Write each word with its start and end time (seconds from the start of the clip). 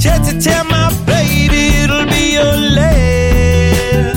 Just 0.00 0.30
to 0.30 0.40
tell 0.40 0.64
my 0.64 0.88
baby 1.04 1.76
it'll 1.82 2.06
be 2.06 2.32
your 2.32 2.56
last. 2.78 4.16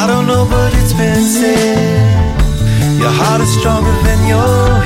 I 0.00 0.06
don't 0.08 0.26
know, 0.26 0.44
but 0.50 0.74
it's 0.74 0.92
been 0.94 1.22
said 1.22 2.98
your 2.98 3.10
heart 3.10 3.42
is 3.42 3.52
stronger 3.60 3.92
than 4.02 4.26
yours. 4.26 4.79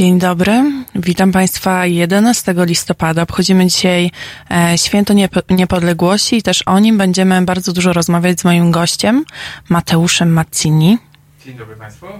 Dzień 0.00 0.18
dobry, 0.18 0.72
witam 0.94 1.32
Państwa 1.32 1.86
11 1.86 2.54
listopada. 2.56 3.22
Obchodzimy 3.22 3.66
dzisiaj 3.66 4.10
e, 4.50 4.78
Święto 4.78 5.14
Niep- 5.14 5.56
Niepodległości 5.56 6.36
i 6.36 6.42
też 6.42 6.62
o 6.66 6.78
nim 6.78 6.98
będziemy 6.98 7.42
bardzo 7.42 7.72
dużo 7.72 7.92
rozmawiać 7.92 8.40
z 8.40 8.44
moim 8.44 8.70
gościem, 8.70 9.24
Mateuszem 9.68 10.32
Mazzini, 10.32 10.98
Dzień 11.46 11.54
dobry 11.54 11.76
Państwu. 11.76 12.06
e, 12.06 12.12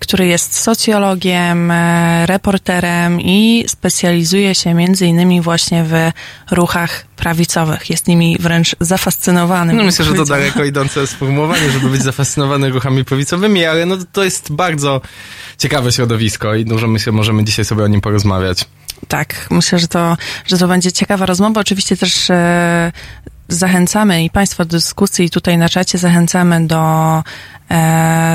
który 0.00 0.26
jest 0.26 0.60
socjologiem, 0.60 1.70
e, 1.70 2.26
reporterem 2.26 3.20
i 3.20 3.64
specjalizuje 3.68 4.54
się 4.54 4.74
między 4.74 5.06
innymi 5.06 5.40
właśnie 5.40 5.84
w 5.84 6.10
ruchach 6.50 7.04
prawicowych. 7.16 7.90
Jest 7.90 8.08
nimi 8.08 8.36
wręcz 8.40 8.76
zafascynowany. 8.80 9.72
No 9.72 9.84
myślę, 9.84 10.04
że 10.04 10.14
to 10.14 10.24
daleko 10.24 10.64
idące 10.64 11.06
sformułowanie, 11.06 11.70
żeby 11.70 11.88
być 11.88 12.02
zafascynowany 12.02 12.70
ruchami 12.70 13.04
prawicowymi, 13.04 13.64
ale 13.64 13.86
no 13.86 13.96
to 14.12 14.24
jest 14.24 14.52
bardzo 14.52 15.00
ciekawe 15.58 15.92
środowisko 15.92 16.54
i 16.54 16.64
dużo 16.64 16.88
myślę, 16.88 17.12
możemy 17.12 17.44
dzisiaj 17.44 17.64
sobie 17.64 17.84
o 17.84 17.88
nim 17.88 18.00
porozmawiać. 18.00 18.64
Tak, 19.08 19.46
myślę, 19.50 19.78
że 19.78 19.88
to, 19.88 20.16
że 20.46 20.58
to 20.58 20.68
będzie 20.68 20.92
ciekawa 20.92 21.26
rozmowa. 21.26 21.60
Oczywiście 21.60 21.96
też 21.96 22.30
e, 22.30 22.92
zachęcamy 23.48 24.24
i 24.24 24.30
Państwa 24.30 24.64
do 24.64 24.70
dyskusji 24.70 25.30
tutaj 25.30 25.58
na 25.58 25.68
czacie 25.68 25.98
zachęcamy 25.98 26.66
do, 26.66 26.82
e, 27.18 27.22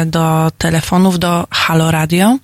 do 0.05 0.51
telefonów, 0.57 1.19
do 1.19 1.47
Halo 1.51 1.91
Radio. 1.91 2.37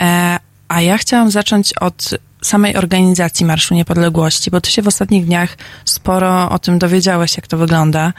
E, 0.00 0.38
a 0.68 0.80
ja 0.80 0.98
chciałam 0.98 1.30
zacząć 1.30 1.72
od 1.72 2.10
samej 2.42 2.76
organizacji 2.76 3.46
Marszu 3.46 3.74
Niepodległości, 3.74 4.50
bo 4.50 4.60
ty 4.60 4.70
się 4.70 4.82
w 4.82 4.88
ostatnich 4.88 5.26
dniach 5.26 5.56
sporo 5.84 6.50
o 6.50 6.58
tym 6.58 6.78
dowiedziałeś, 6.78 7.36
jak 7.36 7.46
to 7.46 7.56
wygląda. 7.56 8.12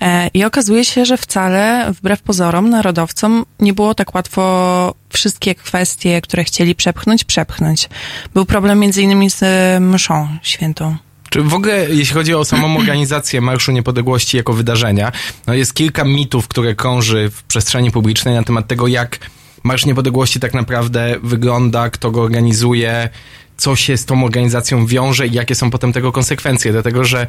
E, 0.00 0.28
I 0.34 0.44
okazuje 0.44 0.84
się, 0.84 1.04
że 1.04 1.16
wcale, 1.16 1.92
wbrew 1.92 2.22
pozorom, 2.22 2.70
narodowcom 2.70 3.44
nie 3.60 3.72
było 3.72 3.94
tak 3.94 4.14
łatwo 4.14 4.94
wszystkie 5.08 5.54
kwestie, 5.54 6.20
które 6.20 6.44
chcieli 6.44 6.74
przepchnąć, 6.74 7.24
przepchnąć. 7.24 7.88
Był 8.34 8.44
problem 8.44 8.78
między 8.78 9.02
innymi 9.02 9.30
z 9.30 9.42
e, 9.42 9.80
mszą 9.80 10.28
świętą. 10.42 10.96
Czy 11.30 11.42
w 11.42 11.54
ogóle, 11.54 11.86
jeśli 11.90 12.14
chodzi 12.14 12.34
o 12.34 12.44
samą 12.44 12.76
organizację 12.80 13.40
Marszu 13.40 13.72
Niepodległości 13.72 14.36
jako 14.36 14.52
wydarzenia, 14.52 15.12
no 15.46 15.54
jest 15.54 15.74
kilka 15.74 16.04
mitów, 16.04 16.48
które 16.48 16.74
krąży 16.74 17.30
w 17.30 17.42
przestrzeni 17.42 17.90
publicznej 17.90 18.34
na 18.34 18.42
temat 18.42 18.66
tego, 18.66 18.86
jak 18.86 19.18
Marsz 19.62 19.86
Niepodległości 19.86 20.40
tak 20.40 20.54
naprawdę 20.54 21.16
wygląda, 21.22 21.90
kto 21.90 22.10
go 22.10 22.22
organizuje, 22.22 23.08
co 23.56 23.76
się 23.76 23.96
z 23.96 24.04
tą 24.04 24.24
organizacją 24.24 24.86
wiąże 24.86 25.26
i 25.26 25.32
jakie 25.32 25.54
są 25.54 25.70
potem 25.70 25.92
tego 25.92 26.12
konsekwencje. 26.12 26.72
Dlatego, 26.72 27.04
że 27.04 27.26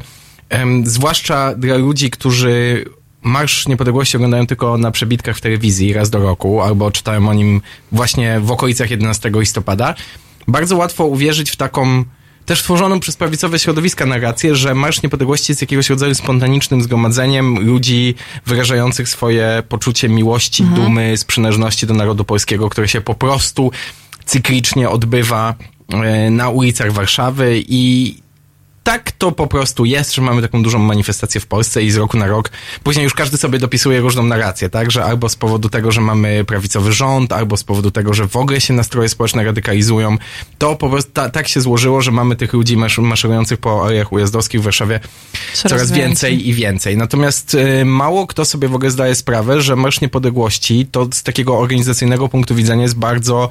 em, 0.48 0.86
zwłaszcza 0.86 1.54
dla 1.54 1.76
ludzi, 1.76 2.10
którzy 2.10 2.84
Marsz 3.22 3.68
Niepodległości 3.68 4.16
oglądają 4.16 4.46
tylko 4.46 4.78
na 4.78 4.90
przebitkach 4.90 5.36
w 5.36 5.40
telewizji 5.40 5.92
raz 5.92 6.10
do 6.10 6.18
roku, 6.18 6.62
albo 6.62 6.90
czytają 6.90 7.28
o 7.28 7.34
nim 7.34 7.60
właśnie 7.92 8.40
w 8.40 8.50
okolicach 8.50 8.90
11 8.90 9.30
listopada, 9.34 9.94
bardzo 10.48 10.76
łatwo 10.76 11.06
uwierzyć 11.06 11.50
w 11.50 11.56
taką 11.56 12.04
też 12.48 12.62
tworzoną 12.62 13.00
przez 13.00 13.16
prawicowe 13.16 13.58
środowiska 13.58 14.06
narrację, 14.06 14.56
że 14.56 14.74
Marsz 14.74 15.02
Niepodległości 15.02 15.52
jest 15.52 15.60
jakiegoś 15.60 15.90
rodzaju 15.90 16.14
spontanicznym 16.14 16.82
zgromadzeniem 16.82 17.66
ludzi 17.66 18.14
wyrażających 18.46 19.08
swoje 19.08 19.62
poczucie 19.68 20.08
miłości, 20.08 20.62
dumy 20.64 21.16
z 21.16 21.24
przynależności 21.24 21.86
do 21.86 21.94
narodu 21.94 22.24
polskiego, 22.24 22.68
które 22.68 22.88
się 22.88 23.00
po 23.00 23.14
prostu 23.14 23.70
cyklicznie 24.24 24.90
odbywa 24.90 25.54
e, 25.88 26.30
na 26.30 26.48
ulicach 26.48 26.92
Warszawy 26.92 27.62
i 27.68 28.14
tak 28.88 29.12
to 29.12 29.32
po 29.32 29.46
prostu 29.46 29.84
jest, 29.84 30.14
że 30.14 30.22
mamy 30.22 30.42
taką 30.42 30.62
dużą 30.62 30.78
manifestację 30.78 31.40
w 31.40 31.46
Polsce 31.46 31.82
i 31.82 31.90
z 31.90 31.96
roku 31.96 32.16
na 32.16 32.26
rok 32.26 32.50
później 32.82 33.04
już 33.04 33.14
każdy 33.14 33.36
sobie 33.36 33.58
dopisuje 33.58 34.00
różną 34.00 34.22
narrację, 34.22 34.68
tak? 34.70 34.90
Że 34.90 35.04
albo 35.04 35.28
z 35.28 35.36
powodu 35.36 35.68
tego, 35.68 35.92
że 35.92 36.00
mamy 36.00 36.44
prawicowy 36.44 36.92
rząd, 36.92 37.32
albo 37.32 37.56
z 37.56 37.64
powodu 37.64 37.90
tego, 37.90 38.14
że 38.14 38.28
w 38.28 38.36
ogóle 38.36 38.60
się 38.60 38.74
nastroje 38.74 39.08
społeczne 39.08 39.44
radykalizują, 39.44 40.16
to 40.58 40.76
po 40.76 40.90
prostu 40.90 41.12
ta, 41.12 41.30
tak 41.30 41.48
się 41.48 41.60
złożyło, 41.60 42.02
że 42.02 42.10
mamy 42.10 42.36
tych 42.36 42.52
ludzi 42.52 42.76
masz, 42.76 42.98
maszerujących 42.98 43.58
po 43.58 43.86
alejach 43.86 44.12
ujazdowskich 44.12 44.60
w 44.60 44.64
Warszawie 44.64 45.00
coraz, 45.54 45.72
coraz 45.72 45.92
więcej. 45.92 46.30
więcej. 46.30 46.48
i 46.48 46.54
więcej. 46.54 46.96
Natomiast 46.96 47.54
y, 47.54 47.84
mało 47.84 48.26
kto 48.26 48.44
sobie 48.44 48.68
w 48.68 48.74
ogóle 48.74 48.90
zdaje 48.90 49.14
sprawę, 49.14 49.60
że 49.60 49.76
Marsz 49.76 50.00
Niepodległości 50.00 50.86
to 50.86 51.08
z 51.12 51.22
takiego 51.22 51.58
organizacyjnego 51.58 52.28
punktu 52.28 52.54
widzenia 52.54 52.82
jest 52.82 52.98
bardzo 52.98 53.48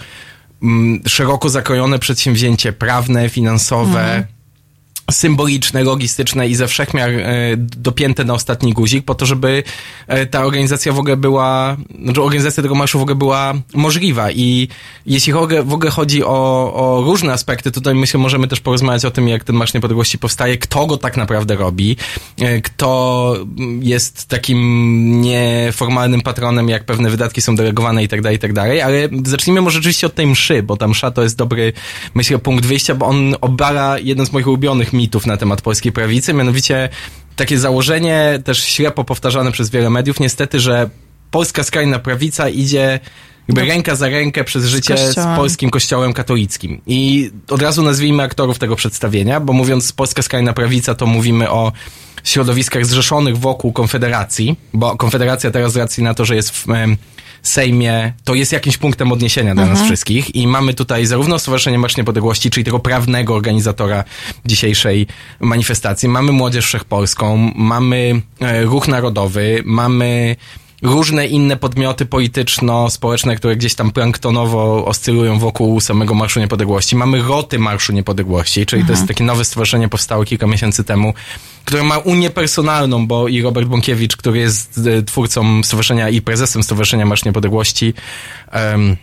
mm, 0.63 1.01
szeroko 1.08 1.50
zakrojone 1.50 2.00
przedsięwzięcie 2.00 2.74
prawne, 2.74 3.29
finansowe, 3.29 4.15
mm 4.15 4.37
symboliczne, 5.12 5.84
logistyczne 5.84 6.48
i 6.48 6.56
ze 6.56 6.68
wszechmiar 6.68 7.10
e, 7.10 7.58
dopięte 7.58 8.24
na 8.24 8.34
ostatni 8.34 8.74
guzik 8.74 9.06
po 9.06 9.16
to, 9.16 9.26
żeby 9.26 9.64
e, 10.08 10.26
ta 10.26 10.46
organizacja 10.46 10.94
w 10.94 11.00
ogóle 11.00 11.18
była, 11.18 11.78
znaczy 12.04 12.22
organizacja 12.22 12.64
tego 12.64 12.76
marszu 12.76 13.00
w 13.00 13.02
ogóle 13.02 13.16
była 13.16 13.54
możliwa. 13.74 14.32
I 14.32 14.68
jeśli 15.06 15.34
w 15.34 15.74
ogóle, 15.74 15.92
chodzi 15.92 16.24
o, 16.24 16.74
o 16.74 17.04
różne 17.06 17.34
aspekty, 17.34 17.72
tutaj 17.72 17.96
myślę, 17.96 18.20
możemy 18.20 18.48
też 18.48 18.60
porozmawiać 18.60 19.06
o 19.06 19.12
tym, 19.12 19.28
jak 19.28 19.44
ten 19.44 19.56
Marsz 19.56 19.74
Niepodległości 19.74 20.18
powstaje, 20.18 20.58
kto 20.58 20.86
go 20.86 20.98
tak 20.98 21.18
naprawdę 21.18 21.56
robi, 21.56 21.98
e, 22.40 22.62
kto 22.62 23.36
jest 23.82 24.28
takim 24.28 25.22
nieformalnym 25.22 26.22
patronem, 26.22 26.70
jak 26.70 26.86
pewne 26.86 27.10
wydatki 27.10 27.42
są 27.42 27.56
delegowane 27.56 28.04
i 28.04 28.08
tak 28.08 28.22
dalej, 28.22 28.36
i 28.36 28.40
tak 28.40 28.54
dalej, 28.54 28.82
ale 28.82 29.10
zacznijmy 29.26 29.62
może 29.62 29.76
rzeczywiście 29.76 30.08
od 30.08 30.16
tej 30.16 30.28
mszy, 30.28 30.64
bo 30.64 30.78
ta 30.78 30.88
msza 30.88 31.12
to 31.12 31.24
jest 31.24 31.38
dobry, 31.38 31.74
myślę, 32.16 32.40
punkt 32.40 32.66
wyjścia, 32.66 32.96
bo 32.96 33.06
on 33.06 33.36
obara 33.42 34.00
jeden 34.00 34.26
z 34.26 34.32
moich 34.32 34.48
ulubionych 34.48 34.94
mitów 34.98 35.25
na 35.25 35.38
temat 35.38 35.62
polskiej 35.62 35.92
prawicy, 35.92 36.34
mianowicie 36.34 36.89
takie 37.36 37.60
założenie, 37.60 38.39
też 38.44 38.63
ślepo 38.63 39.04
powtarzane 39.04 39.51
przez 39.51 39.70
wiele 39.70 39.89
mediów, 39.89 40.20
niestety, 40.20 40.60
że 40.60 40.89
polska 41.32 41.63
skrajna 41.63 42.00
prawica 42.00 42.50
idzie 42.50 43.00
jakby 43.48 43.62
no. 43.62 43.68
ręka 43.68 43.96
za 43.96 44.10
rękę 44.10 44.44
przez 44.44 44.66
życie 44.66 44.98
z, 44.98 45.13
z, 45.13 45.16
polskim 45.16 45.70
kościołem 45.70 46.13
katolickim. 46.13 46.82
I 46.88 47.32
od 47.50 47.62
razu 47.62 47.84
nazwijmy 47.84 48.24
aktorów 48.24 48.60
tego 48.60 48.75
przedstawienia, 48.75 49.39
bo 49.39 49.54
mówiąc 49.54 49.92
polska 49.92 50.22
skrajna 50.22 50.54
prawica, 50.54 50.96
to 50.96 51.06
mówimy 51.06 51.50
o 51.51 51.72
środowiskach 52.24 52.86
zrzeszonych 52.86 53.38
wokół 53.38 53.74
Konfederacji, 53.74 54.56
bo 54.74 54.98
Konfederacja 54.98 55.51
teraz 55.51 55.74
z 55.74 55.75
racji 55.75 56.04
na 56.04 56.13
to, 56.13 56.25
że 56.25 56.36
jest 56.36 56.51
w 56.51 56.66
Sejmie, 57.48 58.13
to 58.24 58.36
jest 58.36 58.51
jakimś 58.51 58.77
punktem 58.77 59.12
odniesienia 59.12 59.54
dla 59.54 59.63
mhm. 59.63 59.80
nas 59.80 59.88
wszystkich 59.88 60.36
i 60.36 60.48
mamy 60.48 60.74
tutaj 60.74 61.06
zarówno 61.06 61.39
Stowarzyszenie 61.39 61.80
Marsz 61.80 61.98
Niepodległości, 61.98 62.50
czyli 62.50 62.63
tego 62.63 62.80
prawnego 62.80 63.36
organizatora 63.36 64.04
dzisiejszej 64.46 65.08
manifestacji, 65.39 66.10
mamy 66.10 66.32
Młodzież 66.32 66.66
Wszechpolską, 66.66 67.51
mamy 67.56 68.22
e, 68.39 68.63
Ruch 68.63 68.88
Narodowy, 68.88 69.62
mamy 69.66 70.36
różne 70.82 71.28
inne 71.28 71.58
podmioty 71.58 72.06
polityczno-społeczne, 72.06 73.36
które 73.36 73.56
gdzieś 73.56 73.76
tam 73.76 73.92
planktonowo 73.92 74.86
oscylują 74.86 75.40
wokół 75.40 75.82
samego 75.82 76.14
Marszu 76.14 76.40
Niepodległości. 76.40 76.96
Mamy 76.96 77.22
Roty 77.22 77.60
Marszu 77.60 77.94
Niepodległości, 77.94 78.66
czyli 78.66 78.82
mhm. 78.82 78.88
to 78.88 78.92
jest 78.92 79.02
mhm. 79.02 79.08
takie 79.08 79.24
nowe 79.24 79.46
stowarzyszenie, 79.46 79.90
powstałe 79.90 80.26
kilka 80.26 80.48
miesięcy 80.48 80.84
temu, 80.84 81.14
które 81.66 81.84
ma 81.84 81.98
Unię 81.98 82.30
Personalną, 82.30 83.08
bo 83.08 83.28
i 83.28 83.42
Robert 83.42 83.68
Bąkiewicz, 83.68 84.18
który 84.18 84.40
jest 84.40 84.80
e, 84.88 85.04
twórcą 85.04 85.64
stowarzyszenia 85.64 86.10
i 86.10 86.22
prezesem 86.22 86.64
Stowarzyszenia 86.64 87.06
Marsz 87.06 87.26
Niepodległości, 87.26 87.94
um, 88.54 88.98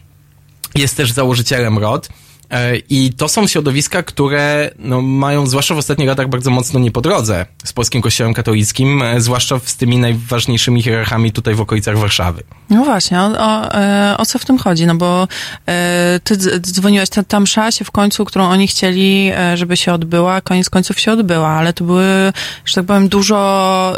jest 0.74 0.96
też 0.96 1.12
założycielem 1.12 1.78
ROT. 1.78 2.08
E, 2.50 2.76
I 2.76 3.12
to 3.12 3.28
są 3.28 3.46
środowiska, 3.46 4.02
które 4.02 4.70
no, 4.78 5.02
mają, 5.02 5.46
zwłaszcza 5.46 5.74
w 5.74 5.78
ostatnich 5.78 6.08
latach, 6.08 6.28
bardzo 6.28 6.50
mocno 6.50 6.80
nie 6.80 6.90
po 6.90 7.00
drodze 7.00 7.46
z 7.64 7.72
polskim 7.72 8.02
kościołem 8.02 8.34
katolickim, 8.34 9.02
e, 9.02 9.20
zwłaszcza 9.20 9.58
z 9.64 9.76
tymi 9.76 9.98
najważniejszymi 9.98 10.82
hierarchami 10.82 11.32
tutaj 11.32 11.54
w 11.54 11.60
okolicach 11.60 11.98
Warszawy. 11.98 12.42
No 12.70 12.84
właśnie, 12.84 13.20
o, 13.20 13.24
o, 13.24 13.74
e, 13.74 14.14
o 14.18 14.26
co 14.26 14.38
w 14.38 14.44
tym 14.44 14.58
chodzi? 14.58 14.86
No 14.86 14.94
bo 14.94 15.28
e, 15.68 16.20
ty 16.24 16.36
dzwoniłeś, 16.60 17.08
ta, 17.08 17.22
ta 17.22 17.40
msza 17.40 17.70
się 17.70 17.84
w 17.84 17.90
końcu, 17.90 18.24
którą 18.24 18.48
oni 18.48 18.66
chcieli, 18.66 19.32
żeby 19.54 19.76
się 19.76 19.92
odbyła, 19.92 20.40
koniec 20.40 20.70
końców 20.70 21.00
się 21.00 21.12
odbyła, 21.12 21.48
ale 21.48 21.72
to 21.72 21.84
były, 21.84 22.32
że 22.64 22.74
tak 22.74 22.84
powiem, 22.84 23.08
dużo... 23.08 23.96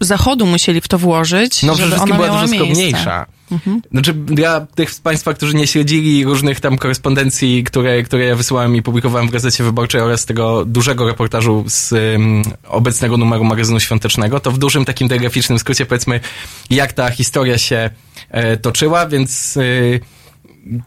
zachodu 0.00 0.46
musieli 0.46 0.80
w 0.80 0.88
to 0.88 0.98
włożyć, 0.98 1.62
no, 1.62 1.74
żeby 1.74 1.96
ona 1.96 2.14
była 2.14 2.28
dużo 2.28 2.48
skromniejsza. 2.48 3.26
Mhm. 3.52 3.82
Znaczy, 3.92 4.12
dla 4.14 4.60
tych 4.60 4.90
z 4.90 5.00
Państwa, 5.00 5.34
którzy 5.34 5.54
nie 5.54 5.66
śledzili 5.66 6.24
różnych 6.24 6.60
tam 6.60 6.78
korespondencji, 6.78 7.64
które, 7.64 8.02
które 8.02 8.24
ja 8.24 8.36
wysłałem 8.36 8.76
i 8.76 8.82
publikowałem 8.82 9.28
w 9.28 9.30
Gazecie 9.30 9.64
Wyborczej 9.64 10.00
oraz 10.00 10.26
tego 10.26 10.64
dużego 10.64 11.06
reportażu 11.06 11.64
z 11.66 11.92
um, 11.92 12.42
obecnego 12.68 13.16
numeru 13.16 13.44
magazynu 13.44 13.80
świątecznego, 13.80 14.40
to 14.40 14.50
w 14.50 14.58
dużym 14.58 14.84
takim 14.84 15.08
telegraficznym 15.08 15.58
skrócie 15.58 15.86
powiedzmy, 15.86 16.20
jak 16.70 16.92
ta 16.92 17.10
historia 17.10 17.58
się 17.58 17.90
e, 18.30 18.56
toczyła, 18.56 19.06
więc... 19.06 19.56
E, 19.56 20.14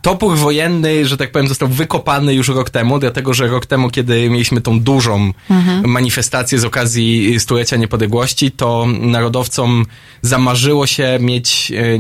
topór 0.02 0.38
wojenny, 0.38 1.06
że 1.06 1.18
tak 1.18 1.32
powiem, 1.32 1.48
został 1.48 1.68
wykopany 1.68 2.34
już 2.34 2.48
rok 2.48 2.70
temu, 2.70 3.00
dlatego 3.00 3.34
że 3.34 3.48
rok 3.48 3.66
temu, 3.66 3.90
kiedy 3.90 4.30
mieliśmy 4.30 4.62
tą 4.62 4.80
dużą 4.80 5.34
mhm. 5.50 5.90
manifestację 5.90 6.60
z 6.60 6.66
okazji 6.66 7.40
stulecia 7.40 7.78
niepodległości, 7.78 8.52
to 8.52 8.88
narodowcom 9.00 9.86
zamarzyło 10.22 10.88
się 10.88 11.18
mieć 11.22 11.72
e, 11.72 12.00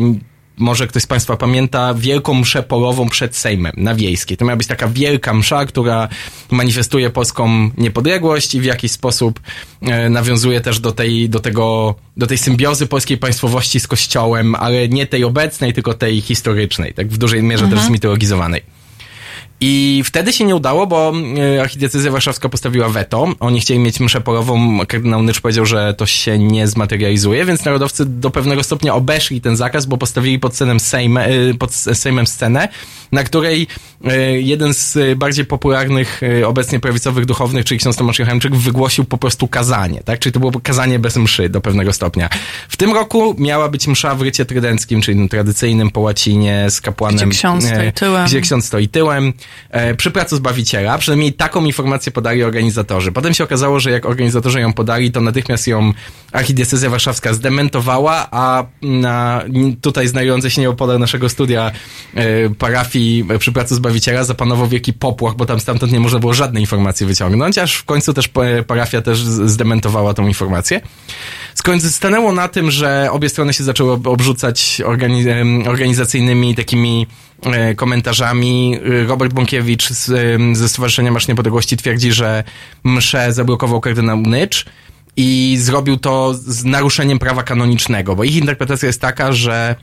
może 0.57 0.87
ktoś 0.87 1.03
z 1.03 1.07
Państwa 1.07 1.37
pamięta, 1.37 1.93
wielką 1.93 2.33
mszę 2.33 2.63
polową 2.63 3.09
przed 3.09 3.35
Sejmem 3.35 3.73
na 3.77 3.95
Wiejskiej. 3.95 4.37
To 4.37 4.45
miała 4.45 4.57
być 4.57 4.67
taka 4.67 4.87
wielka 4.87 5.33
msza, 5.33 5.65
która 5.65 6.07
manifestuje 6.51 7.09
polską 7.09 7.69
niepodległość 7.77 8.55
i 8.55 8.61
w 8.61 8.63
jakiś 8.63 8.91
sposób 8.91 9.39
e, 9.81 10.09
nawiązuje 10.09 10.61
też 10.61 10.79
do 10.79 10.91
tej, 10.91 11.29
do 11.29 11.39
tego, 11.39 11.95
do 12.17 12.27
tej 12.27 12.37
symbiozy 12.37 12.87
polskiej 12.87 13.17
państwowości 13.17 13.79
z 13.79 13.87
Kościołem, 13.87 14.55
ale 14.55 14.87
nie 14.87 15.07
tej 15.07 15.23
obecnej, 15.23 15.73
tylko 15.73 15.93
tej 15.93 16.21
historycznej, 16.21 16.93
tak 16.93 17.07
w 17.07 17.17
dużej 17.17 17.43
mierze 17.43 17.63
mhm. 17.63 17.79
też 17.79 17.87
zmitologizowanej. 17.87 18.76
I 19.61 20.01
wtedy 20.05 20.33
się 20.33 20.45
nie 20.45 20.55
udało, 20.55 20.87
bo 20.87 21.13
e, 21.57 21.61
archidiecezja 21.61 22.11
warszawska 22.11 22.49
postawiła 22.49 22.89
weto. 22.89 23.27
Oni 23.39 23.59
chcieli 23.59 23.79
mieć 23.79 23.99
mszę 23.99 24.21
polową. 24.21 24.79
Kardynał 24.87 25.23
Nycz 25.23 25.41
powiedział, 25.41 25.65
że 25.65 25.93
to 25.93 26.05
się 26.05 26.39
nie 26.39 26.67
zmaterializuje, 26.67 27.45
więc 27.45 27.65
narodowcy 27.65 28.05
do 28.05 28.29
pewnego 28.29 28.63
stopnia 28.63 28.95
obeszli 28.95 29.41
ten 29.41 29.55
zakaz, 29.55 29.85
bo 29.85 29.97
postawili 29.97 30.39
pod, 30.39 30.55
scenem 30.55 30.79
Sejme, 30.79 31.25
e, 31.25 31.53
pod 31.53 31.73
Sejmem 31.73 32.27
scenę, 32.27 32.67
na 33.11 33.23
której 33.23 33.67
e, 34.05 34.41
jeden 34.41 34.73
z 34.73 35.17
bardziej 35.17 35.45
popularnych 35.45 36.21
obecnie 36.45 36.79
prawicowych 36.79 37.25
duchownych, 37.25 37.65
czyli 37.65 37.79
ksiądz 37.79 37.95
Tomasz 37.95 38.19
Jochemczyk, 38.19 38.55
wygłosił 38.55 39.05
po 39.05 39.17
prostu 39.17 39.47
kazanie, 39.47 40.01
tak? 40.05 40.19
Czyli 40.19 40.33
to 40.33 40.39
było 40.39 40.51
kazanie 40.63 40.99
bez 40.99 41.17
mszy 41.17 41.49
do 41.49 41.61
pewnego 41.61 41.93
stopnia. 41.93 42.29
W 42.69 42.77
tym 42.77 42.93
roku 42.93 43.35
miała 43.37 43.69
być 43.69 43.87
msza 43.87 44.15
w 44.15 44.21
rycie 44.21 44.45
trydenckim, 44.45 45.01
czyli 45.01 45.29
tradycyjnym 45.29 45.91
po 45.91 45.99
łacinie 45.99 46.65
z 46.69 46.81
kapłanem. 46.81 47.29
Gdzie 47.29 47.39
ksiądz 47.39 47.65
stoi 47.65 47.93
tyłem. 47.93 48.25
Gdzie 48.25 48.41
ksiądz 48.41 48.65
stoi 48.65 48.89
tyłem 48.89 49.27
e, 49.27 49.46
przy 49.97 50.11
pracy 50.11 50.35
Zbawiciela. 50.35 50.97
Przynajmniej 50.97 51.33
taką 51.33 51.65
informację 51.65 52.11
podali 52.11 52.43
organizatorzy. 52.43 53.11
Potem 53.11 53.33
się 53.33 53.43
okazało, 53.43 53.79
że 53.79 53.91
jak 53.91 54.05
organizatorzy 54.05 54.59
ją 54.59 54.73
podali, 54.73 55.11
to 55.11 55.21
natychmiast 55.21 55.67
ją 55.67 55.93
archidiecezja 56.31 56.89
warszawska 56.89 57.33
zdementowała, 57.33 58.27
a 58.31 58.65
na 58.81 59.43
tutaj 59.81 60.07
znajdującej 60.07 60.51
się 60.51 60.61
nieopodal 60.61 60.99
naszego 60.99 61.29
studia 61.29 61.71
e, 62.15 62.49
parafii 62.49 63.25
e, 63.29 63.39
przy 63.39 63.51
pracy 63.51 63.75
Zbawiciela 63.75 64.23
zapanował 64.23 64.67
wielki 64.67 64.93
popłoch, 64.93 65.35
bo 65.35 65.45
tam 65.45 65.59
stamtąd 65.59 65.91
nie 65.91 65.99
można 65.99 66.19
było 66.19 66.33
żadnej 66.33 66.63
informacji 66.63 67.05
wyciągnąć, 67.05 67.57
aż 67.57 67.75
w 67.75 67.85
końcu 67.85 68.13
też 68.13 68.29
parafia 68.67 69.01
też 69.01 69.19
zdementowała 69.23 70.13
tą 70.13 70.27
informację. 70.27 70.81
Skończy 71.55 71.91
stanęło 71.91 72.31
na 72.31 72.47
tym, 72.47 72.71
że 72.71 73.09
obie 73.11 73.29
strony 73.29 73.53
się 73.53 73.63
zaczęły 73.63 73.93
obrzucać 73.93 74.81
organiz- 74.85 75.67
organizacyjnymi 75.67 76.55
takimi 76.55 77.07
E, 77.07 77.26
komentarzami. 77.75 78.79
Robert 79.08 79.34
Bąkiewicz 79.34 79.89
z, 79.89 80.08
ze 80.58 80.70
Stowarzyszenia 80.70 81.12
Marsz 81.12 81.27
Niepodległości 81.27 81.77
twierdzi, 81.77 82.12
że 82.12 82.44
mszę 82.84 83.34
zablokował 83.34 83.82
kardynał 83.82 84.17
Nycz 84.17 84.65
i 85.17 85.58
zrobił 85.60 85.98
to 85.98 86.34
z 86.34 86.65
naruszeniem 86.65 87.20
prawa 87.20 87.44
kanonicznego, 87.44 88.15
bo 88.15 88.24
ich 88.24 88.36
interpretacja 88.36 88.88
jest 88.88 89.01
taka, 89.01 89.32
że 89.32 89.75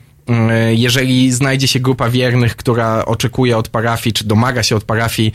jeżeli 0.71 1.33
znajdzie 1.33 1.69
się 1.69 1.81
grupa 1.81 2.11
wiernych, 2.11 2.57
która 2.57 3.05
oczekuje 3.05 3.57
od 3.57 3.69
parafii, 3.69 4.15
czy 4.15 4.25
domaga 4.25 4.63
się 4.63 4.77
od 4.77 4.85
parafii 4.85 5.33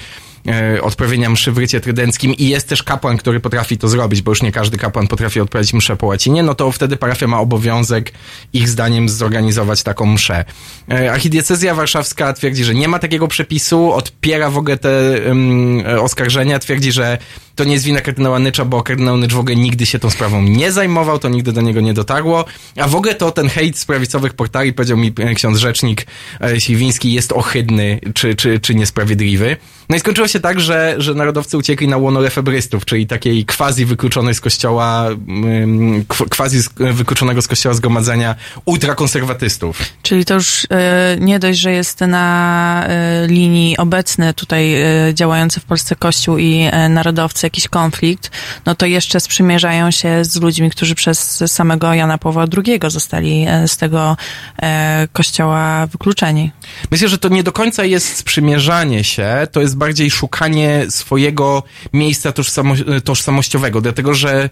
e, 0.49 0.81
odprawienia 0.81 1.29
mszy 1.29 1.51
w 1.51 1.57
rycie 1.57 1.81
trydenckim 1.81 2.33
i 2.33 2.47
jest 2.47 2.69
też 2.69 2.83
kapłan, 2.83 3.17
który 3.17 3.39
potrafi 3.39 3.77
to 3.77 3.87
zrobić, 3.87 4.21
bo 4.21 4.31
już 4.31 4.41
nie 4.41 4.51
każdy 4.51 4.77
kapłan 4.77 5.07
potrafi 5.07 5.39
odprawić 5.39 5.73
mszę 5.73 5.97
po 5.97 6.07
łacinie, 6.07 6.43
no 6.43 6.55
to 6.55 6.71
wtedy 6.71 6.97
parafia 6.97 7.27
ma 7.27 7.39
obowiązek 7.39 8.11
ich 8.53 8.69
zdaniem 8.69 9.09
zorganizować 9.09 9.83
taką 9.83 10.05
mszę. 10.05 10.45
E, 10.91 11.11
archidiecezja 11.11 11.75
warszawska 11.75 12.33
twierdzi, 12.33 12.63
że 12.63 12.75
nie 12.75 12.87
ma 12.87 12.99
takiego 12.99 13.27
przepisu, 13.27 13.91
odpiera 13.91 14.49
w 14.49 14.57
ogóle 14.57 14.77
te 14.77 14.89
um, 15.27 15.83
oskarżenia, 15.99 16.59
twierdzi, 16.59 16.91
że 16.91 17.17
to 17.59 17.63
nie 17.63 17.73
jest 17.73 17.85
wina 17.85 18.01
kardynała 18.01 18.39
Nycza, 18.39 18.65
bo 18.65 18.83
kardynał 18.83 19.17
Nycz 19.17 19.33
w 19.33 19.39
ogóle 19.39 19.55
nigdy 19.55 19.85
się 19.85 19.99
tą 19.99 20.09
sprawą 20.09 20.41
nie 20.41 20.71
zajmował, 20.71 21.19
to 21.19 21.29
nigdy 21.29 21.51
do 21.51 21.61
niego 21.61 21.81
nie 21.81 21.93
dotarło, 21.93 22.45
a 22.77 22.87
w 22.87 22.95
ogóle 22.95 23.15
to 23.15 23.31
ten 23.31 23.49
hejt 23.49 23.77
z 23.77 23.85
prawicowych 23.85 24.33
portali, 24.33 24.73
powiedział 24.73 24.97
mi 24.97 25.13
e, 25.19 25.33
ksiądz 25.33 25.57
rzecznik 25.57 26.07
e, 26.41 26.61
Siwiński, 26.61 27.13
jest 27.13 27.31
ohydny 27.31 27.99
czy, 28.13 28.35
czy, 28.35 28.59
czy 28.59 28.75
niesprawiedliwy. 28.75 29.57
No 29.89 29.95
i 29.95 29.99
skończyło 29.99 30.27
się 30.27 30.39
tak, 30.39 30.59
że, 30.59 30.95
że 30.97 31.13
narodowcy 31.13 31.57
uciekli 31.57 31.87
na 31.87 31.97
łono 31.97 32.19
lefebrystów, 32.19 32.85
czyli 32.85 33.07
takiej 33.07 33.45
quasi 33.45 33.85
wykluczonej 33.85 34.35
z 34.35 34.41
kościoła, 34.41 35.07
mm, 35.27 36.05
quasi 36.37 36.57
wykluczonego 36.77 37.41
z 37.41 37.47
kościoła 37.47 37.75
zgromadzenia 37.75 38.35
ultrakonserwatystów. 38.65 39.81
Czyli 40.01 40.25
to 40.25 40.33
już 40.33 40.67
e, 40.69 41.17
nie 41.19 41.39
dość, 41.39 41.59
że 41.59 41.71
jest 41.71 42.01
na 42.01 42.85
e, 42.87 43.27
linii 43.27 43.77
obecny 43.77 44.33
tutaj 44.33 44.73
e, 44.73 45.13
działający 45.13 45.59
w 45.59 45.63
Polsce 45.63 45.95
Kościół 45.95 46.37
i 46.37 46.69
e, 46.71 46.89
narodowcy 46.89 47.48
jakiś 47.49 47.67
konflikt, 47.67 48.31
no 48.65 48.75
to 48.75 48.85
jeszcze 48.85 49.19
sprzymierzają 49.19 49.91
się 49.91 50.25
z 50.25 50.41
ludźmi, 50.41 50.69
którzy 50.69 50.95
przez 50.95 51.43
samego 51.47 51.93
Jana 51.93 52.17
Pawła 52.17 52.45
II 52.57 52.79
zostali 52.87 53.45
e, 53.47 53.67
z 53.67 53.77
tego 53.77 54.17
e, 54.61 55.07
kościoła 55.13 55.87
wykluczeni. 55.87 56.51
Myślę, 56.91 57.07
że 57.09 57.17
to 57.17 57.29
nie 57.29 57.43
do 57.43 57.51
końca 57.51 57.85
jest 57.85 58.17
sprzymierzanie 58.17 59.03
się, 59.03 59.47
to 59.51 59.61
jest 59.61 59.77
bardziej 59.77 60.11
szukanie 60.11 60.85
swojego 60.89 61.63
miejsca 61.93 62.31
tożsamo 62.31 62.73
tożsamościowego, 63.03 63.81
dlatego 63.81 64.13
że 64.13 64.49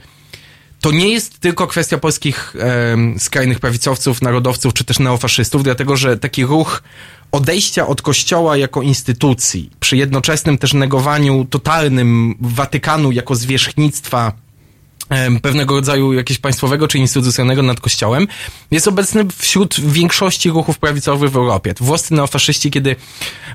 to 0.88 0.92
nie 0.92 1.10
jest 1.10 1.40
tylko 1.40 1.68
kwestia 1.68 1.98
polskich 1.98 2.56
e, 2.60 3.20
skrajnych 3.20 3.60
prawicowców, 3.60 4.22
narodowców 4.22 4.74
czy 4.74 4.84
też 4.84 5.00
neofaszystów, 5.00 5.64
dlatego 5.64 5.98
że 5.98 6.18
taki 6.18 6.46
ruch 6.46 6.84
odejścia 7.32 7.88
od 7.88 8.02
Kościoła 8.02 8.58
jako 8.58 8.82
instytucji, 8.82 9.70
przy 9.80 9.98
jednoczesnym 9.98 10.58
też 10.58 10.74
negowaniu 10.74 11.46
totalnym 11.46 12.36
Watykanu 12.42 13.12
jako 13.12 13.36
zwierzchnictwa 13.36 14.32
pewnego 15.42 15.76
rodzaju 15.76 16.14
jakiegoś 16.14 16.40
państwowego 16.40 16.88
czy 16.88 16.98
instytucjonalnego 16.98 17.64
nad 17.64 17.80
Kościołem, 17.80 18.28
jest 18.72 18.88
obecny 18.88 19.26
wśród 19.38 19.80
większości 19.80 20.50
ruchów 20.50 20.80
prawicowych 20.80 21.32
w 21.32 21.36
Europie. 21.36 21.74
Włoscy 21.80 22.14
neofaszyści, 22.14 22.72
kiedy 22.72 22.96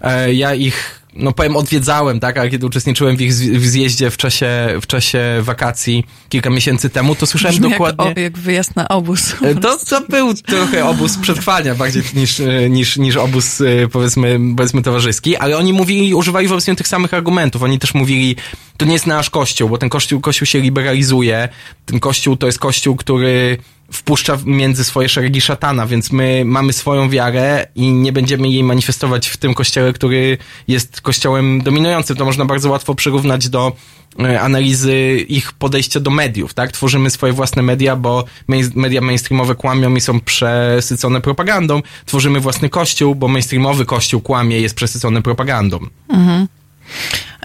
e, 0.01 0.35
ja 0.35 0.55
ich 0.55 1.02
no 1.15 1.33
powiem, 1.33 1.57
odwiedzałem, 1.57 2.21
tak, 2.21 2.39
ale 2.39 2.51
kiedy 2.51 2.67
uczestniczyłem 2.67 3.17
w 3.17 3.21
ich 3.21 3.33
zjeździe 3.35 4.11
w 4.11 4.17
czasie, 4.17 4.69
w 4.83 4.87
czasie 4.87 5.21
wakacji 5.41 6.07
kilka 6.29 6.51
miesięcy 6.51 6.91
temu, 6.91 7.15
to 7.15 7.27
słyszałem 7.27 7.57
Brzmi 7.57 7.71
dokładnie... 7.71 8.09
Jak, 8.09 8.19
o, 8.19 8.21
jak 8.21 8.39
wyjazd 8.39 8.77
na 8.77 8.89
obóz. 8.89 9.35
E, 9.43 9.55
to, 9.55 9.79
to 9.79 10.01
był 10.01 10.35
trochę 10.35 10.85
obóz 10.87 11.19
przetrwania 11.19 11.75
bardziej 11.75 12.03
niż, 12.15 12.41
e, 12.41 12.71
niż, 12.71 12.97
niż 12.97 13.17
obóz, 13.17 13.61
e, 13.61 13.89
powiedzmy, 13.89 14.41
powiedzmy 14.57 14.83
towarzyski, 14.83 15.37
ale 15.37 15.57
oni 15.57 15.73
mówili, 15.73 16.15
używali 16.15 16.49
wobec 16.49 16.67
mnie 16.67 16.77
tych 16.77 16.89
samych 16.89 17.15
argumentów. 17.15 17.63
Oni 17.63 17.79
też 17.79 17.95
mówili, 17.95 18.37
to 18.77 18.85
nie 18.85 18.93
jest 18.93 19.07
nasz 19.07 19.31
kościół, 19.31 19.69
bo 19.69 19.79
ten 19.79 19.89
kościół, 19.89 20.21
kościół 20.21 20.47
się 20.47 20.61
liberalizuje. 20.61 21.49
Ten 21.87 22.01
kościół 22.01 22.37
to 22.37 22.47
jest 22.47 22.59
kościół, 22.59 22.97
który 22.97 23.59
wpuszcza 23.93 24.39
między 24.45 24.85
swoje 24.85 25.09
szeregi 25.09 25.41
szatana, 25.41 25.87
więc 25.87 26.13
my 26.13 26.43
mamy 26.45 26.73
swoją 26.73 27.11
wiarę 27.11 27.67
i 27.75 27.93
nie 27.93 28.13
będziemy 28.13 28.49
jej 28.49 28.65
manifestować 28.65 29.29
w 29.29 29.37
tym 29.37 29.55
kościele, 29.55 29.93
który 29.93 30.39
jest 30.69 31.01
kościołem 31.01 31.63
dominującym. 31.63 32.17
To 32.17 32.25
można 32.25 32.45
bardzo 32.45 32.71
łatwo 32.71 32.95
przyrównać 32.95 33.49
do 33.49 33.73
e, 34.19 34.41
analizy 34.41 35.27
ich 35.29 35.53
podejścia 35.53 36.01
do 36.01 36.11
mediów, 36.11 36.55
tak? 36.55 36.73
Tworzymy 36.73 37.11
swoje 37.11 37.33
własne 37.33 37.63
media, 37.63 37.97
bo 37.97 38.25
media 38.75 39.01
mainstreamowe 39.01 39.55
kłamią 39.55 39.95
i 39.95 40.01
są 40.01 40.21
przesycone 40.21 41.21
propagandą. 41.21 41.83
Tworzymy 42.07 42.41
własny 42.41 42.69
kościół, 42.69 43.15
bo 43.15 43.29
mainstreamowy 43.29 43.85
kościół 43.85 44.21
kłamie 44.21 44.59
i 44.59 44.63
jest 44.63 44.75
przesycony 44.75 45.23
propagandą. 45.23 45.79
Mhm. 46.09 46.47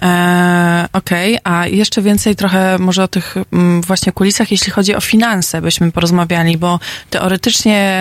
E, 0.02 0.88
Okej, 0.92 1.38
okay. 1.38 1.54
a 1.54 1.66
jeszcze 1.66 2.02
więcej 2.02 2.36
trochę 2.36 2.78
może 2.78 3.02
o 3.02 3.08
tych 3.08 3.34
mm, 3.52 3.82
właśnie 3.82 4.12
kulisach, 4.12 4.50
jeśli 4.50 4.72
chodzi 4.72 4.94
o 4.94 5.00
finanse, 5.00 5.62
byśmy 5.62 5.92
porozmawiali, 5.92 6.58
bo 6.58 6.80
teoretycznie, 7.10 8.00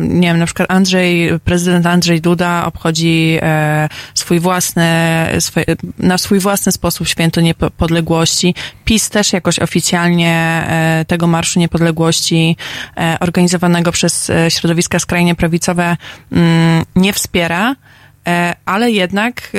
nie 0.00 0.28
wiem, 0.28 0.38
na 0.38 0.46
przykład 0.46 0.70
Andrzej, 0.70 1.30
prezydent 1.44 1.86
Andrzej 1.86 2.20
Duda 2.20 2.64
obchodzi 2.66 3.38
e, 3.42 3.88
swój 4.14 4.40
własny, 4.40 4.84
na 5.98 6.18
swój 6.18 6.38
własny 6.40 6.72
sposób 6.72 7.08
święto 7.08 7.40
niepodległości. 7.40 8.54
PiS 8.84 9.10
też 9.10 9.32
jakoś 9.32 9.58
oficjalnie 9.58 10.34
e, 10.68 11.04
tego 11.08 11.26
Marszu 11.26 11.58
Niepodległości 11.58 12.56
organizowanego 13.20 13.92
przez 13.92 14.30
środowiska 14.48 14.98
skrajnie 14.98 15.34
prawicowe 15.34 15.96
mm, 16.32 16.84
nie 16.96 17.12
wspiera, 17.12 17.76
ale 18.64 18.90
jednak 18.90 19.50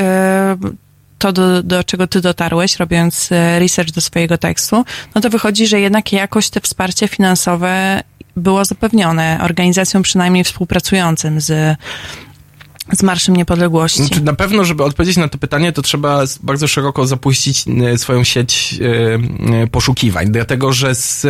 to, 1.19 1.33
do, 1.33 1.63
do 1.63 1.83
czego 1.83 2.07
ty 2.07 2.21
dotarłeś, 2.21 2.77
robiąc 2.77 3.31
e, 3.31 3.59
research 3.59 3.91
do 3.91 4.01
swojego 4.01 4.37
tekstu, 4.37 4.85
no 5.15 5.21
to 5.21 5.29
wychodzi, 5.29 5.67
że 5.67 5.79
jednak 5.79 6.13
jakoś 6.13 6.49
te 6.49 6.61
wsparcie 6.61 7.07
finansowe 7.07 8.03
było 8.35 8.65
zapewnione 8.65 9.39
organizacjom 9.43 10.03
przynajmniej 10.03 10.43
współpracującym 10.43 11.41
z 11.41 11.77
z 12.91 13.03
Marszem 13.03 13.35
Niepodległości. 13.35 14.03
Znaczy, 14.03 14.21
na 14.21 14.33
pewno, 14.33 14.65
żeby 14.65 14.83
odpowiedzieć 14.83 15.17
na 15.17 15.27
to 15.27 15.37
pytanie, 15.37 15.71
to 15.71 15.81
trzeba 15.81 16.23
bardzo 16.43 16.67
szeroko 16.67 17.07
zapuścić 17.07 17.65
e, 17.67 17.97
swoją 17.97 18.23
sieć 18.23 18.79
e, 19.63 19.67
poszukiwań, 19.67 20.31
dlatego 20.31 20.73
że 20.73 20.95
z, 20.95 21.27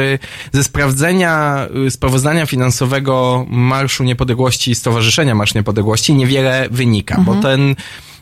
ze 0.52 0.64
sprawdzenia 0.64 1.68
sprawozdania 1.90 2.46
finansowego 2.46 3.46
Marszu 3.50 4.04
Niepodległości 4.04 4.72
i 4.72 4.76
Stowarzyszenia 4.76 5.36
Marsz 5.36 5.54
Niepodległości 5.54 6.14
niewiele 6.14 6.68
wynika, 6.72 7.16
mhm. 7.16 7.38
bo 7.38 7.44
ten 7.44 7.76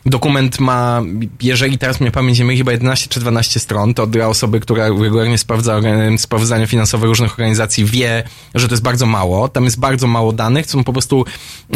Dokument 0.08 0.60
ma, 0.60 1.02
jeżeli 1.42 1.78
teraz 1.78 2.00
mnie 2.00 2.10
pamięć 2.10 2.38
nie 2.38 2.56
chyba 2.56 2.72
11 2.72 3.08
czy 3.08 3.20
12 3.20 3.60
stron, 3.60 3.94
to 3.94 4.06
dla 4.06 4.28
osoby, 4.28 4.60
która 4.60 4.88
regularnie 4.88 5.38
sprawdza 5.38 5.80
sprawozdania 6.18 6.66
finansowe 6.66 7.06
różnych 7.06 7.30
organizacji, 7.30 7.84
wie, 7.84 8.22
że 8.54 8.68
to 8.68 8.74
jest 8.74 8.82
bardzo 8.82 9.06
mało. 9.06 9.48
Tam 9.48 9.64
jest 9.64 9.80
bardzo 9.80 10.06
mało 10.06 10.32
danych, 10.32 10.66
są 10.66 10.84
po 10.84 10.92
prostu 10.92 11.24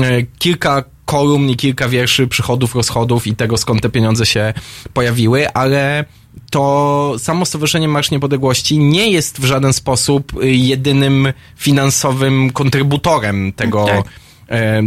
e, 0.00 0.22
kilka 0.38 0.84
kolumn 1.04 1.50
i 1.50 1.56
kilka 1.56 1.88
wierszy 1.88 2.28
przychodów, 2.28 2.74
rozchodów 2.74 3.26
i 3.26 3.36
tego, 3.36 3.56
skąd 3.56 3.82
te 3.82 3.88
pieniądze 3.88 4.26
się 4.26 4.54
pojawiły, 4.94 5.52
ale 5.52 6.04
to 6.50 7.14
samo 7.18 7.44
Stowarzyszenie 7.44 7.88
Marsz 7.88 8.10
Niepodległości 8.10 8.78
nie 8.78 9.10
jest 9.10 9.40
w 9.40 9.44
żaden 9.44 9.72
sposób 9.72 10.32
jedynym 10.42 11.32
finansowym 11.56 12.50
kontrybutorem 12.50 13.52
tego, 13.52 13.86
tak 13.86 14.04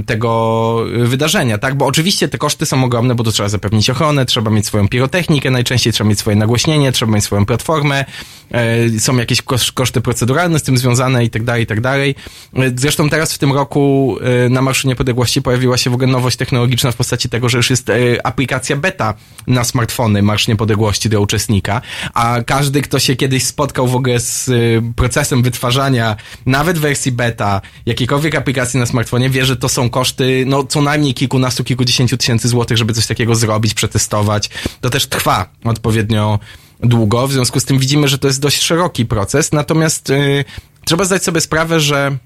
tego 0.05 0.85
wydarzenia, 1.03 1.57
tak? 1.57 1.75
Bo 1.75 1.85
oczywiście 1.85 2.27
te 2.27 2.37
koszty 2.37 2.65
są 2.65 2.83
ogromne, 2.83 3.15
bo 3.15 3.23
tu 3.23 3.31
trzeba 3.31 3.49
zapewnić 3.49 3.89
ochronę, 3.89 4.25
trzeba 4.25 4.51
mieć 4.51 4.65
swoją 4.65 4.87
pirotechnikę, 4.87 5.51
najczęściej 5.51 5.93
trzeba 5.93 6.09
mieć 6.09 6.19
swoje 6.19 6.35
nagłośnienie, 6.35 6.91
trzeba 6.91 7.11
mieć 7.11 7.23
swoją 7.23 7.45
platformę, 7.45 8.05
e, 8.51 8.99
są 8.99 9.17
jakieś 9.17 9.41
koszty 9.73 10.01
proceduralne 10.01 10.59
z 10.59 10.63
tym 10.63 10.77
związane 10.77 11.25
i 11.25 11.29
tak 11.29 11.43
dalej, 11.43 11.63
i 11.63 11.65
tak 11.65 11.81
dalej. 11.81 12.15
E, 12.55 12.71
zresztą 12.75 13.09
teraz 13.09 13.33
w 13.33 13.37
tym 13.37 13.53
roku 13.53 14.17
e, 14.45 14.49
na 14.49 14.61
Marszu 14.61 14.87
Niepodległości 14.87 15.41
pojawiła 15.41 15.77
się 15.77 15.89
w 15.89 15.93
ogóle 15.93 16.07
nowość 16.07 16.37
technologiczna 16.37 16.91
w 16.91 16.95
postaci 16.95 17.29
tego, 17.29 17.49
że 17.49 17.57
już 17.57 17.69
jest 17.69 17.91
aplikacja 18.23 18.75
beta 18.75 19.13
na 19.47 19.63
smartfony 19.63 20.21
Marsz 20.21 20.47
Niepodległości 20.47 21.09
do 21.09 21.21
uczestnika, 21.21 21.81
a 22.13 22.37
każdy, 22.45 22.81
kto 22.81 22.99
się 22.99 23.15
kiedyś 23.15 23.43
spotkał 23.43 23.87
w 23.87 23.95
ogóle 23.95 24.19
z 24.19 24.51
procesem 24.95 25.43
wytwarzania 25.43 26.15
nawet 26.45 26.77
wersji 26.77 27.11
beta 27.11 27.61
jakiejkolwiek 27.85 28.35
aplikacji 28.35 28.79
na 28.79 28.85
smartfonie, 28.85 29.29
wie, 29.29 29.45
że 29.45 29.54
to 29.55 29.69
są 29.69 29.89
koszty, 29.89 30.43
no 30.47 30.63
co 30.63 30.81
najmniej 30.81 31.13
kilkunastu, 31.13 31.63
kilkudziesięciu 31.63 32.17
tysięcy 32.17 32.47
złotych, 32.47 32.77
żeby 32.77 32.93
coś 32.93 33.07
takiego 33.07 33.35
zrobić, 33.35 33.73
przetestować. 33.73 34.49
To 34.81 34.89
też 34.89 35.07
trwa 35.07 35.49
odpowiednio 35.63 36.39
długo, 36.79 37.27
w 37.27 37.31
związku 37.31 37.59
z 37.59 37.65
tym 37.65 37.79
widzimy, 37.79 38.07
że 38.07 38.17
to 38.17 38.27
jest 38.27 38.39
dość 38.39 38.61
szeroki 38.61 39.05
proces, 39.05 39.51
natomiast 39.51 40.09
yy, 40.09 40.45
trzeba 40.85 41.05
zdać 41.05 41.23
sobie 41.23 41.41
sprawę, 41.41 41.79
że 41.79 42.17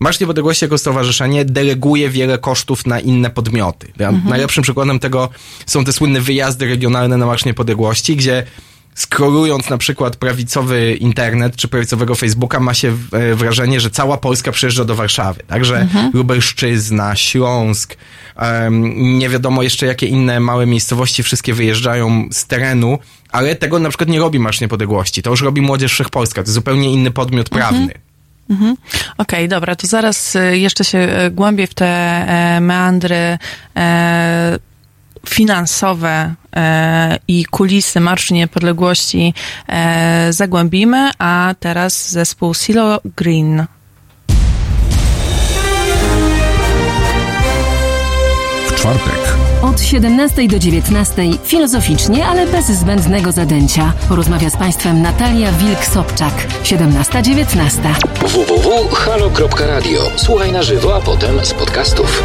Marsz 0.00 0.20
Niepodległości 0.20 0.64
jako 0.64 0.78
stowarzyszenie 0.78 1.44
deleguje 1.44 2.10
wiele 2.10 2.38
kosztów 2.38 2.86
na 2.86 3.00
inne 3.00 3.30
podmioty. 3.30 3.86
Mhm. 3.98 4.22
Najlepszym 4.28 4.62
przykładem 4.62 4.98
tego 4.98 5.28
są 5.66 5.84
te 5.84 5.92
słynne 5.92 6.20
wyjazdy 6.20 6.66
regionalne 6.66 7.16
na 7.16 7.26
Marsz 7.26 7.44
Niepodległości, 7.44 8.16
gdzie 8.16 8.44
skrolując 8.98 9.70
na 9.70 9.78
przykład 9.78 10.16
prawicowy 10.16 10.94
internet 10.94 11.56
czy 11.56 11.68
prawicowego 11.68 12.14
Facebooka, 12.14 12.60
ma 12.60 12.74
się 12.74 12.96
e, 13.12 13.34
wrażenie, 13.34 13.80
że 13.80 13.90
cała 13.90 14.16
Polska 14.16 14.52
przyjeżdża 14.52 14.84
do 14.84 14.94
Warszawy. 14.94 15.42
Także 15.46 15.80
mhm. 15.80 16.10
Lubelszczyzna, 16.14 17.16
Śląsk, 17.16 17.96
um, 18.40 19.18
nie 19.18 19.28
wiadomo 19.28 19.62
jeszcze 19.62 19.86
jakie 19.86 20.06
inne 20.06 20.40
małe 20.40 20.66
miejscowości, 20.66 21.22
wszystkie 21.22 21.54
wyjeżdżają 21.54 22.28
z 22.32 22.46
terenu, 22.46 22.98
ale 23.32 23.56
tego 23.56 23.78
na 23.78 23.88
przykład 23.88 24.08
nie 24.08 24.18
robi 24.18 24.38
Marsz 24.38 24.60
Niepodległości. 24.60 25.22
To 25.22 25.30
już 25.30 25.42
robi 25.42 25.60
Młodzież 25.60 25.92
Wszechpolska. 25.92 26.42
To 26.42 26.46
jest 26.46 26.54
zupełnie 26.54 26.92
inny 26.92 27.10
podmiot 27.10 27.52
mhm. 27.52 27.74
prawny. 27.74 27.94
Mhm. 28.50 28.76
Okej, 29.18 29.38
okay, 29.38 29.48
dobra, 29.48 29.76
to 29.76 29.86
zaraz 29.86 30.36
e, 30.36 30.58
jeszcze 30.58 30.84
się 30.84 30.98
e, 30.98 31.30
głębiej 31.30 31.66
w 31.66 31.74
te 31.74 32.58
meandry 32.60 33.38
finansowe 35.28 36.34
e, 36.56 37.18
i 37.28 37.44
kulisy 37.44 38.00
Marszu 38.00 38.34
Niepodległości 38.34 39.34
e, 39.68 40.32
zagłębimy, 40.32 41.10
a 41.18 41.54
teraz 41.60 42.10
zespół 42.10 42.54
Silo 42.54 43.00
Green. 43.16 43.66
W 48.66 48.74
czwartek 48.74 49.34
Od 49.62 49.80
17 49.80 50.48
do 50.48 50.58
19 50.58 51.22
filozoficznie, 51.44 52.26
ale 52.26 52.46
bez 52.46 52.66
zbędnego 52.66 53.32
zadęcia. 53.32 53.92
Porozmawia 54.08 54.50
z 54.50 54.56
Państwem 54.56 55.02
Natalia 55.02 55.52
Wilk-Sobczak. 55.52 56.32
17-19. 56.62 57.80
www.halo.radio. 58.20 60.00
Słuchaj 60.16 60.52
na 60.52 60.62
żywo, 60.62 60.96
a 60.96 61.00
potem 61.00 61.44
z 61.44 61.54
podcastów. 61.54 62.22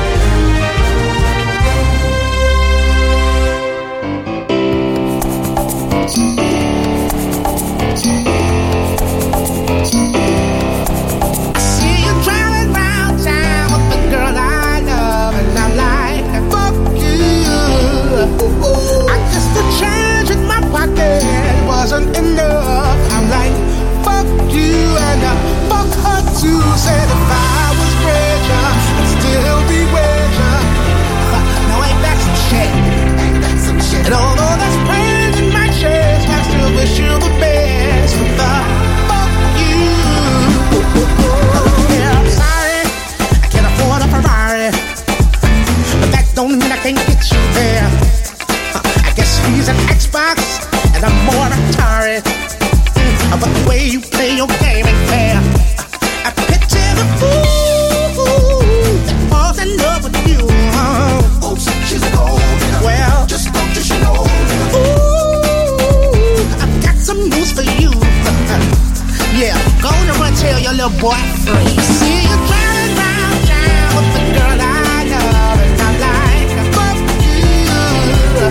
You. 18.49 19.08
I 19.10 19.17
guess 19.32 19.47
the 19.56 19.63
change 19.79 20.29
in 20.32 20.45
my 20.47 20.62
pocket 20.71 21.23
wasn't 21.67 22.15
enough. 22.17 22.62
I 49.43 49.49
guess 49.49 49.56
he's 49.56 49.67
an 49.69 49.75
Xbox 49.88 50.39
and 50.95 51.03
I'm 51.03 51.25
more 51.25 51.47
Atari. 51.51 52.21
Mm, 52.21 53.39
But 53.39 53.49
the 53.49 53.69
way 53.69 53.88
you 53.88 53.99
play 53.99 54.36
your 54.36 54.47
game 54.63 54.86
ain't 54.88 55.10
fair. 55.10 55.38
I 56.25 56.32
picture 56.47 56.91
the 56.95 57.06
fool 57.19 58.63
that 59.06 59.17
falls 59.29 59.60
in 59.60 59.77
love 59.77 60.03
with 60.03 60.15
you. 60.27 60.39
Oops, 61.47 61.65
she's 61.88 62.03
a 62.03 62.12
gold. 62.15 62.39
Well, 62.84 63.25
just 63.27 63.51
don't 63.53 63.75
you 63.75 63.99
know. 64.03 64.23
Ooh, 64.77 66.63
I've 66.63 66.84
got 66.84 66.97
some 66.97 67.29
news 67.29 67.51
for 67.51 67.63
you. 67.63 67.91
Yeah, 69.34 69.58
go 69.82 69.89
on 69.89 70.08
and 70.27 70.38
tell 70.38 70.60
your 70.62 70.73
little 70.73 70.91
boy 71.01 71.17
free. 71.43 71.75
See 71.99 72.21
you 72.21 72.38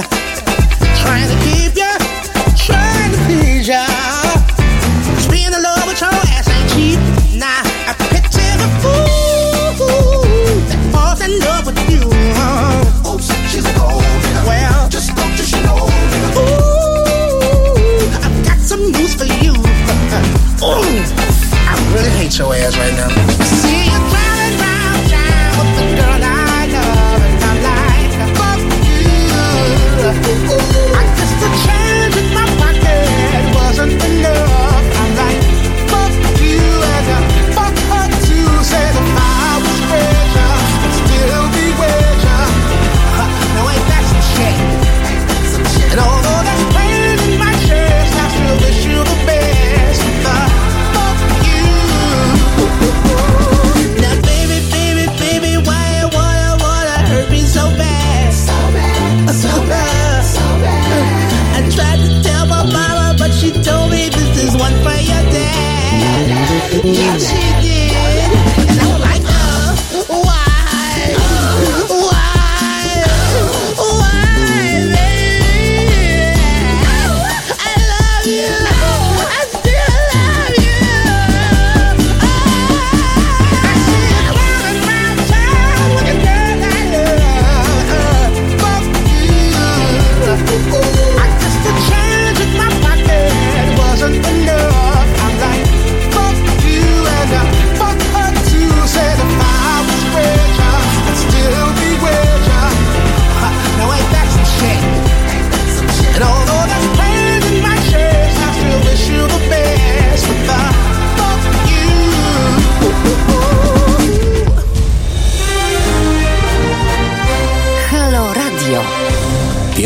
trying 0.00 1.28
to 1.28 1.36
keep 1.44 1.76
you, 1.76 1.92
trying 2.56 3.12
to 3.12 3.18
please 3.26 3.68
ya. 3.68 3.84
Just 5.16 5.30
being 5.30 5.52
in 5.52 5.62
love 5.62 5.86
with 5.86 6.00
your 6.00 6.08
ass 6.08 6.48
ain't 6.48 6.70
cheap. 6.72 6.98
Nah, 7.36 7.60
I 7.84 7.92
picture 8.08 8.56
the 8.56 8.68
fool 8.80 9.76
that 10.68 10.80
falls 10.92 11.20
in 11.20 11.38
love 11.40 11.66
with 11.66 11.76
you. 11.90 12.08
Oops, 13.04 13.28
she's 13.52 13.66
a 13.66 13.74
gold. 13.76 14.00
Well, 14.48 14.88
just 14.88 15.14
don't 15.14 15.36
you 15.36 15.60
know. 15.60 15.84
Ooh, 16.40 17.44
I've 18.24 18.46
got 18.46 18.58
some 18.60 18.92
news 18.92 19.14
for 19.14 19.26
you. 19.44 19.52
Ooh, 20.64 21.04
I 21.68 21.92
really 21.92 22.08
hate 22.16 22.38
your 22.38 22.54
ass 22.54 22.78
right 22.78 22.94
now. 22.96 23.61
Oh, 30.34 30.81
Yeah, 66.84 67.11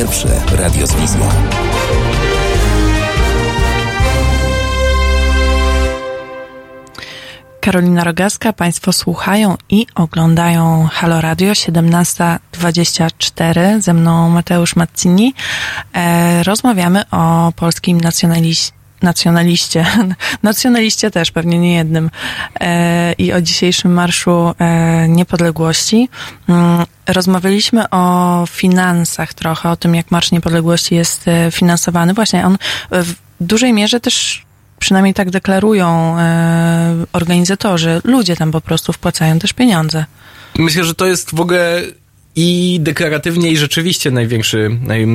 Pierwsze 0.07 0.40
radio 0.57 0.87
z 0.87 0.95
wizją. 0.95 1.29
Karolina 7.61 8.05
Rogaska, 8.05 8.53
Państwo 8.53 8.92
słuchają 8.92 9.57
i 9.71 9.87
oglądają 9.95 10.88
Halo 10.92 11.21
Radio 11.21 11.53
17.24. 11.53 13.81
Ze 13.81 13.95
mną 13.95 14.31
Mateusz 14.31 14.77
Maccini. 14.77 15.35
E, 15.95 16.42
rozmawiamy 16.42 17.11
o 17.11 17.53
polskim 17.57 18.01
nacjonaliście 18.01 18.77
nacjonaliście, 19.03 19.87
nacjonaliście 20.43 21.11
też, 21.11 21.31
pewnie 21.31 21.59
nie 21.59 21.75
jednym, 21.75 22.11
e, 22.61 23.13
i 23.13 23.33
o 23.33 23.41
dzisiejszym 23.41 23.93
Marszu 23.93 24.55
e, 24.59 25.09
Niepodległości. 25.09 26.09
Mm, 26.49 26.87
Rozmawialiśmy 27.07 27.91
o 27.91 28.45
finansach 28.51 29.35
trochę, 29.35 29.71
o 29.71 29.77
tym, 29.77 29.95
jak 29.95 30.11
Marsz 30.11 30.33
Niepodległości 30.33 30.95
jest 30.95 31.29
e, 31.29 31.51
finansowany. 31.51 32.15
Właśnie 32.15 32.47
on 32.47 32.59
w 32.91 33.15
dużej 33.41 33.73
mierze 33.73 34.01
też 34.01 34.45
przynajmniej 34.79 35.15
tak 35.15 35.31
deklarują 35.31 36.17
organizatorzy. 37.13 38.01
Ludzie 38.05 38.37
tam 38.37 38.53
po 38.53 38.61
prostu 38.61 38.93
wpłacają 38.93 39.39
też 39.39 39.53
pieniądze. 39.53 40.05
Myślę, 40.59 40.85
że 40.85 40.95
to 40.95 41.07
jest 41.07 41.35
w 41.35 41.41
ogóle 41.41 41.83
i 42.37 42.79
deklaratywnie, 42.81 43.51
i 43.51 43.57
rzeczywiście 43.57 44.11
największy, 44.11 44.79
naj, 44.83 45.07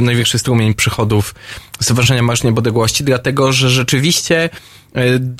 największy 0.00 0.38
strumień 0.38 0.74
przychodów 0.74 1.34
Stowarzyszenia 1.80 2.22
Marsz 2.22 2.42
Niepodległości, 2.42 3.04
dlatego 3.04 3.52
że 3.52 3.70
rzeczywiście 3.70 4.50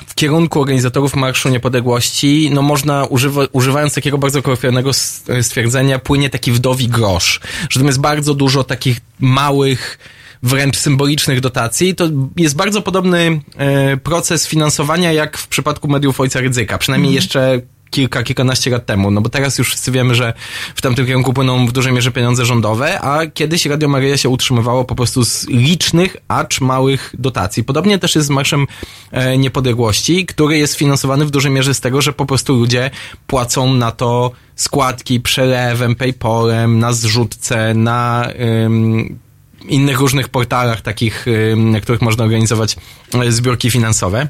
w 0.07 0.15
kierunku 0.15 0.61
organizatorów 0.61 1.15
Marszu 1.15 1.49
Niepodległości, 1.49 2.49
no 2.53 2.61
można 2.61 3.05
używa, 3.05 3.41
używając 3.51 3.93
takiego 3.93 4.17
bardzo 4.17 4.41
kolokwialnego 4.41 4.93
stwierdzenia, 5.41 5.99
płynie 5.99 6.29
taki 6.29 6.51
wdowi 6.51 6.87
grosz, 6.87 7.39
że 7.69 7.79
tam 7.79 7.87
jest 7.87 7.99
bardzo 7.99 8.33
dużo 8.33 8.63
takich 8.63 8.99
małych, 9.19 9.99
wręcz 10.43 10.77
symbolicznych 10.77 11.41
dotacji, 11.41 11.95
to 11.95 12.09
jest 12.37 12.55
bardzo 12.55 12.81
podobny 12.81 13.41
e, 13.57 13.97
proces 13.97 14.47
finansowania 14.47 15.11
jak 15.11 15.37
w 15.37 15.47
przypadku 15.47 15.87
mediów 15.87 16.19
ojca 16.19 16.39
Rydzyka, 16.41 16.77
przynajmniej 16.77 17.13
jeszcze 17.13 17.61
kilka, 17.89 18.23
kilkanaście 18.23 18.71
lat 18.71 18.85
temu, 18.85 19.11
no 19.11 19.21
bo 19.21 19.29
teraz 19.29 19.57
już 19.57 19.67
wszyscy 19.67 19.91
wiemy, 19.91 20.15
że 20.15 20.33
w 20.75 20.81
tamtym 20.81 21.05
kierunku 21.05 21.33
płyną 21.33 21.67
w 21.67 21.71
dużej 21.71 21.93
mierze 21.93 22.11
pieniądze 22.11 22.45
rządowe, 22.45 23.01
a 23.01 23.27
kiedyś 23.27 23.65
Radio 23.65 23.89
Maryja 23.89 24.17
się 24.17 24.29
utrzymywało 24.29 24.85
po 24.85 24.95
prostu 24.95 25.25
z 25.25 25.47
licznych, 25.47 26.17
acz 26.27 26.61
małych 26.61 27.15
dotacji. 27.19 27.63
Podobnie 27.63 27.99
też 27.99 28.15
jest 28.15 28.27
z 28.27 28.31
Marszem 28.31 28.67
e, 29.11 29.37
Niepodległości, 29.37 30.25
który 30.25 30.57
jest 30.57 30.75
finansowany 30.75 31.25
w 31.25 31.31
dużej 31.31 31.51
mierze 31.51 31.73
z 31.73 31.79
tego, 31.81 32.01
że 32.01 32.13
po 32.13 32.25
prostu 32.25 32.55
ludzie 32.55 32.91
płacą 33.27 33.73
na 33.73 33.91
to 33.91 34.31
składki 34.55 35.19
przelewem, 35.19 35.95
paypalem, 35.95 36.79
na 36.79 36.93
zrzutce, 36.93 37.73
na 37.73 38.27
ym, 38.65 39.19
innych 39.67 39.99
różnych 39.99 40.29
portalach 40.29 40.81
takich, 40.81 41.25
na 41.55 41.79
których 41.79 42.01
można 42.01 42.23
organizować 42.23 42.75
e, 43.13 43.31
zbiórki 43.31 43.71
finansowe 43.71 44.27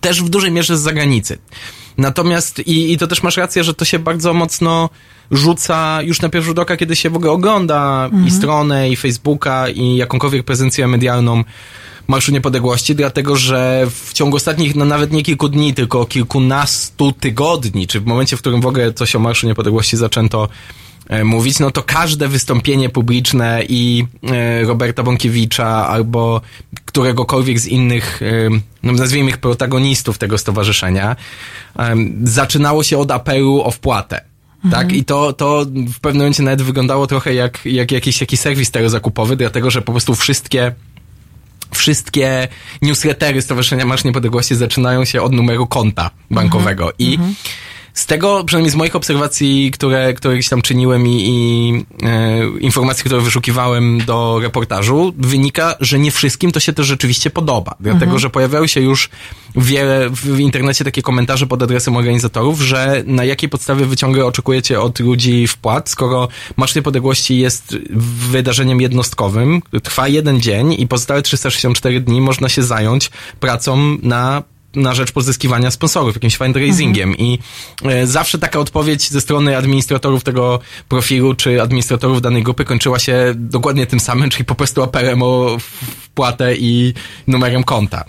też 0.00 0.22
w 0.22 0.28
dużej 0.28 0.50
mierze 0.50 0.78
z 0.78 0.80
zagranicy. 0.80 1.38
Natomiast, 2.00 2.58
i, 2.58 2.92
i 2.92 2.98
to 2.98 3.06
też 3.06 3.22
masz 3.22 3.36
rację, 3.36 3.64
że 3.64 3.74
to 3.74 3.84
się 3.84 3.98
bardzo 3.98 4.34
mocno 4.34 4.90
rzuca 5.30 6.02
już 6.02 6.20
na 6.20 6.28
pierwszy 6.28 6.46
rzut 6.46 6.58
oka, 6.58 6.76
kiedy 6.76 6.96
się 6.96 7.10
w 7.10 7.16
ogóle 7.16 7.32
ogląda 7.32 8.10
i 8.26 8.30
stronę, 8.30 8.90
i 8.90 8.96
Facebooka, 8.96 9.68
i 9.68 9.96
jakąkolwiek 9.96 10.44
prezencję 10.44 10.86
medialną 10.86 11.44
Marszu 12.08 12.32
Niepodległości, 12.32 12.94
dlatego 12.94 13.36
że 13.36 13.86
w 14.04 14.12
ciągu 14.12 14.36
ostatnich, 14.36 14.76
no 14.76 14.84
nawet 14.84 15.12
nie 15.12 15.22
kilku 15.22 15.48
dni, 15.48 15.74
tylko 15.74 16.06
kilkunastu 16.06 17.12
tygodni, 17.12 17.86
czy 17.86 18.00
w 18.00 18.06
momencie, 18.06 18.36
w 18.36 18.40
którym 18.40 18.60
w 18.60 18.66
ogóle 18.66 18.92
coś 18.92 19.16
o 19.16 19.18
Marszu 19.18 19.46
Niepodległości 19.46 19.96
zaczęto 19.96 20.48
mówić, 21.24 21.58
no 21.58 21.70
to 21.70 21.82
każde 21.82 22.28
wystąpienie 22.28 22.88
publiczne 22.88 23.62
i 23.68 24.06
e, 24.30 24.64
Roberta 24.64 25.02
Bąkiewicza 25.02 25.66
albo 25.66 26.40
któregokolwiek 26.84 27.60
z 27.60 27.66
innych, 27.66 28.22
e, 28.22 28.60
no 28.82 28.92
nazwijmy 28.92 29.30
ich 29.30 29.38
protagonistów 29.38 30.18
tego 30.18 30.38
stowarzyszenia, 30.38 31.16
zaczynało 32.24 32.82
się 32.82 32.98
od 32.98 33.10
apelu 33.10 33.62
o 33.64 33.70
wpłatę. 33.70 34.20
Tak? 34.70 34.92
I 34.92 35.04
to, 35.04 35.32
to 35.32 35.66
w 35.94 36.00
pewnym 36.00 36.20
momencie 36.20 36.42
nawet 36.42 36.62
wyglądało 36.62 37.06
trochę 37.06 37.34
jak, 37.34 37.60
jak 37.64 37.92
jakiś 37.92 38.18
taki 38.18 38.36
serwis 38.36 38.70
zakupowy, 38.86 39.36
dlatego 39.36 39.70
że 39.70 39.82
po 39.82 39.92
prostu 39.92 40.14
wszystkie 40.14 40.72
wszystkie 41.70 42.48
newslettery 42.82 43.42
Stowarzyszenia 43.42 43.86
Marsz 43.86 44.04
Niepodległości 44.04 44.54
zaczynają 44.54 45.04
się 45.04 45.22
od 45.22 45.32
numeru 45.32 45.66
konta 45.66 46.10
bankowego. 46.30 46.92
I 46.98 47.18
z 47.94 48.06
tego, 48.06 48.44
przynajmniej 48.44 48.70
z 48.70 48.74
moich 48.74 48.96
obserwacji, 48.96 49.70
które, 49.70 50.14
które 50.14 50.34
gdzieś 50.34 50.48
tam 50.48 50.62
czyniłem 50.62 51.06
i, 51.06 51.24
i 51.28 51.72
e, 52.06 52.58
informacji, 52.60 53.04
które 53.04 53.20
wyszukiwałem 53.20 54.04
do 54.04 54.38
reportażu, 54.42 55.12
wynika, 55.18 55.74
że 55.80 55.98
nie 55.98 56.10
wszystkim 56.10 56.52
to 56.52 56.60
się 56.60 56.72
to 56.72 56.84
rzeczywiście 56.84 57.30
podoba. 57.30 57.74
Dlatego, 57.80 58.18
że 58.18 58.30
pojawiały 58.30 58.68
się 58.68 58.80
już 58.80 59.08
wiele 59.56 60.10
w 60.10 60.40
internecie 60.40 60.84
takie 60.84 61.02
komentarze 61.02 61.46
pod 61.46 61.62
adresem 61.62 61.96
organizatorów, 61.96 62.60
że 62.60 63.02
na 63.06 63.24
jakiej 63.24 63.48
podstawie 63.48 63.86
wyciągę 63.86 64.26
oczekujecie 64.26 64.80
od 64.80 65.00
ludzi 65.00 65.46
wpłat, 65.46 65.88
skoro 65.88 66.28
Marsz 66.56 66.74
Niepodległości 66.74 67.38
jest 67.38 67.76
wydarzeniem 68.30 68.80
jednostkowym, 68.80 69.62
trwa 69.82 70.08
jeden 70.08 70.40
dzień 70.40 70.72
i 70.78 70.86
pozostałe 70.86 71.22
364 71.22 72.00
dni 72.00 72.20
można 72.20 72.48
się 72.48 72.62
zająć 72.62 73.10
pracą 73.40 73.98
na 74.02 74.42
na 74.74 74.94
rzecz 74.94 75.12
pozyskiwania 75.12 75.70
sponsorów, 75.70 76.14
jakimś 76.14 76.36
fundraisingiem 76.36 77.16
i 77.16 77.38
e, 77.84 78.06
zawsze 78.06 78.38
taka 78.38 78.58
odpowiedź 78.58 79.10
ze 79.10 79.20
strony 79.20 79.56
administratorów 79.56 80.24
tego 80.24 80.60
profilu, 80.88 81.34
czy 81.34 81.62
administratorów 81.62 82.22
danej 82.22 82.42
grupy 82.42 82.64
kończyła 82.64 82.98
się 82.98 83.32
dokładnie 83.36 83.86
tym 83.86 84.00
samym, 84.00 84.30
czyli 84.30 84.44
po 84.44 84.54
prostu 84.54 84.82
apelem 84.82 85.22
o 85.22 85.58
wpłatę 86.02 86.56
i 86.56 86.94
numerem 87.26 87.64
konta. 87.64 88.04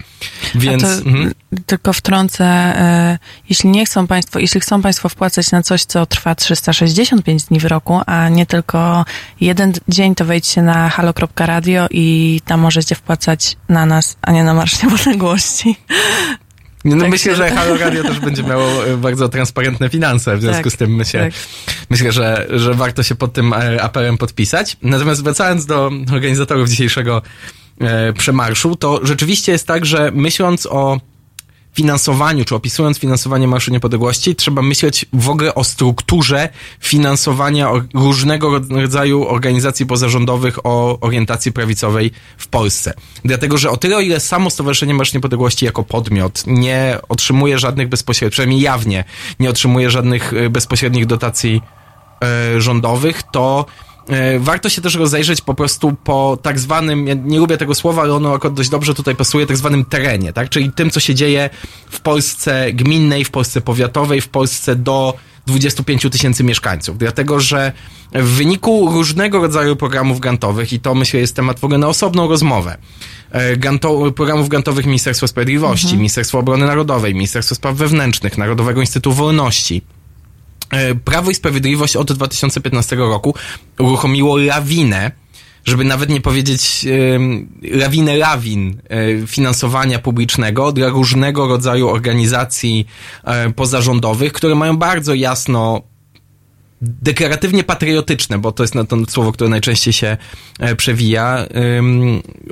Więc... 0.55 0.83
To 0.83 0.87
mhm. 0.87 1.33
tylko 1.65 1.93
wtrącę, 1.93 2.45
e, 2.45 3.19
jeśli 3.49 3.69
nie 3.69 3.85
chcą 3.85 4.07
Państwo, 4.07 4.39
jeśli 4.39 4.61
chcą 4.61 4.81
Państwo 4.81 5.09
wpłacać 5.09 5.51
na 5.51 5.63
coś, 5.63 5.85
co 5.85 6.05
trwa 6.05 6.35
365 6.35 7.43
dni 7.43 7.59
w 7.59 7.65
roku, 7.65 8.01
a 8.05 8.29
nie 8.29 8.45
tylko 8.45 9.05
jeden 9.41 9.73
dzień, 9.87 10.15
to 10.15 10.25
wejdźcie 10.25 10.61
na 10.61 10.89
halo.radio 10.89 11.87
i 11.91 12.41
tam 12.45 12.59
możecie 12.59 12.95
wpłacać 12.95 13.57
na 13.69 13.85
nas, 13.85 14.17
a 14.21 14.31
nie 14.31 14.43
na 14.43 14.53
Marsz 14.53 14.83
Niepodległości. 14.83 15.75
No 16.85 17.01
Tak 17.01 17.09
myślę, 17.09 17.35
że 17.35 17.51
Halo 17.51 17.77
Radio 17.77 18.03
też 18.03 18.19
będzie 18.19 18.43
miało 18.43 18.87
e, 18.87 18.97
bardzo 18.97 19.29
transparentne 19.29 19.89
finanse, 19.89 20.37
w 20.37 20.41
związku 20.41 20.63
Tak, 20.63 20.73
z 20.73 20.77
tym 20.77 20.95
myślę, 20.95 21.23
tak. 21.23 21.33
myślę 21.89 22.11
że, 22.11 22.47
że 22.49 22.73
warto 22.73 23.03
się 23.03 23.15
pod 23.15 23.33
tym 23.33 23.53
e, 23.53 23.81
apelem 23.83 24.17
podpisać. 24.17 24.77
Natomiast 24.81 25.23
wracając 25.23 25.65
do 25.65 25.91
organizatorów 26.13 26.69
dzisiejszego 26.69 27.21
e, 27.81 28.13
przemarszu, 28.13 28.75
to 28.75 28.99
rzeczywiście 29.03 29.51
jest 29.51 29.67
tak, 29.67 29.85
że 29.85 30.11
myśląc 30.13 30.65
o 30.65 30.99
finansowaniu, 31.73 32.45
czy 32.45 32.55
opisując 32.55 32.99
finansowanie 32.99 33.47
Marszu 33.47 33.71
Niepodległości, 33.71 34.35
trzeba 34.35 34.61
myśleć 34.61 35.05
w 35.13 35.29
ogóle 35.29 35.55
o 35.55 35.63
strukturze 35.63 36.49
finansowania 36.79 37.71
różnego 37.93 38.59
rodzaju 38.69 39.27
organizacji 39.27 39.85
pozarządowych 39.85 40.65
o 40.65 40.99
orientacji 40.99 41.51
prawicowej 41.51 42.11
w 42.37 42.47
Polsce. 42.47 42.93
Dlatego, 43.25 43.57
że 43.57 43.69
o 43.69 43.77
tyle, 43.77 43.97
o 43.97 43.99
ile 43.99 44.19
samo 44.19 44.49
Stowarzyszenie 44.49 44.93
Marsz 44.93 45.13
Niepodległości 45.13 45.65
jako 45.65 45.83
podmiot 45.83 46.43
nie 46.47 46.97
otrzymuje 47.09 47.59
żadnych 47.59 47.89
bezpośrednich, 47.89 48.31
przynajmniej 48.31 48.61
jawnie, 48.61 49.03
nie 49.39 49.49
otrzymuje 49.49 49.89
żadnych 49.89 50.33
e, 50.33 50.49
bezpośrednich 50.49 51.05
dotacji 51.05 51.61
e, 52.23 52.61
rządowych, 52.61 53.23
to 53.31 53.65
warto 54.39 54.69
się 54.69 54.81
też 54.81 54.95
rozejrzeć 54.95 55.41
po 55.41 55.53
prostu 55.53 55.93
po 56.03 56.37
tak 56.41 56.59
zwanym, 56.59 57.07
ja 57.07 57.13
nie 57.13 57.39
lubię 57.39 57.57
tego 57.57 57.75
słowa, 57.75 58.01
ale 58.01 58.13
ono 58.13 58.33
akurat 58.33 58.53
dość 58.53 58.69
dobrze 58.69 58.93
tutaj 58.93 59.15
pasuje, 59.15 59.45
tak 59.45 59.57
zwanym 59.57 59.85
terenie, 59.85 60.33
tak? 60.33 60.49
Czyli 60.49 60.71
tym, 60.71 60.89
co 60.89 60.99
się 60.99 61.15
dzieje 61.15 61.49
w 61.89 62.01
Polsce 62.01 62.73
gminnej, 62.73 63.25
w 63.25 63.31
Polsce 63.31 63.61
powiatowej, 63.61 64.21
w 64.21 64.27
Polsce 64.27 64.75
do 64.75 65.13
25 65.47 66.07
tysięcy 66.11 66.43
mieszkańców. 66.43 66.97
Dlatego, 66.97 67.39
że 67.39 67.71
w 68.13 68.27
wyniku 68.29 68.89
różnego 68.91 69.41
rodzaju 69.41 69.75
programów 69.75 70.19
grantowych, 70.19 70.73
i 70.73 70.79
to 70.79 70.95
myślę 70.95 71.19
jest 71.19 71.35
temat 71.35 71.59
w 71.59 71.63
ogóle 71.63 71.77
na 71.77 71.87
osobną 71.87 72.27
rozmowę, 72.27 72.77
e, 73.31 73.57
granto, 73.57 74.11
programów 74.11 74.49
grantowych 74.49 74.85
Ministerstwa 74.85 75.27
Sprawiedliwości, 75.27 75.97
Ministerstwa 75.97 76.37
Obrony 76.37 76.65
Narodowej, 76.65 77.13
Ministerstwa 77.13 77.55
Spraw 77.55 77.75
Wewnętrznych, 77.75 78.37
Narodowego 78.37 78.81
Instytutu 78.81 79.13
Wolności, 79.15 79.81
E, 79.81 80.00
Prawo 81.05 81.31
i 81.31 81.35
Sprawiedliwość 81.35 81.95
od 81.95 82.11
2015 82.11 82.95
roku 82.95 83.35
uruchomiło 83.79 84.37
lawinę, 84.37 85.11
żeby 85.65 85.83
nawet 85.83 86.09
nie 86.09 86.21
powiedzieć 86.21 86.85
em, 87.15 87.49
lawinę 87.61 88.17
lawin 88.17 88.81
e, 88.89 89.27
finansowania 89.27 89.99
publicznego 89.99 90.71
dla 90.71 90.89
różnego 90.89 91.47
rodzaju 91.47 91.89
organizacji 91.89 92.87
e, 93.23 93.51
pozarządowych, 93.51 94.33
które 94.33 94.55
mają 94.55 94.77
bardzo 94.77 95.13
jasno 95.13 95.81
deklaratywnie 96.81 97.63
patriotyczne, 97.63 98.39
bo 98.39 98.51
to 98.51 98.63
jest 98.63 98.75
na 98.75 98.83
to 98.83 98.97
słowo, 99.09 99.31
które 99.31 99.49
najczęściej 99.49 99.93
się 99.93 100.17
e, 100.59 100.75
przewija, 100.75 101.45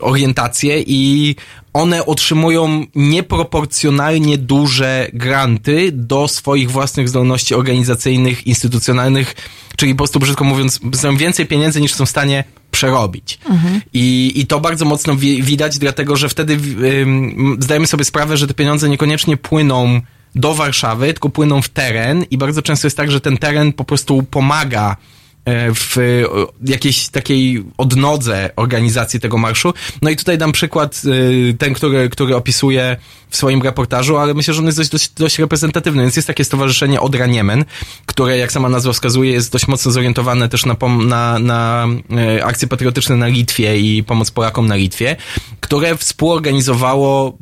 orientacje 0.01 0.83
i 0.87 1.35
one 1.73 2.05
otrzymują 2.05 2.85
nieproporcjonalnie 2.95 4.37
duże 4.37 5.07
granty 5.13 5.91
do 5.91 6.27
swoich 6.27 6.71
własnych 6.71 7.09
zdolności 7.09 7.55
organizacyjnych, 7.55 8.47
instytucjonalnych, 8.47 9.35
czyli 9.77 9.93
po 9.93 9.97
prostu 9.97 10.19
brzydko 10.19 10.43
mówiąc, 10.43 10.79
są 10.93 11.17
więcej 11.17 11.45
pieniędzy 11.45 11.81
niż 11.81 11.93
są 11.93 12.05
w 12.05 12.09
stanie 12.09 12.43
przerobić. 12.71 13.39
I, 13.93 14.31
I 14.35 14.47
to 14.47 14.59
bardzo 14.59 14.85
mocno 14.85 15.15
wi- 15.15 15.43
widać, 15.43 15.77
dlatego 15.77 16.15
że 16.15 16.29
wtedy 16.29 16.57
zdajemy 17.59 17.87
sobie 17.87 18.05
sprawę, 18.05 18.37
że 18.37 18.47
te 18.47 18.53
pieniądze 18.53 18.89
niekoniecznie 18.89 19.37
płyną 19.37 20.01
do 20.35 20.53
Warszawy, 20.53 21.13
tylko 21.13 21.29
płyną 21.29 21.61
w 21.61 21.69
teren 21.69 22.25
i 22.31 22.37
bardzo 22.37 22.61
często 22.61 22.87
jest 22.87 22.97
tak, 22.97 23.11
że 23.11 23.21
ten 23.21 23.37
teren 23.37 23.73
po 23.73 23.83
prostu 23.83 24.23
pomaga 24.23 24.95
e, 25.45 25.73
w 25.73 25.97
o, 26.29 26.53
jakiejś 26.65 27.09
takiej 27.09 27.63
odnodze 27.77 28.49
organizacji 28.55 29.19
tego 29.19 29.37
marszu. 29.37 29.73
No 30.01 30.09
i 30.09 30.15
tutaj 30.15 30.37
dam 30.37 30.51
przykład, 30.51 31.01
e, 31.49 31.53
ten, 31.53 31.73
który, 31.73 32.09
który 32.09 32.35
w 33.29 33.37
swoim 33.37 33.61
reportażu, 33.61 34.17
ale 34.17 34.33
myślę, 34.33 34.53
że 34.53 34.59
on 34.59 34.65
jest 34.65 34.77
dość, 34.77 34.89
dość, 34.89 35.09
dość 35.09 35.39
reprezentatywny. 35.39 36.01
Więc 36.01 36.15
jest 36.15 36.27
takie 36.27 36.45
stowarzyszenie 36.45 37.01
Odra 37.01 37.25
Niemen, 37.25 37.65
które, 38.05 38.37
jak 38.37 38.51
sama 38.51 38.69
nazwa 38.69 38.93
wskazuje, 38.93 39.31
jest 39.31 39.51
dość 39.51 39.67
mocno 39.67 39.91
zorientowane 39.91 40.49
też 40.49 40.65
na, 40.65 40.73
pom- 40.73 41.05
na, 41.05 41.39
na 41.39 41.87
e, 42.17 42.45
akcje 42.45 42.67
patriotyczne 42.67 43.15
na 43.15 43.27
Litwie 43.27 43.79
i 43.79 44.03
pomoc 44.03 44.31
Polakom 44.31 44.67
na 44.67 44.75
Litwie, 44.75 45.15
które 45.59 45.97
współorganizowało 45.97 47.37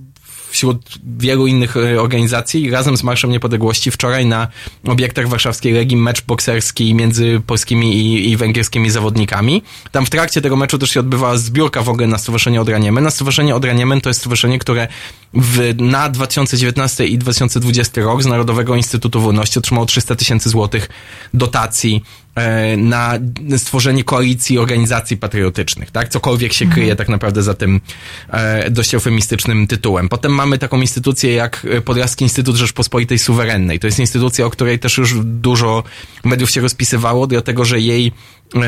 wśród 0.58 0.98
wielu 1.17 1.48
innych 1.48 1.78
e, 1.78 2.02
organizacji 2.02 2.70
razem 2.70 2.98
z 2.98 3.04
Marszem 3.04 3.32
Niepodległości 3.32 3.91
wczoraj 3.91 4.26
na 4.26 4.48
obiektach 4.88 5.28
warszawskiej 5.28 5.74
Legii 5.74 5.98
mecz 5.98 6.26
bokserski 6.26 6.93
między 6.93 7.41
polskimi 7.48 7.96
i, 7.96 8.32
i 8.32 8.38
węgierskimi 8.38 8.89
zawodnikami. 8.89 9.63
Tam 9.91 10.06
w 10.06 10.10
trakcie 10.10 10.41
tego 10.41 10.56
meczu 10.56 10.78
też 10.78 10.89
się 10.89 11.00
odbywała 11.00 11.38
zbiórka 11.38 11.82
w 11.82 11.89
ogóle 11.89 12.08
na 12.08 12.17
Stowarzyszenie 12.17 12.62
Odraniemy. 12.62 13.02
Na 13.02 13.10
Stowarzyszenie 13.10 13.56
Odraniemy 13.56 14.02
to 14.02 14.10
jest 14.10 14.20
stowarzyszenie, 14.20 14.60
które 14.60 14.88
w, 15.34 15.74
na 15.78 16.10
2019 16.10 17.08
i 17.08 17.18
2020 17.18 18.02
rok 18.02 18.24
z 18.24 18.26
Narodowego 18.26 18.76
Instytutu 18.76 19.22
Wolności 19.22 19.60
otrzymało 19.60 19.86
300 19.86 20.16
tysięcy 20.16 20.50
złotych 20.50 20.90
dotacji 21.34 22.04
e, 22.36 22.78
na 22.78 23.13
stworzenie 23.58 24.04
koalicji 24.04 24.60
organizacji 24.60 25.18
patriotycznych, 25.18 25.92
tak? 25.92 26.10
Cokolwiek 26.10 26.54
się 26.54 26.66
kryje 26.66 26.96
tak 26.96 27.10
naprawdę 27.10 27.44
za 27.44 27.54
tym 27.54 27.82
e, 28.30 28.72
dość 28.72 28.94
eufemistycznym 28.94 29.68
tytułem. 29.68 30.10
Potem 30.10 30.32
mamy 30.32 30.58
taką 30.58 30.82
instytucję 30.82 31.34
jak 31.34 31.68
Podlaski 31.86 32.24
Instytut 32.24 32.56
Rzeczpospolitej 32.56 33.20
Suwerennej. 33.20 33.80
To 33.80 33.88
jest 33.88 34.00
instytucja, 34.00 34.46
o 34.46 34.50
której 34.50 34.80
też 34.80 34.98
już 34.98 35.13
dużo 35.24 35.84
mediów 36.24 36.52
się 36.52 36.62
rozpisywało, 36.62 37.28
dlatego 37.28 37.66
że 37.66 37.80
jej 37.80 38.12
e, 38.56 38.60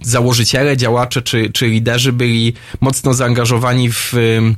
założyciele, 0.00 0.76
działacze 0.76 1.22
czy, 1.22 1.50
czy 1.52 1.66
liderzy 1.66 2.12
byli 2.12 2.52
mocno 2.80 3.14
zaangażowani 3.14 3.92
w 3.92 4.14
em, 4.14 4.56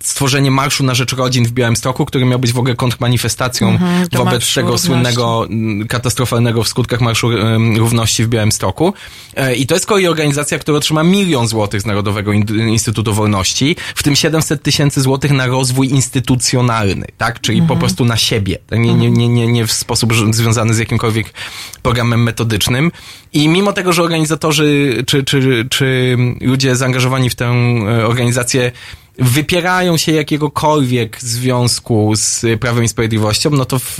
stworzenie 0.00 0.50
Marszu 0.50 0.84
na 0.84 0.94
Rzecz 0.94 1.12
Rodzin 1.12 1.44
w 1.46 1.50
Białymstoku, 1.52 2.04
który 2.06 2.24
miał 2.24 2.38
być 2.38 2.52
w 2.52 2.58
ogóle 2.58 2.74
kontrmanifestacją 2.74 3.68
Mhm, 3.68 4.08
wobec 4.12 4.54
tego 4.54 4.60
Równości. 4.68 4.86
słynnego, 4.86 5.46
mm, 5.50 5.88
katastrofalnego 5.88 6.64
w 6.64 6.68
skutkach 6.68 7.00
Marszu 7.00 7.30
Równości 7.76 8.24
w 8.24 8.28
Białymstoku. 8.28 8.94
E, 9.36 9.54
I 9.54 9.66
to 9.66 9.74
jest 9.74 9.86
kolei 9.86 10.06
organizacja, 10.06 10.58
która 10.58 10.76
otrzyma 10.76 11.02
milion 11.02 11.48
złotych 11.48 11.80
z 11.80 11.86
Narodowego 11.86 12.32
In- 12.32 12.68
Instytutu 12.68 13.14
Wolności, 13.14 13.76
w 13.94 14.02
tym 14.02 14.16
700 14.16 14.62
tysięcy 14.62 15.00
złotych 15.00 15.30
na 15.30 15.46
rozwój 15.46 15.88
instytucjonalny, 15.88 17.06
tak? 17.18 17.40
Czyli 17.40 17.58
Mhm. 17.60 17.68
po 17.78 17.80
prostu 17.80 18.04
na 18.04 18.16
siebie. 18.16 18.58
Tak? 18.66 18.78
Nie, 18.78 18.94
nie, 18.94 19.10
nie, 19.10 19.28
nie, 19.28 19.46
nie 19.46 19.66
w 19.66 19.72
sposób 19.72 20.12
związany 20.30 20.74
z 20.74 20.78
jakimkolwiek 20.78 21.32
programem 21.82 22.22
metodycznym. 22.22 22.92
I 23.32 23.48
mimo 23.48 23.72
tego, 23.72 23.92
że 23.92 24.02
organizatorzy 24.02 25.02
czy, 25.06 25.24
czy, 25.24 25.66
czy 25.70 26.16
ludzie 26.40 26.76
zaangażowani 26.76 27.30
w 27.30 27.34
tę 27.34 27.44
e, 27.46 28.06
organizację 28.06 28.72
wypierają 29.18 29.96
się 29.96 30.12
jakiegokolwiek 30.12 31.20
związku 31.20 32.12
z 32.16 32.46
Prawem 32.60 32.84
i 32.84 32.88
Sprawiedliwością, 32.88 33.50
no 33.50 33.64
to 33.64 33.78
w, 33.78 33.98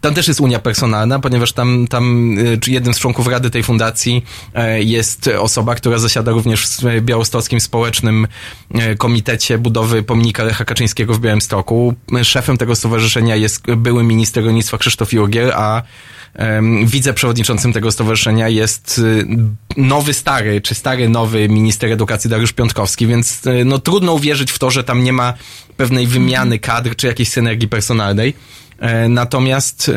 tam 0.00 0.14
też 0.14 0.28
jest 0.28 0.40
unia 0.40 0.58
personalna, 0.58 1.18
ponieważ 1.18 1.52
tam, 1.52 1.86
tam 1.86 2.36
czy 2.60 2.70
jednym 2.70 2.94
z 2.94 2.98
członków 2.98 3.26
rady 3.26 3.50
tej 3.50 3.62
fundacji 3.62 4.24
e, 4.54 4.82
jest 4.82 5.30
osoba, 5.38 5.74
która 5.74 5.98
zasiada 5.98 6.32
również 6.32 6.66
w 6.66 7.00
Białostockim 7.00 7.60
Społecznym 7.60 8.26
e, 8.74 8.96
Komitecie 8.96 9.58
Budowy 9.58 10.02
Pomnika 10.02 10.44
Lecha 10.44 10.64
Kaczyńskiego 10.64 11.14
w 11.14 11.20
Białymstoku. 11.20 11.94
Szefem 12.22 12.56
tego 12.56 12.76
stowarzyszenia 12.76 13.36
jest 13.36 13.74
były 13.76 14.04
minister 14.04 14.44
rolnictwa 14.44 14.78
Krzysztof 14.78 15.12
Jurgiel, 15.12 15.52
a 15.54 15.82
wiceprzewodniczącym 16.84 17.72
tego 17.72 17.92
stowarzyszenia 17.92 18.48
jest 18.48 18.98
y, 18.98 19.26
nowy 19.76 20.14
stary, 20.14 20.60
czy 20.60 20.74
stary 20.74 21.08
nowy 21.08 21.48
minister 21.48 21.92
edukacji 21.92 22.30
Dariusz 22.30 22.52
Piątkowski, 22.52 23.06
więc 23.06 23.46
y, 23.46 23.64
no 23.64 23.78
trudno 23.78 24.12
uwierzyć 24.12 24.52
w 24.52 24.58
to, 24.58 24.70
że 24.70 24.84
tam 24.84 25.04
nie 25.04 25.12
ma 25.12 25.34
pewnej 25.76 26.06
wymiany 26.06 26.58
kadr, 26.58 26.96
czy 26.96 27.06
jakiejś 27.06 27.28
synergii 27.28 27.68
personalnej. 27.68 28.34
E, 28.78 29.08
Natomiast, 29.08 29.88
e, 29.88 29.92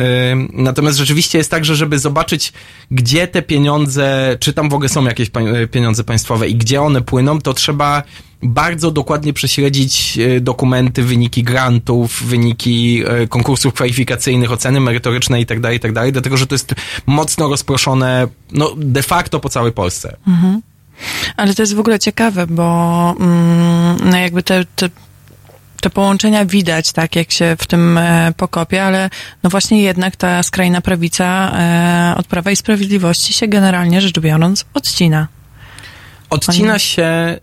natomiast 0.54 0.98
rzeczywiście 0.98 1.38
jest 1.38 1.52
tak, 1.52 1.66
że 1.66 1.76
żeby 1.76 2.00
zobaczyć, 2.00 2.54
gdzie 2.92 3.28
te 3.28 3.42
pieniądze, 3.42 4.38
czy 4.40 4.54
tam 4.54 4.70
w 4.70 4.74
ogóle 4.74 4.90
są 4.90 5.06
jakieś 5.06 5.32
pieniądze 5.72 6.04
państwowe 6.04 6.48
i 6.48 6.56
gdzie 6.56 6.82
one 6.82 7.02
płyną, 7.02 7.42
to 7.42 7.54
trzeba 7.54 8.04
bardzo 8.48 8.92
dokładnie 8.92 9.34
prześledzić 9.34 10.18
e, 10.18 10.42
dokumenty, 10.42 11.04
wyniki 11.04 11.44
grantów, 11.44 12.24
wyniki 12.24 13.04
e, 13.08 13.28
konkursów 13.28 13.74
kwalifikacyjnych, 13.74 14.52
oceny 14.52 14.80
merytoryczne 14.80 15.42
i 15.42 15.46
tak 15.46 15.60
dalej, 15.60 15.78
i 15.78 15.82
tak 15.82 15.92
dlatego 16.12 16.38
że 16.38 16.48
to 16.48 16.56
jest 16.56 16.76
mocno 17.06 17.50
rozproszone, 17.50 18.28
no 18.52 18.74
de 18.78 19.04
facto 19.04 19.40
po 19.40 19.50
całej 19.50 19.72
Polsce. 19.72 20.18
Ale 21.38 21.54
to 21.54 21.62
jest 21.62 21.76
w 21.76 21.80
ogóle 21.80 22.00
ciekawe, 22.00 22.48
bo 22.48 23.16
mm, 23.20 23.98
no 24.04 24.18
jakby 24.18 24.44
te, 24.44 24.66
te, 24.76 24.90
te 25.82 25.90
połączenia 25.90 26.46
widać, 26.46 26.92
tak, 26.92 27.16
jak 27.16 27.32
się 27.32 27.56
w 27.60 27.68
tym 27.68 27.98
e, 27.98 28.34
pokopie, 28.38 28.84
ale 28.84 29.10
no 29.44 29.50
właśnie 29.50 29.82
jednak 29.82 30.16
ta 30.16 30.44
skrajna 30.44 30.82
prawica 30.82 31.52
e, 31.54 32.16
od 32.18 32.28
Prawa 32.28 32.52
i 32.52 32.56
Sprawiedliwości 32.56 33.34
się 33.34 33.48
generalnie 33.48 34.02
rzecz 34.02 34.20
biorąc 34.20 34.66
odcina. 34.74 35.28
Odcina 36.36 36.80
się 36.80 37.40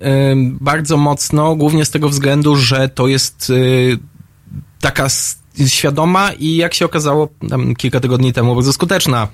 bardzo 0.60 0.96
mocno, 0.96 1.56
głównie 1.56 1.84
z 1.84 1.90
tego 1.90 2.08
względu, 2.08 2.56
że 2.56 2.88
to 2.88 3.08
jest 3.08 3.50
y, 3.50 3.98
taka 4.80 5.08
świadoma 5.66 6.32
i 6.32 6.56
jak 6.56 6.74
się 6.74 6.84
okazało 6.84 7.28
tam 7.50 7.74
kilka 7.74 8.00
tygodni 8.00 8.32
temu 8.32 8.54
bardzo 8.54 8.72
skuteczna 8.72 9.28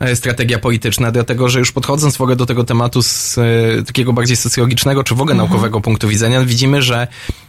e, 0.00 0.16
strategia 0.16 0.58
polityczna, 0.58 1.10
dlatego 1.10 1.48
że 1.48 1.58
już 1.58 1.72
podchodząc 1.72 2.16
w 2.16 2.20
ogóle 2.20 2.36
do 2.36 2.46
tego 2.46 2.64
tematu 2.64 3.02
z 3.02 3.38
e, 3.38 3.82
takiego 3.86 4.12
bardziej 4.12 4.36
socjologicznego 4.36 5.04
czy 5.04 5.14
w 5.14 5.20
ogóle 5.20 5.36
naukowego 5.36 5.80
punktu 5.80 6.08
widzenia, 6.08 6.44
widzimy, 6.44 6.82
że 6.82 7.06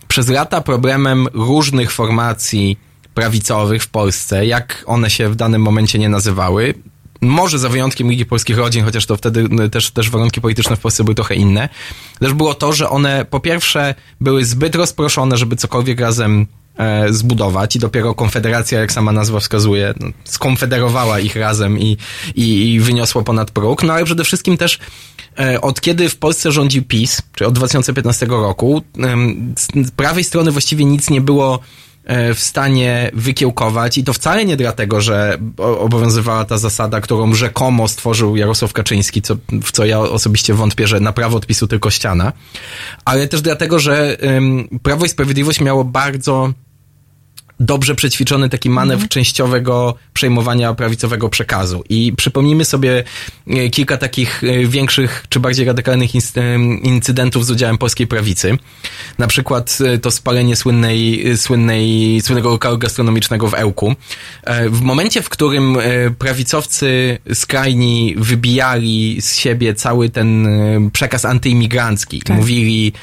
przez 0.07 0.27
lata 0.27 0.61
problemem 0.61 1.27
różnych 1.33 1.91
formacji 1.91 2.77
prawicowych 3.13 3.83
w 3.83 3.87
Polsce, 3.87 4.45
jak 4.45 4.83
one 4.87 5.09
się 5.09 5.29
w 5.29 5.35
danym 5.35 5.61
momencie 5.61 5.99
nie 5.99 6.09
nazywały, 6.09 6.73
może 7.21 7.59
za 7.59 7.69
wyjątkiem 7.69 8.09
Ligi 8.09 8.25
Polskich 8.25 8.57
Rodzin, 8.57 8.85
chociaż 8.85 9.05
to 9.05 9.17
wtedy 9.17 9.45
no, 9.49 9.69
też, 9.69 9.91
też 9.91 10.09
warunki 10.09 10.41
polityczne 10.41 10.75
w 10.75 10.79
Polsce 10.79 11.03
były 11.03 11.15
trochę 11.15 11.35
inne, 11.35 11.69
też 12.19 12.33
było 12.33 12.53
to, 12.53 12.73
że 12.73 12.89
one 12.89 13.25
po 13.25 13.39
pierwsze 13.39 13.95
były 14.21 14.45
zbyt 14.45 14.75
rozproszone, 14.75 15.37
żeby 15.37 15.55
cokolwiek 15.55 15.99
razem 15.99 16.47
e, 16.77 17.13
zbudować 17.13 17.75
i 17.75 17.79
dopiero 17.79 18.13
Konfederacja, 18.13 18.79
jak 18.79 18.91
sama 18.91 19.11
nazwa 19.11 19.39
wskazuje, 19.39 19.93
no, 19.99 20.07
skonfederowała 20.23 21.19
ich 21.19 21.35
razem 21.35 21.79
i, 21.79 21.97
i, 22.35 22.73
i 22.73 22.79
wyniosła 22.79 23.21
ponad 23.21 23.51
próg. 23.51 23.83
No 23.83 23.93
ale 23.93 24.05
przede 24.05 24.23
wszystkim 24.23 24.57
też 24.57 24.79
e, 25.39 25.61
od 25.61 25.81
kiedy 25.81 26.09
w 26.09 26.17
Polsce 26.17 26.51
rządził 26.51 26.83
PiS, 26.83 27.21
czyli 27.35 27.47
od 27.47 27.53
2015 27.53 28.25
roku, 28.25 28.81
z 29.57 29.91
prawej 29.91 30.23
strony 30.23 30.51
właściwie 30.51 30.85
nic 30.85 31.09
nie 31.09 31.21
było 31.21 31.59
w 32.35 32.39
stanie 32.39 33.11
wykiełkować 33.13 33.97
i 33.97 34.03
to 34.03 34.13
wcale 34.13 34.45
nie 34.45 34.57
dlatego, 34.57 35.01
że 35.01 35.37
obowiązywała 35.57 36.45
ta 36.45 36.57
zasada, 36.57 37.01
którą 37.01 37.33
rzekomo 37.33 37.87
stworzył 37.87 38.35
Jarosław 38.35 38.73
Kaczyński, 38.73 39.21
co, 39.21 39.35
w 39.63 39.71
co 39.71 39.85
ja 39.85 39.99
osobiście 39.99 40.53
wątpię, 40.53 40.87
że 40.87 40.99
na 40.99 41.13
prawo 41.13 41.37
odpisu 41.37 41.67
tylko 41.67 41.89
ściana, 41.89 42.33
ale 43.05 43.27
też 43.27 43.41
dlatego, 43.41 43.79
że 43.79 44.17
Prawo 44.83 45.05
i 45.05 45.09
Sprawiedliwość 45.09 45.61
miało 45.61 45.83
bardzo 45.83 46.53
dobrze 47.59 47.95
przećwiczony 47.95 48.49
taki 48.49 48.69
manewr 48.69 49.07
częściowego 49.07 49.95
przejmowania 50.13 50.73
prawicowego 50.73 51.29
przekazu. 51.29 51.83
I 51.89 52.13
przypomnijmy 52.17 52.65
sobie 52.65 53.03
e, 53.47 53.69
kilka 53.69 53.97
takich 53.97 54.43
e, 54.43 54.67
większych 54.67 55.25
czy 55.29 55.39
bardziej 55.39 55.65
radykalnych 55.65 56.09
em, 56.35 56.83
incydentów 56.83 57.45
z 57.45 57.51
udziałem 57.51 57.77
polskiej 57.77 58.07
prawicy. 58.07 58.57
Na 59.17 59.27
przykład 59.27 59.77
e, 59.85 59.97
to 59.97 60.11
spalenie 60.11 60.55
słynnej, 60.55 61.27
e, 61.31 61.37
słynnej, 61.37 62.21
słynnego 62.21 62.49
lokalu 62.49 62.77
gastronomicznego 62.77 63.47
w 63.47 63.53
Ełku. 63.53 63.95
E, 64.43 64.69
W 64.69 64.81
momencie, 64.81 65.21
w 65.21 65.29
którym 65.29 65.77
e, 65.79 66.11
prawicowcy 66.11 67.17
skrajni 67.33 68.15
wybijali 68.17 69.21
z 69.21 69.35
siebie 69.35 69.73
cały 69.73 70.09
ten 70.09 70.47
e, 70.47 70.89
przekaz 70.93 71.25
antyimigrancki, 71.25 72.21
mówili 72.29 72.93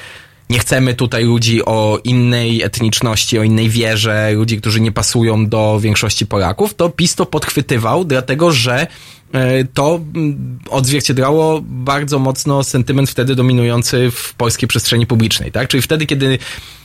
nie 0.51 0.59
chcemy 0.59 0.95
tutaj 0.95 1.25
ludzi 1.25 1.65
o 1.65 1.99
innej 2.05 2.63
etniczności, 2.63 3.39
o 3.39 3.43
innej 3.43 3.69
wierze, 3.69 4.33
ludzi, 4.33 4.59
którzy 4.59 4.81
nie 4.81 4.93
pasują 4.93 5.49
do 5.49 5.81
większości 5.81 6.27
Polaków, 6.27 6.75
to 6.75 6.89
PiS 6.89 7.15
to 7.15 7.27
podchwytywał, 7.27 8.05
dlatego 8.05 8.53
że 8.53 8.87
e, 9.33 9.65
to 9.65 10.01
mm, 10.15 10.59
odzwierciedlało 10.71 11.61
bardzo 11.63 12.19
mocno 12.19 12.65
sentyment 12.65 13.11
wtedy 13.11 13.35
dominujący 13.35 14.11
w 14.11 14.35
polskiej 14.35 14.69
przestrzeni 14.69 15.07
publicznej, 15.07 15.53
tak? 15.53 15.69
Czyli 15.69 15.83
wtedy, 15.83 16.07
kiedy 16.07 16.39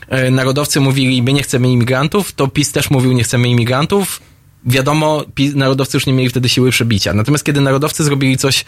e, 0.07 0.31
narodowcy 0.31 0.79
mówili, 0.79 1.21
my 1.23 1.33
nie 1.33 1.43
chcemy 1.43 1.71
imigrantów, 1.71 2.31
to 2.31 2.47
PiS 2.47 2.71
też 2.71 2.89
mówił, 2.89 3.11
nie 3.11 3.23
chcemy 3.23 3.49
imigrantów. 3.49 4.21
Wiadomo, 4.65 5.25
narodowcy 5.55 5.97
już 5.97 6.05
nie 6.05 6.13
mieli 6.13 6.29
wtedy 6.29 6.49
siły 6.49 6.71
przebicia. 6.71 7.13
Natomiast 7.13 7.43
kiedy 7.43 7.61
narodowcy 7.61 8.03
zrobili 8.03 8.37
coś, 8.37 8.65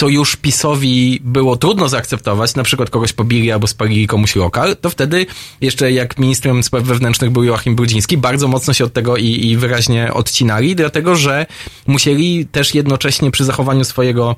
co 0.00 0.08
już 0.08 0.36
PiSowi 0.36 1.20
było 1.24 1.56
trudno 1.56 1.88
zaakceptować, 1.88 2.54
na 2.54 2.62
przykład 2.62 2.90
kogoś 2.90 3.12
pobili 3.12 3.52
albo 3.52 3.66
spalili 3.66 4.06
komuś 4.06 4.36
lokal, 4.36 4.76
to 4.76 4.90
wtedy 4.90 5.26
jeszcze 5.60 5.92
jak 5.92 6.18
ministrem 6.18 6.62
spraw 6.62 6.84
wewnętrznych 6.84 7.30
był 7.30 7.44
Joachim 7.44 7.76
Brudziński, 7.76 8.16
bardzo 8.16 8.48
mocno 8.48 8.74
się 8.74 8.84
od 8.84 8.92
tego 8.92 9.16
i, 9.16 9.46
i 9.46 9.56
wyraźnie 9.56 10.12
odcinali, 10.12 10.76
dlatego 10.76 11.16
że 11.16 11.46
musieli 11.86 12.46
też 12.46 12.74
jednocześnie 12.74 13.30
przy 13.30 13.44
zachowaniu 13.44 13.84
swojego 13.84 14.36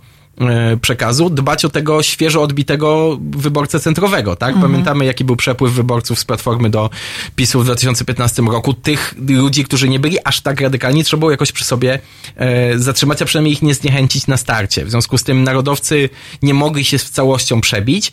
przekazu, 0.81 1.31
dbać 1.31 1.65
o 1.65 1.69
tego 1.69 2.03
świeżo 2.03 2.43
odbitego 2.43 3.19
wyborcę 3.21 3.81
centrowego, 3.81 4.37
tak? 4.37 4.55
Pamiętamy, 4.61 5.05
jaki 5.05 5.25
był 5.25 5.37
przepływ 5.37 5.73
wyborców 5.73 6.19
z 6.19 6.25
Platformy 6.25 6.71
do 6.71 6.91
PiSu 7.37 7.61
w 7.61 7.65
2015 7.65 8.43
roku. 8.43 8.75
Tych 8.75 9.15
ludzi, 9.29 9.65
którzy 9.65 9.89
nie 9.89 9.99
byli 9.99 10.17
aż 10.25 10.41
tak 10.41 10.61
radykalni, 10.61 11.05
trzeba 11.05 11.19
było 11.19 11.31
jakoś 11.31 11.53
przy 11.53 11.65
sobie 11.65 11.99
e, 12.37 12.79
zatrzymać, 12.79 13.23
a 13.23 13.25
przynajmniej 13.25 13.53
ich 13.53 13.63
nie 13.63 13.75
zniechęcić 13.75 14.27
na 14.27 14.37
starcie. 14.37 14.85
W 14.85 14.91
związku 14.91 15.19
z 15.19 15.25
tym 15.25 15.45
narodowcy 15.45 16.09
nie 16.43 16.55
mogli 16.55 16.85
się 16.85 16.99
z 16.99 17.11
całością 17.11 17.61
przebić. 17.61 18.13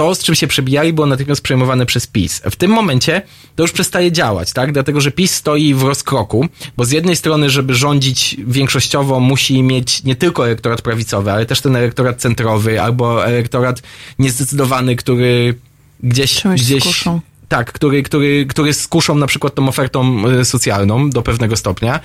To 0.00 0.14
z 0.14 0.18
czym 0.18 0.34
się 0.34 0.46
przebijali, 0.46 0.92
było 0.92 1.06
natychmiast 1.06 1.42
przejmowane 1.42 1.86
przez 1.86 2.06
PiS. 2.06 2.42
W 2.50 2.56
tym 2.56 2.70
momencie 2.70 3.22
to 3.56 3.62
już 3.62 3.72
przestaje 3.72 4.12
działać, 4.12 4.52
tak? 4.52 4.72
Dlatego, 4.72 5.00
że 5.00 5.10
PiS 5.10 5.34
stoi 5.34 5.74
w 5.74 5.82
rozkroku, 5.82 6.48
bo 6.76 6.84
z 6.84 6.90
jednej 6.90 7.16
strony, 7.16 7.50
żeby 7.50 7.74
rządzić 7.74 8.36
większościowo, 8.46 9.20
musi 9.20 9.62
mieć 9.62 10.04
nie 10.04 10.16
tylko 10.16 10.46
elektorat 10.46 10.82
prawicowy, 10.82 11.32
ale 11.32 11.46
też 11.46 11.60
ten 11.60 11.76
elektorat 11.76 12.16
centrowy, 12.20 12.82
albo 12.82 13.26
elektorat 13.26 13.82
niezdecydowany, 14.18 14.96
który 14.96 15.54
gdzieś... 16.02 16.34
Czymś 16.34 16.62
gdzieś 16.62 16.84
skuszą. 16.84 17.20
tak, 17.48 17.72
który, 17.72 18.02
który, 18.02 18.46
który 18.46 18.74
skuszą 18.74 19.14
na 19.14 19.26
przykład 19.26 19.54
tą 19.54 19.68
ofertą 19.68 20.28
y, 20.28 20.44
socjalną 20.44 21.10
do 21.10 21.22
pewnego 21.22 21.56
stopnia. 21.56 22.00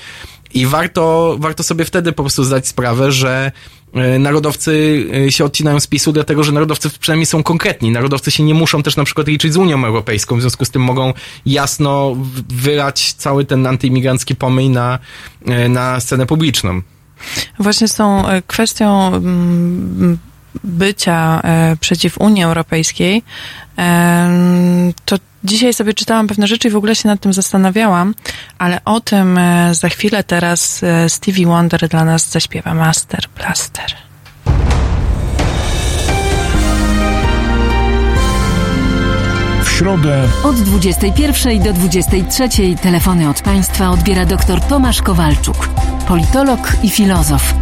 I 0.53 0.65
warto, 0.65 1.35
warto 1.39 1.63
sobie 1.63 1.85
wtedy 1.85 2.11
po 2.11 2.23
prostu 2.23 2.43
zdać 2.43 2.67
sprawę, 2.67 3.11
że 3.11 3.51
narodowcy 4.19 4.71
y, 5.27 5.31
się 5.31 5.45
odcinają 5.45 5.79
z 5.79 5.87
PiSu, 5.87 6.11
dlatego 6.11 6.43
że 6.43 6.51
narodowcy 6.51 6.89
przynajmniej 6.99 7.25
są 7.25 7.43
konkretni. 7.43 7.91
Narodowcy 7.91 8.31
się 8.31 8.43
nie 8.43 8.53
muszą 8.53 8.83
też 8.83 8.95
na 8.95 9.03
przykład 9.03 9.27
liczyć 9.27 9.53
z 9.53 9.57
Unią 9.57 9.85
Europejską, 9.85 10.37
w 10.37 10.41
związku 10.41 10.65
z 10.65 10.69
tym 10.69 10.81
mogą 10.81 11.13
jasno 11.45 12.15
wylać 12.49 13.13
cały 13.13 13.45
ten 13.45 13.67
antyimigrancki 13.67 14.35
pomyj 14.35 14.69
na, 14.69 14.99
y, 15.65 15.69
na 15.69 15.99
scenę 15.99 16.25
publiczną. 16.25 16.81
Właśnie 17.59 17.87
e, 17.97 18.41
kwestią 18.47 19.07
mm, 19.07 20.17
bycia 20.63 21.41
e, 21.43 21.77
przeciw 21.79 22.17
Unii 22.17 22.43
Europejskiej, 22.43 23.23
to 25.05 25.17
dzisiaj 25.45 25.73
sobie 25.73 25.93
czytałam 25.93 26.27
pewne 26.27 26.47
rzeczy 26.47 26.67
i 26.67 26.71
w 26.71 26.75
ogóle 26.75 26.95
się 26.95 27.07
nad 27.07 27.19
tym 27.21 27.33
zastanawiałam, 27.33 28.13
ale 28.57 28.81
o 28.85 28.99
tym 28.99 29.37
e, 29.37 29.75
za 29.75 29.89
chwilę 29.89 30.23
teraz 30.23 30.83
e, 30.83 31.09
Stevie 31.09 31.45
Wonder 31.45 31.87
dla 31.89 32.05
nas 32.05 32.29
zaśpiewa 32.29 32.73
Master 32.73 33.25
Blaster. 33.37 33.95
W 39.63 39.69
środę 39.77 40.27
Od 40.43 40.55
21 40.55 41.63
do 41.63 41.73
23 41.73 42.49
telefony 42.81 43.29
od 43.29 43.41
państwa 43.41 43.89
odbiera 43.89 44.25
dr 44.25 44.61
Tomasz 44.61 45.01
Kowalczuk, 45.01 45.69
politolog 46.07 46.71
i 46.83 46.89
filozof. 46.89 47.53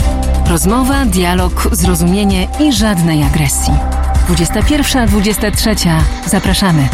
Rozmowa, 0.49 1.05
dialog, 1.05 1.67
zrozumienie 1.71 2.47
i 2.59 2.73
żadnej 2.73 3.23
agresji. 3.23 4.02
21-23. 4.29 5.89
Zapraszamy. 6.27 6.89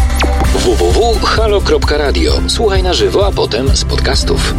www.halo.radio. 0.53 2.41
Słuchaj 2.47 2.84
na 2.84 2.93
żywo, 2.93 3.27
a 3.27 3.32
potem 3.32 3.75
z 3.75 3.86
podcastów. 3.86 4.55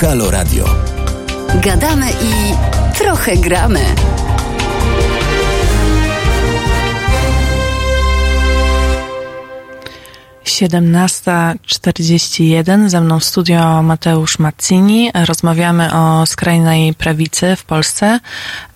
Halo 0.00 0.30
Radio. 0.30 0.64
Gadamy 1.62 2.10
i 2.10 2.54
trochę 2.98 3.36
gramy. 3.36 3.80
Siedemnasta 10.44 11.54
czterdzieści 11.66 12.48
jeden. 12.48 12.90
Ze 12.90 13.00
mną 13.00 13.20
w 13.20 13.24
studio 13.24 13.82
Mateusz 13.82 14.38
Mazzini. 14.38 15.10
Rozmawiamy 15.26 15.94
o 15.94 16.26
skrajnej 16.26 16.94
prawicy 16.94 17.56
w 17.56 17.64
Polsce. 17.64 18.20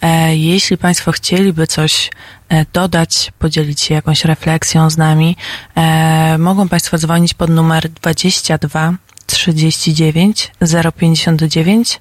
E, 0.03 0.37
Jeśli 0.37 0.79
Państwo 0.79 1.13
chcieliby 1.13 1.67
coś 1.67 2.11
e, 2.49 2.67
dodać, 2.73 3.33
podzielić 3.39 3.81
się 3.81 3.95
jakąś 3.95 4.25
refleksją 4.25 4.91
z 4.91 4.97
nami, 4.97 5.37
e, 5.77 6.39
mogą 6.39 6.69
Państwo 6.69 6.99
dzwonić 6.99 7.35
pod 7.35 7.51
numer 7.51 7.89
22 7.89 8.95
39 9.29 10.53
059 10.97 12.01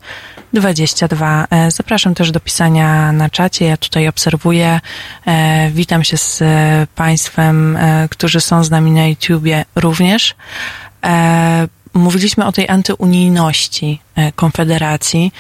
22. 0.53 1.47
E, 1.49 1.71
Zapraszam 1.71 2.15
też 2.15 2.32
do 2.32 2.39
pisania 2.39 3.11
na 3.11 3.30
czacie. 3.30 3.65
Ja 3.65 3.78
tutaj 3.78 4.07
obserwuję. 4.07 4.80
E, 5.28 5.71
Witam 5.71 6.03
się 6.03 6.17
z 6.17 6.41
e, 6.41 6.88
Państwem, 6.95 7.78
e, 7.78 8.07
którzy 8.09 8.41
są 8.41 8.63
z 8.63 8.69
nami 8.69 8.91
na 8.91 9.07
YouTubie 9.07 9.65
również. 9.75 10.36
Mówiliśmy 11.94 12.46
o 12.46 12.52
tej 12.52 12.70
antyunijności 12.70 14.00
e, 14.16 14.32
Konfederacji. 14.32 15.32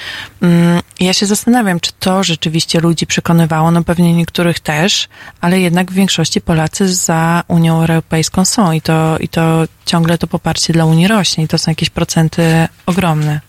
Mm, 0.41 0.81
Ja 0.99 1.13
się 1.13 1.25
zastanawiam, 1.25 1.79
czy 1.79 1.91
to 1.99 2.23
rzeczywiście 2.23 2.79
ludzi 2.79 3.07
przekonywało, 3.07 3.71
no 3.71 3.83
pewnie 3.83 4.13
niektórych 4.13 4.59
też, 4.59 5.07
ale 5.41 5.59
jednak 5.59 5.91
w 5.91 5.93
większości 5.93 6.41
Polacy 6.41 6.93
za 6.95 7.43
Unią 7.47 7.79
Europejską 7.79 8.45
są 8.45 8.71
i 8.71 8.81
to, 8.81 9.17
i 9.19 9.27
to 9.27 9.65
ciągle 9.85 10.17
to 10.17 10.27
poparcie 10.27 10.73
dla 10.73 10.85
Unii 10.85 11.07
rośnie 11.07 11.43
i 11.43 11.47
to 11.47 11.57
są 11.57 11.71
jakieś 11.71 11.89
procenty 11.89 12.67
ogromne. 12.85 13.41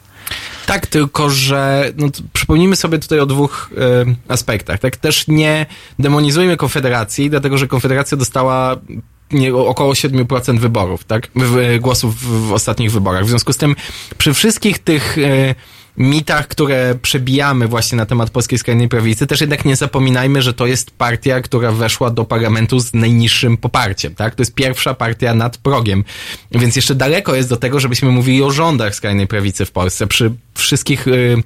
Tak, 0.66 0.86
tylko 0.86 1.30
że 1.30 1.92
no, 1.96 2.08
przypomnijmy 2.32 2.76
sobie 2.76 2.98
tutaj 2.98 3.20
o 3.20 3.26
dwóch 3.26 3.70
e, 3.76 4.32
aspektach. 4.32 4.78
Tak, 4.78 4.96
też 4.96 5.28
nie 5.28 5.66
demonizujmy 5.98 6.56
Konfederacji, 6.56 7.30
dlatego 7.30 7.58
że 7.58 7.66
Konfederacja 7.66 8.16
dostała 8.16 8.76
nie, 9.32 9.54
około 9.54 9.92
7% 9.92 10.58
wyborów, 10.58 11.04
tak? 11.04 11.28
W, 11.36 11.78
głosów 11.80 12.20
w, 12.20 12.48
w 12.48 12.52
ostatnich 12.52 12.92
wyborach. 12.92 13.24
W 13.24 13.28
związku 13.28 13.52
z 13.52 13.56
tym, 13.56 13.76
przy 14.18 14.34
wszystkich 14.34 14.78
tych 14.78 15.18
e, 15.18 15.54
mitach, 15.98 16.48
które 16.48 16.94
przebijamy 17.02 17.68
właśnie 17.68 17.96
na 17.96 18.06
temat 18.06 18.30
polskiej 18.30 18.58
skrajnej 18.58 18.88
prawicy, 18.88 19.26
też 19.26 19.40
jednak 19.40 19.64
nie 19.64 19.76
zapominajmy, 19.76 20.42
że 20.42 20.54
to 20.54 20.66
jest 20.66 20.90
partia, 20.90 21.40
która 21.40 21.72
weszła 21.72 22.10
do 22.10 22.24
parlamentu 22.24 22.80
z 22.80 22.94
najniższym 22.94 23.56
poparciem, 23.56 24.14
tak? 24.14 24.34
To 24.34 24.42
jest 24.42 24.54
pierwsza 24.54 24.94
partia 24.94 25.34
nad 25.34 25.56
progiem. 25.56 26.04
Więc 26.50 26.76
jeszcze 26.76 26.94
daleko 26.94 27.34
jest 27.34 27.48
do 27.48 27.56
tego, 27.56 27.80
żebyśmy 27.80 28.10
mówili 28.10 28.42
o 28.42 28.50
rządach 28.50 28.94
skrajnej 28.94 29.26
prawicy 29.26 29.64
w 29.64 29.70
Polsce. 29.70 30.06
Przy 30.06 30.32
wszystkich 30.54 31.08
y, 31.08 31.42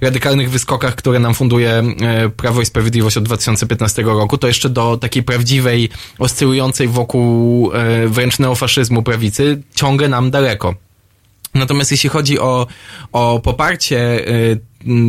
radykalnych 0.00 0.50
wyskokach, 0.50 0.94
które 0.94 1.18
nam 1.18 1.34
funduje 1.34 1.82
y, 2.26 2.30
Prawo 2.30 2.60
i 2.60 2.66
Sprawiedliwość 2.66 3.16
od 3.16 3.24
2015 3.24 4.02
roku, 4.02 4.38
to 4.38 4.46
jeszcze 4.46 4.70
do 4.70 4.96
takiej 4.96 5.22
prawdziwej, 5.22 5.88
oscylującej 6.18 6.88
wokół 6.88 7.72
y, 7.72 8.08
wręcz 8.08 8.38
neofaszyzmu 8.38 9.02
prawicy 9.02 9.62
ciągle 9.74 10.08
nam 10.08 10.30
daleko. 10.30 10.74
Natomiast 11.54 11.90
jeśli 11.90 12.10
chodzi 12.10 12.38
o, 12.38 12.66
o 13.12 13.40
poparcie 13.40 14.28
y, 14.28 14.60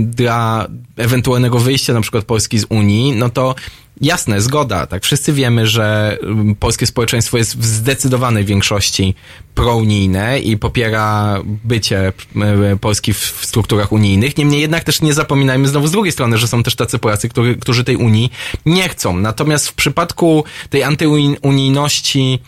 dla 0.06 0.68
ewentualnego 0.98 1.60
wyjścia 1.60 1.93
na 1.93 2.02
przykład 2.02 2.26
Polski 2.26 2.60
z 2.60 2.66
Unii, 2.70 3.12
no 3.12 3.30
to 3.30 3.56
jasne, 4.02 4.41
zgoda, 4.41 4.88
tak. 4.88 5.04
Wszyscy 5.04 5.34
wiemy, 5.34 5.68
że 5.68 6.18
polskie 6.60 6.88
społeczeństwo 6.88 7.38
jest 7.38 7.58
w 7.58 7.66
zdecydowanej 7.66 8.46
większości 8.46 9.16
prounijne 9.56 10.39
i 10.39 10.58
popiera 10.58 11.39
bycie 11.46 12.14
Polski 12.82 13.14
w, 13.14 13.39
strukturach 13.41 13.91
unijnych. 13.91 14.38
Niemniej 14.38 14.62
jednak 14.62 14.84
też 14.84 15.02
nie 15.02 15.14
zapominajmy 15.14 15.68
znowu 15.68 15.88
z 15.88 15.91
drugiej 15.91 16.12
strony, 16.12 16.38
że 16.38 16.48
są 16.48 16.64
też 16.64 16.76
tacy 16.76 17.00
Polacy, 17.00 17.30
którzy, 17.30 17.56
którzy 17.56 17.84
tej 17.84 17.96
Unii 17.96 18.32
nie 18.66 18.89
chcą. 18.89 19.18
Natomiast 19.18 19.68
w 19.68 19.74
przypadku 19.74 20.43
tej 20.70 20.84
antyunijności 20.84 22.39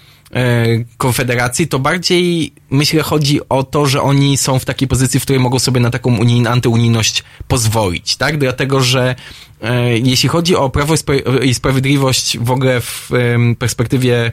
Konfederacji, 0.98 1.68
to 1.68 1.80
bardziej 1.80 2.54
myślę 2.70 3.02
chodzi 3.02 3.40
o 3.50 3.64
to, 3.64 3.86
że 3.86 4.02
oni 4.02 4.38
są 4.38 4.60
w 4.60 4.66
takiej 4.66 4.88
pozycji, 4.88 5.20
w 5.20 5.24
której 5.24 5.40
mogą 5.40 5.60
sobie 5.60 5.80
na 5.80 5.90
taką 5.90 6.18
unijn, 6.18 6.48
antyunijność 6.48 7.24
pozwolić, 7.48 8.16
tak? 8.16 8.38
Dlatego, 8.38 8.82
że 8.82 9.16
e, 9.62 9.98
jeśli 9.98 10.30
chodzi 10.30 10.56
o 10.56 10.70
Prawo 10.70 10.94
i 10.94 10.98
Spra- 10.98 11.44
i 11.44 11.54
Sprawiedliwość 11.54 12.38
w 12.38 12.52
ogóle 12.52 12.82
w 12.82 13.10
em, 13.14 13.56
perspektywie 13.56 14.32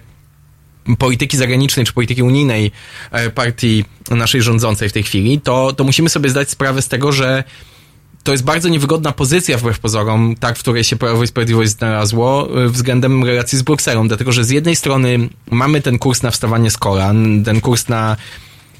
polityki 0.99 1.37
zagranicznej 1.37 1.87
czy 1.87 1.93
polityki 1.93 2.23
unijnej 2.23 2.73
e, 3.11 3.31
partii 3.31 3.85
naszej 4.11 4.43
rządzącej 4.43 4.89
w 4.89 4.93
tej 4.93 5.03
chwili, 5.03 5.41
to, 5.41 5.73
to 5.73 5.85
musimy 5.85 6.09
sobie 6.09 6.29
zdać 6.29 6.51
sprawę 6.51 6.83
z 6.83 6.89
tego, 6.89 7.13
że 7.13 7.45
to 8.25 8.33
jest 8.33 8.45
bardzo 8.45 8.69
niewygodna 8.69 9.13
pozycja 9.13 9.59
wbrew 9.59 9.79
pozorom, 9.79 10.35
tak, 10.41 10.57
w 10.57 10.61
której 10.61 10.85
się 10.85 10.97
Prawo 10.97 11.23
i 11.23 11.27
Sprawiedliwość 11.27 11.71
znalazło 11.71 12.49
y, 12.65 12.69
względem 12.69 13.25
relacji 13.25 13.59
z 13.59 13.63
Brukselą, 13.63 14.09
dlatego 14.09 14.33
że 14.33 14.45
z 14.45 14.51
jednej 14.51 14.77
strony 14.77 15.29
mamy 15.51 15.81
ten 15.81 15.99
kurs 15.99 16.23
na 16.23 16.31
wstawanie 16.31 16.71
z 16.71 16.77
kolan, 16.77 17.45
ten 17.45 17.61
kurs 17.61 17.89
na 17.89 18.17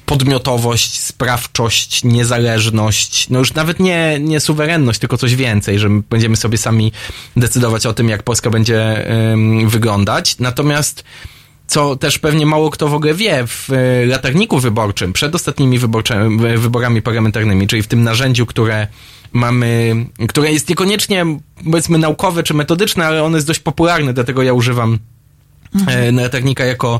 podmiotowość, 0.05 0.99
sprawczość, 0.99 2.03
niezależność, 2.03 3.29
no 3.29 3.39
już 3.39 3.53
nawet 3.53 3.79
nie, 3.79 4.19
nie 4.19 4.39
suwerenność, 4.39 4.99
tylko 4.99 5.17
coś 5.17 5.35
więcej, 5.35 5.79
że 5.79 5.89
my 5.89 6.03
będziemy 6.09 6.35
sobie 6.35 6.57
sami 6.57 6.91
decydować 7.37 7.85
o 7.85 7.93
tym, 7.93 8.09
jak 8.09 8.23
Polska 8.23 8.49
będzie 8.49 9.09
ym, 9.31 9.69
wyglądać. 9.69 10.39
Natomiast 10.39 11.03
co 11.67 11.95
też 11.95 12.19
pewnie 12.19 12.45
mało 12.45 12.69
kto 12.69 12.87
w 12.87 12.93
ogóle 12.93 13.13
wie, 13.13 13.47
w 13.47 13.69
e, 13.71 14.05
latarniku 14.05 14.59
wyborczym, 14.59 15.13
przed 15.13 15.35
ostatnimi 15.35 15.79
wyborami 16.57 17.01
parlamentarnymi, 17.01 17.67
czyli 17.67 17.81
w 17.81 17.87
tym 17.87 18.03
narzędziu, 18.03 18.45
które 18.45 18.87
mamy, 19.35 19.95
które 20.29 20.51
jest 20.51 20.69
niekoniecznie, 20.69 21.25
powiedzmy, 21.71 21.97
naukowe 21.97 22.43
czy 22.43 22.53
metodyczne, 22.53 23.05
ale 23.05 23.23
ono 23.23 23.37
jest 23.37 23.47
dość 23.47 23.59
popularne, 23.59 24.13
dlatego 24.13 24.43
ja 24.43 24.53
używam 24.53 24.99
e, 25.87 26.11
latarnika 26.11 26.65
jako 26.65 26.99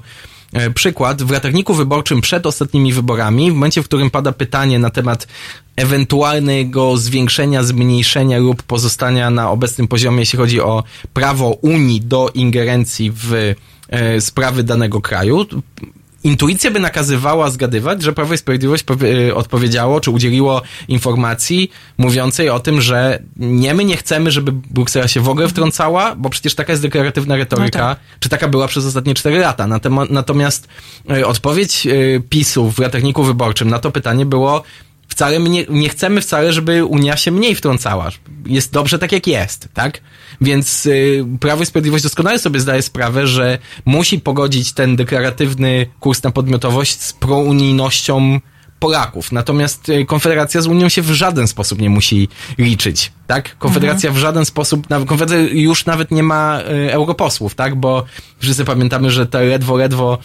e, 0.53 0.69
przykład. 0.69 1.23
W 1.23 1.31
latarniku 1.31 1.73
wyborczym 1.73 2.21
przed 2.21 2.45
ostatnimi 2.45 2.93
wyborami, 2.93 3.51
w 3.51 3.53
momencie, 3.53 3.83
w 3.83 3.85
którym 3.85 4.09
pada 4.09 4.31
pytanie 4.31 4.79
na 4.79 4.89
temat 4.89 5.27
ewentualnego 5.75 6.97
zwiększenia, 6.97 7.63
zmniejszenia 7.63 8.37
lub 8.37 8.63
pozostania 8.63 9.29
na 9.29 9.51
obecnym 9.51 9.87
poziomie, 9.87 10.19
jeśli 10.19 10.39
chodzi 10.39 10.61
o 10.61 10.83
prawo 11.13 11.49
Unii 11.49 12.01
do 12.01 12.29
ingerencji 12.33 13.11
w 13.11 13.33
e, 13.89 14.21
sprawy 14.21 14.63
danego 14.63 15.01
kraju, 15.01 15.45
intuicja 16.25 16.71
by 16.71 16.79
nakazywała 16.79 17.49
zgadywać, 17.49 18.01
że 18.01 18.13
Prawo 18.13 18.33
i 18.33 18.37
Sprawiedliwość 18.37 18.85
e, 19.29 19.35
odpowiedziało, 19.35 20.01
czy 20.01 20.11
udzieliło 20.11 20.61
informacji 20.87 21.71
mówiącej 21.97 22.49
o 22.49 22.59
tym, 22.59 22.81
że 22.81 23.19
nie, 23.37 23.73
my 23.73 23.85
nie 23.85 23.97
chcemy, 23.97 24.31
żeby 24.31 24.51
Bruksela 24.51 25.07
się 25.07 25.21
w 25.21 25.29
ogóle 25.29 25.47
wtrącała, 25.47 26.15
bo 26.15 26.29
przecież 26.29 26.55
taka 26.55 26.73
jest 26.73 26.81
deklaratywna 26.81 27.35
retoryka, 27.35 27.79
No 27.79 27.85
tak. 27.95 27.99
czy 28.19 28.29
taka 28.29 28.47
była 28.47 28.67
przez 28.67 28.85
ostatnie 28.85 29.13
cztery 29.13 29.39
lata. 29.39 29.67
Natomiast 30.09 30.67
e, 31.09 31.27
odpowiedź 31.27 31.87
e, 31.87 31.91
PiSu 32.29 32.71
w 32.71 32.79
latarniku 32.79 33.23
wyborczym 33.23 33.69
na 33.69 33.79
to 33.79 33.91
pytanie 33.91 34.25
było 34.25 34.63
wcale 35.15 35.39
nie, 35.39 35.65
nie 35.69 35.89
chcemy 35.89 36.21
wcale, 36.21 36.53
żeby 36.53 36.85
Unia 36.85 37.17
się 37.17 37.31
mniej 37.31 37.55
wtrącała. 37.55 38.09
Jest 38.45 38.71
dobrze 38.71 38.99
tak, 38.99 39.11
jak 39.11 39.27
jest, 39.27 39.69
tak? 39.73 40.01
Więc 40.41 40.85
y, 40.85 41.25
Prawo 41.39 41.63
i 41.63 41.65
Sprawiedliwość 41.65 42.03
doskonale 42.03 42.39
sobie 42.39 42.59
zdaje 42.59 42.81
sprawę, 42.81 43.27
że 43.27 43.57
musi 43.85 44.19
pogodzić 44.19 44.73
ten 44.73 44.95
deklaratywny 44.95 45.85
kurs 45.99 46.23
na 46.23 46.31
podmiotowość 46.31 47.01
z 47.01 47.13
prounijnością 47.13 48.39
Polaków. 48.79 49.31
Natomiast 49.31 49.89
y, 49.89 50.05
Konfederacja 50.05 50.61
z 50.61 50.67
Unią 50.67 50.89
się 50.89 51.01
w 51.01 51.11
żaden 51.11 51.47
sposób 51.47 51.81
nie 51.81 51.89
musi 51.89 52.27
liczyć, 52.57 53.11
tak? 53.27 53.57
Konfederacja 53.57 54.11
w 54.11 54.17
żaden 54.17 54.45
sposób, 54.45 54.89
nawet, 54.89 55.07
Konfederacja 55.07 55.53
już 55.53 55.85
nawet 55.85 56.11
nie 56.11 56.23
ma 56.23 56.59
y, 56.59 56.93
europosłów, 56.93 57.55
tak? 57.55 57.75
Bo 57.75 58.05
wszyscy 58.39 58.65
pamiętamy, 58.65 59.11
że 59.11 59.25
to 59.25 59.39
ledwo, 59.41 59.77
ledwo 59.77 60.17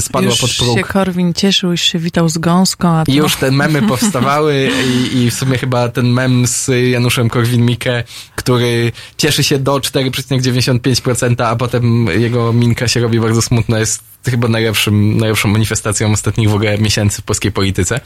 spadła 0.00 0.30
już 0.30 0.40
pod 0.40 0.56
próg. 0.56 0.78
się 0.78 0.84
Korwin 0.84 1.34
cieszył, 1.34 1.70
już 1.70 1.80
się 1.80 1.98
witał 1.98 2.28
z 2.28 2.38
gąską, 2.38 2.88
a. 2.88 3.04
I 3.08 3.14
już 3.14 3.36
te 3.36 3.50
memy 3.50 3.82
powstawały 3.92 4.70
i, 4.86 5.18
i 5.18 5.30
w 5.30 5.34
sumie 5.34 5.58
chyba 5.58 5.88
ten 5.88 6.06
mem 6.06 6.46
z 6.46 6.70
Januszem 6.90 7.28
Korwin-Mikke, 7.28 8.02
który 8.34 8.92
cieszy 9.16 9.44
się 9.44 9.58
do 9.58 9.74
4,95%, 9.74 11.44
a 11.44 11.56
potem 11.56 12.06
jego 12.06 12.52
minka 12.52 12.88
się 12.88 13.00
robi 13.00 13.20
bardzo 13.20 13.42
smutna, 13.42 13.78
jest 13.78 14.14
chyba 14.30 14.48
najlepszym, 14.48 15.16
najlepszą 15.16 15.48
manifestacją 15.48 16.12
ostatnich 16.12 16.50
w 16.50 16.54
ogóle 16.54 16.78
miesięcy 16.78 17.22
w 17.22 17.24
polskiej 17.24 17.52
polityce. 17.52 18.00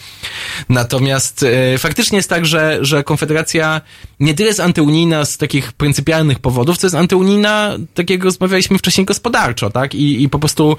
Natomiast 0.69 1.43
e, 1.43 1.79
faktycznie 1.79 2.17
jest 2.17 2.31
tak, 2.31 2.47
że, 2.47 2.79
że 2.81 3.05
Konfederacja 3.05 3.81
nie 4.21 4.35
tyle 4.35 4.49
jest 4.49 4.61
antyunijna 4.61 5.25
z 5.25 5.37
takich 5.37 5.73
pryncypialnych 5.73 6.39
powodów, 6.39 6.79
co 6.79 6.87
jest 6.87 6.95
antyunijna, 6.95 7.77
tak 7.95 8.11
jak 8.11 8.25
rozmawialiśmy 8.25 8.79
wcześniej, 8.79 9.05
gospodarczo, 9.05 9.71
tak? 9.71 9.95
I, 9.95 10.23
i 10.23 10.29
po 10.29 10.39
prostu 10.39 10.77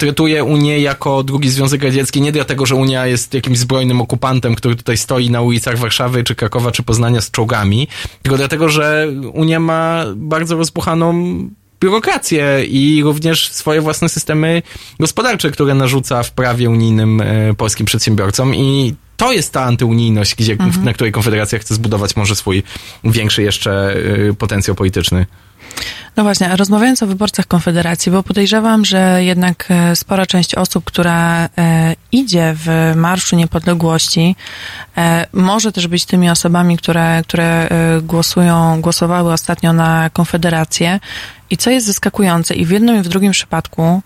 portretuje 0.00 0.44
Unię 0.44 0.80
jako 0.80 1.22
drugi 1.22 1.50
Związek 1.50 1.82
Radziecki. 1.82 2.20
Nie 2.20 2.32
dlatego, 2.32 2.66
że 2.66 2.74
Unia 2.74 3.06
jest 3.06 3.34
jakimś 3.34 3.58
zbrojnym 3.58 4.00
okupantem, 4.00 4.54
który 4.54 4.76
tutaj 4.76 4.96
stoi 4.96 5.30
na 5.30 5.40
ulicach 5.42 5.78
Warszawy, 5.78 6.24
czy 6.24 6.34
Krakowa, 6.34 6.72
czy 6.72 6.82
Poznania 6.82 7.20
z 7.20 7.30
czołgami, 7.30 7.88
tylko 8.22 8.36
dlatego, 8.38 8.68
że 8.68 9.08
Unia 9.32 9.60
ma 9.60 10.04
bardzo 10.16 10.56
rozbuchaną 10.56 11.38
biurokrację 11.80 12.64
i 12.64 13.02
również 13.02 13.48
swoje 13.52 13.80
własne 13.80 14.08
systemy 14.08 14.62
gospodarcze, 15.00 15.50
które 15.50 15.74
narzuca 15.74 16.22
w 16.22 16.30
prawie 16.30 16.70
unijnym 16.70 17.20
e, 17.20 17.54
polskim 17.54 17.86
przedsiębiorcom. 17.86 18.54
I 18.54 18.94
to 19.16 19.32
jest 19.32 19.52
ta 19.52 19.64
antyunijność, 19.64 20.34
gdzie, 20.34 20.56
na 20.84 20.92
której 20.92 21.12
Konfederacja 21.12 21.58
chce 21.58 21.74
zbudować 21.74 22.16
może 22.16 22.36
swój 22.36 22.62
większy 23.04 23.42
jeszcze 23.42 23.94
e, 24.30 24.34
potencjał 24.34 24.76
polityczny. 24.76 25.26
No 26.16 26.22
właśnie, 26.22 26.56
rozmawiając 26.56 27.02
o 27.02 27.06
wyborcach 27.06 27.46
Konfederacji, 27.46 28.12
bo 28.12 28.22
podejrzewam, 28.22 28.84
że 28.84 29.24
jednak 29.24 29.66
e, 29.70 29.96
spora 29.96 30.26
część 30.26 30.54
osób, 30.54 30.84
która 30.84 31.48
e, 31.58 31.94
idzie 32.12 32.54
w 32.56 32.92
Marszu 32.96 33.36
Niepodległości, 33.36 34.36
e, 34.96 35.26
może 35.32 35.72
też 35.72 35.86
być 35.86 36.04
tymi 36.04 36.30
osobami, 36.30 36.76
które, 36.76 37.22
które 37.26 37.68
głosują, 38.02 38.80
głosowały 38.80 39.32
ostatnio 39.32 39.72
na 39.72 40.10
Konfederację. 40.12 41.00
I 41.50 41.56
co 41.56 41.70
jest 41.70 41.86
zaskakujące, 41.86 42.54
i 42.54 42.66
w 42.66 42.70
jednym 42.70 42.96
i 42.96 43.02
w 43.02 43.08
drugim 43.08 43.32
przypadku 43.32 44.02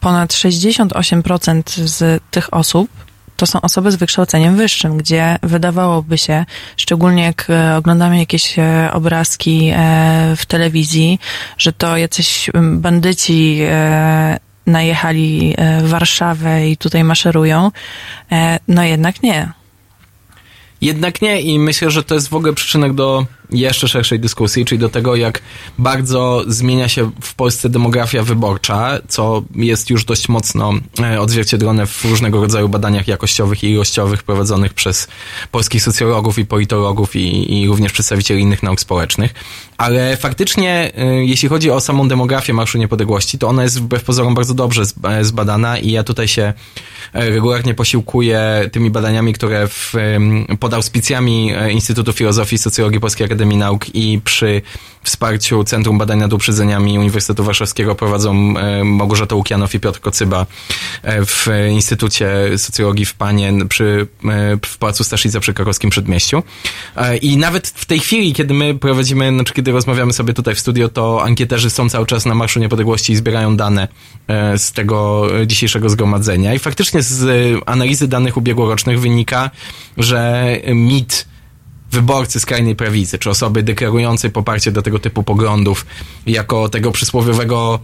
ponad 0.00 0.32
68% 0.32 1.86
z 1.86 2.22
tych 2.30 2.54
osób 2.54 2.90
to 3.36 3.46
są 3.46 3.60
osoby 3.60 3.92
z 3.92 3.96
wykształceniem 3.96 4.56
wyższym, 4.56 4.96
gdzie 4.96 5.38
wydawałoby 5.42 6.18
się, 6.18 6.44
szczególnie 6.76 7.22
jak 7.22 7.46
e, 7.50 7.76
oglądamy 7.76 8.18
jakieś 8.18 8.58
e, 8.58 8.90
obrazki 8.92 9.70
e, 9.74 10.34
w 10.36 10.46
telewizji, 10.46 11.18
że 11.58 11.72
to 11.72 11.96
jacyś 11.96 12.50
bandyci 12.54 13.60
najechali 14.66 15.54
Warszawę 15.82 16.68
i 16.68 16.76
tutaj 16.76 17.04
maszerują. 17.04 17.70
No 18.68 18.84
jednak 18.84 19.22
nie. 19.22 19.52
Jednak 20.80 21.22
nie 21.22 21.40
i 21.40 21.58
myślę, 21.58 21.90
że 21.90 22.02
to 22.02 22.14
jest 22.14 22.28
w 22.28 22.34
ogóle 22.34 22.52
przyczynek 22.52 22.94
do 22.94 23.26
jeszcze 23.50 23.88
szerszej 23.88 24.20
dyskusji, 24.20 24.64
czyli 24.64 24.78
do 24.78 24.88
tego, 24.88 25.16
jak 25.16 25.42
bardzo 25.78 26.44
zmienia 26.46 26.88
się 26.88 27.10
w 27.20 27.34
Polsce 27.34 27.68
demografia 27.68 28.22
wyborcza, 28.22 28.98
co 29.08 29.42
jest 29.54 29.90
już 29.90 30.04
dość 30.04 30.28
mocno 30.28 30.72
e, 31.00 31.20
odzwierciedlone 31.20 31.86
w 31.86 32.04
różnego 32.04 32.40
rodzaju 32.40 32.68
badaniach 32.68 33.08
jakościowych 33.08 33.64
i 33.64 33.70
ilościowych 33.70 34.22
prowadzonych 34.22 34.74
przez 34.74 35.08
polskich 35.50 35.82
socjologów 35.82 36.38
i 36.38 36.46
politologów 36.46 37.16
i, 37.16 37.60
i 37.62 37.68
również 37.68 37.92
przedstawicieli 37.92 38.42
innych 38.42 38.62
nauk 38.62 38.80
społecznych. 38.80 39.34
Ale 39.78 40.16
faktycznie, 40.16 40.92
e, 40.96 41.24
jeśli 41.24 41.48
chodzi 41.48 41.70
o 41.70 41.80
samą 41.80 42.08
demografię 42.08 42.52
Marszu 42.52 42.78
Niepodległości, 42.78 43.38
to 43.38 43.48
ona 43.48 43.62
jest 43.62 43.80
wbrew 43.80 44.04
pozorom 44.04 44.34
bardzo 44.34 44.54
dobrze 44.54 44.82
e, 45.04 45.24
zbadana 45.24 45.78
i 45.78 45.90
ja 45.90 46.02
tutaj 46.02 46.28
się 46.28 46.52
regularnie 47.12 47.74
posiłkuję 47.74 48.70
tymi 48.72 48.90
badaniami, 48.90 49.32
które 49.32 49.68
w, 49.68 49.94
pod 50.60 50.74
auspicjami 50.74 51.52
Instytutu 51.70 52.12
Filozofii 52.12 52.54
i 52.54 52.58
Socjologii 52.58 53.00
Polskiej 53.00 53.24
Akademii 53.24 53.35
Nauk 53.44 53.94
i 53.94 54.20
przy 54.24 54.62
wsparciu 55.06 55.64
Centrum 55.64 55.98
Badań 55.98 56.18
nad 56.18 56.32
Uprzedzeniami 56.32 56.98
Uniwersytetu 56.98 57.44
Warszawskiego 57.44 57.94
prowadzą 57.94 58.58
e, 58.58 58.84
Małgorzata 58.84 59.34
Łukianow 59.34 59.74
i 59.74 59.80
Piotr 59.80 60.00
Kocyba 60.00 60.46
e, 61.02 61.24
w 61.26 61.46
Instytucie 61.70 62.28
Socjologii 62.56 63.04
w 63.04 63.14
Panien 63.14 63.68
przy, 63.68 64.06
e, 64.24 64.56
w 64.66 64.78
Pałacu 64.78 65.04
Staszica 65.04 65.40
przy 65.40 65.54
krakowskim 65.54 65.90
Przedmieściu. 65.90 66.42
I 67.22 67.36
nawet 67.36 67.68
w 67.68 67.84
tej 67.84 67.98
chwili, 68.00 68.32
kiedy 68.32 68.54
my 68.54 68.74
prowadzimy, 68.74 69.30
znaczy 69.30 69.54
kiedy 69.54 69.72
rozmawiamy 69.72 70.12
sobie 70.12 70.34
tutaj 70.34 70.54
w 70.54 70.60
studio, 70.60 70.88
to 70.88 71.22
ankieterzy 71.22 71.70
są 71.70 71.88
cały 71.88 72.06
czas 72.06 72.26
na 72.26 72.34
Marszu 72.34 72.60
Niepodległości 72.60 73.12
i 73.12 73.16
zbierają 73.16 73.56
dane 73.56 73.88
z 74.56 74.72
tego 74.72 75.28
dzisiejszego 75.46 75.88
zgromadzenia. 75.88 76.54
I 76.54 76.58
faktycznie 76.58 77.02
z 77.02 77.26
analizy 77.66 78.08
danych 78.08 78.36
ubiegłorocznych 78.36 79.00
wynika, 79.00 79.50
że 79.96 80.46
mit 80.74 81.26
wyborcy 81.96 82.40
skrajnej 82.40 82.76
prawicy, 82.76 83.18
czy 83.18 83.30
osoby 83.30 83.62
deklarującej 83.62 84.30
poparcie 84.30 84.72
do 84.72 84.82
tego 84.82 84.98
typu 84.98 85.22
poglądów, 85.22 85.86
jako 86.26 86.68
tego 86.68 86.92
przysłowiowego 86.92 87.78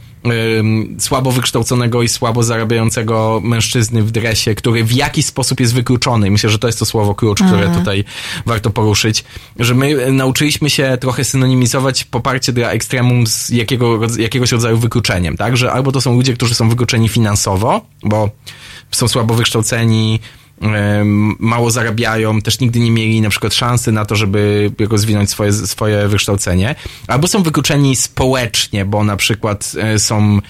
ym, 0.59 0.97
słabo 1.01 1.33
wykształconego 1.33 2.03
i 2.03 2.09
słabo 2.09 2.43
zarabiającego 2.43 3.41
mężczyzny 3.45 4.03
w 4.03 4.11
dresie, 4.11 4.55
który 4.55 4.85
w 4.85 4.93
jakiś 4.93 5.27
sposób 5.27 5.61
jest 5.61 5.75
wykluczony. 5.75 6.29
I 6.29 6.31
myślę, 6.31 6.51
że 6.51 6.59
to 6.59 6.67
jest 6.67 6.79
to 6.79 6.85
słowo 6.85 7.15
klucz, 7.15 7.43
które 7.43 7.71
tutaj 7.79 8.05
warto 8.47 8.71
poruszyć, 8.71 9.25
że 9.59 9.75
my 9.75 10.13
nauczyliśmy 10.13 10.71
się 10.71 10.99
trochę 11.01 11.25
synonimizować 11.25 12.05
poparcie 12.05 12.53
dla 12.53 12.71
ekstremum 12.71 13.27
z 13.27 13.51
jakiego, 13.51 14.01
jakiegoś 14.19 14.53
rodzaju 14.53 14.79
wykluczeniem, 14.79 15.37
tak? 15.37 15.57
Że 15.57 15.73
albo 15.73 15.93
to 15.93 16.01
są 16.01 16.15
ludzie, 16.15 16.35
którzy 16.35 16.55
są 16.55 16.69
wykluczeni 16.69 17.09
finansowo, 17.09 17.81
bo 18.03 18.31
są 18.91 19.09
słabo 19.09 19.35
wykształceni, 19.35 20.21
mało 21.39 21.71
zarabiają, 21.71 22.43
też 22.43 22.61
nigdy 22.61 22.81
nie 22.81 22.91
mieli 22.91 23.21
na 23.21 23.31
przykład 23.31 23.55
szansy 23.55 23.93
na 23.93 24.05
to, 24.05 24.17
żeby 24.17 24.73
rozwinąć 24.91 25.31
swoje, 25.31 25.53
swoje 25.53 26.09
wykształcenie, 26.09 26.75
albo 27.07 27.29
są 27.29 27.43
wykluczeni 27.43 27.97
społecznie, 27.97 28.85
bo 28.85 29.05
na 29.05 29.17
przykład 29.17 29.73
e, 29.79 29.99
są 29.99 30.41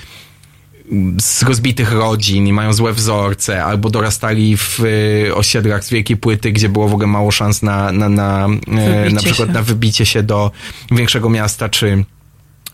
z 1.20 1.42
rozbitych 1.42 1.92
rodzin 1.92 2.46
i 2.46 2.52
mają 2.52 2.72
złe 2.72 2.92
wzorce, 2.92 3.64
albo 3.64 3.90
dorastali 3.90 4.56
w 4.56 4.80
y, 4.80 5.34
osiedlach 5.34 5.84
z 5.84 5.90
wielkiej 5.90 6.16
płyty, 6.16 6.52
gdzie 6.52 6.68
było 6.68 6.88
w 6.88 6.92
ogóle 6.92 7.06
mało 7.06 7.30
szans 7.30 7.62
na, 7.62 7.92
na, 7.92 8.08
na, 8.08 8.44
e, 8.44 8.48
Wybicie 8.48 9.14
na 9.14 9.22
przykład 9.22 9.48
się. 9.48 9.54
na 9.54 9.62
wybicie 9.62 10.06
się 10.06 10.22
do 10.22 10.50
większego 10.90 11.30
miasta, 11.30 11.68
czy, 11.68 12.04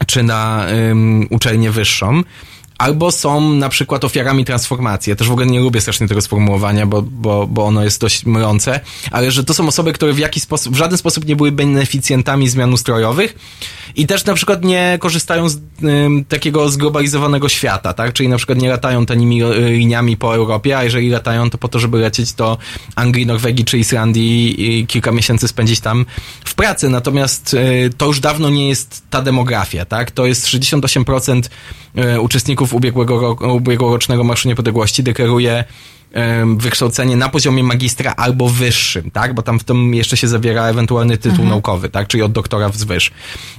czy 0.06 0.22
na 0.22 0.66
ym, 0.90 1.26
uczelnię 1.30 1.70
wyższą. 1.70 2.22
Albo 2.78 3.10
są 3.10 3.52
na 3.54 3.68
przykład 3.68 4.04
ofiarami 4.04 4.44
transformacji. 4.44 5.10
Ja 5.10 5.16
też 5.16 5.28
w 5.28 5.32
ogóle 5.32 5.46
nie 5.46 5.60
lubię 5.60 5.80
strasznie 5.80 6.08
tego 6.08 6.20
sformułowania, 6.20 6.86
bo, 6.86 7.02
bo, 7.02 7.46
bo 7.46 7.64
ono 7.66 7.84
jest 7.84 8.00
dość 8.00 8.26
mylące, 8.26 8.80
ale 9.10 9.30
że 9.30 9.44
to 9.44 9.54
są 9.54 9.68
osoby, 9.68 9.92
które 9.92 10.12
w 10.12 10.18
jakiś 10.18 10.42
sposób, 10.42 10.74
w 10.74 10.76
żaden 10.76 10.98
sposób 10.98 11.24
nie 11.24 11.36
były 11.36 11.52
beneficjentami 11.52 12.48
zmian 12.48 12.72
ustrojowych 12.72 13.34
i 13.96 14.06
też 14.06 14.24
na 14.24 14.34
przykład 14.34 14.64
nie 14.64 14.98
korzystają 15.00 15.48
z 15.48 15.58
ym, 15.82 16.24
takiego 16.24 16.68
zglobalizowanego 16.68 17.48
świata, 17.48 17.92
tak? 17.92 18.12
Czyli 18.12 18.28
na 18.28 18.36
przykład 18.36 18.58
nie 18.58 18.68
latają 18.68 19.06
tanimi 19.06 19.42
y, 19.42 19.70
liniami 19.70 20.16
po 20.16 20.34
Europie, 20.34 20.78
a 20.78 20.84
jeżeli 20.84 21.10
latają, 21.10 21.50
to 21.50 21.58
po 21.58 21.68
to, 21.68 21.78
żeby 21.78 21.98
lecieć 21.98 22.32
do 22.32 22.58
Anglii, 22.94 23.26
Norwegii 23.26 23.64
czy 23.64 23.78
Islandii 23.78 24.78
i 24.78 24.86
kilka 24.86 25.12
miesięcy 25.12 25.48
spędzić 25.48 25.80
tam 25.80 26.06
w 26.44 26.54
pracy. 26.54 26.88
Natomiast 26.88 27.54
y, 27.54 27.90
to 27.96 28.06
już 28.06 28.20
dawno 28.20 28.50
nie 28.50 28.68
jest 28.68 29.02
ta 29.10 29.22
demografia, 29.22 29.84
tak? 29.84 30.10
To 30.10 30.26
jest 30.26 30.46
68% 30.46 31.42
y, 31.98 32.20
uczestników 32.20 32.67
ubiegłego 32.74 33.20
roku, 33.20 33.44
ubiegłorocznego 33.56 34.24
Marszu 34.24 34.48
Niepodległości 34.48 35.02
deklaruje 35.02 35.64
wykształcenie 36.56 37.16
na 37.16 37.28
poziomie 37.28 37.62
magistra 37.64 38.12
albo 38.16 38.48
wyższym, 38.48 39.10
tak? 39.10 39.34
Bo 39.34 39.42
tam 39.42 39.58
w 39.58 39.64
tym 39.64 39.94
jeszcze 39.94 40.16
się 40.16 40.28
zawiera 40.28 40.64
ewentualny 40.64 41.18
tytuł 41.18 41.44
naukowy, 41.44 41.88
tak? 41.88 42.08
Czyli 42.08 42.22
od 42.22 42.32
doktora 42.32 42.68
wzwyż. 42.68 43.10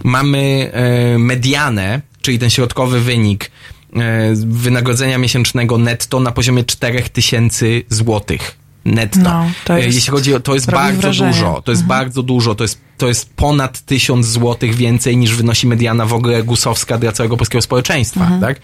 Mamy 0.03 0.69
e, 0.73 1.17
medianę, 1.17 2.01
czyli 2.21 2.39
ten 2.39 2.49
środkowy 2.49 2.99
wynik 3.01 3.51
e, 3.95 3.99
wynagrodzenia 4.35 5.17
miesięcznego 5.17 5.77
netto 5.77 6.19
na 6.19 6.31
poziomie 6.31 6.63
4000 6.63 7.65
złotych 7.89 8.57
netto. 8.85 9.19
No, 9.19 9.51
to 9.65 9.73
E, 9.73 9.81
jest- 9.81 9.95
Jeśli 9.95 10.11
chodzi 10.11 10.35
o, 10.35 10.39
to 10.39 10.53
jest 10.53 10.71
bardzo 10.71 11.01
wrażenie. 11.01 11.31
dużo, 11.31 11.61
to 11.65 11.71
jest 11.71 11.83
bardzo 11.83 12.23
dużo, 12.23 12.55
to 12.55 12.63
jest, 12.63 12.79
to 12.99 13.07
jest 13.07 13.33
ponad 13.35 13.81
1000 13.85 14.27
złotych 14.27 14.75
więcej 14.75 15.17
niż 15.17 15.35
wynosi 15.35 15.67
mediana 15.67 16.05
w 16.05 16.13
ogóle 16.13 16.43
gusowska 16.43 16.97
dla 16.97 17.11
całego 17.11 17.37
polskiego 17.37 17.61
społeczeństwa, 17.61 18.31
tak? 18.41 18.59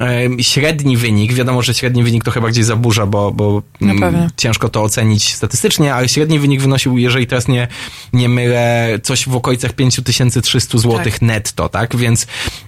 E, 0.00 0.42
Średni 0.42 0.96
wynik, 0.96 1.32
wiadomo, 1.32 1.62
że 1.62 1.74
średni 1.74 2.02
wynik 2.02 2.24
trochę 2.24 2.40
bardziej 2.40 2.64
zaburza, 2.64 3.06
bo, 3.06 3.32
bo 3.32 3.62
No 3.80 3.92
mm, 3.92 4.30
ciężko 4.36 4.68
to 4.68 4.82
ocenić 4.82 5.34
statystycznie, 5.34 5.94
ale 5.94 6.08
średni 6.08 6.38
wynik 6.38 6.60
wynosił, 6.60 6.98
jeżeli 6.98 7.26
teraz 7.26 7.48
nie, 7.48 7.68
nie 8.12 8.28
mylę, 8.28 8.88
coś 9.02 9.28
w 9.28 9.36
okolicach 9.36 9.72
5300 9.72 10.78
złotych 10.78 11.14
Tak. 11.14 11.22
netto, 11.22 11.68
tak? 11.68 11.96
Więc 11.96 12.26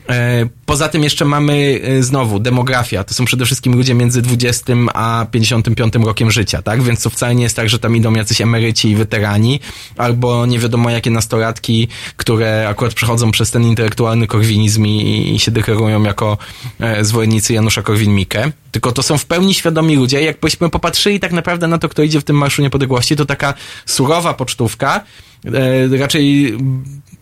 e, 0.08 0.46
poza 0.66 0.88
tym 0.88 1.02
jeszcze 1.04 1.24
mamy 1.24 1.80
e, 1.82 2.02
znowu 2.02 2.38
demografia. 2.38 3.04
To 3.04 3.14
są 3.14 3.24
przede 3.24 3.44
wszystkim 3.46 3.74
ludzie 3.74 3.94
między 3.94 4.22
20 4.22 4.72
a 4.94 5.26
55 5.30 5.94
rokiem 5.94 6.30
życia, 6.30 6.62
tak? 6.62 6.82
Więc 6.82 7.02
to 7.02 7.10
wcale 7.10 7.34
nie 7.34 7.42
jest 7.42 7.56
tak, 7.56 7.68
że 7.68 7.78
tam 7.78 7.96
idą 7.96 8.14
jacyś 8.14 8.40
emeryci 8.40 8.90
i 8.90 8.96
weterani, 8.96 9.60
albo 9.96 10.46
nie 10.46 10.58
wiadomo 10.58 10.90
jakie 10.90 11.09
nastolatki, 11.10 11.88
które 12.16 12.68
akurat 12.68 12.94
przechodzą 12.94 13.30
przez 13.30 13.50
ten 13.50 13.62
intelektualny 13.62 14.26
korwinizm 14.26 14.86
i, 14.86 15.32
i 15.34 15.38
się 15.38 15.50
deklarują 15.50 16.02
jako 16.02 16.38
e, 16.80 17.04
zwolennicy 17.04 17.54
Janusza 17.54 17.82
Korwin-Mikke. 17.82 18.52
Tylko 18.70 18.92
to 18.92 19.02
są 19.02 19.18
w 19.18 19.26
pełni 19.26 19.54
świadomi 19.54 19.96
ludzie. 19.96 20.22
Jakbyśmy 20.22 20.70
popatrzyli 20.70 21.20
tak 21.20 21.32
naprawdę 21.32 21.66
na 21.68 21.78
to, 21.78 21.88
kto 21.88 22.02
idzie 22.02 22.20
w 22.20 22.24
tym 22.24 22.36
Marszu 22.36 22.62
Niepodległości, 22.62 23.16
to 23.16 23.26
taka 23.26 23.54
surowa 23.86 24.34
pocztówka 24.34 25.00
e, 25.44 25.98
raczej 25.98 26.54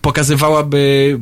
pokazywałaby 0.01 1.19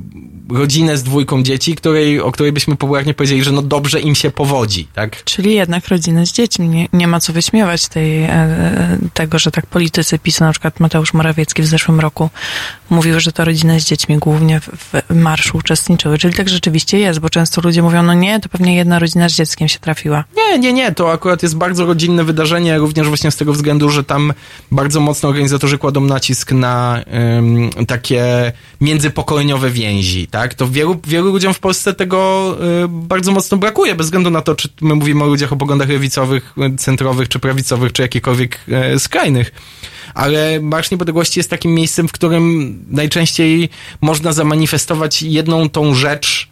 rodzinę 0.50 0.96
z 0.96 1.02
dwójką 1.02 1.42
dzieci, 1.42 1.74
której, 1.74 2.20
o 2.20 2.32
której 2.32 2.52
byśmy 2.52 2.76
popularnie 2.76 3.14
powiedzieli, 3.14 3.44
że 3.44 3.52
no 3.52 3.62
dobrze 3.62 4.00
im 4.00 4.14
się 4.14 4.30
powodzi, 4.30 4.88
tak? 4.94 5.24
Czyli 5.24 5.54
jednak 5.54 5.88
rodziny 5.88 6.26
z 6.26 6.32
dziećmi. 6.32 6.68
Nie, 6.68 6.88
nie 6.92 7.06
ma 7.06 7.20
co 7.20 7.32
wyśmiewać 7.32 7.88
tej, 7.88 8.22
e, 8.22 8.98
tego, 9.14 9.38
że 9.38 9.50
tak 9.50 9.66
politycy 9.66 10.18
PiSu, 10.18 10.44
na 10.44 10.50
przykład 10.52 10.80
Mateusz 10.80 11.14
Morawiecki 11.14 11.62
w 11.62 11.66
zeszłym 11.66 12.00
roku 12.00 12.30
mówił, 12.90 13.20
że 13.20 13.32
to 13.32 13.44
rodziny 13.44 13.80
z 13.80 13.84
dziećmi 13.84 14.18
głównie 14.18 14.60
w, 14.60 14.92
marszu 15.10 15.58
uczestniczyły. 15.58 16.18
Czyli 16.18 16.34
tak 16.34 16.48
rzeczywiście 16.48 16.98
jest, 16.98 17.20
bo 17.20 17.30
często 17.30 17.60
ludzie 17.60 17.82
mówią, 17.82 18.02
no 18.02 18.14
nie, 18.14 18.40
to 18.40 18.48
pewnie 18.48 18.76
jedna 18.76 18.98
rodzina 18.98 19.28
z 19.28 19.32
dzieckiem 19.32 19.68
się 19.68 19.78
trafiła. 19.78 20.24
Nie, 20.36 20.58
nie, 20.58 20.72
nie, 20.72 20.92
to 20.92 21.12
akurat 21.12 21.42
jest 21.42 21.56
bardzo 21.56 21.86
rodzinne 21.86 22.24
wydarzenie, 22.24 22.78
również 22.78 23.08
właśnie 23.08 23.30
z 23.30 23.36
tego 23.36 23.52
względu, 23.52 23.90
że 23.90 24.04
tam 24.04 24.32
bardzo 24.70 25.00
mocno 25.00 25.28
organizatorzy 25.28 25.78
kładą 25.78 26.00
nacisk 26.00 26.52
na 26.52 27.04
takie 27.86 28.52
międzypokoleniowe 28.80 29.70
więzi, 29.70 30.26
tak? 30.36 30.54
To 30.54 30.68
wielu, 30.68 31.00
wielu 31.06 31.32
ludziom 31.32 31.54
w 31.54 31.58
Polsce 31.58 31.94
tego 31.94 32.56
y, 32.84 32.88
bardzo 32.88 33.32
mocno 33.32 33.56
brakuje, 33.56 33.94
bez 33.94 34.06
względu 34.06 34.30
na 34.30 34.42
to, 34.42 34.54
czy 34.54 34.68
my 34.80 34.94
mówimy 34.94 35.24
o 35.24 35.26
ludziach 35.26 35.52
o 35.52 35.56
poglądach 35.56 35.88
lewicowych, 35.88 36.54
centrowych, 36.78 37.28
czy 37.28 37.38
prawicowych, 37.38 37.92
czy 37.92 38.02
jakichkolwiek 38.02 38.60
y, 38.94 38.98
skrajnych. 38.98 39.52
Ale 40.14 40.60
Marsz 40.60 40.90
Niepodległości 40.90 41.40
jest 41.40 41.50
takim 41.50 41.74
miejscem, 41.74 42.08
w 42.08 42.12
którym 42.12 42.78
najczęściej 42.88 43.68
można 44.00 44.32
zamanifestować 44.32 45.22
jedną 45.22 45.68
tą 45.68 45.94
rzecz, 45.94 46.48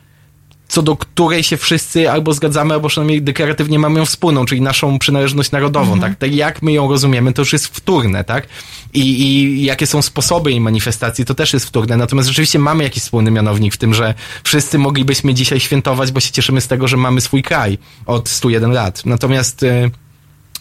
co 0.74 0.82
do 0.82 0.96
której 0.96 1.42
się 1.42 1.56
wszyscy 1.56 2.10
albo 2.10 2.32
zgadzamy, 2.32 2.74
albo 2.74 2.88
przynajmniej 2.88 3.22
deklaratywnie 3.22 3.78
mamy 3.78 3.98
ją 3.98 4.06
wspólną, 4.06 4.44
czyli 4.44 4.60
naszą 4.60 4.98
przynależność 4.98 5.50
narodową, 5.50 6.00
tak? 6.00 6.18
tak? 6.18 6.34
Jak 6.34 6.62
my 6.62 6.72
ją 6.72 6.88
rozumiemy, 6.88 7.32
to 7.32 7.42
już 7.42 7.52
jest 7.52 7.66
wtórne, 7.66 8.24
tak? 8.24 8.46
I, 8.94 9.00
I 9.00 9.64
jakie 9.64 9.86
są 9.86 10.02
sposoby 10.02 10.50
jej 10.50 10.60
manifestacji, 10.60 11.24
to 11.24 11.34
też 11.34 11.52
jest 11.52 11.66
wtórne. 11.66 11.96
Natomiast 11.96 12.28
rzeczywiście 12.28 12.58
mamy 12.58 12.84
jakiś 12.84 13.02
wspólny 13.02 13.30
mianownik 13.30 13.74
w 13.74 13.76
tym, 13.76 13.94
że 13.94 14.14
wszyscy 14.44 14.78
moglibyśmy 14.78 15.34
dzisiaj 15.34 15.60
świętować, 15.60 16.12
bo 16.12 16.20
się 16.20 16.32
cieszymy 16.32 16.60
z 16.60 16.68
tego, 16.68 16.88
że 16.88 16.96
mamy 16.96 17.20
swój 17.20 17.42
kraj 17.42 17.78
od 18.06 18.28
101 18.28 18.72
lat. 18.72 19.02
Natomiast... 19.06 19.62
y, 19.62 19.90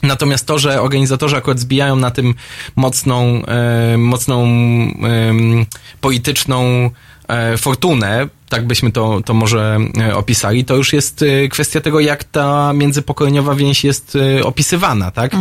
Natomiast 0.03 0.47
to, 0.47 0.59
że 0.59 0.81
organizatorzy 0.81 1.37
akurat 1.37 1.59
zbijają 1.59 1.95
na 1.95 2.11
tym 2.11 2.35
mocną, 2.75 3.45
e, 3.45 3.97
mocną 3.97 4.43
em, 4.43 5.65
polityczną 6.01 6.89
e, 7.27 7.57
fortunę, 7.57 8.27
tak 8.53 8.67
byśmy 8.67 8.91
to, 8.91 9.21
to 9.25 9.33
może 9.33 9.77
e, 9.97 10.15
opisali, 10.15 10.65
to 10.65 10.75
już 10.75 10.93
jest 10.93 11.21
e, 11.21 11.47
kwestia 11.47 11.81
tego, 11.81 11.99
jak 11.99 12.23
ta 12.23 12.73
międzypokoleniowa 12.73 13.55
więź 13.55 13.83
jest 13.83 14.17
e, 14.37 14.43
opisywana, 14.43 15.11
tak? 15.11 15.31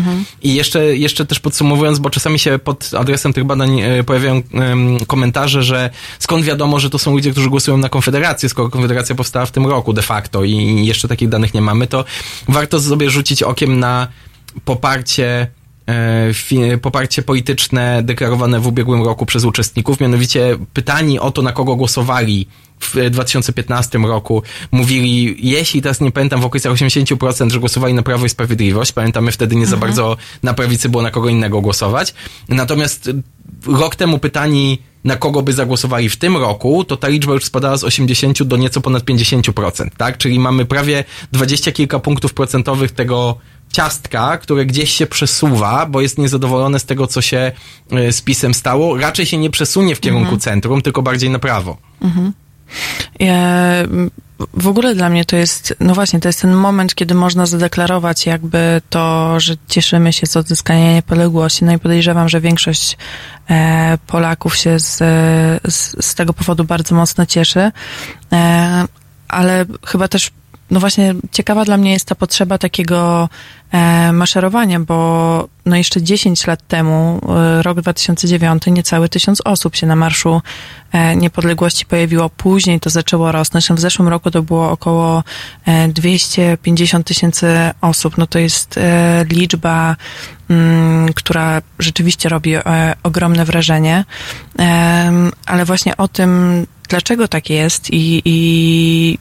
I 0.42 0.54
jeszcze, 0.54 0.96
jeszcze 0.96 1.26
też 1.26 1.40
podsumowując, 1.40 1.98
bo 1.98 2.10
czasami 2.10 2.38
się 2.38 2.58
pod 2.58 2.90
adresem 2.98 3.32
tych 3.32 3.44
badań 3.44 3.80
pojawiają 4.06 4.42
komentarze, 5.06 5.62
że 5.62 5.90
skąd 6.18 6.44
wiadomo, 6.44 6.80
że 6.80 6.90
to 6.90 6.98
są 6.98 7.12
ludzie, 7.12 7.30
którzy 7.30 7.50
głosują 7.50 7.76
na 7.76 7.88
Konfederację, 7.88 8.48
skoro 8.48 8.68
Konfederacja 8.68 9.14
powstała 9.14 9.46
w 9.46 9.50
tym 9.50 9.66
roku 9.66 9.92
de 9.92 10.02
facto 10.02 10.44
i 10.44 10.86
jeszcze 10.86 11.08
takich 11.08 11.28
danych 11.28 11.54
nie 11.54 11.60
mamy, 11.60 11.86
to 11.86 12.04
warto 12.48 12.80
sobie 12.80 13.10
rzucić 13.10 13.42
okiem 13.42 13.80
na 13.80 14.08
poparcie 14.64 15.46
poparcie 16.82 17.22
polityczne 17.22 18.03
deklarowane 18.03 18.61
w 18.61 18.66
ubiegłym 18.66 19.05
roku 19.05 19.26
przez 19.26 19.45
uczestników, 19.45 20.01
mianowicie 20.01 20.59
pytani 20.72 21.18
o 21.18 21.30
to, 21.30 21.43
na 21.43 21.53
kogo 21.53 21.76
głosowali 21.76 22.47
w 22.80 23.11
2015 23.11 23.99
roku, 23.99 24.43
mówili, 24.72 25.36
jeśli 25.51 25.82
teraz 25.82 26.01
nie 26.01 26.12
pamiętam, 26.12 26.40
w 26.40 26.45
okolicach 26.45 26.72
80%, 26.72 27.51
że 27.51 27.61
głosowali 27.61 27.95
na 27.95 28.03
Prawo 28.03 28.26
i 28.26 28.28
Sprawiedliwość. 28.28 28.93
Pamiętamy 28.93 29.32
wtedy 29.32 29.57
nie 29.57 29.66
za 29.66 29.76
bardzo 29.76 30.16
na 30.43 30.55
prawicy 30.55 30.88
było 30.88 31.03
na 31.03 31.11
kogo 31.11 31.28
innego 31.28 31.61
głosować. 31.61 32.14
Natomiast 32.49 33.11
rok 33.66 33.97
temu 33.97 34.18
pytani, 34.18 34.78
na 35.05 35.16
kogo 35.16 35.43
by 35.43 35.53
zagłosowali 35.53 36.09
w 36.09 36.16
tym 36.16 36.36
roku, 36.36 36.84
to 36.84 36.97
ta 36.97 37.09
liczba 37.09 37.32
już 37.32 37.45
spadała 37.45 37.76
z 37.76 37.84
80 37.84 38.43
do 38.43 38.57
nieco 38.57 38.80
ponad 38.80 39.05
50%, 39.05 39.90
tak? 39.97 40.18
Czyli 40.18 40.38
mamy 40.38 40.64
prawie 40.64 41.05
20 41.32 41.72
kilka 41.72 41.99
punktów 41.99 42.34
procentowych 42.34 42.93
tego 42.93 43.36
ciastka, 43.72 44.38
które 44.38 44.66
gdzieś 44.66 44.92
się 44.92 45.06
przesuwa, 45.06 45.86
bo 45.86 46.00
jest 46.00 46.18
niezadowolone 46.18 46.78
z 46.78 46.84
tego, 46.84 47.06
co 47.06 47.22
się 47.22 47.52
e, 47.90 48.12
z 48.12 48.22
pisem 48.22 48.54
stało. 48.54 48.98
Raczej 48.98 49.26
się 49.26 49.38
nie 49.38 49.50
przesunie 49.50 49.94
w 49.94 50.00
kierunku 50.00 50.36
centrum, 50.36 50.82
tylko 50.82 51.02
bardziej 51.02 51.30
na 51.30 51.38
prawo. 51.38 51.76
Ja, 53.20 53.28
w 54.54 54.68
ogóle 54.68 54.94
dla 54.94 55.08
mnie 55.08 55.24
to 55.24 55.36
jest, 55.36 55.74
no 55.80 55.94
właśnie, 55.94 56.20
to 56.20 56.28
jest 56.28 56.40
ten 56.40 56.54
moment, 56.54 56.94
kiedy 56.94 57.14
można 57.14 57.46
zadeklarować 57.46 58.26
jakby 58.26 58.80
to, 58.90 59.40
że 59.40 59.54
cieszymy 59.68 60.12
się 60.12 60.26
z 60.26 60.36
odzyskania 60.36 60.94
niepodległości. 60.94 61.64
No 61.64 61.72
i 61.72 61.78
podejrzewam, 61.78 62.28
że 62.28 62.40
większość 62.40 62.96
e, 63.50 63.98
Polaków 64.06 64.56
się 64.56 64.78
z, 64.78 64.96
z, 65.68 66.06
z 66.06 66.14
tego 66.14 66.32
powodu 66.32 66.64
bardzo 66.64 66.94
mocno 66.94 67.26
cieszy. 67.26 67.72
E, 68.32 68.84
ale 69.28 69.64
chyba 69.86 70.08
też, 70.08 70.30
no 70.70 70.80
właśnie, 70.80 71.14
ciekawa 71.32 71.64
dla 71.64 71.76
mnie 71.76 71.92
jest 71.92 72.08
ta 72.08 72.14
potrzeba 72.14 72.58
takiego 72.58 73.28
e, 73.28 73.61
maszerowania, 74.12 74.80
bo 74.80 75.48
no 75.66 75.76
jeszcze 75.76 76.02
10 76.02 76.46
lat 76.46 76.66
temu, 76.68 77.20
e, 77.28 77.62
rok 77.62 77.80
2009, 77.80 78.62
niecałe 78.66 79.08
tysiąc 79.08 79.42
osób 79.44 79.76
się 79.76 79.86
na 79.86 79.96
Marszu 79.96 80.42
e, 80.92 81.16
Niepodległości 81.16 81.86
pojawiło. 81.86 82.28
Później 82.28 82.80
to 82.80 82.90
zaczęło 82.90 83.32
rosnąć. 83.32 83.68
W 83.68 83.80
zeszłym 83.80 84.08
roku 84.08 84.30
to 84.30 84.42
było 84.42 84.70
około 84.70 85.24
e, 85.66 85.88
250 85.88 87.06
tysięcy 87.06 87.46
osób. 87.80 88.18
No 88.18 88.26
to 88.26 88.38
jest 88.38 88.78
e, 88.78 89.24
liczba, 89.28 89.96
mm, 90.50 91.12
która 91.12 91.62
rzeczywiście 91.78 92.28
robi 92.28 92.54
e, 92.54 92.62
ogromne 93.02 93.44
wrażenie. 93.44 94.04
Ale 95.46 95.64
właśnie 95.64 95.96
o 95.96 96.08
tym, 96.08 96.66
dlaczego 96.88 97.28
tak 97.28 97.50
jest 97.50 97.90
i, 97.90 98.22
i 98.24 99.18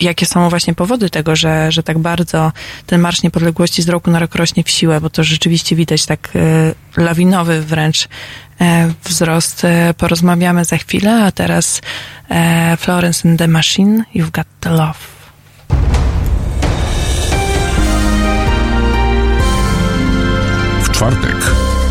jakie 0.00 0.26
są 0.26 0.48
właśnie 0.50 0.74
powody 0.74 1.10
tego, 1.10 1.36
że, 1.36 1.72
że 1.72 1.82
tak 1.82 1.98
bardzo 1.98 2.52
ten 2.86 3.00
Marsz 3.00 3.22
Niepodległości 3.22 3.82
z 3.82 3.88
roku 3.88 4.10
na 4.10 4.18
rok 4.18 4.34
rośnie 4.34 4.64
w 4.64 4.70
siłę, 4.70 5.00
bo 5.00 5.10
to 5.10 5.24
rzeczywiście 5.24 5.76
widać 5.76 6.06
tak 6.06 6.32
e, 6.96 7.02
lawinowy 7.02 7.62
wręcz 7.62 8.08
e, 8.60 8.92
wzrost. 9.04 9.64
E, 9.64 9.94
porozmawiamy 9.94 10.64
za 10.64 10.76
chwilę, 10.76 11.24
a 11.24 11.32
teraz 11.32 11.80
Florence 12.78 13.28
and 13.28 13.38
the 13.38 13.48
Machine, 13.48 14.04
You've 14.14 14.30
Got 14.30 14.46
the 14.60 14.70
Love. 14.70 14.98
W 20.82 20.90
czwartek 20.90 21.36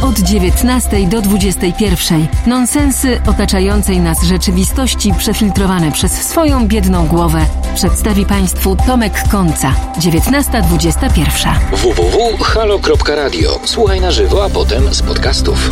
Od 0.03 0.19
19 0.19 1.07
do 1.07 1.21
21. 1.21 2.27
Nonsensy 2.47 3.21
otaczającej 3.27 3.99
nas 3.99 4.23
rzeczywistości 4.23 5.13
przefiltrowane 5.13 5.91
przez 5.91 6.11
swoją 6.11 6.67
biedną 6.67 7.07
głowę 7.07 7.45
przedstawi 7.75 8.25
Państwu 8.25 8.75
Tomek 8.75 9.13
Końca. 9.31 9.75
19.21. 9.99 11.53
www.halo.radio. 11.71 13.59
Słuchaj 13.65 14.01
na 14.01 14.11
żywo, 14.11 14.45
a 14.45 14.49
potem 14.49 14.93
z 14.93 15.01
podcastów. 15.01 15.69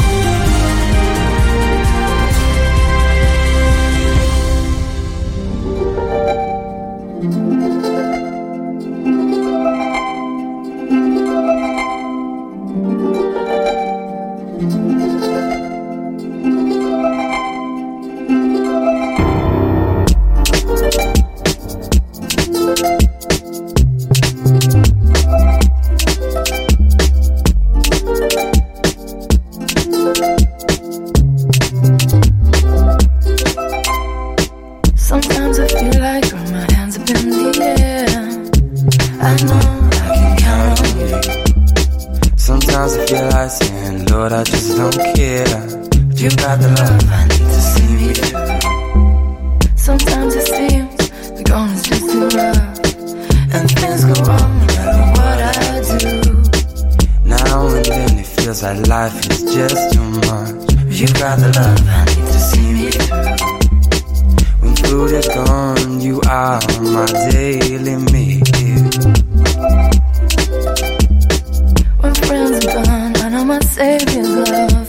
Sometimes 34.96 35.60
I 35.60 35.68
feel 35.68 36.02
like 36.02 36.26
throwing 36.26 36.52
my 36.52 36.66
hands 36.74 36.98
up 36.98 37.10
in 37.10 37.30
the 37.30 37.46
air. 37.62 38.10
I 39.22 39.32
know 39.46 39.62
I 39.92 40.10
can 40.18 40.32
count 40.42 40.80
on 40.82 40.92
you. 40.98 41.12
Sometimes 42.36 42.92
I 42.98 43.06
feel 43.06 43.28
like 43.30 43.52
saying, 43.52 44.06
Lord, 44.08 44.32
I 44.34 44.44
just 44.44 44.76
don't 44.76 45.00
care. 45.16 45.54
But 46.08 46.18
you 46.20 46.30
got 46.32 46.58
the 46.62 46.70
love 46.80 47.04
I 47.12 47.24
need 47.28 47.46
to 47.54 47.62
see 47.62 47.94
me 47.94 48.14
through. 48.18 49.78
Sometimes 49.78 50.36
it 50.36 50.48
seems 50.48 50.98
the 51.38 51.44
going 51.44 51.72
is 51.74 51.84
just 51.84 52.10
too 52.10 52.28
rough, 52.38 52.80
and 53.54 53.70
things 53.70 54.06
go 54.06 54.14
wrong 54.24 54.61
feels 58.52 58.64
like 58.64 58.88
life 58.88 59.16
is 59.30 59.44
just 59.54 59.94
too 59.94 60.10
much. 60.28 60.74
You 61.00 61.08
got 61.08 61.40
the 61.40 61.52
love 61.56 61.80
I 61.88 62.06
need 62.06 62.28
to 62.28 62.40
see 62.50 62.74
me 62.74 62.92
through. 62.92 63.32
When 64.62 64.76
food 64.76 65.12
is 65.12 65.28
gone, 65.28 66.02
you 66.02 66.22
are 66.28 66.60
my 66.82 67.06
daily 67.32 67.96
meal. 68.12 68.44
When 72.02 72.14
friends 72.16 72.66
are 72.66 72.74
gone, 72.74 73.16
I 73.18 73.30
know 73.30 73.46
my 73.46 73.60
Savior's 73.60 74.50
love 74.50 74.81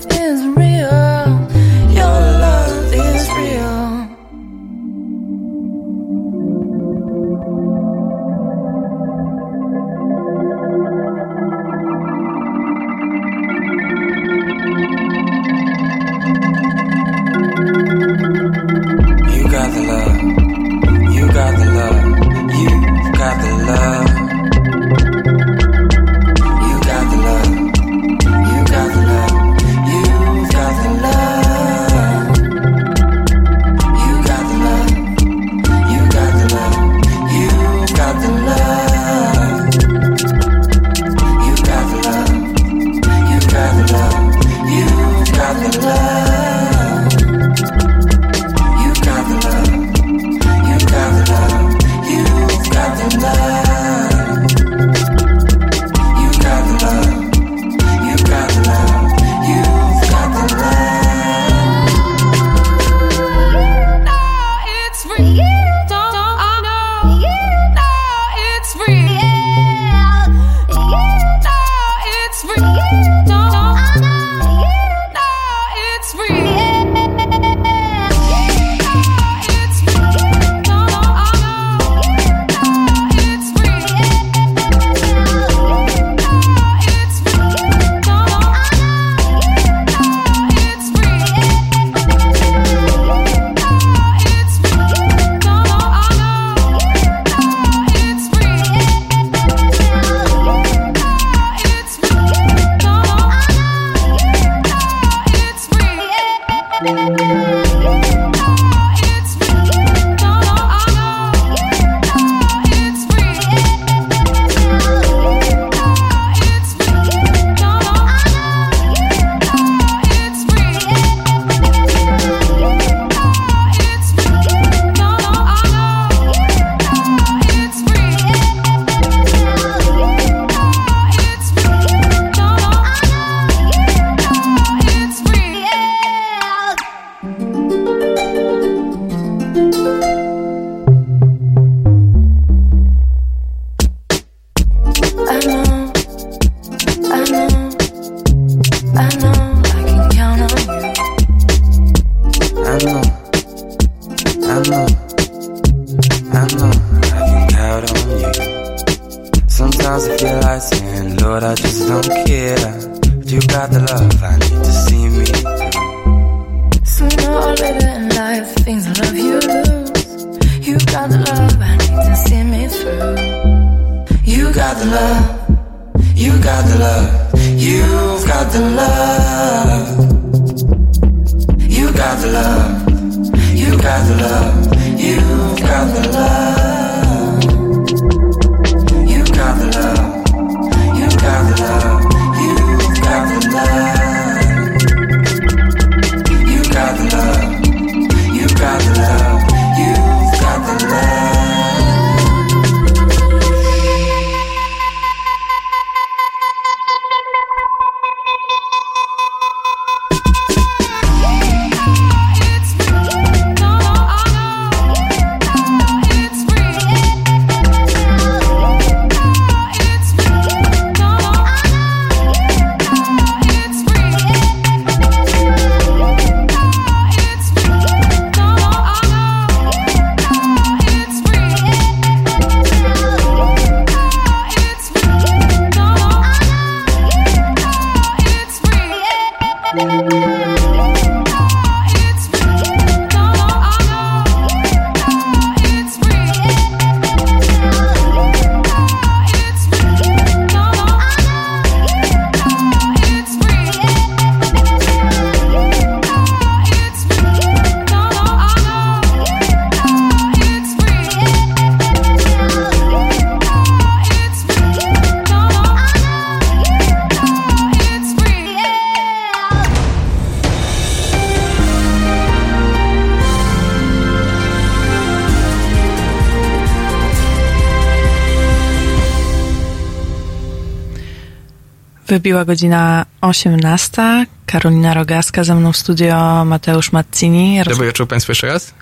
Wybiła 282.13 282.45
godzina 282.45 283.07
18. 283.21 284.27
Karolina 284.47 284.95
Rogaska, 284.95 285.45
ze 285.45 285.55
mną 285.55 285.73
w 285.73 285.77
studio 285.77 286.45
Mateusz 286.45 286.93
Mazzini. 286.93 287.59
Roz- 287.65 287.75
Dobry 287.75 287.87
wieczór 287.87 288.09
Państwu 288.09 288.31
jeszcze 288.33 288.47
raz. 288.47 288.75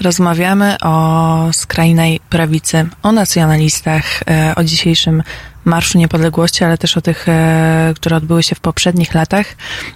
Rozmawiamy 0.00 0.76
o 0.82 1.48
skrajnej 1.52 2.20
prawicy, 2.30 2.86
o 3.02 3.12
nacjonalistach, 3.12 4.04
e, 4.30 4.52
o 4.56 4.64
dzisiejszym 4.64 5.22
Marszu 5.64 5.98
Niepodległości, 5.98 6.64
ale 6.64 6.78
też 6.78 6.96
o 6.96 7.00
tych, 7.00 7.28
e, 7.28 7.92
które 7.96 8.16
odbyły 8.16 8.42
się 8.42 8.54
w 8.54 8.60
poprzednich 8.60 9.14
latach. 9.14 9.46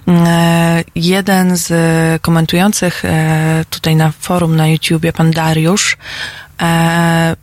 E, 0.07 0.83
Jeden 0.95 1.57
z 1.57 1.71
komentujących 2.21 3.03
tutaj 3.69 3.95
na 3.95 4.11
forum 4.11 4.55
na 4.55 4.67
YouTubie, 4.67 5.13
pan 5.13 5.31
Dariusz, 5.31 5.97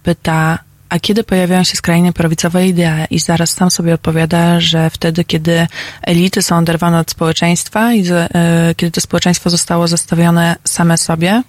pyta, 0.02 0.58
a 0.90 0.98
kiedy 0.98 1.24
pojawiają 1.24 1.64
się 1.64 1.76
skrajnie 1.76 2.12
prawicowe 2.12 2.66
idee? 2.66 3.06
I 3.10 3.18
zaraz 3.18 3.50
sam 3.50 3.70
sobie 3.70 3.94
odpowiada, 3.94 4.60
że 4.60 4.90
wtedy, 4.90 5.24
kiedy 5.24 5.66
elity 6.02 6.42
są 6.42 6.56
oderwane 6.58 6.98
od 7.00 7.10
społeczeństwa 7.10 7.92
i 7.92 8.04
z- 8.04 8.10
e, 8.34 8.74
kiedy 8.76 8.90
to 8.90 9.00
społeczeństwo 9.00 9.50
zostało 9.50 9.88
zostawione 9.88 10.56
same 10.64 10.98
sobie 10.98 11.42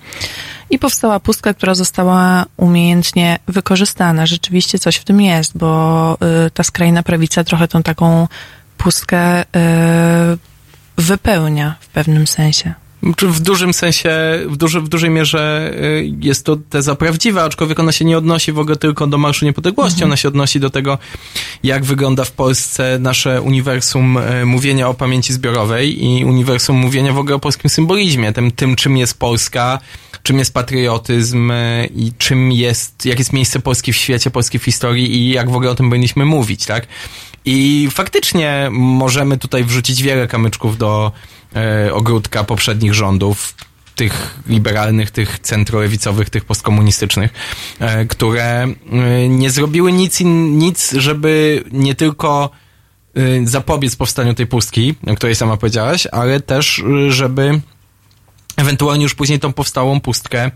i 0.70 0.80
powstała 0.80 1.20
pustka, 1.20 1.54
która 1.54 1.76
została 1.76 2.46
umiejętnie 2.58 3.39
wykorzystana. 3.48 4.26
Rzeczywiście 4.26 4.80
coś 4.80 4.96
w 4.96 5.04
tym 5.04 5.22
jest, 5.22 5.58
bo 5.58 6.18
e, 6.46 6.50
ta 6.50 6.64
skrajna 6.64 7.04
prawica 7.04 7.44
trochę 7.44 7.68
tą 7.68 7.84
taką 7.84 8.28
pustkę 8.78 9.20
e, 9.56 10.38
wypełnia 10.98 11.76
w 11.80 11.88
pewnym 11.88 12.28
sensie. 12.28 12.74
W 13.04 13.39
dużym 13.39 13.74
sensie, 13.74 14.12
w, 14.47 14.58
duży, 14.58 14.82
w 14.82 14.89
dużej 14.89 15.10
mierze 15.10 15.74
y, 15.76 16.12
jest 16.22 16.45
to 16.45 16.56
teza 16.70 16.95
prawdziwa, 16.95 17.43
aczkolwiek 17.43 17.80
ona 17.80 17.91
się 17.91 18.06
nie 18.06 18.18
odnosi 18.18 18.52
w 18.52 18.60
ogóle 18.60 18.76
tylko 18.76 19.08
do 19.08 19.18
Marszu 19.18 19.45
Niepodległości, 19.45 20.04
ona 20.04 20.18
się 20.18 20.28
odnosi 20.28 20.60
do 20.60 20.70
tego, 20.70 20.97
jak 21.64 21.86
wygląda 21.86 22.24
w 22.24 22.32
Polsce 22.32 22.97
nasze 22.99 23.41
uniwersum 23.41 24.18
y, 24.18 24.45
mówienia 24.45 24.89
o 24.89 24.93
pamięci 24.93 25.34
zbiorowej 25.34 26.06
i 26.06 26.26
uniwersum 26.26 26.76
mówienia 26.76 27.14
w 27.14 27.18
ogóle 27.18 27.36
o 27.36 27.39
polskim 27.39 27.70
symbolizmie, 27.70 28.34
tym, 28.34 28.52
tym 28.52 28.76
czym 28.76 28.97
jest 28.97 29.20
Polska, 29.20 29.80
czym 30.24 30.39
jest 30.39 30.54
patriotyzm 30.54 31.52
y, 31.52 31.89
i 31.95 32.12
czym 32.18 32.52
jest, 32.52 33.06
jak 33.06 33.20
jest 33.20 33.34
miejsce 33.34 33.60
Polski 33.60 33.93
w 33.93 33.97
świecie, 33.97 34.32
Polski 34.32 34.60
w 34.60 34.64
historii 34.64 35.16
i 35.16 35.30
jak 35.30 35.49
w 35.49 35.56
ogóle 35.56 35.72
o 35.72 35.76
tym 35.76 35.89
powinniśmy 35.89 36.26
mówić, 36.26 36.66
tak? 36.66 36.88
I 37.45 37.88
faktycznie 37.91 38.70
możemy 38.72 39.38
tutaj 39.38 39.64
wrzucić 39.64 40.04
wiele 40.04 40.28
kamyczków 40.28 40.78
do 40.78 41.12
ogródka 41.91 42.43
poprzednich 42.43 42.93
rządów, 42.93 43.54
tych 43.95 44.39
liberalnych, 44.47 45.12
tych 45.12 45.39
centrolewicowych, 45.39 46.30
tych 46.30 46.45
postkomunistycznych, 46.45 47.32
e, 47.80 48.06
które 48.06 48.43
e, 48.43 48.74
nie 49.30 49.52
zrobiły 49.52 49.91
nic, 49.91 50.22
in, 50.22 50.58
nic, 50.58 50.91
żeby 50.91 51.64
nie 51.72 51.95
tylko 51.95 52.49
e, 53.16 53.47
zapobiec 53.47 53.95
powstaniu 53.95 54.34
tej 54.34 54.47
pustki, 54.47 54.95
o 55.08 55.16
której 55.16 55.36
sama 55.36 55.58
powiedziałaś, 55.58 56.08
ale 56.12 56.39
też, 56.39 56.80
e, 57.08 57.12
żeby 57.12 57.62
ewentualnie 58.58 59.04
już 59.04 59.16
później 59.16 59.39
tą 59.39 59.54
powstałą 59.54 59.99
pustkę 59.99 60.52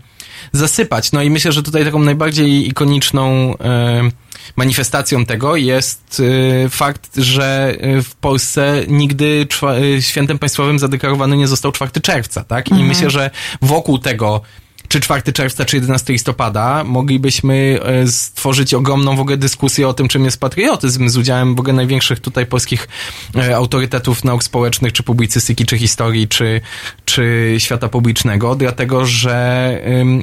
zasypać. 0.52 1.12
No 1.12 1.22
i 1.22 1.30
myślę, 1.30 1.52
że 1.52 1.62
tutaj 1.62 1.84
taką 1.84 1.98
najbardziej 1.98 2.68
ikoniczną 2.68 3.54
e, 3.58 4.10
manifestacją 4.56 5.26
tego 5.26 5.56
jest 5.56 6.22
e, 6.64 6.68
fakt, 6.68 7.16
że 7.16 7.76
e, 7.80 8.02
w 8.02 8.14
Polsce 8.14 8.82
nigdy 8.88 9.46
czwa, 9.50 9.74
e, 9.74 10.02
świętem 10.02 10.38
państwowym 10.38 10.78
zadeklarowany 10.78 11.36
nie 11.36 11.48
został 11.48 11.72
4 11.72 12.00
czerwca, 12.02 12.44
tak? 12.44 12.68
I 12.68 12.70
Mhm. 12.70 12.88
myślę, 12.88 13.10
że 13.10 13.30
wokół 13.62 13.98
tego 13.98 14.40
czy 14.88 15.00
4 15.00 15.32
czerwca, 15.32 15.64
czy 15.64 15.76
11 15.76 16.12
listopada, 16.12 16.84
moglibyśmy 16.84 17.78
e, 17.82 18.08
stworzyć 18.08 18.74
ogromną 18.74 19.16
w 19.16 19.20
ogóle 19.20 19.36
dyskusję 19.36 19.88
o 19.88 19.94
tym, 19.94 20.08
czym 20.08 20.24
jest 20.24 20.40
patriotyzm, 20.40 21.08
z 21.08 21.16
udziałem 21.16 21.54
w 21.54 21.60
ogóle 21.60 21.74
największych 21.74 22.20
tutaj 22.20 22.46
polskich 22.46 22.88
e, 23.36 23.56
autorytetów 23.56 24.24
nauk 24.24 24.44
społecznych, 24.44 24.92
czy 24.92 25.02
publicystyki, 25.02 25.66
czy 25.66 25.78
historii, 25.78 26.28
czy, 26.28 26.60
czy 27.04 27.54
świata 27.58 27.88
publicznego, 27.88 28.54
dlatego 28.54 29.06
że 29.06 29.36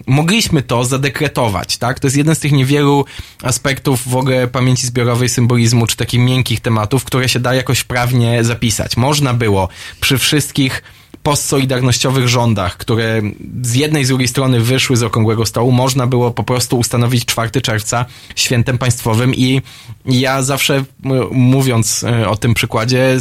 mogliśmy 0.08 0.62
to 0.62 0.84
zadekretować, 0.84 1.78
tak? 1.78 2.00
To 2.00 2.08
jest 2.08 2.18
jeden 2.18 2.36
z 2.36 2.40
tych 2.40 2.52
niewielu 2.52 3.06
aspektów 3.44 4.10
w 4.10 4.16
ogóle 4.16 4.48
pamięci 4.48 4.88
zbiorowej, 4.88 5.30
symbolizmu, 5.30 5.88
czy 5.88 5.98
takich 5.98 6.20
miękkich 6.20 6.60
tematów, 6.60 7.04
które 7.04 7.30
się 7.30 7.40
da 7.40 7.54
jakoś 7.54 7.84
prawnie 7.84 8.44
zapisać. 8.44 8.98
Można 8.98 9.34
było 9.34 9.70
przy 10.00 10.18
wszystkich 10.18 10.84
postsolidarnościowych 11.24 12.28
rządach, 12.28 12.78
które 12.78 13.22
z 13.62 13.76
jednej 13.76 14.06
z 14.06 14.08
drugiej 14.08 14.28
strony 14.28 14.60
wyszły 14.60 14.98
z 14.98 15.04
okrągłego 15.04 15.46
stołu, 15.46 15.72
można 15.72 16.08
było 16.08 16.32
po 16.32 16.44
prostu 16.44 16.78
ustanowić 16.78 17.26
4 17.26 17.62
czerwca 17.62 18.06
świętem 18.36 18.78
państwowym 18.78 19.36
i 19.36 19.62
ja 20.06 20.42
zawsze 20.44 20.84
mówiąc 21.32 22.04
e, 22.04 22.30
o 22.30 22.36
tym 22.36 22.54
przykładzie 22.54 23.14
e, 23.14 23.20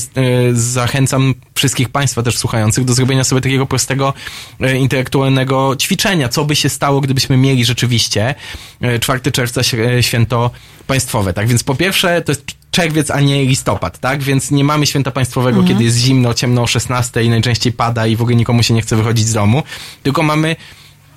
zachęcam 0.52 1.34
wszystkich 1.54 1.88
państwa 1.88 2.22
też 2.22 2.38
słuchających 2.38 2.84
do 2.84 2.94
zrobienia 2.94 3.24
sobie 3.24 3.40
takiego 3.40 3.66
prostego 3.66 4.14
e, 4.60 4.76
intelektualnego 4.76 5.76
ćwiczenia. 5.76 6.28
Co 6.28 6.44
by 6.44 6.56
się 6.56 6.68
stało, 6.68 7.00
gdybyśmy 7.00 7.36
mieli 7.36 7.64
rzeczywiście 7.64 8.34
e, 8.80 8.98
4 8.98 9.32
czerwca 9.32 9.62
św- 9.62 9.78
święto 10.00 10.50
państwowe. 10.86 11.32
Tak 11.32 11.48
więc 11.48 11.64
po 11.64 11.74
pierwsze 11.74 12.22
to 12.22 12.32
jest 12.32 12.44
czerwiec, 12.72 13.10
a 13.10 13.20
nie 13.20 13.44
listopad, 13.44 13.98
tak? 13.98 14.22
Więc 14.22 14.50
nie 14.50 14.64
mamy 14.64 14.86
święta 14.86 15.10
państwowego, 15.10 15.58
Mhm. 15.58 15.68
kiedy 15.68 15.84
jest 15.84 15.96
zimno, 15.98 16.34
ciemno 16.34 16.62
o 16.62 16.66
16 16.66 17.22
i 17.22 17.28
najczęściej 17.28 17.72
pada 17.72 18.06
i 18.06 18.16
w 18.16 18.22
ogóle 18.22 18.36
nikomu 18.36 18.62
się 18.62 18.74
nie 18.74 18.82
chce 18.82 18.96
wychodzić 18.96 19.26
z 19.28 19.32
domu, 19.32 19.62
tylko 20.02 20.22
mamy 20.22 20.56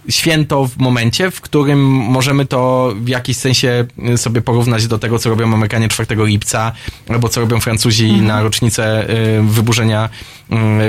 święto 0.09 0.67
w 0.67 0.77
momencie, 0.77 1.31
w 1.31 1.41
którym 1.41 1.79
możemy 1.89 2.45
to 2.45 2.93
w 2.95 3.07
jakiś 3.07 3.37
sensie 3.37 3.85
y, 4.13 4.17
sobie 4.17 4.41
porównać 4.41 4.87
do 4.87 4.99
tego, 4.99 5.19
co 5.19 5.29
robią 5.29 5.53
Amerykanie 5.53 5.89
4 5.89 6.15
lipca, 6.25 6.71
albo 7.09 7.29
co 7.29 7.41
robią 7.41 7.59
Francuzi 7.59 8.11
na 8.21 8.43
rocznicę 8.43 9.09
y, 9.09 9.41
wyburzenia 9.41 10.09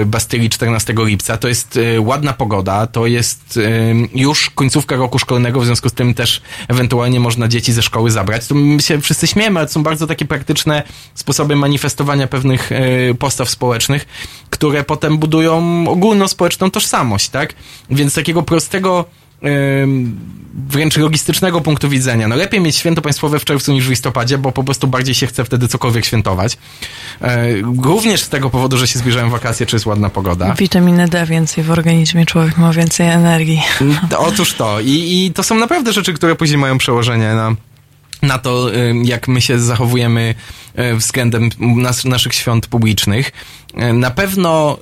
y, 0.03 0.07
Bastylii 0.07 0.51
14 0.51 0.95
lipca. 0.99 1.37
To 1.37 1.49
jest 1.49 1.79
ładna 1.99 2.33
pogoda, 2.33 2.87
to 2.87 3.07
jest 3.07 3.59
już 4.15 4.51
końcówka 4.51 4.97
roku 4.97 5.19
szkolnego, 5.19 5.61
w 5.61 5.67
związku 5.67 5.89
z 5.89 5.93
tym 5.93 6.15
też 6.15 6.43
ewentualnie 6.69 7.21
można 7.21 7.49
dzieci 7.49 7.73
ze 7.73 7.83
szkoły 7.83 8.11
zabrać. 8.11 8.47
Tu 8.47 8.55
my 8.55 8.83
się 8.83 9.01
wszyscy 9.01 9.27
śmiemy, 9.27 9.59
ale 9.61 9.67
to 9.67 9.73
są 9.73 9.83
bardzo 9.83 10.07
takie 10.07 10.25
praktyczne 10.25 10.83
sposoby 11.15 11.57
manifestowania 11.57 12.27
pewnych 12.27 12.71
postaw 13.19 13.51
społecznych, 13.51 14.07
które 14.51 14.85
potem 14.85 15.19
budują 15.19 15.85
ogólnospołeczną 15.89 16.71
tożsamość, 16.71 17.29
tak? 17.29 17.55
Więc 17.91 18.15
takiego 18.15 18.43
prostego 18.43 19.06
wręcz 20.69 20.97
logistycznego 20.97 21.61
punktu 21.61 21.89
widzenia. 21.89 22.29
No 22.29 22.37
lepiej 22.37 22.61
mieć 22.61 22.77
święto 22.77 23.03
państwowe 23.03 23.39
w 23.39 23.45
czerwcu 23.45 23.73
niż 23.73 23.87
w 23.87 23.91
listopadzie, 23.91 24.39
bo 24.39 24.53
po 24.53 24.65
prostu 24.65 24.87
bardziej 24.87 25.15
się 25.15 25.27
chce 25.27 25.45
wtedy 25.45 25.69
cokolwiek 25.69 26.05
świętować. 26.05 26.59
E, 27.23 27.47
również 27.83 28.23
z 28.23 28.29
tego 28.29 28.51
powodu, 28.51 28.77
że 28.79 28.87
się 28.89 28.99
zbliżają 28.99 29.31
wakacje, 29.31 29.67
czy 29.67 29.77
jest 29.77 29.87
ładna 29.87 30.11
pogoda. 30.11 30.55
Witaminy 30.55 31.09
D 31.09 31.27
więcej 31.27 31.65
w 31.65 31.71
organizmie, 31.71 32.27
człowiek 32.27 32.59
ma 32.59 32.73
więcej 32.73 33.09
energii. 33.09 33.63
To- 34.11 34.21
Otóż 34.21 34.53
to. 34.55 34.81
I, 34.81 35.25
I 35.27 35.33
to 35.33 35.43
są 35.43 35.55
naprawdę 35.59 35.93
rzeczy, 35.93 36.13
które 36.13 36.35
później 36.37 36.59
mają 36.59 36.79
przełożenie 36.79 37.35
na, 37.35 37.55
na 38.23 38.39
to, 38.39 38.67
jak 39.05 39.29
my 39.29 39.41
się 39.41 39.59
zachowujemy 39.61 40.35
względem 40.97 41.49
nas, 41.59 42.05
naszych 42.05 42.35
świąt 42.35 42.67
publicznych. 42.67 43.33
Y, 43.91 43.93
Na 43.93 44.11
pewno 44.11 44.79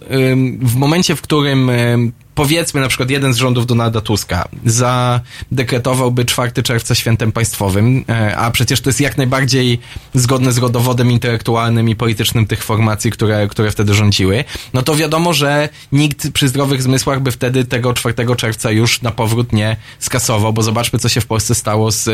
w 0.61 0.75
momencie, 0.77 1.17
w 1.17 1.23
którym 1.23 1.71
ym, 1.71 2.13
powiedzmy 2.35 2.81
na 2.81 2.89
przykład 2.89 3.11
jeden 3.11 3.35
z 3.35 3.37
rządów 3.37 3.67
Donalda 3.67 4.01
Tuska 4.01 4.49
zadekretowałby 4.67 6.25
4 6.25 6.63
czerwca 6.63 6.95
świętem 6.95 7.33
państwowym, 7.33 8.05
e, 8.09 8.37
a 8.37 8.51
przecież 8.51 8.81
to 8.81 8.89
jest 8.89 9.01
jak 9.01 9.17
najbardziej 9.17 9.79
zgodne 10.15 10.53
z 10.53 10.59
rodowodem 10.59 11.11
intelektualnym 11.11 11.89
i 11.89 11.97
politycznym 11.97 12.47
tych 12.47 12.65
formacji, 12.65 13.11
które, 13.11 13.49
które 13.49 13.71
wtedy 13.71 13.95
rządziły, 13.95 14.45
no 14.73 14.83
to 14.83 14.95
wiadomo, 14.95 15.33
że 15.33 15.69
nikt 15.93 16.31
przy 16.33 16.49
zdrowych 16.49 16.83
zmysłach 16.83 17.21
by 17.21 17.33
wtedy 17.33 17.65
tego 17.65 17.95
4 17.95 18.37
czerwca 18.37 18.71
już 18.71 19.03
na 19.03 19.11
powrót 19.11 19.53
nie 19.53 19.77
skasował, 19.99 20.53
bo 20.53 20.63
zobaczmy, 20.63 20.99
co 20.99 21.09
się 21.09 21.21
w 21.21 21.27
Polsce 21.27 21.55
stało 21.55 21.93
z 21.93 22.09
e, 22.09 22.13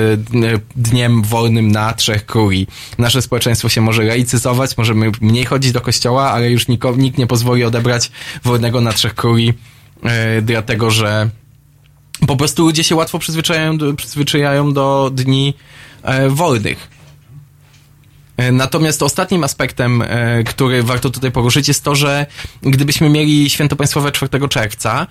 dniem 0.77 1.23
wolnym 1.23 1.73
na 1.73 1.93
Trzech 1.93 2.27
Króli. 2.27 2.67
Nasze 2.99 3.23
społeczeństwo 3.23 3.69
się 3.71 3.81
może 3.81 4.03
laicyzować, 4.03 4.77
możemy 4.77 5.13
mniej 5.21 5.45
chodzić 5.45 5.73
do 5.73 5.81
kościoła, 5.81 6.31
ale 6.31 6.51
już 6.51 6.69
nikt 6.69 7.19
nie 7.19 7.27
pozwoli 7.27 7.65
odebrać 7.65 8.11
wolnego 8.45 8.81
na 8.81 8.93
Trzech 8.93 9.15
Króli, 9.15 9.55
e, 10.05 10.43
dlatego 10.43 10.91
że 10.91 11.31
po 12.27 12.37
prostu 12.37 12.63
ludzie 12.65 12.85
się 12.85 12.97
łatwo 12.97 13.19
przyzwyczajają 13.19 13.97
przyzwyczajają 13.97 14.73
do 14.73 15.11
dni 15.15 15.55
e, 16.03 16.29
wolnych. 16.29 16.89
E, 18.37 18.53
Natomiast 18.53 19.03
ostatnim 19.03 19.45
aspektem, 19.45 20.05
który 20.47 20.83
warto 20.83 21.11
tutaj 21.11 21.31
poruszyć, 21.31 21.69
jest 21.69 21.85
to, 21.85 21.95
że 21.95 22.27
gdybyśmy 22.63 23.09
mieli 23.09 23.51
święto 23.51 23.77
państwowe 23.77 24.13
4 24.13 24.49
czerwca, 24.49 25.07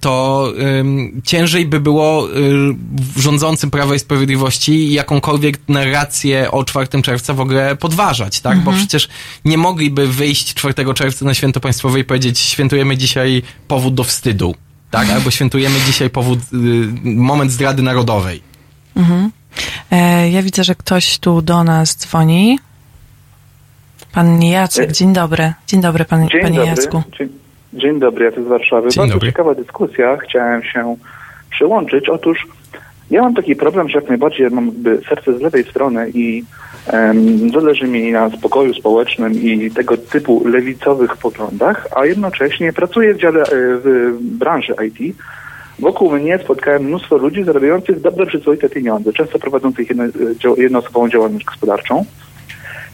to 0.00 0.52
ym, 0.78 1.22
ciężej 1.24 1.66
by 1.66 1.80
było 1.80 2.28
y, 2.30 3.20
rządzącym 3.20 3.70
Prawa 3.70 3.94
i 3.94 3.98
Sprawiedliwości 3.98 4.92
jakąkolwiek 4.92 5.58
narrację 5.68 6.50
o 6.50 6.64
4 6.64 7.02
czerwca 7.02 7.34
w 7.34 7.40
ogóle 7.40 7.76
podważać, 7.76 8.40
tak? 8.40 8.58
Bo 8.58 8.72
przecież 8.72 9.08
nie 9.44 9.58
mogliby 9.58 10.08
wyjść 10.08 10.54
4 10.54 10.94
czerwca 10.94 11.24
na 11.24 11.34
święto 11.34 11.60
państwowe 11.60 12.00
i 12.00 12.04
powiedzieć, 12.04 12.38
świętujemy 12.38 12.96
dzisiaj 12.96 13.42
powód 13.68 13.94
do 13.94 14.04
wstydu, 14.04 14.54
tak? 14.90 15.10
Albo 15.10 15.30
świętujemy 15.30 15.78
dzisiaj 15.86 16.10
powód, 16.10 16.38
y, 16.38 16.56
moment 17.04 17.52
zdrady 17.52 17.82
narodowej. 17.82 18.40
Mhm. 18.96 19.30
E, 19.90 20.30
ja 20.30 20.42
widzę, 20.42 20.64
że 20.64 20.74
ktoś 20.74 21.18
tu 21.18 21.42
do 21.42 21.64
nas 21.64 21.96
dzwoni. 21.96 22.58
Pan 24.12 24.42
Jacek, 24.42 24.92
dzień 24.92 25.12
dobry. 25.12 25.52
Dzień 25.66 25.80
dobry, 25.80 26.04
pan, 26.04 26.28
Dzień 26.28 26.42
panie 26.42 26.56
dobry. 26.56 26.70
Jacku. 26.70 27.02
Dzień, 27.18 27.28
dzień 27.74 28.00
dobry, 28.00 28.24
Jacek 28.24 28.44
z 28.44 28.48
Warszawy. 28.48 28.88
Dzień 28.88 28.96
Bardzo 29.00 29.14
dobry. 29.14 29.28
ciekawa 29.28 29.54
dyskusja. 29.54 30.16
Chciałem 30.16 30.62
się 30.62 30.96
przyłączyć. 31.50 32.08
Otóż 32.08 32.46
ja 33.10 33.22
mam 33.22 33.34
taki 33.34 33.56
problem, 33.56 33.88
że 33.88 33.98
jak 33.98 34.08
najbardziej 34.08 34.50
mam 34.50 34.66
jakby 34.66 35.00
serce 35.08 35.38
z 35.38 35.40
lewej 35.40 35.64
strony 35.64 36.10
i 36.14 36.44
em, 36.86 37.50
zależy 37.50 37.86
mi 37.86 38.12
na 38.12 38.30
spokoju 38.30 38.74
społecznym 38.74 39.32
i 39.32 39.70
tego 39.70 39.96
typu 39.96 40.48
lewicowych 40.48 41.16
poglądach, 41.16 41.88
a 41.96 42.06
jednocześnie 42.06 42.72
pracuję 42.72 43.14
w 43.14 43.18
dziale 43.18 43.42
e, 43.42 43.46
w 43.52 44.18
branży 44.20 44.74
IT. 44.86 45.16
Wokół 45.78 46.10
mnie 46.10 46.38
spotkałem 46.38 46.82
mnóstwo 46.82 47.16
ludzi 47.16 47.44
zarabiających 47.44 48.00
dobre, 48.00 48.26
przyzwoite 48.26 48.68
pieniądze, 48.68 49.12
często 49.12 49.38
prowadzących 49.38 49.88
jedno, 49.88 50.04
e, 50.04 50.62
jednoosobową 50.62 51.08
działalność 51.08 51.44
gospodarczą. 51.44 52.04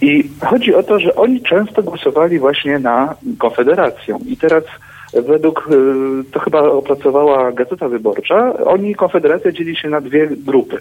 I 0.00 0.30
chodzi 0.44 0.74
o 0.74 0.82
to, 0.82 1.00
że 1.00 1.14
oni 1.14 1.40
często 1.40 1.82
głosowali 1.82 2.38
właśnie 2.38 2.78
na 2.78 3.14
Konfederację. 3.38 4.18
I 4.26 4.36
teraz 4.36 4.64
według, 5.12 5.68
y, 5.70 6.30
to 6.32 6.40
chyba 6.40 6.60
opracowała 6.62 7.52
Gazeta 7.52 7.88
Wyborcza, 7.88 8.54
oni, 8.64 8.94
Konfederacja 8.94 9.52
dzieli 9.52 9.76
się 9.76 9.88
na 9.88 10.00
dwie 10.00 10.26
grupy. 10.26 10.78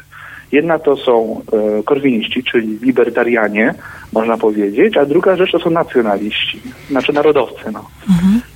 Jedna 0.52 0.80
to 0.80 0.98
są 0.98 1.42
e, 1.80 1.84
korwiniści, 1.84 2.44
czyli 2.44 2.80
libertarianie, 2.82 3.74
można 4.14 4.38
powiedzieć, 4.38 4.98
a 4.98 5.06
druga 5.06 5.36
rzecz 5.36 5.52
to 5.52 5.60
są 5.60 5.70
nacjonaliści, 5.70 6.62
znaczy 6.90 7.14
narodowcy. 7.14 7.72
No. 7.72 7.86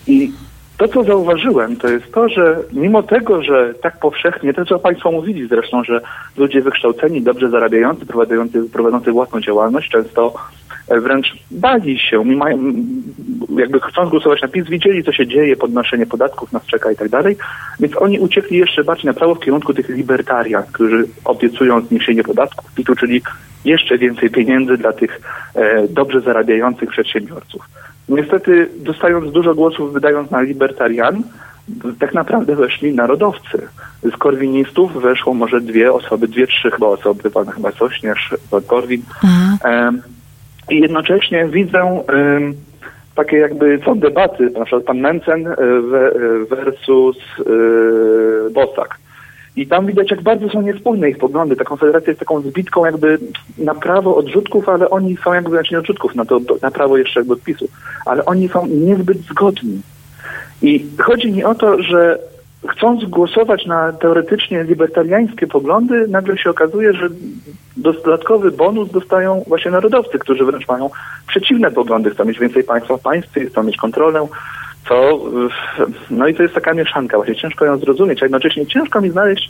I 0.07 0.31
to, 0.77 0.87
co 0.87 1.03
zauważyłem, 1.03 1.75
to 1.75 1.87
jest 1.87 2.11
to, 2.11 2.29
że 2.29 2.59
mimo 2.73 3.03
tego, 3.03 3.43
że 3.43 3.73
tak 3.81 3.99
powszechnie, 3.99 4.53
to 4.53 4.65
co 4.65 4.79
Państwo 4.79 5.11
mówili 5.11 5.47
zresztą, 5.47 5.83
że 5.83 6.01
ludzie 6.37 6.61
wykształceni, 6.61 7.21
dobrze 7.21 7.49
zarabiający, 7.49 8.05
prowadzący, 8.05 8.69
prowadzący 8.73 9.11
własną 9.11 9.41
działalność, 9.41 9.89
często 9.89 10.33
e, 10.87 10.99
wręcz 10.99 11.33
bali 11.51 11.99
się, 11.99 12.25
mimo, 12.25 12.45
jakby 13.57 13.79
chcąc 13.79 14.09
głosować 14.09 14.41
na 14.41 14.47
PiS, 14.47 14.69
widzieli, 14.69 15.03
co 15.03 15.11
się 15.11 15.27
dzieje, 15.27 15.55
podnoszenie 15.55 16.05
podatków 16.05 16.51
nas 16.51 16.65
czeka 16.65 16.91
i 16.91 16.95
tak 16.95 17.09
dalej, 17.09 17.37
więc 17.79 17.97
oni 17.97 18.19
uciekli 18.19 18.57
jeszcze 18.57 18.83
bardziej 18.83 19.05
na 19.05 19.13
prawo 19.13 19.35
w 19.35 19.39
kierunku 19.39 19.73
tych 19.73 19.89
libertarian, 19.89 20.63
którzy 20.73 21.07
obiecują 21.25 21.81
zniesienie 21.81 22.23
podatków 22.23 22.73
PIT-u, 22.73 22.95
czyli 22.95 23.21
jeszcze 23.65 23.97
więcej 23.97 24.29
pieniędzy 24.29 24.77
dla 24.77 24.93
tych 24.93 25.21
e, 25.55 25.87
dobrze 25.87 26.21
zarabiających 26.21 26.89
przedsiębiorców. 26.89 27.65
Niestety, 28.09 28.69
dostając 28.75 29.31
dużo 29.31 29.55
głosów, 29.55 29.93
wydając 29.93 30.31
na 30.31 30.41
libertarian, 30.41 31.23
tak 31.99 32.13
naprawdę 32.13 32.55
weszli 32.55 32.95
narodowcy. 32.95 33.67
Z 34.13 34.17
korwinistów 34.17 35.01
weszło 35.01 35.33
może 35.33 35.61
dwie 35.61 35.93
osoby, 35.93 36.27
dwie, 36.27 36.47
trzy 36.47 36.71
chyba 36.71 36.87
osoby, 36.87 37.31
pan 37.31 37.45
chyba 37.45 37.71
Sośnierz, 37.71 38.35
pan 38.51 38.61
Korwin. 38.61 39.01
I 40.69 40.79
jednocześnie 40.79 41.47
widzę 41.47 42.03
takie 43.15 43.37
jakby 43.37 43.79
są 43.85 43.99
debaty, 43.99 44.49
na 44.49 44.65
przykład 44.65 44.83
pan 44.83 44.99
Mencen 44.99 45.47
e, 45.47 45.51
e, 45.51 45.55
versus 46.49 47.17
e, 47.39 48.49
Bosak. 48.49 48.97
I 49.55 49.67
tam 49.67 49.85
widać, 49.85 50.11
jak 50.11 50.21
bardzo 50.21 50.49
są 50.49 50.61
niespójne 50.61 51.09
ich 51.09 51.17
poglądy. 51.17 51.55
Ta 51.55 51.63
konfederacja 51.63 52.11
jest 52.11 52.19
taką 52.19 52.41
zbitką 52.41 52.85
jakby 52.85 53.19
na 53.57 53.75
prawo 53.75 54.15
odrzutków, 54.15 54.69
ale 54.69 54.89
oni 54.89 55.17
są 55.23 55.33
jakby, 55.33 55.49
znaczy 55.49 55.73
nie 55.73 55.79
odrzutków, 55.79 56.15
na, 56.15 56.25
to, 56.25 56.39
na 56.61 56.71
prawo 56.71 56.97
jeszcze 56.97 57.19
jakby 57.19 57.33
odpisu, 57.33 57.67
ale 58.05 58.25
oni 58.25 58.49
są 58.49 58.65
niezbyt 58.67 59.17
zgodni. 59.17 59.81
I 60.61 60.85
chodzi 60.99 61.31
mi 61.31 61.43
o 61.43 61.55
to, 61.55 61.83
że 61.83 62.19
chcąc 62.69 63.05
głosować 63.05 63.65
na 63.65 63.91
teoretycznie 63.93 64.63
libertariańskie 64.63 65.47
poglądy, 65.47 66.07
nagle 66.07 66.37
się 66.37 66.49
okazuje, 66.49 66.93
że 66.93 67.09
dodatkowy 67.77 68.51
bonus 68.51 68.91
dostają 68.91 69.43
właśnie 69.47 69.71
narodowcy, 69.71 70.19
którzy 70.19 70.45
wręcz 70.45 70.67
mają 70.67 70.89
przeciwne 71.27 71.71
poglądy, 71.71 72.09
chcą 72.09 72.25
mieć 72.25 72.39
więcej 72.39 72.63
państwa 72.63 72.97
w 72.97 73.01
państwie, 73.01 73.45
chcą 73.45 73.63
mieć 73.63 73.77
kontrolę, 73.77 74.27
co, 74.87 75.19
no 76.09 76.27
i 76.27 76.35
to 76.35 76.43
jest 76.43 76.55
taka 76.55 76.73
mieszanka, 76.73 77.17
właśnie 77.17 77.35
ciężko 77.35 77.65
ją 77.65 77.77
zrozumieć, 77.77 78.21
a 78.21 78.25
jednocześnie 78.25 78.65
ciężko 78.65 79.01
mi 79.01 79.09
znaleźć 79.09 79.49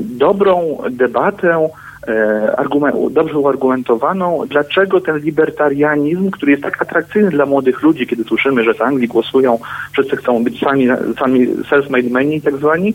dobrą 0.00 0.78
debatę, 0.90 1.68
e, 2.08 3.10
dobrze 3.10 3.38
uargumentowaną, 3.38 4.44
dlaczego 4.48 5.00
ten 5.00 5.18
libertarianizm, 5.18 6.30
który 6.30 6.52
jest 6.52 6.64
tak 6.64 6.82
atrakcyjny 6.82 7.30
dla 7.30 7.46
młodych 7.46 7.82
ludzi, 7.82 8.06
kiedy 8.06 8.24
słyszymy, 8.24 8.64
że 8.64 8.74
w 8.74 8.82
Anglii 8.82 9.08
głosują, 9.08 9.58
wszyscy 9.92 10.16
chcą 10.16 10.44
być 10.44 10.60
sami, 10.60 10.86
sami 11.18 11.46
self-made 11.46 12.10
men 12.10 12.40
tak 12.40 12.56
zwani, 12.56 12.94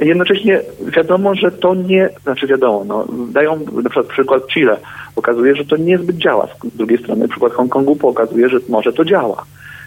Jednocześnie 0.00 0.60
wiadomo, 0.96 1.34
że 1.34 1.50
to 1.50 1.74
nie, 1.74 2.10
znaczy 2.22 2.46
wiadomo, 2.46 2.84
no, 2.84 3.06
dają 3.32 3.58
na 3.58 3.90
przykład 3.90 4.06
przykład 4.06 4.46
Chile, 4.46 4.76
pokazuje, 5.14 5.56
że 5.56 5.64
to 5.64 5.76
niezbyt 5.76 6.16
działa. 6.16 6.48
Z 6.74 6.76
drugiej 6.76 6.98
strony 6.98 7.28
przykład 7.28 7.52
Hongkongu 7.52 7.96
pokazuje, 7.96 8.48
że 8.48 8.58
może 8.68 8.92
to 8.92 9.04
działa. 9.04 9.44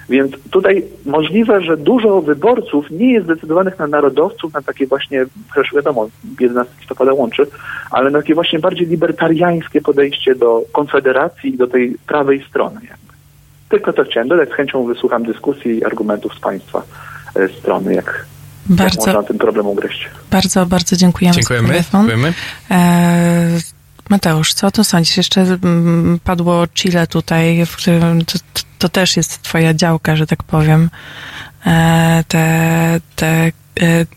Więc 0.09 0.31
tutaj 0.51 0.83
możliwe, 1.05 1.61
że 1.61 1.77
dużo 1.77 2.21
wyborców 2.21 2.91
nie 2.91 3.13
jest 3.13 3.25
zdecydowanych 3.25 3.79
na 3.79 3.87
narodowców, 3.87 4.53
na 4.53 4.61
takie 4.61 4.87
właśnie, 4.87 5.25
przecież 5.51 5.73
wiadomo, 5.75 6.07
11 6.39 6.73
listopada 6.79 7.13
łączy, 7.13 7.47
ale 7.91 8.11
na 8.11 8.19
takie 8.19 8.35
właśnie 8.35 8.59
bardziej 8.59 8.87
libertariańskie 8.87 9.81
podejście 9.81 10.35
do 10.35 10.61
konfederacji 10.73 11.53
i 11.53 11.57
do 11.57 11.67
tej 11.67 11.95
prawej 12.07 12.45
strony. 12.49 12.75
Jakby. 12.75 13.13
Tylko 13.69 13.93
to 13.93 14.03
chciałem 14.03 14.27
dodać, 14.29 14.49
z 14.49 14.53
chęcią 14.53 14.85
wysłucham 14.85 15.23
dyskusji 15.23 15.77
i 15.77 15.85
argumentów 15.85 16.33
z 16.35 16.39
Państwa 16.39 16.83
e, 17.35 17.47
strony, 17.49 17.93
jak, 17.93 18.05
jak 18.05 18.77
Bardzo, 18.77 18.97
można 19.05 19.23
ten 19.23 19.37
problem 19.37 19.67
ugryźć. 19.67 20.09
bardzo, 20.31 20.65
bardzo 20.65 20.95
dziękujemy, 20.95 21.35
Dziękujemy, 21.35 21.67
za 21.67 21.73
telefon. 21.73 22.01
dziękujemy. 22.07 22.33
E, 22.71 23.57
Mateusz, 24.09 24.53
co 24.53 24.67
o 24.67 24.71
tym 24.71 24.83
sądzisz? 24.83 25.17
Jeszcze 25.17 25.41
mm, 25.41 26.19
padło 26.23 26.67
Chile 26.67 27.07
tutaj, 27.07 27.65
w 27.65 27.75
którym 27.77 28.25
to, 28.77 28.89
też 28.89 29.17
jest 29.17 29.41
twoja 29.41 29.73
działka, 29.73 30.15
że 30.15 30.27
tak 30.27 30.43
powiem, 30.43 30.89
e, 31.65 32.23
te, 32.27 32.99
te 33.15 33.27
e, 33.27 33.51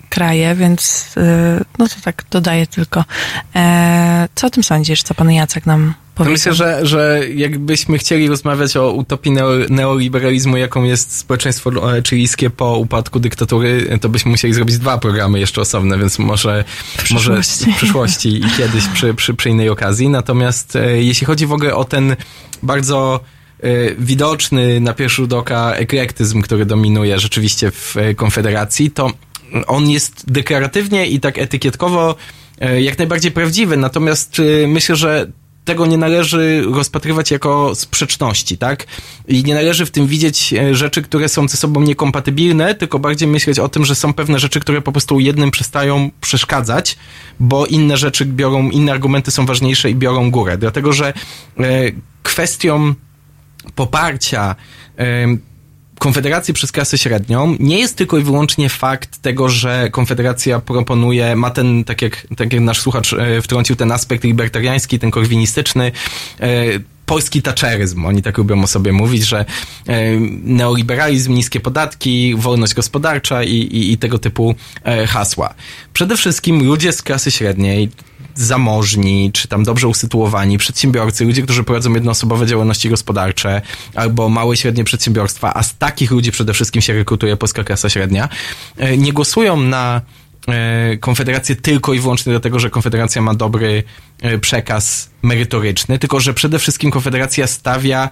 kraje, 0.09 0.55
więc 0.55 1.15
e, 1.17 1.65
no 1.79 1.89
to 1.89 1.95
tak 2.05 2.25
dodaję 2.31 2.67
tylko. 2.67 3.05
Co 4.35 4.47
o 4.47 4.51
tym 4.51 4.63
sądzisz? 4.63 5.03
Co 5.03 5.15
pan 5.15 5.33
Jacek 5.33 5.67
nam 5.67 5.95
powiedział? 6.15 6.33
myślę, 6.33 6.55
że, 6.55 6.87
że 6.87 7.21
jakbyśmy 7.35 7.99
chcieli 7.99 8.29
rozmawiać 8.29 8.77
o 8.77 8.93
utopii 8.93 9.33
neo, 9.33 9.51
neoliberalizmu, 9.69 10.57
jaką 10.57 10.83
jest 10.83 11.17
społeczeństwo 11.17 11.71
chilijskie 12.03 12.51
po 12.51 12.77
upadku 12.77 13.21
dyktatury, 13.21 13.99
to 14.01 14.09
byśmy 14.09 14.31
musieli 14.31 14.55
zrobić 14.55 14.79
dwa 14.79 14.99
programy 14.99 15.41
jeszcze 15.41 15.61
osobne, 15.61 15.99
więc 15.99 16.19
może 16.19 16.65
w 16.99 17.11
może 17.11 17.41
przyszłości. 17.41 17.73
w 17.73 17.77
przyszłości 17.77 18.29
i 18.29 18.51
kiedyś 18.57 18.87
przy, 18.87 19.15
przy, 19.15 19.35
przy 19.35 19.51
innej 19.51 19.69
okazji. 19.69 20.09
Natomiast 20.09 20.79
jeśli 20.95 21.27
chodzi 21.27 21.47
w 21.47 21.53
ogóle 21.53 21.75
o 21.75 21.85
ten 21.85 22.17
bardzo 22.63 23.21
widoczny 23.99 24.81
na 24.81 24.95
pierwszy 24.95 25.17
rzut 25.17 25.33
oka 25.33 25.73
eklektyzm, 25.75 26.43
który 26.43 26.67
dominuje 26.67 27.19
rzeczywiście 27.19 27.71
w 27.71 27.97
e, 27.97 28.15
Konfederacji, 28.15 28.91
to 28.91 29.13
on 29.67 29.91
jest 29.91 30.33
deklaratywnie 30.33 31.07
i 31.07 31.21
tak 31.21 31.39
etykietkowo 31.39 32.15
e, 32.61 32.83
jak 32.83 32.99
najbardziej 32.99 33.33
prawdziwy, 33.33 33.77
natomiast 33.77 34.41
e, 34.65 34.67
myślę, 34.67 34.97
że 34.97 35.27
tego 35.65 35.87
nie 35.87 35.99
należy 35.99 36.65
rozpatrywać 36.73 37.31
jako 37.31 37.75
sprzeczności, 37.75 38.59
tak? 38.59 38.87
I 39.29 39.45
nie 39.45 39.55
należy 39.55 39.87
w 39.87 39.91
tym 39.91 40.07
widzieć 40.07 40.53
e, 40.53 40.75
rzeczy, 40.75 41.03
które 41.03 41.29
są 41.29 41.49
ze 41.49 41.57
sobą 41.57 41.81
niekompatybilne, 41.81 42.75
tylko 42.75 42.99
bardziej 42.99 43.29
myśleć 43.29 43.59
o 43.59 43.69
tym, 43.69 43.85
że 43.85 43.95
są 43.95 44.13
pewne 44.13 44.39
rzeczy, 44.39 44.61
które 44.61 44.83
po 44.83 44.93
prostu 44.93 45.21
jednym 45.21 45.51
przestają 45.51 46.11
przeszkadzać, 46.21 46.97
bo 47.41 47.67
inne 47.67 47.97
rzeczy 47.97 48.25
biorą, 48.25 48.71
inne 48.71 48.93
argumenty 48.93 49.31
są 49.31 49.47
ważniejsze 49.47 49.91
i 49.91 49.95
biorą 49.95 50.31
górę. 50.31 50.59
Dlatego, 50.59 50.93
że 50.93 51.13
e, 51.59 51.63
kwestią 52.23 52.95
poparcia 53.75 54.57
Konfederacji 56.01 56.55
przez 56.55 56.73
klasę 56.73 56.99
średnią 56.99 57.57
nie 57.59 57.79
jest 57.79 57.97
tylko 57.97 58.19
i 58.19 58.23
wyłącznie 58.23 58.69
fakt 58.69 59.19
tego, 59.19 59.49
że 59.49 59.89
Konfederacja 59.93 60.61
proponuje, 60.61 61.37
ma 61.37 61.51
ten, 61.51 61.85
tak 61.85 62.03
jak, 62.03 62.27
tak 62.37 62.53
jak 62.53 62.63
nasz 62.63 62.81
słuchacz 62.81 63.13
e, 63.13 63.43
wtrącił, 63.43 63.77
ten 63.77 63.93
aspekt 63.93 64.25
libertariański, 64.25 64.99
ten 64.99 65.11
korwinistyczny, 65.11 65.93
e, 66.41 66.65
polski 67.07 67.43
taczeryzm. 67.43 68.07
Oni 68.07 68.23
tak 68.23 68.39
lubią 68.39 68.63
o 68.63 68.67
sobie 68.67 68.93
mówić, 68.93 69.27
że 69.27 69.45
e, 69.87 70.17
neoliberalizm, 70.45 71.35
niskie 71.35 71.61
podatki, 71.61 72.35
wolność 72.37 72.75
gospodarcza 72.75 73.43
i, 73.43 73.55
i, 73.55 73.93
i 73.93 73.99
tego 73.99 74.19
typu 74.19 74.55
hasła. 75.09 75.55
Przede 75.93 76.17
wszystkim 76.17 76.65
ludzie 76.67 76.93
z 76.93 77.03
klasy 77.03 77.31
średniej, 77.31 77.91
zamożni, 78.35 79.31
czy 79.33 79.49
tam 79.49 79.65
dobrze 79.65 79.89
usytuowani, 79.89 80.59
przedsiębiorcy, 80.59 81.25
ludzie, 81.25 81.43
którzy 81.43 81.65
prowadzą 81.65 81.95
jednoosobowe 81.95 82.47
działalności 82.47 82.89
gospodarcze 82.89 83.63
albo 83.95 84.29
małe 84.29 84.55
i 84.55 84.57
średnie 84.57 84.85
przedsiębiorstwa, 84.85 85.55
a 85.55 85.63
z 85.63 85.77
takich 85.77 86.11
ludzi 86.11 86.33
przede 86.33 86.53
wszystkim 86.53 86.83
się 86.83 86.93
rekrutuje 86.93 87.37
polska 87.37 87.65
klasa 87.65 87.89
średnia, 87.89 88.29
e, 88.77 88.97
nie 88.97 89.13
głosują 89.13 89.57
na 89.57 90.01
e, 90.49 90.97
Konfederację 90.97 91.57
tylko 91.57 91.95
i 91.95 92.01
wyłącznie 92.01 92.33
dlatego, 92.33 92.59
że 92.59 92.71
Konfederacja 92.71 93.23
ma 93.23 93.35
dobry 93.35 93.83
e, 94.23 94.39
przekaz 94.39 95.11
merytoryczny, 95.23 95.99
tylko 95.99 96.21
że 96.21 96.35
przede 96.35 96.59
wszystkim 96.59 96.91
Konfederacja 96.91 97.47
stawia 97.47 98.11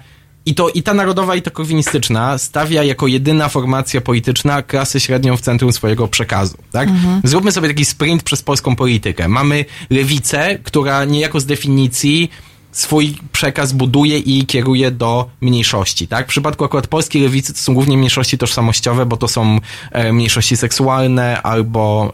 i 0.49 0.55
to 0.55 0.69
i 0.69 0.83
ta 0.83 0.95
narodowa, 0.95 1.37
i 1.37 1.43
ta 1.43 1.51
korwinistyczna 1.51 2.39
stawia 2.39 2.83
jako 2.83 3.07
jedyna 3.07 3.49
formacja 3.49 4.01
polityczna 4.01 4.63
klasę 4.63 5.01
średnią 5.01 5.37
w 5.37 5.41
centrum 5.41 5.73
swojego 5.73 6.09
przekazu. 6.09 6.57
Tak? 6.73 6.89
Zróbmy 7.25 7.53
sobie 7.53 7.69
taki 7.69 7.85
sprint 7.85 8.23
przez 8.23 8.43
polską 8.43 8.77
politykę. 8.77 9.29
Mamy 9.29 9.65
lewicę, 9.91 10.59
która 10.63 11.05
niejako 11.05 11.41
z 11.41 11.47
definicji 11.47 12.31
swój 12.73 13.15
przekaz 13.33 13.73
buduje 13.73 14.19
i 14.19 14.47
kieruje 14.47 14.91
do 14.91 15.31
mniejszości, 15.41 16.09
tak? 16.09 16.27
W 16.27 16.29
przypadku 16.29 16.65
akurat 16.65 16.87
polskiej 16.87 17.23
lewicy 17.23 17.53
to 17.53 17.59
są 17.59 17.75
głównie 17.75 17.97
mniejszości 17.97 18.39
tożsamościowe, 18.39 19.07
bo 19.07 19.17
to 19.17 19.29
są 19.29 19.59
e, 19.93 20.13
mniejszości 20.13 20.57
seksualne 20.57 21.43
albo 21.43 22.13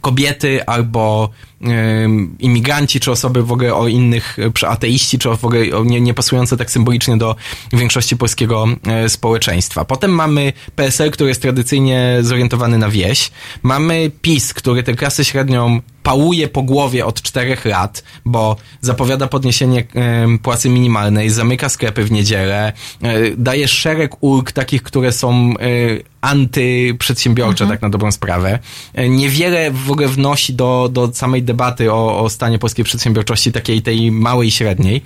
kobiety, 0.00 0.66
albo 0.66 1.30
imigranci, 2.38 3.00
czy 3.00 3.10
osoby 3.10 3.42
w 3.42 3.52
ogóle 3.52 3.74
o 3.74 3.88
innych, 3.88 4.38
e, 4.38 4.52
czy 4.52 4.68
ateiści, 4.68 5.18
czy 5.18 5.28
w 5.36 5.44
ogóle 5.44 5.60
nie, 5.84 6.00
nie 6.00 6.14
pasujące 6.14 6.56
tak 6.56 6.70
symbolicznie 6.70 7.16
do 7.16 7.36
większości 7.72 8.16
polskiego 8.16 8.66
e, 8.86 9.08
społeczeństwa. 9.08 9.84
Potem 9.84 10.10
mamy 10.10 10.52
PSL, 10.76 11.10
który 11.10 11.28
jest 11.28 11.42
tradycyjnie 11.42 12.18
zorientowany 12.20 12.78
na 12.78 12.88
wieś. 12.90 13.30
Mamy 13.62 14.10
PiS, 14.22 14.54
który 14.54 14.82
tę 14.82 14.94
klasę 14.94 15.24
średnią 15.24 15.80
pałuje 16.06 16.48
po 16.48 16.62
głowie 16.62 17.06
od 17.06 17.22
czterech 17.22 17.64
lat, 17.64 18.04
bo 18.24 18.56
zapowiada 18.80 19.26
podniesienie 19.26 19.84
płacy 20.42 20.68
minimalnej, 20.68 21.30
zamyka 21.30 21.68
sklepy 21.68 22.04
w 22.04 22.12
niedzielę, 22.12 22.72
e, 23.02 23.30
daje 23.36 23.68
szereg 23.68 24.16
ulg 24.20 24.52
takich, 24.52 24.82
które 24.82 25.12
są 25.12 25.54
e, 25.60 25.66
antyprzedsiębiorcze, 26.20 27.66
tak 27.66 27.82
na 27.82 27.88
dobrą 27.88 28.12
sprawę. 28.12 28.58
E, 28.94 29.08
Niewiele 29.08 29.70
w 29.70 29.90
ogóle 29.90 30.08
wnosi 30.08 30.54
do, 30.54 30.88
do 30.92 31.10
samej 31.12 31.42
debaty 31.42 31.55
o, 31.90 32.20
o 32.24 32.30
stanie 32.30 32.58
polskiej 32.58 32.84
przedsiębiorczości, 32.84 33.52
takiej 33.52 33.82
tej 33.82 34.10
małej 34.10 34.48
i 34.48 34.50
średniej. 34.50 35.02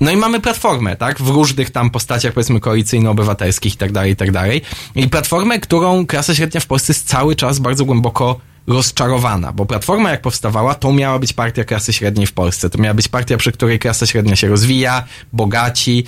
No 0.00 0.10
i 0.10 0.16
mamy 0.16 0.40
platformę, 0.40 0.96
tak? 0.96 1.20
W 1.20 1.28
różnych 1.28 1.70
tam 1.70 1.90
postaciach, 1.90 2.32
powiedzmy, 2.32 2.60
koalicyjno-obywatelskich 2.60 3.74
i 3.74 3.76
tak 3.76 3.92
dalej, 3.92 4.12
i 4.12 4.16
tak 4.16 4.30
dalej. 4.30 4.62
I 4.94 5.08
platformę, 5.08 5.58
którą 5.60 6.06
klasa 6.06 6.34
średnia 6.34 6.60
w 6.60 6.66
Polsce 6.66 6.92
jest 6.92 7.08
cały 7.08 7.36
czas 7.36 7.58
bardzo 7.58 7.84
głęboko 7.84 8.40
rozczarowana, 8.66 9.52
bo 9.52 9.66
Platforma 9.66 10.10
jak 10.10 10.22
powstawała, 10.22 10.74
to 10.74 10.92
miała 10.92 11.18
być 11.18 11.32
partia 11.32 11.64
klasy 11.64 11.92
średniej 11.92 12.26
w 12.26 12.32
Polsce. 12.32 12.70
To 12.70 12.78
miała 12.78 12.94
być 12.94 13.08
partia, 13.08 13.36
przy 13.36 13.52
której 13.52 13.78
klasa 13.78 14.06
średnia 14.06 14.36
się 14.36 14.48
rozwija, 14.48 15.04
bogaci. 15.32 16.04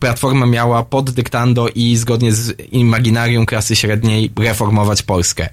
Platforma 0.00 0.46
miała 0.46 0.82
pod 0.82 1.10
dyktando 1.10 1.68
i 1.68 1.96
zgodnie 1.96 2.32
z 2.32 2.72
imaginarium 2.72 3.46
klasy 3.46 3.76
średniej 3.76 4.30
reformować 4.38 5.02
Polskę. 5.02 5.48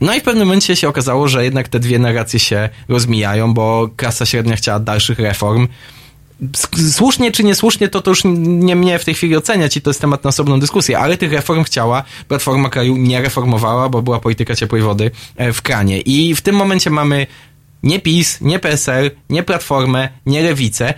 No 0.00 0.14
i 0.14 0.20
w 0.20 0.22
pewnym 0.22 0.46
momencie 0.46 0.76
się 0.76 0.88
okazało, 0.88 1.28
że 1.28 1.44
jednak 1.44 1.68
te 1.68 1.80
dwie 1.80 1.98
narracje 1.98 2.40
się 2.40 2.68
rozmijają, 2.88 3.54
bo 3.54 3.88
klasa 3.96 4.26
średnia 4.26 4.56
chciała 4.56 4.80
dalszych 4.80 5.18
reform. 5.18 5.68
Słusznie 6.92 7.32
czy 7.32 7.44
niesłusznie, 7.44 7.88
to 7.88 8.02
to 8.02 8.10
już 8.10 8.22
nie 8.24 8.76
mnie 8.76 8.98
w 8.98 9.04
tej 9.04 9.14
chwili 9.14 9.36
oceniać 9.36 9.76
i 9.76 9.80
to 9.80 9.90
jest 9.90 10.00
temat 10.00 10.24
na 10.24 10.28
osobną 10.28 10.60
dyskusję, 10.60 10.98
ale 10.98 11.16
tych 11.16 11.32
reform 11.32 11.64
chciała, 11.64 12.04
Platforma 12.28 12.68
kraju 12.68 12.96
nie 12.96 13.22
reformowała, 13.22 13.88
bo 13.88 14.02
była 14.02 14.20
polityka 14.20 14.54
ciepłej 14.54 14.82
wody 14.82 15.10
e, 15.36 15.52
w 15.52 15.62
kranie. 15.62 16.00
I 16.00 16.34
w 16.34 16.40
tym 16.40 16.56
momencie 16.56 16.90
mamy 16.90 17.26
nie 17.82 18.00
PiS, 18.00 18.40
nie 18.40 18.58
PSL, 18.58 19.10
nie 19.30 19.42
Platformę, 19.42 20.08
nie 20.26 20.42
Lewicę, 20.42 20.94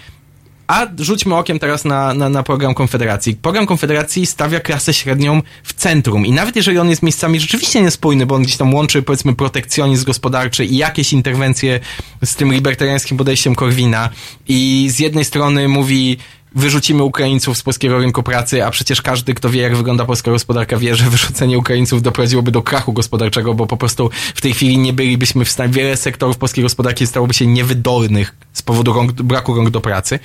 a 0.71 0.87
rzućmy 0.99 1.37
okiem 1.37 1.59
teraz 1.59 1.85
na, 1.85 2.15
na, 2.15 2.29
na 2.29 2.43
program 2.43 2.75
Konfederacji. 2.75 3.37
Program 3.37 3.67
Konfederacji 3.67 4.27
stawia 4.27 4.61
klasę 4.61 4.95
średnią 4.95 5.43
w 5.63 5.73
centrum 5.73 6.27
i 6.27 6.33
nawet 6.33 6.57
jeżeli 6.57 6.79
on 6.79 6.91
jest 6.91 7.03
miejscami 7.03 7.41
rzeczywiście 7.41 7.83
niespójny, 7.83 8.27
bo 8.27 8.35
on 8.35 8.43
gdzieś 8.43 8.57
tam 8.57 8.75
łączy 8.75 9.03
powiedzmy 9.03 9.35
protekcjonizm 9.35 10.05
gospodarczy 10.05 10.65
i 10.65 10.77
jakieś 10.77 11.13
interwencje 11.13 11.81
z 12.25 12.35
tym 12.37 12.53
libertariańskim 12.53 13.17
podejściem 13.17 13.55
Korwina 13.55 14.09
i 14.49 14.89
z 14.91 14.99
jednej 14.99 15.25
strony 15.25 15.69
mówi 15.69 16.19
wyrzucimy 16.55 17.03
Ukraińców 17.03 17.59
z 17.59 17.63
polskiego 17.63 17.99
rynku 17.99 18.23
pracy, 18.23 18.65
a 18.65 18.71
przecież 18.71 19.03
każdy, 19.03 19.35
kto 19.35 19.51
wie, 19.51 19.63
jak 19.63 19.77
wygląda 19.77 20.05
polska 20.05 20.31
gospodarka, 20.31 20.77
wie, 20.77 20.95
że 20.97 21.11
wyrzucenie 21.11 21.59
Ukraińców 21.59 22.03
doprowadziłoby 22.03 22.51
do 22.51 22.63
krachu 22.63 22.93
gospodarczego, 22.93 23.55
bo 23.55 23.67
po 23.67 23.77
prostu 23.77 24.11
w 24.35 24.41
tej 24.41 24.53
chwili 24.53 24.79
nie 24.79 24.93
bylibyśmy 24.93 25.45
w 25.45 25.51
stanie, 25.51 25.73
wiele 25.73 25.97
sektorów 25.97 26.39
polskiej 26.39 26.65
gospodarki 26.65 27.07
stałoby 27.07 27.35
się 27.35 27.47
niewydolnych 27.47 28.35
z 28.53 28.63
powodu 28.63 28.93
rąk, 28.93 29.13
braku 29.13 29.55
rąk 29.55 29.71
do 29.71 29.81
pracy. 29.81 30.19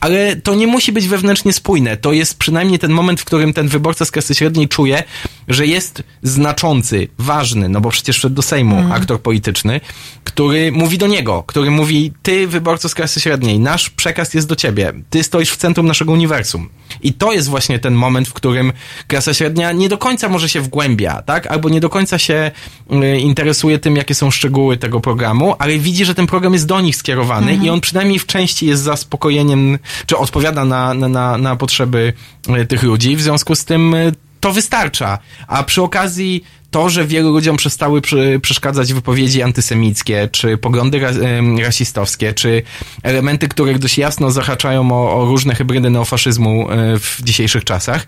Ale 0.00 0.36
to 0.36 0.54
nie 0.54 0.66
musi 0.66 0.92
być 0.92 1.08
wewnętrznie 1.08 1.52
spójne. 1.52 1.96
To 1.96 2.12
jest 2.12 2.38
przynajmniej 2.38 2.78
ten 2.78 2.92
moment, 2.92 3.20
w 3.20 3.24
którym 3.24 3.52
ten 3.52 3.68
wyborca 3.68 4.04
z 4.04 4.10
klasy 4.10 4.34
średniej 4.34 4.68
czuje, 4.68 5.02
że 5.48 5.66
jest 5.66 6.02
znaczący, 6.22 7.08
ważny, 7.18 7.68
no 7.68 7.80
bo 7.80 7.90
przecież 7.90 8.16
wszedł 8.16 8.34
do 8.34 8.42
Sejmu 8.42 8.92
aktor 8.92 9.20
polityczny, 9.20 9.80
który 10.24 10.72
mówi 10.72 10.98
do 10.98 11.06
niego, 11.06 11.44
który 11.46 11.70
mówi, 11.70 12.12
ty 12.22 12.46
wyborco 12.46 12.88
z 12.88 12.94
klasy 12.94 13.20
średniej, 13.20 13.58
nasz 13.58 13.90
przekaz 13.90 14.34
jest 14.34 14.48
do 14.48 14.56
ciebie, 14.56 14.92
ty 15.10 15.22
stoisz 15.22 15.50
w 15.50 15.56
centrum 15.56 15.86
naszego 15.86 16.12
uniwersum. 16.12 16.68
I 17.02 17.12
to 17.12 17.32
jest 17.32 17.48
właśnie 17.48 17.78
ten 17.78 17.94
moment, 17.94 18.28
w 18.28 18.32
którym 18.32 18.72
klasa 19.06 19.34
średnia 19.34 19.72
nie 19.72 19.88
do 19.88 19.98
końca 19.98 20.28
może 20.28 20.48
się 20.48 20.60
wgłębia, 20.60 21.22
tak? 21.22 21.46
Albo 21.46 21.68
nie 21.68 21.80
do 21.80 21.88
końca 21.88 22.18
się 22.18 22.50
y, 22.92 23.20
interesuje 23.20 23.78
tym, 23.78 23.96
jakie 23.96 24.14
są 24.14 24.30
szczegóły 24.30 24.76
tego 24.76 25.00
programu, 25.00 25.54
ale 25.58 25.78
widzi, 25.78 26.04
że 26.04 26.14
ten 26.14 26.26
program 26.26 26.52
jest 26.52 26.66
do 26.66 26.80
nich 26.80 26.96
skierowany 26.96 27.59
i 27.62 27.70
on 27.70 27.80
przynajmniej 27.80 28.18
w 28.18 28.26
części 28.26 28.66
jest 28.66 28.82
zaspokojeniem, 28.82 29.78
czy 30.06 30.16
odpowiada 30.16 30.64
na, 30.64 30.94
na, 30.94 31.08
na, 31.08 31.38
na 31.38 31.56
potrzeby 31.56 32.12
e, 32.48 32.66
tych 32.66 32.82
ludzi, 32.82 33.16
w 33.16 33.22
związku 33.22 33.54
z 33.54 33.64
tym 33.64 33.94
e, 33.94 34.12
to 34.40 34.52
wystarcza. 34.52 35.18
A 35.46 35.62
przy 35.62 35.82
okazji 35.82 36.44
to, 36.70 36.90
że 36.90 37.06
wielu 37.06 37.32
ludziom 37.32 37.56
przestały 37.56 38.02
przeszkadzać 38.42 38.92
wypowiedzi 38.92 39.42
antysemickie, 39.42 40.28
czy 40.32 40.58
poglądy 40.58 41.06
em, 41.06 41.58
rasistowskie, 41.58 42.32
czy 42.32 42.62
elementy, 43.02 43.48
które 43.48 43.78
dość 43.78 43.98
jasno 43.98 44.30
zahaczają 44.30 44.92
o, 44.92 45.22
o 45.22 45.24
różne 45.24 45.54
hybrydy 45.54 45.90
neofaszyzmu 45.90 46.70
e, 46.70 46.98
w 46.98 47.20
dzisiejszych 47.22 47.64
czasach, 47.64 48.06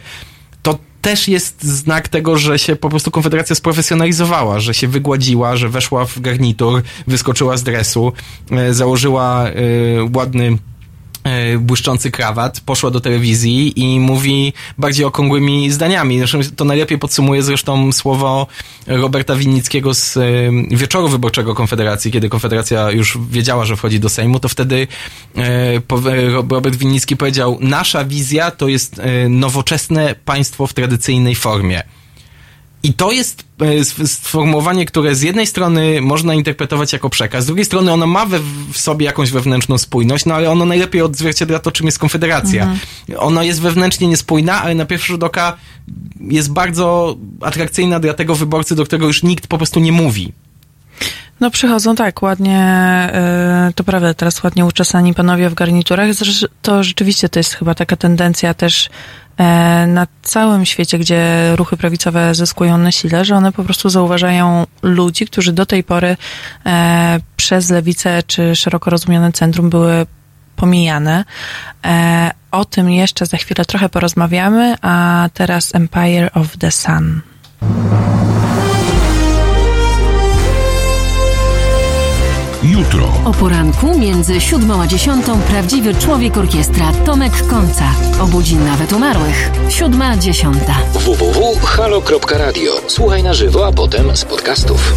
też 1.02 1.28
jest 1.28 1.62
znak 1.64 2.08
tego, 2.08 2.38
że 2.38 2.58
się 2.58 2.76
po 2.76 2.88
prostu 2.88 3.10
Konfederacja 3.10 3.56
sprofesjonalizowała, 3.56 4.60
że 4.60 4.74
się 4.74 4.88
wygładziła, 4.88 5.56
że 5.56 5.68
weszła 5.68 6.04
w 6.04 6.20
garnitur, 6.20 6.82
wyskoczyła 7.06 7.56
z 7.56 7.62
dresu, 7.62 8.12
e, 8.50 8.74
założyła 8.74 9.46
e, 9.48 9.52
ładny 10.14 10.58
błyszczący 11.58 12.10
krawat, 12.10 12.60
poszła 12.60 12.90
do 12.90 13.00
telewizji 13.00 13.80
i 13.80 14.00
mówi 14.00 14.52
bardziej 14.78 15.04
okrągłymi 15.04 15.70
zdaniami. 15.70 16.18
Zresztą 16.18 16.38
to 16.56 16.64
najlepiej 16.64 16.98
podsumuje 16.98 17.42
zresztą 17.42 17.92
słowo 17.92 18.46
Roberta 18.86 19.36
Winnickiego 19.36 19.94
z 19.94 20.16
e, 20.16 20.20
wieczoru 20.70 21.08
wyborczego 21.08 21.54
Konfederacji, 21.54 22.12
kiedy 22.12 22.28
Konfederacja 22.28 22.90
już 22.90 23.18
wiedziała, 23.30 23.64
że 23.64 23.76
wchodzi 23.76 24.00
do 24.00 24.08
Sejmu, 24.08 24.40
to 24.40 24.48
wtedy 24.48 24.86
e, 25.36 25.42
e, 25.42 25.80
Robert 26.30 26.76
Winnicki 26.76 27.16
powiedział, 27.16 27.58
nasza 27.60 28.04
wizja 28.04 28.50
to 28.50 28.68
jest 28.68 28.98
e, 28.98 29.28
nowoczesne 29.28 30.14
państwo 30.24 30.66
w 30.66 30.74
tradycyjnej 30.74 31.34
formie. 31.34 31.82
I 32.82 32.94
to 32.94 33.12
jest 33.12 33.44
e, 33.60 33.64
sf- 33.64 34.06
sformułowanie, 34.06 34.86
które 34.86 35.14
z 35.14 35.22
jednej 35.22 35.46
strony 35.46 36.00
można 36.00 36.34
interpretować 36.34 36.92
jako 36.92 37.10
przekaz, 37.10 37.44
z 37.44 37.46
drugiej 37.46 37.64
strony 37.64 37.92
ono 37.92 38.06
ma 38.06 38.26
we, 38.26 38.38
w 38.72 38.78
sobie 38.78 39.06
jakąś 39.06 39.30
wewnętrzną 39.30 39.78
spójność, 39.78 40.26
no 40.26 40.34
ale 40.34 40.50
ono 40.50 40.64
najlepiej 40.64 41.02
odzwierciedla 41.02 41.58
to, 41.58 41.72
czym 41.72 41.86
jest 41.86 41.98
Konfederacja. 41.98 42.62
Mhm. 42.62 42.80
Ona 43.18 43.44
jest 43.44 43.60
wewnętrznie 43.60 44.08
niespójna, 44.08 44.62
ale 44.62 44.74
na 44.74 44.84
pierwszy 44.84 45.06
rzut 45.06 45.22
oka 45.22 45.56
jest 46.20 46.52
bardzo 46.52 47.16
atrakcyjna 47.40 48.00
dla 48.00 48.14
tego 48.14 48.34
wyborcy, 48.34 48.74
do 48.74 48.84
którego 48.84 49.06
już 49.06 49.22
nikt 49.22 49.46
po 49.46 49.56
prostu 49.56 49.80
nie 49.80 49.92
mówi. 49.92 50.32
No 51.40 51.50
przychodzą 51.50 51.94
tak, 51.94 52.22
ładnie, 52.22 53.10
y, 53.70 53.72
to 53.72 53.84
prawda, 53.84 54.14
teraz 54.14 54.42
ładnie 54.42 54.64
uczesani 54.64 55.14
panowie 55.14 55.50
w 55.50 55.54
garniturach. 55.54 56.08
To 56.62 56.82
rzeczywiście 56.82 57.28
to 57.28 57.38
jest 57.38 57.54
chyba 57.54 57.74
taka 57.74 57.96
tendencja 57.96 58.54
też 58.54 58.90
na 59.86 60.06
całym 60.22 60.66
świecie, 60.66 60.98
gdzie 60.98 61.52
ruchy 61.56 61.76
prawicowe 61.76 62.34
zyskują 62.34 62.78
na 62.78 62.92
sile, 62.92 63.24
że 63.24 63.36
one 63.36 63.52
po 63.52 63.64
prostu 63.64 63.88
zauważają 63.88 64.66
ludzi, 64.82 65.26
którzy 65.26 65.52
do 65.52 65.66
tej 65.66 65.84
pory 65.84 66.16
e, 66.66 67.20
przez 67.36 67.70
lewicę 67.70 68.22
czy 68.26 68.56
szeroko 68.56 68.90
rozumiane 68.90 69.32
centrum 69.32 69.70
były 69.70 70.06
pomijane. 70.56 71.24
E, 71.84 72.30
o 72.50 72.64
tym 72.64 72.90
jeszcze 72.90 73.26
za 73.26 73.36
chwilę 73.36 73.64
trochę 73.64 73.88
porozmawiamy, 73.88 74.74
a 74.82 75.28
teraz 75.34 75.74
Empire 75.74 76.30
of 76.34 76.56
the 76.56 76.70
Sun. 76.70 77.20
Jutro. 82.62 83.08
O 83.24 83.32
poranku 83.32 83.98
między 83.98 84.40
siódmą 84.40 84.82
a 84.82 84.86
dziesiątą 84.86 85.40
prawdziwy 85.40 85.94
człowiek 85.94 86.36
orkiestra 86.36 86.92
Tomek 87.06 87.46
Końca. 87.46 87.84
Obudzi 88.20 88.56
nawet 88.56 88.92
umarłych. 88.92 89.50
Siódma, 89.68 90.16
dziesiąta. 90.16 90.74
www.halo.radio. 90.92 92.72
Słuchaj 92.86 93.22
na 93.22 93.34
żywo, 93.34 93.66
a 93.66 93.72
potem 93.72 94.16
z 94.16 94.24
podcastów. 94.24 94.94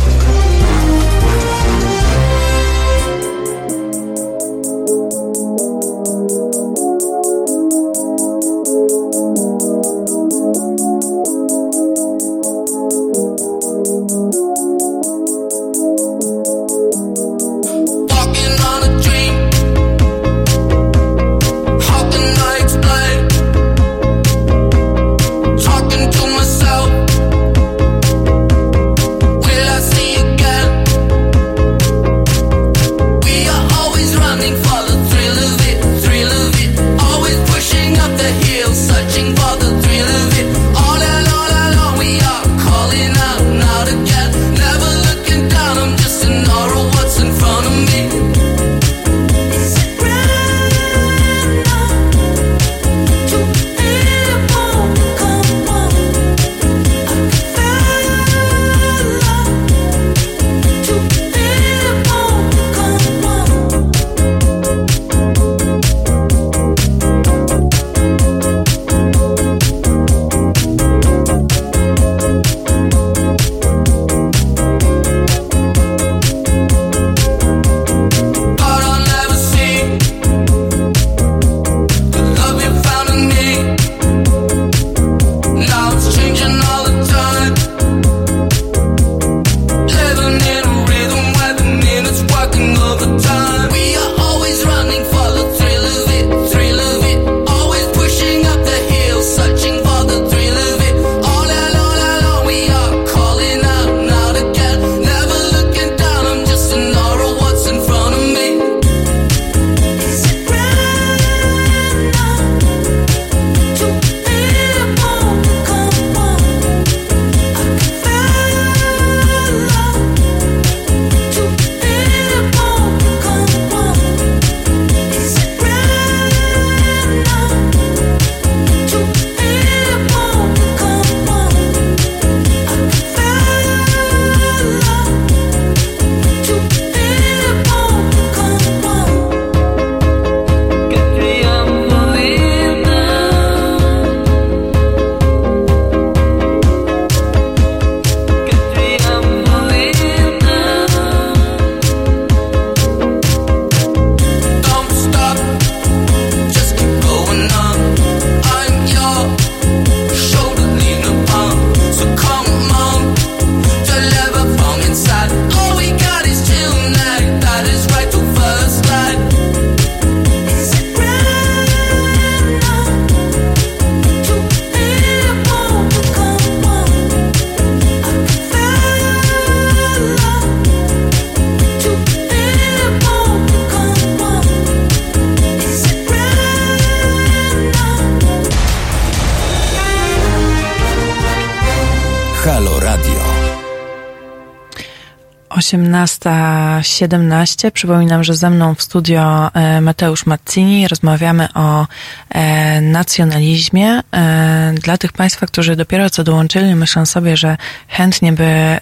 18.17. 196.95 197.71
Przypominam, 197.71 198.23
że 198.23 198.35
ze 198.35 198.49
mną 198.49 198.75
w 198.75 198.81
studio 198.81 199.51
e, 199.53 199.81
Mateusz 199.81 200.25
Mazzini. 200.25 200.87
Rozmawiamy 200.87 201.47
o 201.53 201.87
e, 202.29 202.81
nacjonalizmie. 202.81 204.01
E, 204.13 204.73
dla 204.81 204.97
tych 204.97 205.13
Państwa, 205.13 205.47
którzy 205.47 205.75
dopiero 205.75 206.09
co 206.09 206.23
dołączyli, 206.23 206.75
myślę 206.75 207.05
sobie, 207.05 207.37
że 207.37 207.57
chętnie 207.87 208.33
by 208.33 208.77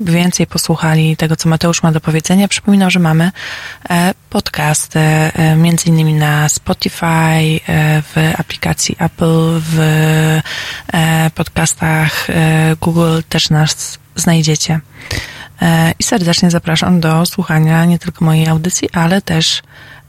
więcej 0.00 0.46
posłuchali 0.46 1.16
tego, 1.16 1.36
co 1.36 1.48
Mateusz 1.48 1.82
ma 1.82 1.92
do 1.92 2.00
powiedzenia. 2.00 2.48
Przypominam, 2.48 2.90
że 2.90 2.98
mamy 2.98 3.30
podcasty, 4.30 5.00
między 5.56 5.88
innymi 5.88 6.14
na 6.14 6.48
Spotify, 6.48 7.60
w 8.02 8.32
aplikacji 8.38 8.96
Apple, 8.98 9.60
w 9.60 9.80
podcastach 11.34 12.26
Google 12.80 13.20
też 13.28 13.50
nas 13.50 13.98
znajdziecie. 14.16 14.80
E, 15.62 15.94
I 15.98 16.02
serdecznie 16.02 16.50
zapraszam 16.50 17.00
do 17.00 17.26
słuchania 17.26 17.84
nie 17.84 17.98
tylko 17.98 18.24
mojej 18.24 18.48
audycji, 18.48 18.88
ale 18.92 19.22
też 19.22 19.62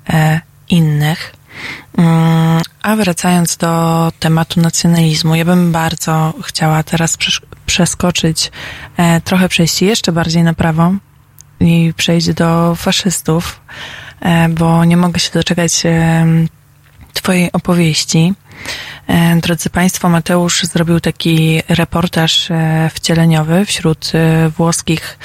e, 0.10 0.42
innych. 0.70 1.34
Mm, 1.98 2.62
A 2.82 2.96
wracając 2.96 3.58
do 3.58 4.12
tematu 4.20 4.62
nacjonalizmu, 4.62 5.36
ja 5.36 5.46
bym 5.46 5.72
bardzo 5.72 6.34
chciała 6.44 6.84
teraz 6.84 7.18
przeskoczyć, 7.66 8.52
e, 8.98 9.22
trochę 9.22 9.50
przejść 9.50 9.82
jeszcze 9.82 10.12
bardziej 10.12 10.44
na 10.44 10.54
prawo 10.54 10.94
i 11.60 11.94
przejść 11.98 12.34
do 12.34 12.76
faszystów, 12.76 13.62
bo 14.50 14.86
nie 14.86 14.98
mogę 14.98 15.20
się 15.20 15.32
doczekać 15.34 15.84
Twojej 17.14 17.52
opowieści. 17.52 18.34
E, 19.14 19.40
Drodzy 19.42 19.70
Państwo, 19.70 20.10
Mateusz 20.10 20.64
zrobił 20.64 21.00
taki 21.00 21.62
reportaż 21.70 22.52
e, 22.52 22.90
wcieleniowy 22.94 23.66
wśród 23.66 24.12
e, 24.14 24.50
włoskich 24.50 25.18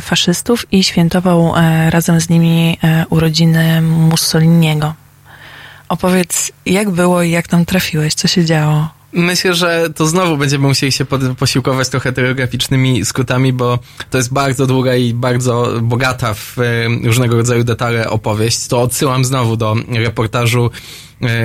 faszystów 0.00 0.72
i 0.72 0.84
świętował 0.84 1.54
razem 1.90 2.20
z 2.20 2.28
nimi 2.28 2.78
urodziny 3.10 3.82
Mussoliniego. 3.82 4.94
Opowiedz, 5.88 6.52
jak 6.66 6.90
było 6.90 7.22
i 7.22 7.30
jak 7.30 7.48
tam 7.48 7.64
trafiłeś, 7.64 8.14
co 8.14 8.28
się 8.28 8.44
działo? 8.44 8.88
Myślę, 9.12 9.54
że 9.54 9.90
to 9.94 10.06
znowu 10.06 10.36
będziemy 10.36 10.68
musieli 10.68 10.92
się 10.92 11.04
posiłkować 11.38 11.88
trochę 11.88 12.12
telegraficznymi 12.12 13.04
skrótami, 13.04 13.52
bo 13.52 13.78
to 14.10 14.18
jest 14.18 14.32
bardzo 14.32 14.66
długa 14.66 14.94
i 14.96 15.14
bardzo 15.14 15.72
bogata 15.82 16.34
w 16.34 16.56
różnego 17.04 17.36
rodzaju 17.36 17.64
detale 17.64 18.10
opowieść. 18.10 18.66
To 18.66 18.82
odsyłam 18.82 19.24
znowu 19.24 19.56
do 19.56 19.76
reportażu 19.88 20.70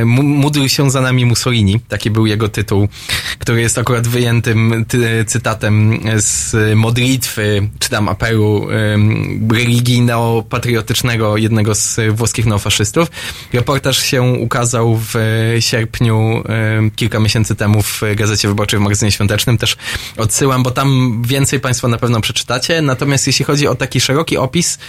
Módl 0.06 0.68
się 0.68 0.91
za 0.91 1.02
nami 1.02 1.26
Mussolini, 1.26 1.80
taki 1.80 2.12
był 2.12 2.26
jego 2.26 2.50
tytuł, 2.50 2.88
który 3.40 3.62
jest 3.62 3.78
akurat 3.78 4.08
wyjętym 4.08 4.86
ty, 4.88 5.26
cytatem 5.28 6.00
z 6.16 6.56
modlitwy, 6.76 7.70
czy 7.80 7.90
tam 7.90 8.10
apelu 8.10 8.68
religijno-patriotycznego 9.52 11.38
jednego 11.38 11.76
z 11.76 12.00
włoskich 12.16 12.45
neofaszystów. 12.45 13.12
Reportaż 13.54 14.04
się 14.04 14.22
ukazał 14.22 15.00
w 15.14 15.16
sierpniu 15.60 16.44
kilka 16.95 17.20
miesięcy 17.20 17.56
temu 17.56 17.82
w 17.82 18.02
Gazecie 18.16 18.48
Wyborczej 18.48 18.80
w 18.80 18.84
magazynie 18.84 19.12
świątecznym. 19.12 19.58
Też 19.58 19.78
odsyłam, 20.18 20.64
bo 20.64 20.72
tam 20.72 21.22
więcej 21.26 21.60
Państwo 21.60 21.88
na 21.88 21.98
pewno 21.98 22.22
przeczytacie. 22.22 22.82
Natomiast 22.82 23.28
jeśli 23.28 23.45
chodzi 23.45 23.68
o 23.68 23.76
taki 23.76 24.02
szeroki 24.02 24.38
opis, 24.38 24.80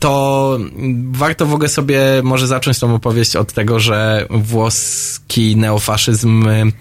to 0.00 0.58
warto 1.10 1.46
w 1.46 1.54
ogóle 1.54 1.68
sobie 1.68 2.00
może 2.22 2.46
zacząć 2.46 2.78
tą 2.78 2.94
opowieść 2.94 3.36
od 3.36 3.52
tego, 3.52 3.80
że 3.80 4.26
włoski 4.30 5.56
neofaszyzm 5.56 6.48
y, 6.48 6.72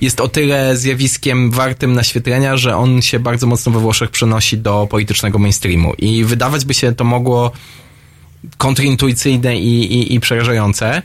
jest 0.00 0.20
o 0.20 0.28
tyle 0.28 0.76
zjawiskiem 0.76 1.50
wartym 1.50 1.92
naświetlenia, 1.92 2.56
że 2.56 2.76
on 2.76 3.02
się 3.02 3.18
bardzo 3.18 3.46
mocno 3.46 3.72
we 3.72 3.78
Włoszech 3.78 4.10
przenosi 4.10 4.58
do 4.58 4.86
politycznego 4.90 5.38
mainstreamu. 5.38 5.92
I 5.98 6.24
wydawać 6.24 6.64
by 6.64 6.74
się 6.74 6.94
to 6.94 7.04
mogło 7.04 7.52
kontrintuicyjne 8.56 9.56
i, 9.56 9.94
i, 9.94 10.14
i 10.14 10.20
przerażające, 10.20 11.02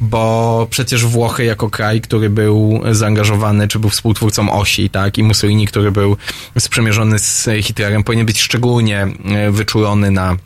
bo 0.00 0.66
przecież 0.70 1.06
Włochy 1.06 1.44
jako 1.44 1.70
kraj, 1.70 2.00
który 2.00 2.30
był 2.30 2.80
zaangażowany, 2.90 3.68
czy 3.68 3.78
był 3.78 3.90
współtwórcą 3.90 4.52
osi, 4.52 4.90
tak, 4.90 5.18
i 5.18 5.22
Mussolini, 5.22 5.66
który 5.66 5.92
był 5.92 6.16
sprzymierzony 6.58 7.18
z 7.18 7.48
Hitlerem, 7.62 8.04
powinien 8.04 8.26
być 8.26 8.40
szczególnie 8.40 9.06
e, 9.24 9.50
wyczulony 9.50 10.10
na 10.10 10.36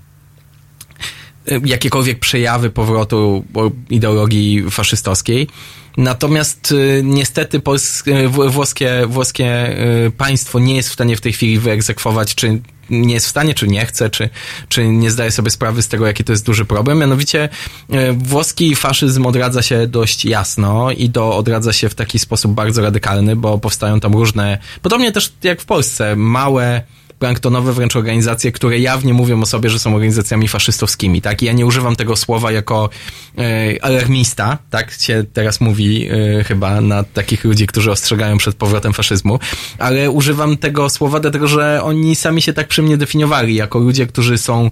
jakiekolwiek 1.65 2.19
przejawy 2.19 2.71
powrotu 2.71 3.45
ideologii 3.91 4.71
faszystowskiej. 4.71 5.49
Natomiast 5.97 6.73
y, 6.73 7.03
niestety 7.05 7.59
pols- 7.59 8.09
y, 8.09 8.51
włoskie, 8.51 9.03
włoskie 9.07 9.79
y, 10.07 10.11
państwo 10.11 10.59
nie 10.59 10.77
jest 10.77 10.89
w 10.89 10.93
stanie 10.93 11.17
w 11.17 11.21
tej 11.21 11.33
chwili 11.33 11.59
wyegzekwować, 11.59 12.35
czy 12.35 12.61
nie 12.91 13.15
jest 13.15 13.27
w 13.27 13.31
stanie, 13.31 13.55
czy 13.55 13.69
nie 13.69 13.87
chce, 13.87 14.11
czy, 14.11 14.31
czy 14.69 14.89
nie 14.89 15.11
zdaje 15.11 15.31
sobie 15.31 15.51
sprawy 15.51 15.83
z 15.83 15.89
tego, 15.89 16.07
jaki 16.07 16.25
to 16.25 16.33
jest 16.33 16.47
duży 16.47 16.65
problem. 16.65 16.99
Mianowicie 16.99 17.49
y, 17.95 18.13
włoski 18.13 18.77
faszyzm 18.77 19.27
odradza 19.27 19.63
się 19.63 19.87
dość 19.87 20.25
jasno 20.25 20.91
i 20.91 21.11
do, 21.11 21.37
odradza 21.37 21.73
się 21.73 21.89
w 21.89 21.95
taki 21.95 22.19
sposób 22.19 22.53
bardzo 22.53 22.83
radykalny, 22.83 23.37
bo 23.37 23.59
powstają 23.59 24.01
tam 24.01 24.13
różne, 24.13 24.59
podobnie 24.83 25.13
też 25.13 25.33
jak 25.43 25.61
w 25.61 25.65
Polsce, 25.65 26.17
małe 26.17 26.83
planktonowe 27.19 27.73
wręcz 27.73 27.97
organizacje, 27.97 28.53
które 28.53 28.79
jawnie 28.79 29.15
mówią 29.15 29.43
o 29.43 29.47
sobie, 29.47 29.71
że 29.71 29.79
są 29.79 29.95
organizacjami 29.95 30.49
faszystowskimi, 30.49 31.23
tak? 31.23 31.43
I 31.43 31.47
ja 31.47 31.53
nie 31.53 31.67
używam 31.67 31.97
tego 31.97 32.17
słowa 32.17 32.53
jako 32.53 32.89
e, 33.39 33.85
alarmista, 33.85 34.59
tak 34.71 34.93
się 34.93 35.25
teraz 35.33 35.61
mówi 35.61 36.09
e, 36.09 36.45
chyba 36.45 36.81
na 36.81 37.05
takich 37.05 37.45
ludzi, 37.45 37.67
którzy 37.67 37.91
ostrzegają 37.91 38.39
przed 38.39 38.57
powrotem 38.57 38.93
faszyzmu, 38.93 39.39
ale 39.79 40.11
używam 40.11 40.57
tego 40.57 40.91
słowa 40.91 41.21
dlatego, 41.21 41.49
że 41.49 41.83
oni 41.83 42.17
sami 42.17 42.43
się 42.43 42.53
tak 42.53 42.69
przy 42.69 42.83
mnie 42.83 42.97
definiowali, 42.97 43.55
jako 43.55 43.79
ludzie, 43.79 44.07
którzy 44.07 44.39
są 44.39 44.71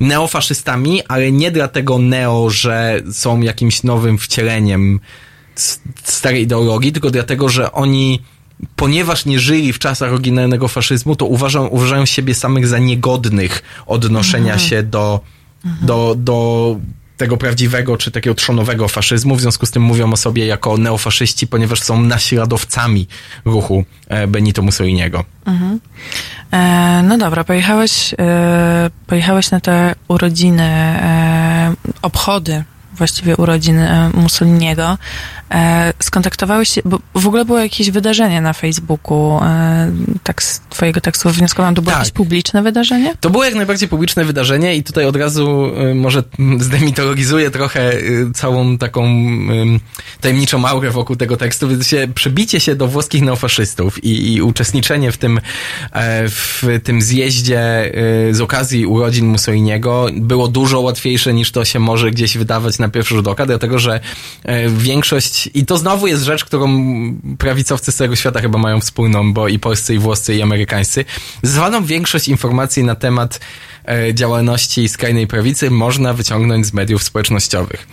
neofaszystami, 0.00 1.02
ale 1.08 1.32
nie 1.32 1.50
dlatego 1.50 1.98
neo, 1.98 2.50
że 2.50 3.00
są 3.12 3.40
jakimś 3.40 3.82
nowym 3.82 4.18
wcieleniem 4.18 5.00
starej 6.04 6.42
ideologii, 6.42 6.92
tylko 6.92 7.10
dlatego, 7.10 7.48
że 7.48 7.72
oni 7.72 8.22
ponieważ 8.76 9.26
nie 9.26 9.38
żyli 9.38 9.72
w 9.72 9.78
czasach 9.78 10.12
oryginalnego 10.12 10.68
faszyzmu, 10.68 11.16
to 11.16 11.26
uważają, 11.26 11.66
uważają 11.66 12.06
siebie 12.06 12.34
samych 12.34 12.66
za 12.66 12.78
niegodnych 12.78 13.62
odnoszenia 13.86 14.52
Mhm. 14.52 14.68
się 14.68 14.82
do, 14.82 15.20
do, 15.82 16.14
do 16.18 16.76
tego 17.16 17.36
prawdziwego 17.36 17.96
czy 17.96 18.10
takiego 18.10 18.34
trzonowego 18.34 18.88
faszyzmu. 18.88 19.36
W 19.36 19.40
związku 19.40 19.66
z 19.66 19.70
tym 19.70 19.82
mówią 19.82 20.12
o 20.12 20.16
sobie 20.16 20.46
jako 20.46 20.78
neofaszyści, 20.78 21.46
ponieważ 21.46 21.82
są 21.82 22.02
naśladowcami 22.02 23.08
ruchu 23.44 23.84
e, 24.08 24.26
Benito 24.26 24.62
Mussoliniego. 24.62 25.24
Mhm. 25.46 25.80
E, 26.52 27.02
no 27.02 27.18
dobra, 27.18 27.44
pojechałeś, 27.44 28.14
e, 28.18 28.90
pojechałeś 29.06 29.50
na 29.50 29.60
te 29.60 29.94
urodziny, 30.08 30.62
e, 30.62 31.74
obchody 32.02 32.64
właściwie 32.96 33.36
urodzin 33.36 33.78
e, 33.78 34.10
Mussoliniego. 34.14 34.98
E, 35.50 35.92
skontaktowałeś 36.02 36.68
się, 36.68 36.80
bo 36.84 36.98
w 37.14 37.26
ogóle 37.26 37.44
było 37.44 37.58
jakieś 37.58 37.90
wydarzenie 37.90 38.40
na 38.40 38.52
Facebooku, 38.52 39.40
e, 39.42 39.92
tak 40.22 40.42
z 40.42 40.60
twojego 40.70 41.00
tekstu 41.00 41.30
wnioskowałam, 41.30 41.74
to 41.74 41.82
było 41.82 41.90
Tak. 41.90 41.98
jakieś 41.98 42.12
publiczne 42.12 42.62
wydarzenie? 42.62 43.14
To 43.20 43.30
było 43.30 43.44
jak 43.44 43.54
najbardziej 43.54 43.88
publiczne 43.88 44.24
wydarzenie 44.24 44.76
i 44.76 44.82
tutaj 44.82 45.04
od 45.04 45.16
razu 45.16 45.72
y, 45.90 45.94
może 45.94 46.22
zdemitologizuję 46.58 47.50
trochę 47.50 47.92
y, 47.92 48.30
całą 48.34 48.78
taką 48.78 49.06
tajemniczą 50.20 50.66
aurę 50.66 50.90
wokół 50.90 51.16
tego 51.16 51.36
tekstu, 51.36 51.68
więc 51.68 51.86
się, 51.86 52.08
przebicie 52.14 52.60
się 52.60 52.74
do 52.74 52.88
włoskich 52.88 53.22
neofaszystów 53.22 54.04
i, 54.04 54.34
i 54.34 54.42
uczestniczenie 54.42 55.12
w 55.12 55.16
tym, 55.16 55.40
w 56.28 56.80
tym 56.84 57.02
zjeździe 57.02 57.92
y, 58.28 58.34
z 58.34 58.40
okazji 58.40 58.86
urodzin 58.86 59.26
Mussoliniego 59.26 60.06
było 60.16 60.48
dużo 60.48 60.80
łatwiejsze 60.80 61.34
niż 61.34 61.52
to 61.52 61.64
się 61.64 61.78
może 61.78 62.10
gdzieś 62.10 62.38
wydawać 62.38 62.78
na 62.78 62.85
pierwszy 62.90 63.14
rzut 63.14 63.28
oka, 63.28 63.46
dlatego 63.46 63.78
że 63.78 64.00
e, 64.44 64.68
większość, 64.68 65.50
i 65.54 65.66
to 65.66 65.78
znowu 65.78 66.06
jest 66.06 66.22
rzecz, 66.22 66.44
którą 66.44 66.68
prawicowcy 67.38 67.92
z 67.92 67.96
całego 67.96 68.16
świata 68.16 68.40
chyba 68.40 68.58
mają 68.58 68.80
wspólną, 68.80 69.32
bo 69.32 69.48
i 69.48 69.58
polscy, 69.58 69.94
i 69.94 69.98
włoscy, 69.98 70.34
i 70.34 70.42
amerykańscy, 70.42 71.04
zwaną 71.42 71.84
większość 71.84 72.28
informacji 72.28 72.84
na 72.84 72.94
temat 72.94 73.40
działalności 74.14 74.88
skrajnej 74.88 75.26
prawicy 75.26 75.70
można 75.70 76.14
wyciągnąć 76.14 76.66
z 76.66 76.72
mediów 76.72 77.02
społecznościowych. 77.02 77.86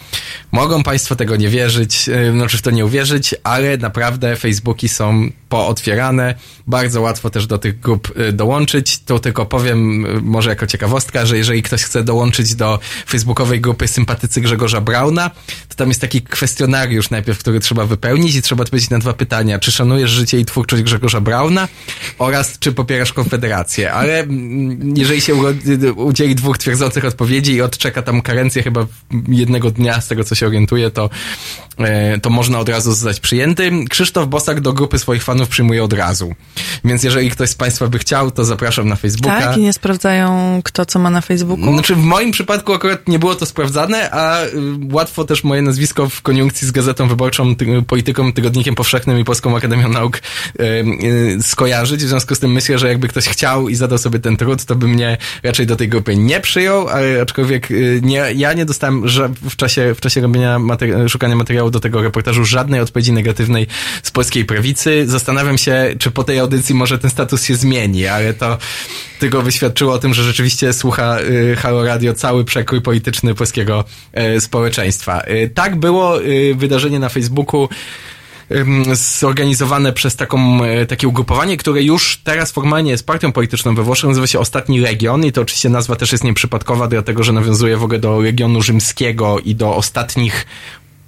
Mogą 0.52 0.84
Państwo 0.84 1.16
tego 1.16 1.36
nie 1.36 1.50
wierzyć, 1.50 2.10
e, 2.10 2.32
znaczy 2.32 2.58
w 2.58 2.62
to 2.62 2.72
nie 2.72 2.86
uwierzyć, 2.86 3.36
ale 3.44 3.78
naprawdę 3.78 4.36
Facebooki 4.36 4.90
są 4.90 5.30
pootwierane, 5.50 6.36
bardzo 6.68 7.02
łatwo 7.02 7.30
też 7.30 7.48
do 7.48 7.58
tych 7.58 7.80
grup 7.80 8.14
e, 8.16 8.32
dołączyć. 8.32 9.00
Tu 9.00 9.20
tylko 9.20 9.46
powiem, 9.46 10.06
e, 10.06 10.22
może 10.22 10.50
jako 10.50 10.68
ciekawostka, 10.68 11.26
że 11.26 11.38
jeżeli 11.38 11.64
ktoś 11.64 11.84
chce 11.84 12.04
dołączyć 12.04 12.56
do 12.56 12.80
facebookowej 13.08 13.62
grupy 13.62 13.88
sympatycy 13.88 14.42
Grzegorza 14.42 14.82
Brauna, 14.82 15.32
to 15.70 15.76
tam 15.76 15.88
jest 15.88 16.02
taki 16.02 16.22
kwestionariusz 16.22 17.10
najpierw, 17.10 17.40
który 17.40 17.60
trzeba 17.60 17.86
wypełnić 17.86 18.36
i 18.36 18.42
trzeba 18.42 18.62
odpowiedzieć 18.62 18.90
na 18.90 19.00
dwa 19.00 19.14
pytania. 19.14 19.60
Czy 19.60 19.72
szanujesz 19.72 20.10
życie 20.10 20.40
i 20.40 20.46
twórczość 20.46 20.84
Grzegorza 20.84 21.22
Brauna 21.22 21.68
oraz 22.18 22.60
czy 22.60 22.72
popierasz 22.72 23.14
Konfederację? 23.14 23.94
Ale 23.94 24.20
mm, 24.20 24.94
jeżeli 24.98 25.22
się 25.22 25.36
udzieli 25.92 26.36
dwóch 26.36 26.58
twierdzących 26.58 27.06
odpowiedzi 27.06 27.54
i 27.54 27.62
odczeka 27.62 28.02
tam 28.02 28.22
karencję 28.22 28.64
chyba 28.64 28.86
jednego 29.28 29.72
dnia, 29.72 30.02
z 30.02 30.08
tego 30.08 30.24
co 30.24 30.36
się 30.36 30.48
orientuję, 30.48 30.92
to, 30.92 31.10
e, 31.78 32.20
to 32.20 32.30
można 32.30 32.60
od 32.60 32.70
razu 32.70 32.94
zostać 32.94 33.20
przyjęty. 33.20 33.72
Krzysztof 33.90 34.28
Bosak 34.28 34.62
do 34.62 34.74
grupy 34.74 35.00
swoich 35.00 35.24
fanów 35.24 35.50
przyjmuje 35.50 35.84
od 35.84 35.94
razu. 35.94 36.36
Więc 36.86 37.04
jeżeli 37.04 37.32
ktoś 37.32 37.50
z 37.50 37.56
Państwa 37.56 37.88
by 37.88 38.00
chciał, 38.00 38.32
to 38.32 38.46
zapraszam 38.46 38.88
na 38.88 38.96
Facebooka. 38.96 39.40
Tak, 39.40 39.58
i 39.58 39.62
nie 39.62 39.74
sprawdzają, 39.74 40.62
kto 40.64 40.86
co 40.86 41.00
ma 41.00 41.10
na 41.10 41.22
Facebooku. 41.22 41.74
Znaczy 41.74 41.96
w 41.96 42.04
moim 42.04 42.32
przypadku 42.32 42.74
akurat 42.74 43.08
nie 43.08 43.20
było 43.20 43.36
to 43.36 43.46
sprawdzane, 43.46 44.12
a 44.12 44.46
y, 44.46 44.50
łatwo 44.92 45.24
też 45.24 45.44
moje 45.44 45.62
nazwisko 45.62 46.10
w 46.10 46.22
koniunkcji 46.22 46.68
z 46.68 46.72
Gazetą 46.72 47.08
Wyborczą, 47.08 47.56
ty, 47.56 47.84
Polityką, 47.88 48.34
Tygodnikiem 48.34 48.76
Powszechnym 48.76 49.20
i 49.20 49.24
Polską 49.24 49.58
Akademią 49.58 49.90
Nauk 49.90 50.18
y, 50.18 50.64
y, 50.64 51.38
skojarzyć. 51.42 52.04
W 52.04 52.08
związku 52.08 52.36
z 52.36 52.40
tym 52.40 52.52
myślę, 52.52 52.80
że 52.80 52.88
jakby 52.88 53.08
ktoś 53.08 53.28
chciał 53.28 53.70
i 53.70 53.76
zadał 53.76 53.98
sobie 53.98 54.20
ten 54.20 54.38
trud, 54.38 54.66
to 54.66 54.76
by 54.76 54.88
mnie 54.88 55.18
raczej 55.44 55.66
do 55.68 55.73
tej 55.76 55.90
grupy 55.90 56.18
nie 56.18 56.40
przyjął, 56.40 56.88
aczkolwiek 57.22 57.72
y, 57.72 58.00
nie, 58.04 58.26
ja 58.36 58.54
nie 58.54 58.66
dostałem 58.66 59.04
w 59.42 59.56
czasie, 59.56 59.96
w 59.96 60.02
czasie 60.02 60.22
robienia 60.22 60.60
szukania 61.08 61.36
materiału 61.36 61.72
do 61.72 61.80
tego 61.80 62.02
reportażu 62.02 62.46
żadnej 62.46 62.80
odpowiedzi 62.80 63.14
negatywnej 63.14 63.68
z 64.04 64.12
polskiej 64.12 64.46
prawicy. 64.46 65.04
Zastanawiam 65.08 65.58
się, 65.58 65.96
czy 66.00 66.12
po 66.12 66.24
tej 66.24 66.40
audycji 66.40 66.76
może 66.76 67.00
ten 67.00 67.10
status 67.10 67.44
się 67.44 67.56
zmieni, 67.56 68.08
ale 68.08 68.34
to 68.34 68.58
tylko 69.20 69.42
wyświadczyło 69.42 69.94
o 69.94 69.98
tym, 69.98 70.14
że 70.14 70.24
rzeczywiście 70.24 70.74
słucha 70.74 71.20
y, 71.20 71.56
Halo 71.56 71.86
Radio 71.86 72.14
cały 72.14 72.46
przekrój 72.46 72.82
polityczny 72.82 73.36
polskiego 73.36 73.84
y, 74.38 74.42
społeczeństwa. 74.42 75.22
Y, 75.22 75.52
tak 75.54 75.76
było 75.76 76.22
y, 76.22 76.56
wydarzenie 76.56 77.00
na 77.00 77.10
Facebooku 77.10 77.70
zorganizowane 78.94 79.94
przez 79.94 80.16
taką, 80.16 80.64
e, 80.64 80.86
takie 80.86 81.08
ugrupowanie, 81.08 81.58
które 81.58 81.84
już 81.84 82.22
teraz 82.24 82.52
formalnie 82.52 82.92
jest 82.92 83.06
partią 83.06 83.32
polityczną 83.32 83.76
we 83.76 83.84
Włoszech, 83.84 84.08
nazywa 84.08 84.28
się 84.28 84.40
Ostatni 84.40 84.82
Region 84.82 85.26
i 85.26 85.32
to 85.32 85.42
oczywiście 85.42 85.70
nazwa 85.70 85.96
też 85.96 86.12
jest 86.12 86.24
nieprzypadkowa, 86.24 86.88
dlatego 86.88 87.24
że 87.24 87.34
nawiązuje 87.34 87.78
w 87.78 87.84
ogóle 87.84 88.00
do 88.00 88.22
regionu 88.22 88.62
rzymskiego 88.62 89.40
i 89.40 89.56
do 89.56 89.76
ostatnich 89.76 90.46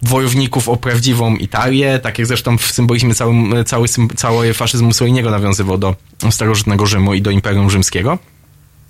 wojowników 0.01 0.69
o 0.69 0.77
prawdziwą 0.77 1.35
Italię, 1.35 1.99
tak 2.03 2.19
jak 2.19 2.27
zresztą 2.27 2.57
w 2.57 2.71
symbolizmie 2.71 3.15
całym, 3.15 3.53
cały, 3.65 3.87
sym- 3.87 4.09
cały 4.15 4.53
faszyzm 4.53 4.85
Mussoliniego 4.85 5.29
nawiązywał 5.31 5.77
do 5.77 5.95
starożytnego 6.29 6.85
Rzymu 6.85 7.13
i 7.13 7.21
do 7.21 7.31
Imperium 7.31 7.69
Rzymskiego. 7.69 8.17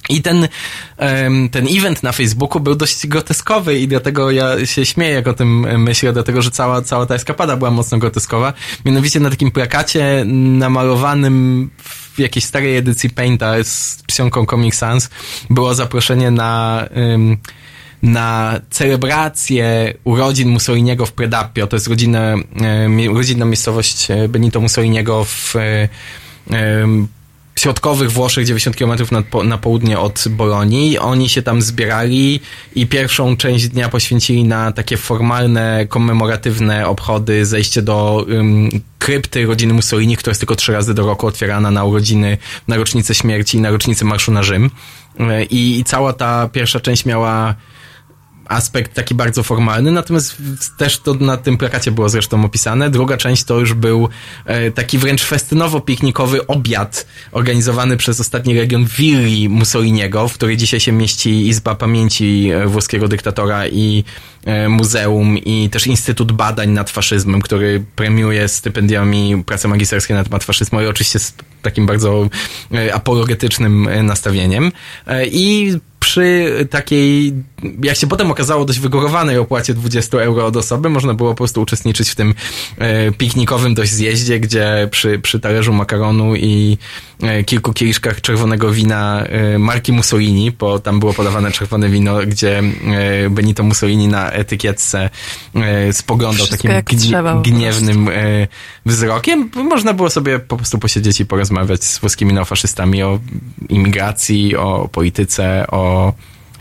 I 0.10 0.22
ten, 0.22 0.48
ten 1.52 1.68
event 1.77 2.03
na 2.03 2.11
Facebooku 2.11 2.60
był 2.60 2.76
dość 2.76 3.07
groteskowy 3.07 3.80
i 3.80 3.88
dlatego 3.88 4.32
ja 4.32 4.65
się 4.65 4.86
śmieję, 4.86 5.14
jak 5.14 5.27
o 5.27 5.34
tym 5.34 5.82
myślę, 5.84 6.14
dlatego 6.14 6.41
że 6.41 6.52
cała, 6.52 6.82
cała 6.82 7.06
ta 7.06 7.15
eskapada 7.15 7.57
była 7.57 7.72
mocno 7.72 7.98
groteskowa. 7.98 8.53
Mianowicie 8.86 9.19
na 9.19 9.30
takim 9.30 9.52
plakacie 9.52 10.23
namalowanym 10.26 11.69
w 12.15 12.19
jakiejś 12.19 12.45
starej 12.45 12.77
edycji 12.77 13.10
Painta 13.10 13.64
z 13.64 14.03
psionką 14.07 14.45
Comic 14.45 14.76
Sans 14.76 15.10
było 15.49 15.76
zaproszenie 15.76 16.32
na... 16.32 16.88
na 18.03 18.60
celebrację 18.69 19.94
urodzin 20.03 20.49
Mussoliniego 20.49 21.06
w 21.06 21.11
Predappio. 21.11 21.68
To 21.68 21.76
jest 21.76 21.88
rodzinę, 21.88 22.36
mi- 22.90 23.07
rodzinna 23.07 23.45
miejscowość 23.45 24.11
e, 24.11 24.27
Benito 24.27 24.60
Mussoliniego 24.60 25.23
w 25.23 25.56
e, 25.56 25.90
środkowych 27.60 28.11
Włoszech, 28.11 28.45
90 28.45 28.76
km 28.76 28.91
na, 29.11 29.44
na 29.44 29.57
południe 29.57 29.99
od 29.99 30.23
Bolonii. 30.30 30.99
Oni 30.99 31.30
się 31.30 31.41
tam 31.41 31.61
zbierali 31.61 32.40
i 32.76 32.88
pierwszą 32.88 33.38
część 33.38 33.68
dnia 33.68 33.90
poświęcili 33.90 34.44
na 34.44 34.72
takie 34.72 34.98
formalne, 34.98 35.86
komemoratywne 35.90 36.88
obchody, 36.88 37.45
zejście 37.45 37.82
do 37.82 38.26
um, 38.30 38.69
krypty 38.99 39.45
rodziny 39.45 39.73
Mussolini, 39.73 40.18
która 40.18 40.32
jest 40.32 40.41
tylko 40.41 40.56
trzy 40.56 40.73
razy 40.73 40.94
do 40.94 41.06
roku 41.06 41.27
otwierana 41.27 41.72
na 41.72 41.84
urodziny, 41.84 42.38
na 42.68 42.77
rocznicę 42.77 43.15
śmierci 43.15 43.57
i 43.57 43.61
na 43.61 43.69
rocznicę 43.69 44.06
Marszu 44.06 44.32
na 44.32 44.44
Rzym. 44.44 44.72
E, 45.19 45.44
I, 45.44 45.80
I 45.80 45.84
cała 45.84 46.14
ta 46.14 46.49
pierwsza 46.53 46.80
część 46.80 47.06
miała 47.06 47.56
aspekt 48.45 48.93
taki 48.93 49.15
bardzo 49.15 49.43
formalny, 49.43 49.91
natomiast 49.91 50.38
też 50.77 50.99
to 50.99 51.13
na 51.13 51.38
tym 51.38 51.57
plakacie 51.57 51.91
było 51.91 52.09
zresztą 52.09 52.45
opisane. 52.45 52.89
Druga 52.89 53.17
część 53.17 53.43
to 53.43 53.59
już 53.59 53.73
był 53.73 54.09
e, 54.45 54.72
taki 54.72 54.97
wręcz 54.97 55.26
festynowo-piknikowy 55.26 56.39
obiad 56.47 57.05
organizowany 57.31 57.97
przez 57.97 58.19
ostatni 58.19 58.59
region 58.59 58.85
willi 58.85 59.49
Mussoliniego, 59.49 60.27
w 60.27 60.34
której 60.34 60.57
dzisiaj 60.57 60.80
się 60.80 60.91
mieści 60.91 61.47
Izba 61.47 61.76
Pamięci 61.76 62.49
e, 62.51 62.67
włoskiego 62.67 63.07
dyktatora 63.07 63.67
i 63.67 64.03
e, 64.45 64.69
muzeum 64.69 65.38
i 65.38 65.69
też 65.69 65.88
Instytut 65.88 66.31
Badań 66.31 66.69
nad 66.69 66.89
Faszyzmem, 66.89 67.41
który 67.41 67.85
premiuje 67.95 68.47
stypendiami 68.47 69.43
prace 69.45 69.67
magisterskie 69.67 70.13
na 70.13 70.23
temat 70.23 70.43
faszyzmu 70.43 70.81
i 70.81 70.85
oczywiście 70.85 71.19
z 71.19 71.34
takim 71.61 71.85
bardzo 71.85 72.30
apologetycznym 72.93 73.89
nastawieniem. 74.03 74.72
I 75.31 75.73
przy 76.05 76.67
takiej, 76.69 77.34
jak 77.83 77.97
się 77.97 78.07
potem 78.07 78.31
okazało, 78.31 78.65
dość 78.65 78.79
wygórowanej 78.79 79.37
opłacie 79.37 79.73
20 79.73 80.17
euro 80.17 80.45
od 80.45 80.57
osoby, 80.57 80.89
można 80.89 81.13
było 81.13 81.29
po 81.29 81.35
prostu 81.35 81.61
uczestniczyć 81.61 82.09
w 82.09 82.15
tym 82.15 82.33
e, 82.77 83.11
piknikowym 83.11 83.73
dość 83.73 83.91
zjeździe, 83.91 84.39
gdzie 84.39 84.87
przy, 84.91 85.19
przy 85.19 85.39
talerzu 85.39 85.73
makaronu 85.73 86.35
i 86.35 86.77
e, 87.21 87.43
kilku 87.43 87.73
kieliszkach 87.73 88.21
czerwonego 88.21 88.71
wina 88.71 89.23
e, 89.23 89.59
marki 89.59 89.91
Mussolini, 89.91 90.51
bo 90.51 90.79
tam 90.79 90.99
było 90.99 91.13
podawane 91.13 91.51
czerwone 91.51 91.89
wino, 91.89 92.17
gdzie 92.27 92.63
Benito 93.29 93.63
Mussolini 93.63 94.07
na 94.07 94.31
etykietce 94.31 95.09
spoglądał 95.91 96.45
Wszystko 96.45 96.67
takim 96.67 97.01
po 97.23 97.41
gniewnym 97.41 98.09
wzrokiem. 98.85 99.49
Można 99.55 99.93
było 99.93 100.09
sobie 100.09 100.39
po 100.39 100.57
prostu 100.57 100.79
posiedzieć 100.79 101.19
i 101.19 101.25
porozmawiać 101.25 101.83
z 101.83 101.99
włoskimi 101.99 102.33
neofaszystami 102.33 103.03
o 103.03 103.19
imigracji, 103.69 104.55
o 104.55 104.89
polityce, 104.91 105.67
o 105.67 106.13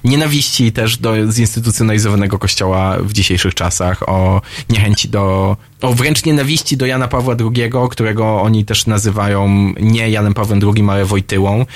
nienawiści 0.04 0.72
też 0.72 0.98
do 0.98 1.32
zinstytucjonalizowanego 1.32 2.38
kościoła 2.38 2.96
w 3.00 3.12
dzisiejszych 3.12 3.54
czasach, 3.54 4.08
o 4.08 4.42
niechęci 4.70 5.08
do, 5.08 5.56
o 5.80 5.92
wręcz 5.94 6.24
nienawiści 6.24 6.76
do 6.76 6.86
Jana 6.86 7.08
Pawła 7.08 7.36
II, 7.40 7.70
którego 7.90 8.42
oni 8.42 8.64
też 8.64 8.86
nazywają 8.86 9.48
nie 9.80 10.10
Janem 10.10 10.34
Pawłem 10.34 10.60
II, 10.62 10.84
ale 10.90 11.04
Wojtyłą. 11.04 11.66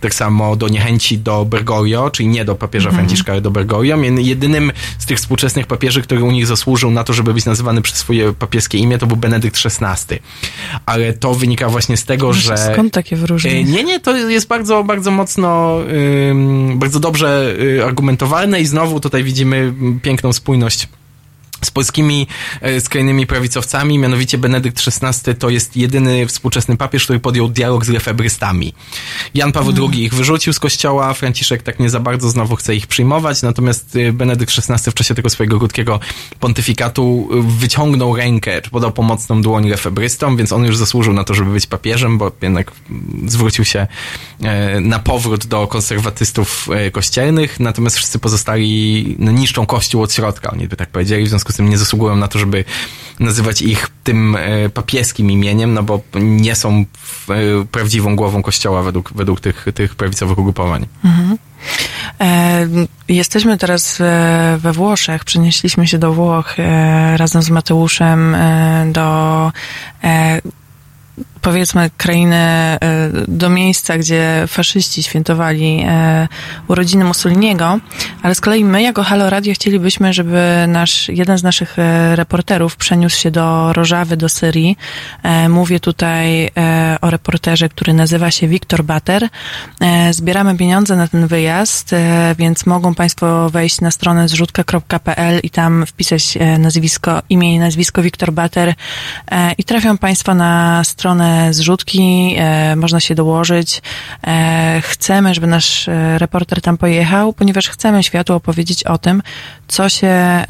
Tak 0.00 0.14
samo 0.14 0.56
do 0.56 0.68
niechęci 0.68 1.18
do 1.18 1.44
Bergoglio, 1.44 2.10
czyli 2.10 2.28
nie 2.28 2.44
do 2.44 2.54
papieża 2.54 2.88
Mhm. 2.88 3.06
Franciszka, 3.06 3.32
ale 3.32 3.40
do 3.40 3.50
Bergoglio. 3.50 3.96
Jedynym 4.18 4.72
z 4.98 5.06
tych 5.06 5.18
współczesnych 5.18 5.66
papieży, 5.66 6.02
który 6.02 6.22
u 6.22 6.30
nich 6.30 6.46
zasłużył 6.46 6.90
na 6.90 7.04
to, 7.04 7.12
żeby 7.12 7.34
być 7.34 7.44
nazywany 7.44 7.82
przez 7.82 7.98
swoje 7.98 8.32
papieskie 8.32 8.78
imię, 8.78 8.98
to 8.98 9.06
był 9.06 9.16
Benedykt 9.16 9.58
XVI. 9.66 10.18
Ale 10.86 11.12
to 11.12 11.34
wynika 11.34 11.68
właśnie 11.68 11.96
z 11.96 12.04
tego, 12.04 12.32
że... 12.32 12.72
Skąd 12.72 12.92
takie 12.92 13.16
E, 13.16 13.18
wyróżnienie? 13.18 13.64
Nie, 13.64 13.84
nie, 13.84 14.00
to 14.00 14.16
jest 14.16 14.48
bardzo, 14.48 14.84
bardzo 14.84 15.10
mocno, 15.10 15.78
bardzo 16.74 17.00
dobrze 17.00 17.54
y, 17.60 17.77
argumentowane 17.84 18.60
i 18.60 18.66
znowu 18.66 19.00
tutaj 19.00 19.24
widzimy 19.24 19.74
piękną 20.02 20.32
spójność 20.32 20.88
z 21.62 21.70
polskimi 21.70 22.26
e, 22.60 22.80
skrajnymi 22.80 23.26
prawicowcami, 23.26 23.98
mianowicie 23.98 24.38
Benedykt 24.38 24.82
XVI 24.88 25.34
to 25.34 25.48
jest 25.48 25.76
jedyny 25.76 26.26
współczesny 26.26 26.76
papież, 26.76 27.04
który 27.04 27.20
podjął 27.20 27.48
dialog 27.48 27.84
z 27.84 27.88
lefebrystami. 27.88 28.74
Jan 29.34 29.52
Paweł 29.52 29.90
II 29.92 30.04
ich 30.04 30.14
wyrzucił 30.14 30.52
z 30.52 30.58
kościoła, 30.58 31.14
Franciszek 31.14 31.62
tak 31.62 31.80
nie 31.80 31.90
za 31.90 32.00
bardzo 32.00 32.30
znowu 32.30 32.56
chce 32.56 32.74
ich 32.74 32.86
przyjmować, 32.86 33.42
natomiast 33.42 33.96
e, 33.96 34.12
Benedykt 34.12 34.52
XVI 34.58 34.90
w 34.90 34.94
czasie 34.94 35.14
tego 35.14 35.30
swojego 35.30 35.58
krótkiego 35.58 36.00
pontyfikatu 36.40 37.28
e, 37.32 37.58
wyciągnął 37.58 38.16
rękę, 38.16 38.62
czy 38.62 38.70
podał 38.70 38.92
pomocną 38.92 39.42
dłoń 39.42 39.68
lefebrystom, 39.68 40.36
więc 40.36 40.52
on 40.52 40.64
już 40.64 40.76
zasłużył 40.76 41.12
na 41.12 41.24
to, 41.24 41.34
żeby 41.34 41.50
być 41.50 41.66
papieżem, 41.66 42.18
bo 42.18 42.32
jednak 42.42 42.72
mm, 42.90 43.30
zwrócił 43.30 43.64
się 43.64 43.86
na 44.80 44.98
powrót 44.98 45.46
do 45.46 45.66
konserwatystów 45.66 46.68
kościelnych, 46.92 47.60
natomiast 47.60 47.96
wszyscy 47.96 48.18
pozostali 48.18 49.16
no, 49.18 49.32
niszczą 49.32 49.66
kościół 49.66 50.02
od 50.02 50.12
środka, 50.12 50.50
oni 50.50 50.68
by 50.68 50.76
tak 50.76 50.88
powiedzieli, 50.88 51.24
w 51.24 51.28
związku 51.28 51.47
z 51.52 51.56
tym 51.56 51.68
nie 51.68 51.78
zasługują 51.78 52.16
na 52.16 52.28
to, 52.28 52.38
żeby 52.38 52.64
nazywać 53.20 53.62
ich 53.62 53.88
tym 54.04 54.36
e, 54.36 54.68
papieskim 54.68 55.30
imieniem, 55.30 55.74
no 55.74 55.82
bo 55.82 56.00
nie 56.20 56.54
są 56.54 56.70
e, 56.78 56.84
prawdziwą 57.72 58.16
głową 58.16 58.42
kościoła 58.42 58.82
według, 58.82 59.12
według 59.12 59.40
tych, 59.40 59.66
tych 59.74 59.94
prawicowych 59.94 60.38
ugrupowań. 60.38 60.86
Mhm. 61.04 61.38
E, 62.20 62.66
jesteśmy 63.08 63.58
teraz 63.58 64.00
e, 64.00 64.58
we 64.60 64.72
Włoszech, 64.72 65.24
przenieśliśmy 65.24 65.86
się 65.86 65.98
do 65.98 66.12
Włoch 66.12 66.54
e, 66.58 67.16
razem 67.16 67.42
z 67.42 67.50
Mateuszem 67.50 68.34
e, 68.34 68.86
do 68.92 69.52
powiedzmy 71.42 71.90
krainy, 71.96 72.36
e, 72.36 72.78
do 73.28 73.50
miejsca, 73.50 73.98
gdzie 73.98 74.44
faszyści 74.46 75.02
świętowali 75.02 75.84
e, 75.86 76.28
urodziny 76.68 77.04
Mussoliniego, 77.04 77.78
ale 78.22 78.34
z 78.34 78.40
kolei 78.40 78.64
my 78.64 78.82
jako 78.82 79.02
Halo 79.02 79.30
Radio 79.30 79.54
chcielibyśmy, 79.54 80.12
żeby 80.12 80.64
nasz, 80.68 81.08
jeden 81.08 81.38
z 81.38 81.42
naszych 81.42 81.78
e, 81.78 82.16
reporterów 82.16 82.76
przeniósł 82.76 83.20
się 83.20 83.30
do 83.30 83.72
Rożawy, 83.72 84.16
do 84.16 84.28
Syrii. 84.28 84.76
Mówię 85.48 85.80
tutaj 85.80 86.50
o 87.00 87.10
reporterze, 87.10 87.68
który 87.68 87.94
nazywa 87.94 88.30
się 88.30 88.48
Wiktor 88.48 88.84
Bater. 88.84 89.28
Zbieramy 90.10 90.56
pieniądze 90.56 90.96
na 90.96 91.08
ten 91.08 91.26
wyjazd, 91.26 91.94
więc 92.38 92.66
mogą 92.66 92.94
Państwo 92.94 93.50
wejść 93.50 93.80
na 93.80 93.90
stronę 93.90 94.28
zrzutka.pl 94.28 95.40
i 95.42 95.50
tam 95.50 95.86
wpisać 95.86 96.38
nazwisko, 96.58 97.22
imię 97.30 97.54
i 97.54 97.58
nazwisko 97.58 98.02
Wiktor 98.02 98.32
Bater 98.32 98.74
i 99.58 99.64
trafią 99.64 99.98
Państwo 99.98 100.34
na 100.34 100.84
stronę 100.84 101.27
zrzutki, 101.50 102.34
e, 102.38 102.76
można 102.76 103.00
się 103.00 103.14
dołożyć. 103.14 103.82
E, 104.26 104.82
Chcemy, 104.84 105.34
żeby 105.34 105.46
nasz 105.46 105.88
e, 105.88 106.18
reporter 106.18 106.60
tam 106.60 106.78
pojechał, 106.78 107.32
ponieważ 107.32 107.68
chcemy 107.68 108.02
światu 108.02 108.34
opowiedzieć 108.34 108.84
o 108.84 108.98
tym, 108.98 109.22
co 109.68 109.88
się 109.88 110.06
e, 110.06 110.44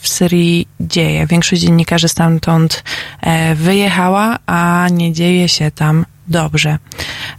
w 0.00 0.08
Syrii 0.08 0.68
dzieje. 0.80 1.26
Większość 1.26 1.62
dziennikarzy 1.62 2.08
stamtąd 2.08 2.84
e, 3.20 3.54
wyjechała, 3.54 4.38
a 4.46 4.86
nie 4.90 5.12
dzieje 5.12 5.48
się 5.48 5.70
tam 5.70 6.04
dobrze. 6.28 6.78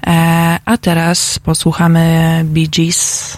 E, 0.07 0.59
a 0.65 0.77
teraz 0.77 1.39
posłuchamy 1.39 2.41
Bee 2.45 2.67
Gees. 2.67 3.37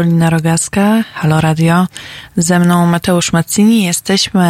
Karolina 0.00 0.30
Rogaska, 0.30 1.04
Halo 1.14 1.40
Radio. 1.40 1.86
Ze 2.36 2.58
mną 2.58 2.86
Mateusz 2.86 3.32
Maccini. 3.32 3.84
Jesteśmy, 3.84 4.44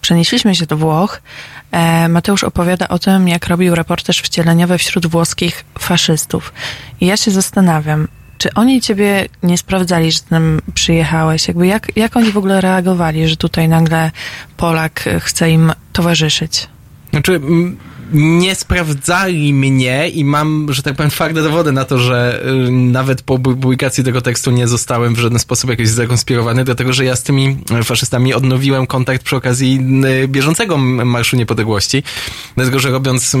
przenieśliśmy 0.00 0.54
się 0.54 0.66
do 0.66 0.76
Włoch. 0.76 1.22
E, 1.70 2.08
Mateusz 2.08 2.44
opowiada 2.44 2.88
o 2.88 2.98
tym, 2.98 3.28
jak 3.28 3.46
robił 3.46 3.74
reportaż 3.74 4.18
wcieleniowy 4.18 4.78
wśród 4.78 5.06
włoskich 5.06 5.64
faszystów. 5.78 6.52
I 7.00 7.06
ja 7.06 7.16
się 7.16 7.30
zastanawiam, 7.30 8.08
czy 8.38 8.54
oni 8.54 8.80
ciebie 8.80 9.28
nie 9.42 9.58
sprawdzali, 9.58 10.12
że 10.12 10.20
tam 10.20 10.60
przyjechałeś? 10.74 11.48
Jakby 11.48 11.66
jak, 11.66 11.96
jak 11.96 12.16
oni 12.16 12.32
w 12.32 12.38
ogóle 12.38 12.60
reagowali, 12.60 13.28
że 13.28 13.36
tutaj 13.36 13.68
nagle 13.68 14.10
Polak 14.56 15.04
chce 15.20 15.50
im 15.50 15.72
towarzyszyć? 15.92 16.68
Znaczy, 17.10 17.40
nie 18.12 18.54
sprawdzali 18.54 19.54
mnie 19.54 20.08
i 20.08 20.24
mam, 20.24 20.66
że 20.70 20.82
tak 20.82 20.94
powiem, 20.96 21.10
twarde 21.10 21.42
dowody 21.42 21.72
na 21.72 21.84
to, 21.84 21.98
że 21.98 22.44
y, 22.68 22.70
nawet 22.70 23.22
po 23.22 23.34
pu- 23.38 23.56
publikacji 23.56 24.04
tego 24.04 24.20
tekstu 24.22 24.50
nie 24.50 24.68
zostałem 24.68 25.14
w 25.14 25.18
żaden 25.18 25.38
sposób 25.38 25.70
jakoś 25.70 25.88
zakonspirowany, 25.88 26.64
dlatego 26.64 26.92
że 26.92 27.04
ja 27.04 27.16
z 27.16 27.22
tymi 27.22 27.56
faszystami 27.84 28.34
odnowiłem 28.34 28.86
kontakt 28.86 29.22
przy 29.24 29.36
okazji 29.36 29.80
y, 30.24 30.28
bieżącego 30.28 30.78
Marszu 30.78 31.36
Niepodległości, 31.36 32.02
dlatego 32.56 32.78
że 32.78 32.90
robiąc 32.90 33.34
y, 33.34 33.38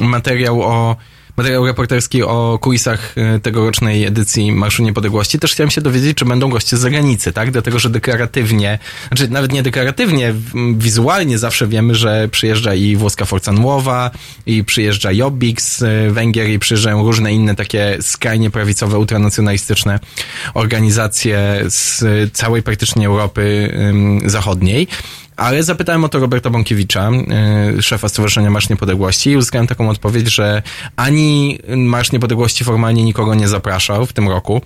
materiał 0.00 0.62
o 0.62 0.96
materiał 1.36 1.66
reporterski 1.66 2.22
o 2.22 2.58
kulisach 2.62 3.14
y, 3.36 3.40
tegorocznej 3.40 4.04
edycji 4.04 4.52
Marszu 4.52 4.82
Niepodległości, 4.82 5.38
też 5.38 5.52
chciałem 5.52 5.70
się 5.70 5.80
dowiedzieć, 5.80 6.18
czy 6.18 6.24
będą 6.24 6.50
goście 6.50 6.76
z 6.76 6.80
zagranicy, 6.80 7.32
tak? 7.32 7.50
Dlatego, 7.50 7.78
że 7.78 7.90
deklaratywnie, 7.90 8.78
znaczy 9.08 9.28
nawet 9.28 9.52
nie 9.52 9.62
deklaratywnie, 9.62 10.34
wizualnie 10.76 11.38
zawsze 11.38 11.66
wiemy, 11.66 11.94
że 11.94 12.28
przyjeżdża 12.28 12.74
i 12.74 12.96
włoska 12.96 13.24
Forza 13.24 13.52
Nuova, 13.52 14.10
i 14.46 14.64
przyjeżdża 14.64 15.12
Jobbik 15.12 15.62
z 15.62 15.82
y, 15.82 16.10
Węgier, 16.10 16.48
i 16.50 16.58
przyjeżdżają 16.58 17.06
różne 17.06 17.32
inne 17.32 17.54
takie 17.54 17.96
skrajnie 18.00 18.50
prawicowe, 18.50 18.98
ultranacjonalistyczne 18.98 20.00
organizacje 20.54 21.64
z 21.68 22.02
całej 22.32 22.62
praktycznie 22.62 23.06
Europy 23.06 23.72
Zachodniej. 24.24 24.88
Ale 25.36 25.62
zapytałem 25.62 26.04
o 26.04 26.08
to 26.08 26.18
Roberta 26.18 26.50
Bąkiewicza, 26.50 27.10
y, 27.78 27.82
szefa 27.82 28.08
Stowarzyszenia 28.08 28.50
Marsz 28.50 28.68
Niepodległości 28.68 29.30
i 29.30 29.36
uzyskałem 29.36 29.66
taką 29.66 29.90
odpowiedź, 29.90 30.28
że 30.28 30.62
ani 30.96 31.58
Marsz 31.76 32.12
Niepodległości 32.12 32.64
formalnie 32.64 33.04
nikogo 33.04 33.34
nie 33.34 33.48
zapraszał 33.48 34.06
w 34.06 34.12
tym 34.12 34.28
roku, 34.28 34.62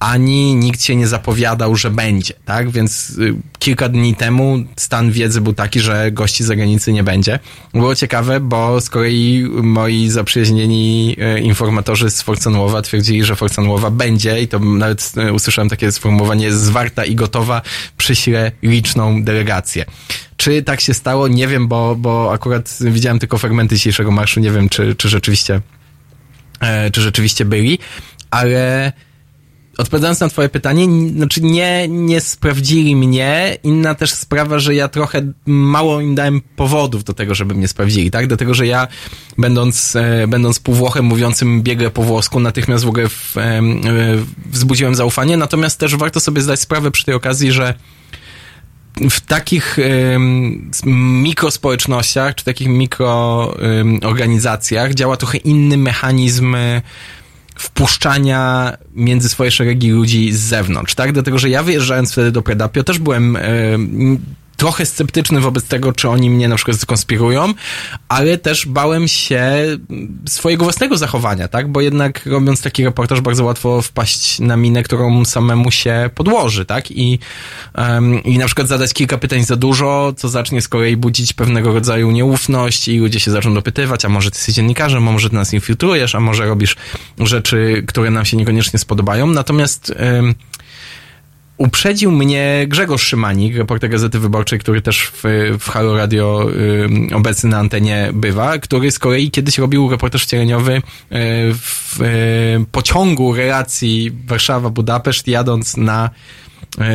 ani 0.00 0.54
nikt 0.54 0.82
się 0.82 0.96
nie 0.96 1.06
zapowiadał, 1.06 1.76
że 1.76 1.90
będzie, 1.90 2.34
tak? 2.44 2.70
Więc 2.70 3.10
y, 3.10 3.34
kilka 3.58 3.88
dni 3.88 4.14
temu 4.14 4.58
stan 4.76 5.10
wiedzy 5.10 5.40
był 5.40 5.52
taki, 5.52 5.80
że 5.80 6.12
gości 6.12 6.44
z 6.44 6.46
zagranicy 6.46 6.92
nie 6.92 7.04
będzie. 7.04 7.38
Było 7.74 7.94
ciekawe, 7.94 8.40
bo 8.40 8.80
z 8.80 8.90
kolei 8.90 9.46
moi 9.62 10.08
zaprzyjaźnieni 10.08 11.16
y, 11.36 11.40
informatorzy 11.40 12.10
z 12.10 12.22
Forcanułowa 12.22 12.82
twierdzili, 12.82 13.24
że 13.24 13.36
Forcanułowa 13.36 13.90
będzie 13.90 14.42
i 14.42 14.48
to 14.48 14.58
nawet 14.58 15.12
y, 15.28 15.32
usłyszałem 15.32 15.68
takie 15.68 15.92
sformułowanie 15.92 16.52
zwarta 16.52 17.04
i 17.04 17.14
gotowa, 17.14 17.62
przyślę 17.96 18.52
liczną 18.62 19.22
delegację. 19.22 19.84
Czy 20.36 20.62
tak 20.62 20.80
się 20.80 20.94
stało? 20.94 21.28
Nie 21.28 21.48
wiem, 21.48 21.68
bo, 21.68 21.96
bo 21.96 22.32
akurat 22.32 22.78
widziałem 22.80 23.18
tylko 23.18 23.38
fragmenty 23.38 23.74
dzisiejszego 23.74 24.10
marszu, 24.10 24.40
nie 24.40 24.50
wiem, 24.50 24.68
czy, 24.68 24.94
czy 24.94 25.08
rzeczywiście 25.08 25.60
e, 26.60 26.90
czy 26.90 27.00
rzeczywiście 27.00 27.44
byli, 27.44 27.78
ale 28.30 28.92
odpowiadając 29.80 30.20
na 30.20 30.28
twoje 30.28 30.48
pytanie, 30.48 30.86
znaczy 31.16 31.40
nie, 31.40 31.88
nie 31.88 32.20
sprawdzili 32.20 32.96
mnie. 32.96 33.56
Inna 33.62 33.94
też 33.94 34.12
sprawa, 34.12 34.58
że 34.58 34.74
ja 34.74 34.88
trochę 34.88 35.32
mało 35.46 36.00
im 36.00 36.14
dałem 36.14 36.40
powodów 36.56 37.04
do 37.04 37.14
tego, 37.14 37.34
żeby 37.34 37.54
mnie 37.54 37.68
sprawdzili, 37.68 38.10
tak? 38.10 38.26
Dlatego, 38.26 38.54
że 38.54 38.66
ja 38.66 38.88
będąc, 39.38 39.96
e, 39.96 40.26
będąc 40.28 40.60
półwłochem 40.60 41.04
mówiącym 41.04 41.62
biegle 41.62 41.90
po 41.90 42.02
włosku, 42.02 42.40
natychmiast 42.40 42.84
w 42.84 42.88
ogóle 42.88 43.08
w, 43.08 43.36
em, 43.36 43.70
e, 43.70 43.80
wzbudziłem 44.46 44.94
zaufanie. 44.94 45.36
Natomiast 45.36 45.78
też 45.78 45.96
warto 45.96 46.20
sobie 46.20 46.42
zdać 46.42 46.60
sprawę 46.60 46.90
przy 46.90 47.04
tej 47.04 47.14
okazji, 47.14 47.52
że 47.52 47.74
w 49.10 49.20
takich 49.20 49.78
ym, 49.78 50.70
mikrospołecznościach, 51.22 52.34
czy 52.34 52.44
takich 52.44 52.68
mikroorganizacjach 52.68 54.94
działa 54.94 55.16
trochę 55.16 55.38
inny 55.38 55.76
mechanizm 55.76 56.54
y, 56.54 56.82
wpuszczania 57.60 58.72
między 58.94 59.28
swoje 59.28 59.50
szeregi 59.50 59.90
ludzi 59.90 60.32
z 60.32 60.40
zewnątrz, 60.40 60.94
tak? 60.94 61.12
Dlatego, 61.12 61.38
że 61.38 61.50
ja 61.50 61.62
wyjeżdżając 61.62 62.12
wtedy 62.12 62.32
do 62.32 62.42
Predapio 62.42 62.84
też 62.84 62.98
byłem 62.98 63.36
ym, 63.36 64.20
trochę 64.60 64.86
sceptyczny 64.86 65.40
wobec 65.40 65.64
tego, 65.64 65.92
czy 65.92 66.08
oni 66.08 66.30
mnie 66.30 66.48
na 66.48 66.56
przykład 66.56 66.76
skonspirują, 66.76 67.54
ale 68.08 68.38
też 68.38 68.66
bałem 68.66 69.08
się 69.08 69.42
swojego 70.28 70.64
własnego 70.64 70.96
zachowania, 70.96 71.48
tak? 71.48 71.68
Bo 71.68 71.80
jednak 71.80 72.26
robiąc 72.26 72.62
taki 72.62 72.84
reportaż 72.84 73.20
bardzo 73.20 73.44
łatwo 73.44 73.82
wpaść 73.82 74.38
na 74.38 74.56
minę, 74.56 74.82
którą 74.82 75.24
samemu 75.24 75.70
się 75.70 76.10
podłoży, 76.14 76.64
tak? 76.64 76.90
I, 76.90 77.18
em, 77.74 78.24
i 78.24 78.38
na 78.38 78.46
przykład 78.46 78.68
zadać 78.68 78.92
kilka 78.94 79.18
pytań 79.18 79.44
za 79.44 79.56
dużo, 79.56 80.12
co 80.16 80.28
zacznie 80.28 80.62
z 80.62 80.68
kolei 80.68 80.96
budzić 80.96 81.32
pewnego 81.32 81.72
rodzaju 81.72 82.10
nieufność 82.10 82.88
i 82.88 82.98
ludzie 82.98 83.20
się 83.20 83.30
zaczną 83.30 83.54
dopytywać, 83.54 84.04
a 84.04 84.08
może 84.08 84.30
ty 84.30 84.36
jesteś 84.36 84.54
dziennikarzem, 84.54 85.08
a 85.08 85.12
może 85.12 85.30
ty 85.30 85.36
nas 85.36 85.52
infiltrujesz, 85.52 86.14
a 86.14 86.20
może 86.20 86.46
robisz 86.46 86.76
rzeczy, 87.18 87.84
które 87.86 88.10
nam 88.10 88.24
się 88.24 88.36
niekoniecznie 88.36 88.78
spodobają. 88.78 89.26
Natomiast 89.26 89.92
em, 89.96 90.34
uprzedził 91.60 92.12
mnie 92.12 92.64
Grzegorz 92.68 93.02
Szymanik, 93.02 93.56
reporter 93.56 93.90
Gazety 93.90 94.18
Wyborczej, 94.18 94.58
który 94.58 94.82
też 94.82 95.12
w, 95.12 95.22
w 95.60 95.68
Halo 95.68 95.96
Radio 95.96 96.48
ym, 96.84 97.08
obecny 97.14 97.50
na 97.50 97.58
antenie 97.58 98.10
bywa, 98.12 98.58
który 98.58 98.90
z 98.90 98.98
kolei 98.98 99.30
kiedyś 99.30 99.58
robił 99.58 99.90
reportaż 99.90 100.22
wcieleniowy 100.22 100.76
y, 100.76 100.82
w 101.54 102.00
y, 102.00 102.64
pociągu 102.72 103.34
relacji 103.34 104.12
Warszawa-Budapeszt, 104.26 105.28
jadąc 105.28 105.76
na 105.76 106.10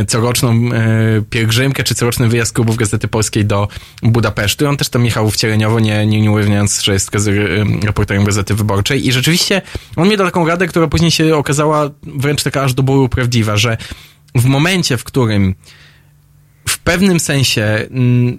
y, 0.01 0.05
coroczną 0.05 0.53
y, 0.53 1.23
pielgrzymkę, 1.29 1.83
czy 1.83 1.95
coroczny 1.95 2.27
wyjazd 2.27 2.53
klubów 2.53 2.75
Gazety 2.75 3.07
Polskiej 3.07 3.45
do 3.45 3.67
Budapesztu. 4.03 4.67
On 4.67 4.77
też 4.77 4.89
tam 4.89 5.05
jechał 5.05 5.31
wcieleniowo, 5.31 5.79
nie, 5.79 6.05
nie, 6.05 6.21
nie 6.21 6.31
ujawniając, 6.31 6.81
że 6.81 6.93
jest 6.93 7.15
y, 7.27 7.65
reporterem 7.83 8.23
Gazety 8.23 8.55
Wyborczej. 8.55 9.07
I 9.07 9.11
rzeczywiście 9.11 9.61
on 9.95 10.09
mi 10.09 10.17
dał 10.17 10.27
taką 10.27 10.47
radę, 10.47 10.67
która 10.67 10.87
później 10.87 11.11
się 11.11 11.35
okazała 11.35 11.89
wręcz 12.03 12.43
taka 12.43 12.61
aż 12.61 12.73
do 12.73 12.83
bólu 12.83 13.09
prawdziwa, 13.09 13.57
że 13.57 13.77
w 14.35 14.45
momencie, 14.45 14.97
w 14.97 15.03
którym 15.03 15.55
w 16.67 16.79
pewnym 16.79 17.19
sensie 17.19 17.61
mm, 17.61 18.37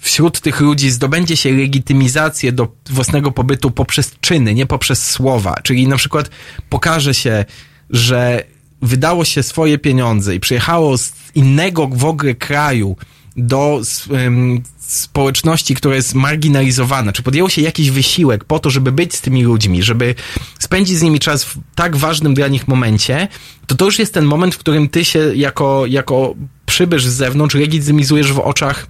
wśród 0.00 0.40
tych 0.40 0.60
ludzi 0.60 0.90
zdobędzie 0.90 1.36
się 1.36 1.52
legitymizację 1.52 2.52
do 2.52 2.68
własnego 2.90 3.32
pobytu 3.32 3.70
poprzez 3.70 4.14
czyny, 4.20 4.54
nie 4.54 4.66
poprzez 4.66 5.10
słowa. 5.10 5.54
Czyli 5.62 5.88
na 5.88 5.96
przykład 5.96 6.30
pokaże 6.68 7.14
się, 7.14 7.44
że 7.90 8.44
wydało 8.82 9.24
się 9.24 9.42
swoje 9.42 9.78
pieniądze 9.78 10.34
i 10.34 10.40
przyjechało 10.40 10.98
z 10.98 11.12
innego 11.34 11.86
w 11.86 12.04
ogóle 12.04 12.34
kraju 12.34 12.96
do 13.36 13.80
em, 14.10 14.62
społeczności, 14.78 15.74
która 15.74 15.94
jest 15.94 16.14
marginalizowana, 16.14 17.12
czy 17.12 17.22
podjęło 17.22 17.48
się 17.48 17.62
jakiś 17.62 17.90
wysiłek 17.90 18.44
po 18.44 18.58
to, 18.58 18.70
żeby 18.70 18.92
być 18.92 19.14
z 19.14 19.20
tymi 19.20 19.44
ludźmi, 19.44 19.82
żeby 19.82 20.14
spędzić 20.58 20.98
z 20.98 21.02
nimi 21.02 21.18
czas 21.18 21.44
w 21.44 21.58
tak 21.74 21.96
ważnym 21.96 22.34
dla 22.34 22.48
nich 22.48 22.68
momencie, 22.68 23.28
to 23.66 23.74
to 23.74 23.84
już 23.84 23.98
jest 23.98 24.14
ten 24.14 24.24
moment, 24.24 24.54
w 24.54 24.58
którym 24.58 24.88
ty 24.88 25.04
się 25.04 25.36
jako, 25.36 25.86
jako 25.86 26.34
przybysz 26.66 27.06
z 27.06 27.12
zewnątrz 27.12 27.54
legitymizujesz 27.54 28.32
w 28.32 28.38
oczach 28.38 28.86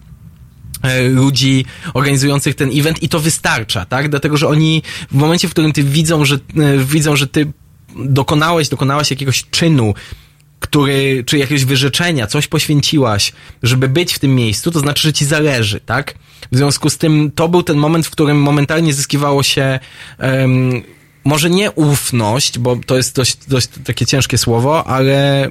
e, 0.82 1.08
ludzi 1.08 1.64
organizujących 1.94 2.54
ten 2.54 2.70
event 2.78 3.02
i 3.02 3.08
to 3.08 3.20
wystarcza, 3.20 3.84
tak? 3.84 4.08
Dlatego, 4.08 4.36
że 4.36 4.48
oni 4.48 4.82
w 5.10 5.14
momencie, 5.14 5.48
w 5.48 5.50
którym 5.50 5.72
ty 5.72 5.82
widzą, 5.82 6.24
że, 6.24 6.34
e, 6.34 6.38
widzą, 6.84 7.16
że 7.16 7.26
ty 7.26 7.52
dokonałeś, 7.96 8.68
dokonałaś 8.68 9.10
jakiegoś 9.10 9.44
czynu, 9.50 9.94
który, 10.60 11.24
czy 11.26 11.38
jakiegoś 11.38 11.64
wyrzeczenia, 11.64 12.26
coś 12.26 12.46
poświęciłaś, 12.46 13.32
żeby 13.62 13.88
być 13.88 14.14
w 14.14 14.18
tym 14.18 14.34
miejscu, 14.34 14.70
to 14.70 14.80
znaczy, 14.80 15.02
że 15.02 15.12
ci 15.12 15.24
zależy, 15.24 15.80
tak? 15.80 16.14
W 16.52 16.56
związku 16.56 16.90
z 16.90 16.98
tym 16.98 17.30
to 17.34 17.48
był 17.48 17.62
ten 17.62 17.76
moment, 17.76 18.06
w 18.06 18.10
którym 18.10 18.42
momentalnie 18.42 18.94
zyskiwało 18.94 19.42
się 19.42 19.78
em, 20.18 20.82
może 21.24 21.50
nie 21.50 21.70
ufność, 21.70 22.58
bo 22.58 22.76
to 22.86 22.96
jest 22.96 23.16
dość, 23.16 23.36
dość 23.48 23.68
takie 23.84 24.06
ciężkie 24.06 24.38
słowo, 24.38 24.86
ale 24.86 25.48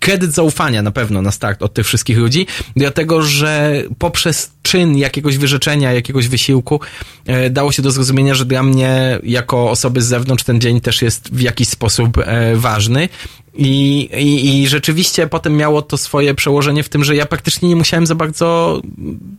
kredyt 0.00 0.34
zaufania 0.34 0.82
na 0.82 0.90
pewno 0.90 1.22
na 1.22 1.30
start 1.30 1.62
od 1.62 1.74
tych 1.74 1.86
wszystkich 1.86 2.18
ludzi, 2.18 2.46
dlatego 2.76 3.22
że 3.22 3.82
poprzez 3.98 4.52
czyn 4.62 4.96
jakiegoś 4.98 5.38
wyrzeczenia, 5.38 5.92
jakiegoś 5.92 6.28
wysiłku 6.28 6.80
e, 7.26 7.50
dało 7.50 7.72
się 7.72 7.82
do 7.82 7.90
zrozumienia, 7.90 8.34
że 8.34 8.44
dla 8.44 8.62
mnie 8.62 9.18
jako 9.22 9.70
osoby 9.70 10.02
z 10.02 10.06
zewnątrz 10.06 10.44
ten 10.44 10.60
dzień 10.60 10.80
też 10.80 11.02
jest 11.02 11.34
w 11.34 11.40
jakiś 11.40 11.68
sposób 11.68 12.18
e, 12.18 12.56
ważny. 12.56 13.08
I, 13.54 14.00
i, 14.18 14.62
I 14.62 14.68
rzeczywiście 14.68 15.26
potem 15.26 15.56
miało 15.56 15.82
to 15.82 15.96
swoje 15.96 16.34
przełożenie 16.34 16.82
w 16.82 16.88
tym, 16.88 17.04
że 17.04 17.16
ja 17.16 17.26
praktycznie 17.26 17.68
nie 17.68 17.76
musiałem 17.76 18.06
za 18.06 18.14
bardzo 18.14 18.80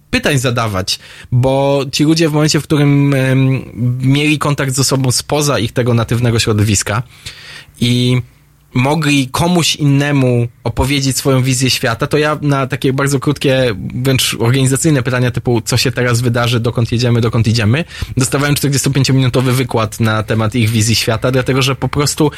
pytań 0.09 0.37
zadawać, 0.37 0.99
bo 1.31 1.85
ci 1.91 2.03
ludzie 2.03 2.29
w 2.29 2.33
momencie, 2.33 2.59
w 2.59 2.63
którym 2.63 3.15
mieli 4.01 4.37
kontakt 4.37 4.73
z 4.73 4.79
osobą 4.79 5.11
spoza 5.11 5.59
ich 5.59 5.71
tego 5.71 5.93
natywnego 5.93 6.39
środowiska 6.39 7.03
i 7.79 8.21
mogli 8.73 9.27
komuś 9.27 9.75
innemu 9.75 10.47
opowiedzieć 10.63 11.17
swoją 11.17 11.43
wizję 11.43 11.69
świata, 11.69 12.07
to 12.07 12.17
ja 12.17 12.37
na 12.41 12.67
takie 12.67 12.93
bardzo 12.93 13.19
krótkie, 13.19 13.75
wręcz 13.95 14.35
organizacyjne 14.39 15.03
pytania 15.03 15.31
typu, 15.31 15.61
co 15.61 15.77
się 15.77 15.91
teraz 15.91 16.21
wydarzy, 16.21 16.59
dokąd 16.59 16.91
jedziemy, 16.91 17.21
dokąd 17.21 17.47
idziemy, 17.47 17.85
dostawałem 18.17 18.55
45-minutowy 18.55 19.51
wykład 19.51 19.99
na 19.99 20.23
temat 20.23 20.55
ich 20.55 20.69
wizji 20.69 20.95
świata, 20.95 21.31
dlatego 21.31 21.61
że 21.61 21.75
po 21.75 21.87
prostu 21.87 22.31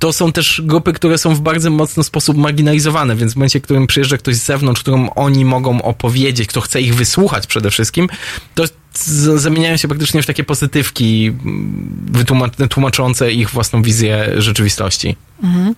to 0.00 0.12
są 0.12 0.32
też 0.32 0.62
grupy, 0.64 0.92
które 0.92 1.18
są 1.18 1.34
w 1.34 1.40
bardzo 1.40 1.70
mocny 1.70 2.04
sposób 2.04 2.36
marginalizowane, 2.36 3.16
więc 3.16 3.32
w 3.32 3.36
momencie, 3.36 3.60
w 3.60 3.62
którym 3.62 3.86
przyjeżdża 3.86 4.18
ktoś 4.18 4.36
z 4.36 4.44
zewnątrz, 4.44 4.80
którą 4.80 5.10
oni 5.10 5.44
mogą 5.44 5.82
opowiedzieć, 5.82 6.48
kto 6.48 6.60
chce 6.60 6.80
ich 6.80 6.94
wysłuchać 6.94 7.46
przede 7.46 7.70
wszystkim, 7.70 8.08
to 8.54 8.64
zamieniają 9.36 9.76
się 9.76 9.88
praktycznie 9.88 10.22
w 10.22 10.26
takie 10.26 10.44
pozytywki 10.44 11.32
tłumaczące 12.70 13.32
ich 13.32 13.50
własną 13.50 13.82
wizję 13.82 14.28
rzeczywistości. 14.36 15.16
Mhm. 15.42 15.74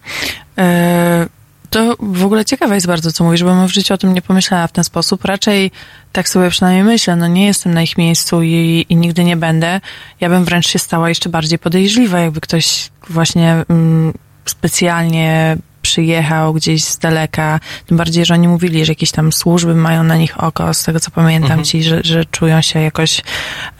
E, 0.59 1.27
to 1.73 1.97
w 2.01 2.25
ogóle 2.25 2.45
ciekawe 2.45 2.75
jest 2.75 2.87
bardzo, 2.87 3.13
co 3.13 3.25
mówisz, 3.25 3.45
bo 3.45 3.51
bym 3.51 3.69
w 3.69 3.73
życiu 3.73 3.95
o 3.95 3.99
tym 3.99 4.15
nie 4.15 4.23
pomyślała 4.23 4.67
w 4.67 4.73
ten 4.73 4.85
sposób. 4.85 5.25
Raczej 5.25 5.71
tak 6.13 6.29
sobie 6.29 6.51
przynajmniej 6.51 6.85
myślę, 6.85 7.17
no 7.17 7.27
nie 7.27 7.47
jestem 7.47 7.75
na 7.75 7.83
ich 7.83 7.99
miejscu 7.99 8.43
i, 8.43 8.87
i 8.89 8.97
nigdy 8.97 9.25
nie 9.25 9.37
będę. 9.37 9.81
Ja 10.21 10.29
bym 10.29 10.45
wręcz 10.45 10.69
się 10.69 10.79
stała 10.79 11.09
jeszcze 11.09 11.29
bardziej 11.29 11.59
podejrzliwa, 11.59 12.21
jakby 12.21 12.41
ktoś 12.41 12.91
właśnie 13.09 13.65
mm, 13.69 14.13
specjalnie 14.45 15.57
przyjechał 15.83 16.55
gdzieś 16.55 16.85
z 16.85 16.99
daleka, 16.99 17.61
tym 17.87 17.97
bardziej, 17.97 18.25
że 18.25 18.35
oni 18.35 18.49
mówili, 18.49 18.85
że 18.85 18.93
jakieś 18.93 19.11
tam 19.11 19.33
służby 19.33 19.75
mają 19.75 20.03
na 20.05 20.17
nich 20.17 20.45
oko, 20.45 20.75
z 20.75 20.83
tego 20.83 21.01
co 21.01 21.11
pamiętam 21.11 21.51
Mhm. 21.51 21.65
ci, 21.65 21.83
że, 21.83 22.01
że 22.05 22.25
czują 22.25 22.63
się 22.63 22.81
jakoś 22.81 23.23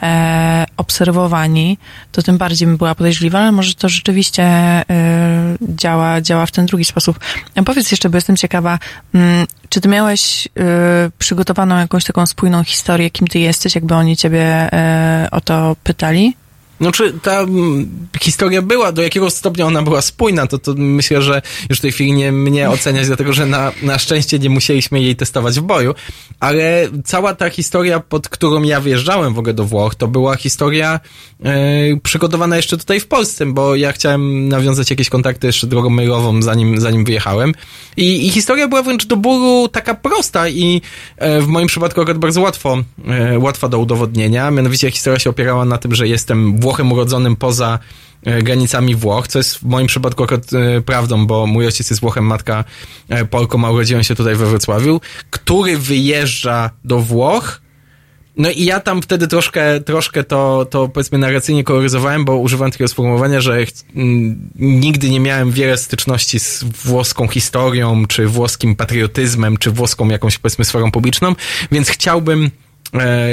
e, 0.03 0.65
obserwowani, 0.77 1.79
to 2.13 2.23
tym 2.23 2.39
bardziej 2.39 2.69
bym 2.69 2.77
była 2.77 2.95
podejrzliwa, 2.95 3.39
ale 3.39 3.53
może 3.53 3.75
to 3.75 3.89
rzeczywiście 3.89 4.43
e, 4.43 4.85
działa, 5.61 6.21
działa 6.21 6.47
w 6.47 6.51
ten 6.51 6.67
drugi 6.67 6.85
sposób. 6.85 7.19
A 7.57 7.63
powiedz 7.63 7.91
jeszcze, 7.91 8.11
bo 8.11 8.17
jestem 8.17 8.37
ciekawa, 8.37 8.79
mm, 9.15 9.47
czy 9.69 9.81
ty 9.81 9.89
miałeś 9.89 10.49
e, 10.59 11.11
przygotowaną 11.19 11.79
jakąś 11.79 12.05
taką 12.05 12.27
spójną 12.27 12.65
historię, 12.65 13.11
kim 13.11 13.27
ty 13.29 13.39
jesteś, 13.39 13.75
jakby 13.75 13.95
oni 13.95 14.17
ciebie 14.17 14.45
e, 14.73 15.29
o 15.31 15.41
to 15.41 15.77
pytali? 15.85 16.37
Znaczy, 16.83 17.13
ta 17.23 17.41
mm, 17.41 17.89
historia 18.21 18.63
była, 18.63 18.93
do 18.93 19.03
jakiego 19.03 19.31
stopnia 19.31 19.67
ona 19.67 19.83
była 19.83 20.03
spójna, 20.03 20.47
to, 20.47 20.59
to 20.59 20.75
myślę, 20.77 21.23
że 21.23 21.43
już 21.71 21.79
w 21.79 21.81
tej 21.81 21.93
chwili 21.93 22.13
nie 22.13 22.33
mnie 22.33 22.71
oceniać, 22.71 23.07
dlatego 23.07 23.33
że 23.33 23.47
na, 23.47 23.73
na 23.83 23.99
szczęście 23.99 24.39
nie 24.39 24.51
musieliśmy 24.51 25.01
jej 25.01 25.17
testować 25.17 25.61
w 25.61 25.63
boju, 25.63 25.95
ale 26.41 26.89
cała 27.05 27.35
ta 27.35 27.51
historia, 27.51 28.01
pod 28.01 28.29
którą 28.29 28.63
ja 28.63 28.81
wjeżdżałem 28.81 29.35
w 29.35 29.39
ogóle 29.39 29.55
do 29.55 29.65
Włoch, 29.65 29.95
to 29.95 30.09
była 30.09 30.37
historia 30.37 31.01
e, 31.45 31.53
przygotowana 32.03 32.57
jeszcze 32.57 32.77
tutaj 32.77 33.01
w 33.01 33.07
Polsce, 33.07 33.47
bo 33.47 33.77
ja 33.77 33.93
chciałem 33.93 34.49
nawiązać 34.49 34.91
jakieś 34.91 35.09
kontakty 35.09 35.47
jeszcze 35.47 35.67
drogą 35.67 35.91
mailową, 35.91 36.43
zanim, 36.43 36.81
zanim 36.81 37.05
wyjechałem. 37.05 37.53
I, 37.97 38.27
I 38.27 38.31
historia 38.31 38.69
była 38.69 38.83
wręcz 38.83 39.07
do 39.07 39.17
bólu 39.17 39.69
taka 39.69 39.95
prosta 39.95 40.49
i 40.49 40.83
e, 41.17 41.41
w 41.41 41.47
moim 41.47 41.67
przypadku 41.67 42.01
akurat 42.01 42.19
bardzo 42.19 42.41
łatwo, 42.41 42.79
e, 43.09 43.39
łatwa 43.39 43.69
do 43.69 43.79
udowodnienia. 43.79 44.51
Mianowicie 44.51 44.91
historia 44.91 45.19
się 45.19 45.31
opierała 45.31 45.65
na 45.65 45.79
tym, 45.79 45.95
że 45.95 46.09
jestem 46.09 46.59
Włochem 46.73 46.93
urodzonym 46.93 47.37
poza 47.37 47.79
e, 48.23 48.43
granicami 48.43 48.95
Włoch, 48.95 49.29
co 49.29 49.39
jest 49.39 49.57
w 49.57 49.63
moim 49.63 49.87
przypadku 49.87 50.23
akurat 50.23 50.53
e, 50.53 50.81
prawdą, 50.81 51.27
bo 51.27 51.47
mój 51.47 51.67
ojciec 51.67 51.91
jest 51.91 52.01
Włochem, 52.01 52.25
matka 52.25 52.65
e, 53.09 53.25
Polką, 53.25 53.65
a 53.65 53.71
urodziłem 53.71 54.05
się 54.05 54.15
tutaj 54.15 54.35
we 54.35 54.47
Wrocławiu, 54.47 55.01
który 55.31 55.79
wyjeżdża 55.79 56.71
do 56.85 56.99
Włoch. 56.99 57.61
No 58.37 58.51
i 58.51 58.65
ja 58.65 58.81
tam 58.81 59.03
wtedy 59.03 59.29
troszkę, 59.29 59.81
troszkę 59.81 60.25
to, 60.25 60.67
to 60.71 60.89
powiedzmy 60.89 61.19
narracyjnie 61.19 61.65
koloryzowałem, 61.65 62.25
bo 62.25 62.37
używam 62.37 62.71
takiego 62.71 62.89
sformułowania, 62.89 63.41
że 63.41 63.59
nigdy 64.57 65.11
nie 65.11 65.21
miałem 65.21 65.51
wiele 65.51 65.77
styczności 65.77 66.41
z 66.41 66.65
włoską 66.65 67.29
historią, 67.29 68.07
czy 68.07 68.27
włoskim 68.27 68.77
patriotyzmem, 68.77 69.57
czy 69.57 69.71
włoską 69.71 70.09
jakąś 70.09 70.39
powiedzmy 70.39 70.65
sferą 70.65 70.91
publiczną, 70.91 71.35
więc 71.73 71.89
chciałbym, 71.89 72.51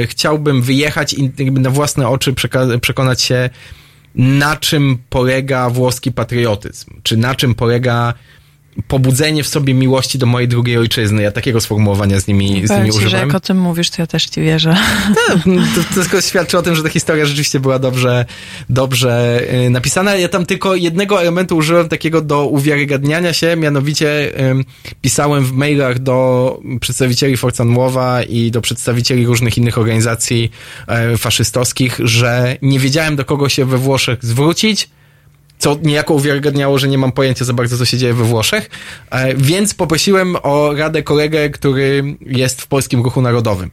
chciałbym 0.05 0.61
wyjechać 0.61 1.13
i 1.13 1.31
na 1.51 1.69
własne 1.69 2.07
oczy 2.07 2.33
przekonać 2.81 3.21
się, 3.21 3.49
na 4.15 4.55
czym 4.55 4.97
polega 5.09 5.69
włoski 5.69 6.11
patriotyzm, 6.11 7.01
czy 7.03 7.17
na 7.17 7.35
czym 7.35 7.55
polega 7.55 8.13
pobudzenie 8.87 9.43
w 9.43 9.47
sobie 9.47 9.73
miłości 9.73 10.17
do 10.17 10.25
mojej 10.25 10.47
drugiej 10.47 10.77
ojczyzny. 10.77 11.21
Ja 11.21 11.31
takiego 11.31 11.61
sformułowania 11.61 12.19
z 12.19 12.27
nimi, 12.27 12.67
z 12.67 12.69
nimi 12.69 12.91
ci, 12.91 12.99
że 12.99 13.07
używam. 13.07 13.27
jak 13.27 13.35
o 13.35 13.39
tym 13.39 13.59
mówisz, 13.59 13.89
to 13.89 14.01
ja 14.01 14.07
też 14.07 14.25
ci 14.25 14.41
wierzę. 14.41 14.75
Tak, 15.27 15.43
to, 15.75 15.95
to 15.95 16.01
tylko 16.01 16.21
świadczy 16.21 16.57
o 16.57 16.61
tym, 16.61 16.75
że 16.75 16.83
ta 16.83 16.89
historia 16.89 17.25
rzeczywiście 17.25 17.59
była 17.59 17.79
dobrze, 17.79 18.25
dobrze 18.69 19.41
y, 19.65 19.69
napisana. 19.69 20.15
Ja 20.15 20.29
tam 20.29 20.45
tylko 20.45 20.75
jednego 20.75 21.21
elementu 21.21 21.57
użyłem 21.57 21.89
takiego 21.89 22.21
do 22.21 22.45
uwiarygadniania 22.45 23.33
się, 23.33 23.55
mianowicie 23.55 24.31
pisałem 25.01 25.45
w 25.45 25.51
mailach 25.51 25.99
do 25.99 26.59
przedstawicieli 26.81 27.37
Forza 27.37 27.65
Nuova 27.65 28.23
i 28.23 28.51
do 28.51 28.61
przedstawicieli 28.61 29.25
różnych 29.25 29.57
innych 29.57 29.77
organizacji 29.77 30.51
e, 30.87 31.17
faszystowskich, 31.17 31.99
że 32.03 32.57
nie 32.61 32.79
wiedziałem 32.79 33.15
do 33.15 33.25
kogo 33.25 33.49
się 33.49 33.65
we 33.65 33.77
Włoszech 33.77 34.25
zwrócić, 34.25 34.89
co 35.59 35.77
niejako 35.83 36.13
uwiarygadniało, 36.13 36.79
że 36.79 36.87
nie 36.87 36.97
mam 36.97 37.11
pojęcia 37.11 37.45
za 37.45 37.53
bardzo, 37.53 37.77
co 37.77 37.85
się 37.85 37.97
dzieje 37.97 38.13
we 38.13 38.23
Włoszech, 38.23 38.69
e, 39.09 39.35
więc 39.35 39.73
poprosiłem 39.73 40.35
o 40.43 40.73
radę 40.73 41.03
kolegę, 41.03 41.49
który 41.49 42.03
jest 42.21 42.61
w 42.61 42.67
Polskim 42.67 43.03
Ruchu 43.03 43.21
Narodowym. 43.21 43.71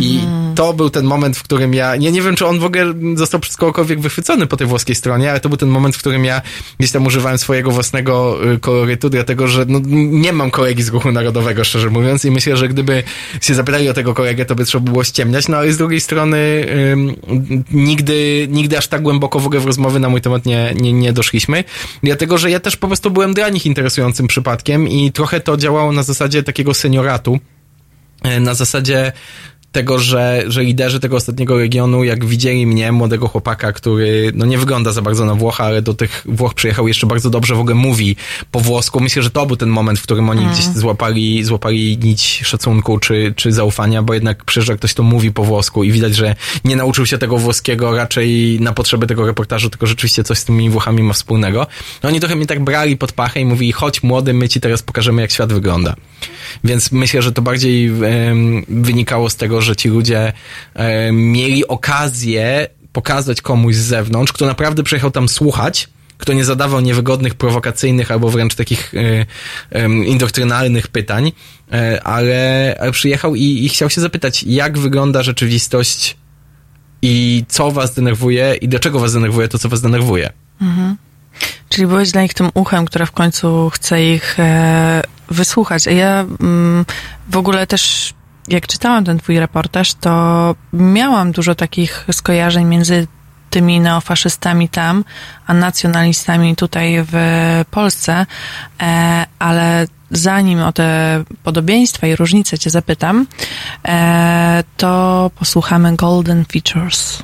I 0.00 0.20
to 0.54 0.72
był 0.72 0.90
ten 0.90 1.04
moment, 1.04 1.36
w 1.36 1.42
którym 1.42 1.74
ja, 1.74 1.96
ja 1.96 2.10
nie 2.10 2.22
wiem, 2.22 2.36
czy 2.36 2.46
on 2.46 2.58
w 2.58 2.64
ogóle 2.64 2.94
został 3.14 3.40
przez 3.40 3.56
kogokolwiek 3.56 4.00
wychwycony 4.00 4.46
po 4.46 4.56
tej 4.56 4.66
włoskiej 4.66 4.94
stronie, 4.94 5.30
ale 5.30 5.40
to 5.40 5.48
był 5.48 5.58
ten 5.58 5.68
moment, 5.68 5.96
w 5.96 5.98
którym 5.98 6.24
ja 6.24 6.42
gdzieś 6.78 6.92
tam 6.92 7.06
używałem 7.06 7.38
swojego 7.38 7.70
własnego 7.70 8.38
y, 8.52 8.58
kolorytu, 8.58 9.10
dlatego 9.10 9.48
że 9.48 9.64
no, 9.68 9.80
nie 9.92 10.32
mam 10.32 10.50
kolegi 10.50 10.82
z 10.82 10.88
ruchu 10.88 11.12
narodowego, 11.12 11.64
szczerze 11.64 11.90
mówiąc, 11.90 12.24
i 12.24 12.30
myślę, 12.30 12.56
że 12.56 12.68
gdyby 12.68 13.02
się 13.40 13.54
zapytali 13.54 13.88
o 13.88 13.94
tego 13.94 14.14
kolegę, 14.14 14.44
to 14.44 14.54
by 14.54 14.64
trzeba 14.64 14.84
było 14.84 15.04
ściemniać, 15.04 15.48
no 15.48 15.56
ale 15.56 15.72
z 15.72 15.78
drugiej 15.78 16.00
strony 16.00 16.66
ym, 16.92 17.16
nigdy, 17.70 18.48
nigdy 18.50 18.78
aż 18.78 18.88
tak 18.88 19.02
głęboko 19.02 19.40
w 19.40 19.46
ogóle 19.46 19.60
w 19.60 19.66
rozmowy 19.66 20.00
na 20.00 20.08
mój 20.08 20.20
temat 20.20 20.46
nie, 20.46 20.74
nie, 20.80 20.92
nie 20.92 21.12
doszliśmy, 21.12 21.64
dlatego 22.02 22.38
że 22.38 22.50
ja 22.50 22.60
też 22.60 22.76
po 22.76 22.86
prostu 22.86 23.10
byłem 23.10 23.34
dla 23.34 23.48
nich 23.48 23.66
interesującym 23.66 24.26
przypadkiem 24.26 24.88
i 24.88 25.12
trochę 25.12 25.40
to 25.40 25.56
działało 25.56 25.92
na 25.92 26.02
zasadzie 26.02 26.42
takiego 26.42 26.74
senioratu, 26.74 27.40
E, 28.22 28.40
na 28.40 28.54
zasadzie 28.54 29.12
tego, 29.72 29.98
że, 29.98 30.44
że 30.46 30.64
liderzy 30.64 31.00
tego 31.00 31.16
ostatniego 31.16 31.58
regionu, 31.58 32.04
jak 32.04 32.24
widzieli 32.24 32.66
mnie, 32.66 32.92
młodego 32.92 33.28
chłopaka, 33.28 33.72
który 33.72 34.32
no 34.34 34.46
nie 34.46 34.58
wygląda 34.58 34.92
za 34.92 35.02
bardzo 35.02 35.24
na 35.24 35.34
Włocha, 35.34 35.64
ale 35.64 35.82
do 35.82 35.94
tych 35.94 36.26
Włoch 36.28 36.54
przyjechał 36.54 36.88
jeszcze 36.88 37.06
bardzo 37.06 37.30
dobrze 37.30 37.54
w 37.54 37.60
ogóle 37.60 37.74
mówi 37.74 38.16
po 38.50 38.60
włosku. 38.60 39.00
Myślę, 39.00 39.22
że 39.22 39.30
to 39.30 39.46
był 39.46 39.56
ten 39.56 39.68
moment, 39.68 39.98
w 39.98 40.02
którym 40.02 40.30
oni 40.30 40.40
Mm. 40.40 40.52
gdzieś 40.52 40.64
złapali, 40.66 41.44
złapali 41.44 41.98
nić 41.98 42.40
szacunku 42.44 42.98
czy, 42.98 43.34
czy 43.36 43.52
zaufania, 43.52 44.02
bo 44.02 44.14
jednak 44.14 44.44
przyjeżdża 44.44 44.74
ktoś, 44.76 44.92
kto 44.94 45.02
mówi 45.02 45.32
po 45.32 45.44
włosku 45.44 45.84
i 45.84 45.92
widać, 45.92 46.16
że 46.16 46.34
nie 46.64 46.76
nauczył 46.76 47.06
się 47.06 47.18
tego 47.18 47.36
włoskiego 47.38 47.96
raczej 47.96 48.58
na 48.60 48.72
potrzeby 48.72 49.06
tego 49.06 49.26
reportażu, 49.26 49.70
tylko 49.70 49.86
rzeczywiście 49.86 50.24
coś 50.24 50.38
z 50.38 50.44
tymi 50.44 50.70
Włochami 50.70 51.02
ma 51.02 51.12
wspólnego. 51.12 51.66
No 52.02 52.08
oni 52.08 52.20
trochę 52.20 52.36
mnie 52.36 52.46
tak 52.46 52.64
brali 52.64 52.96
pod 52.96 53.12
pachę 53.12 53.40
i 53.40 53.44
mówili, 53.44 53.72
chodź 53.72 54.02
młody, 54.02 54.34
my 54.34 54.48
ci 54.48 54.60
teraz 54.60 54.82
pokażemy, 54.82 55.22
jak 55.22 55.30
świat 55.30 55.52
wygląda. 55.52 55.94
Więc 56.64 56.92
myślę, 56.92 57.22
że 57.22 57.32
to 57.32 57.42
bardziej 57.42 57.86
em, 57.86 58.64
wynikało 58.68 59.30
z 59.30 59.36
tego, 59.36 59.59
że 59.60 59.76
ci 59.76 59.88
ludzie 59.88 60.32
em, 60.74 61.32
mieli 61.32 61.68
okazję 61.68 62.68
pokazać 62.92 63.42
komuś 63.42 63.74
z 63.74 63.84
zewnątrz, 63.84 64.32
kto 64.32 64.46
naprawdę 64.46 64.82
przyjechał 64.82 65.10
tam 65.10 65.28
słuchać, 65.28 65.88
kto 66.18 66.32
nie 66.32 66.44
zadawał 66.44 66.80
niewygodnych, 66.80 67.34
prowokacyjnych 67.34 68.10
albo 68.10 68.30
wręcz 68.30 68.54
takich 68.54 68.94
e, 69.72 69.86
indoktrynalnych 69.86 70.88
pytań, 70.88 71.32
e, 71.72 72.02
ale, 72.04 72.76
ale 72.80 72.92
przyjechał 72.92 73.34
i, 73.34 73.64
i 73.64 73.68
chciał 73.68 73.90
się 73.90 74.00
zapytać, 74.00 74.42
jak 74.42 74.78
wygląda 74.78 75.22
rzeczywistość 75.22 76.16
i 77.02 77.44
co 77.48 77.70
was 77.70 77.94
denerwuje 77.94 78.54
i 78.60 78.68
dlaczego 78.68 79.00
was 79.00 79.12
denerwuje 79.12 79.48
to, 79.48 79.58
co 79.58 79.68
was 79.68 79.80
denerwuje. 79.80 80.32
Mhm. 80.60 80.96
Czyli 81.68 81.86
byłeś 81.86 82.10
dla 82.10 82.22
nich 82.22 82.34
tym 82.34 82.50
uchem, 82.54 82.86
które 82.86 83.06
w 83.06 83.12
końcu 83.12 83.70
chce 83.70 84.04
ich 84.04 84.40
e, 84.40 85.02
wysłuchać. 85.28 85.88
A 85.88 85.90
ja 85.90 86.26
mm, 86.40 86.84
w 87.28 87.36
ogóle 87.36 87.66
też, 87.66 88.14
jak 88.50 88.66
czytałam 88.66 89.04
ten 89.04 89.18
twój 89.18 89.38
reportaż, 89.38 89.94
to 89.94 90.54
miałam 90.72 91.32
dużo 91.32 91.54
takich 91.54 92.06
skojarzeń 92.12 92.64
między 92.64 93.06
tymi 93.50 93.80
neofaszystami 93.80 94.68
tam, 94.68 95.04
a 95.46 95.54
nacjonalistami 95.54 96.56
tutaj 96.56 97.04
w 97.12 97.14
Polsce, 97.70 98.26
e, 98.82 99.26
ale 99.38 99.86
zanim 100.10 100.60
o 100.60 100.72
te 100.72 101.22
podobieństwa 101.42 102.06
i 102.06 102.16
różnice 102.16 102.58
cię 102.58 102.70
zapytam, 102.70 103.26
e, 103.88 104.64
to 104.76 105.30
posłuchamy 105.38 105.96
Golden 105.96 106.44
Features. 106.44 107.22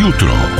Jutro. 0.00 0.59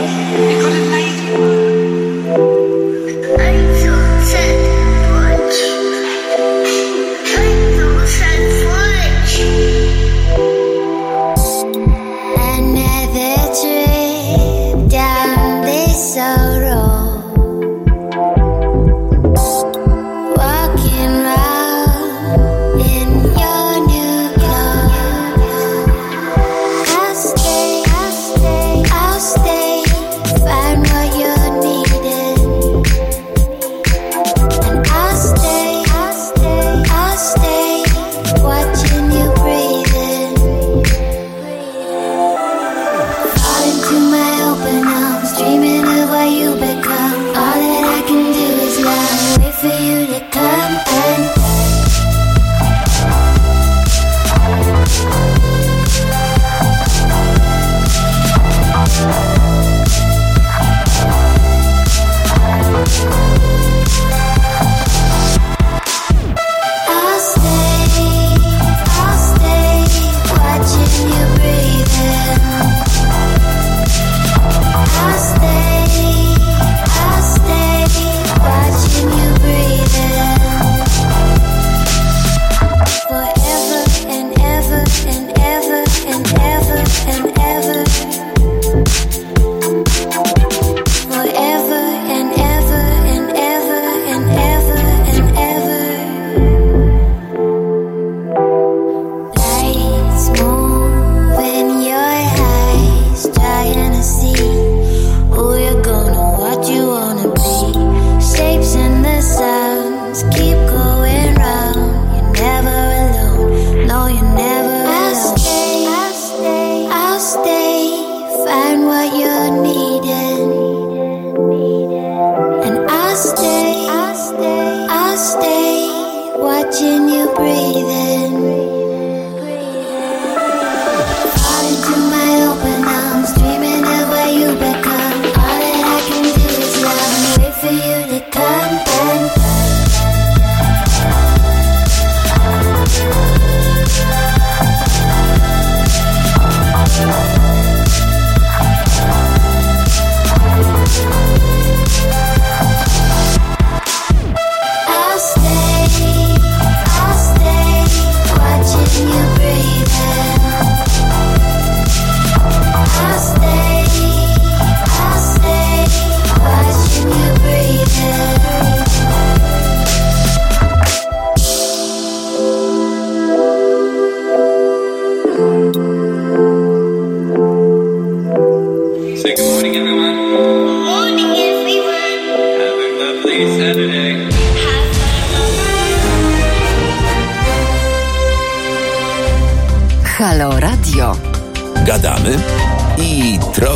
Find 118.45 118.85
what 118.85 119.13
you're 119.13 119.61
needing. 119.61 120.50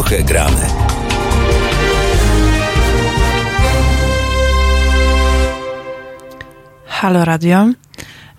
Trochę 0.06 0.24
gramy. 0.24 0.62
Halo 6.86 7.26
Radio. 7.26 7.70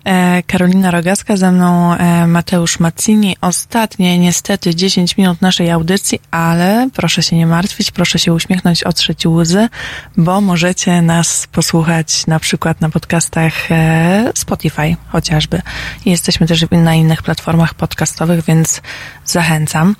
E, 0.05 0.43
Karolina 0.43 0.91
Rogacka, 0.91 1.37
ze 1.37 1.51
mną 1.51 1.93
e, 1.93 2.27
Mateusz 2.27 2.79
Maccini. 2.79 3.35
Ostatnie 3.41 4.19
niestety 4.19 4.75
10 4.75 5.17
minut 5.17 5.41
naszej 5.41 5.71
audycji, 5.71 6.19
ale 6.31 6.89
proszę 6.93 7.23
się 7.23 7.35
nie 7.35 7.47
martwić, 7.47 7.91
proszę 7.91 8.19
się 8.19 8.33
uśmiechnąć, 8.33 8.83
otrzeć 8.83 9.25
łzy, 9.25 9.69
bo 10.17 10.41
możecie 10.41 11.01
nas 11.01 11.47
posłuchać 11.51 12.27
na 12.27 12.39
przykład 12.39 12.81
na 12.81 12.89
podcastach 12.89 13.71
e, 13.71 14.31
Spotify 14.35 14.95
chociażby. 15.07 15.61
Jesteśmy 16.05 16.47
też 16.47 16.65
na 16.71 16.95
innych 16.95 17.23
platformach 17.23 17.73
podcastowych, 17.73 18.45
więc 18.45 18.81
zachęcam. 19.25 19.95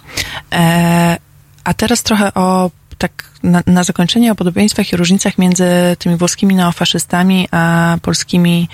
A 1.68 1.74
teraz 1.74 2.04
trochę 2.04 2.34
o 2.34 2.72
tak 2.98 3.32
na, 3.44 3.64
na 3.66 3.84
zakończenie 3.84 4.32
o 4.32 4.36
podobieństwach 4.36 4.94
i 4.94 4.98
różnicach 4.98 5.38
między 5.38 5.66
tymi 6.00 6.16
włoskimi 6.16 6.56
neofaszystami 6.56 7.48
a 7.52 7.98
polskimi 8.02 8.70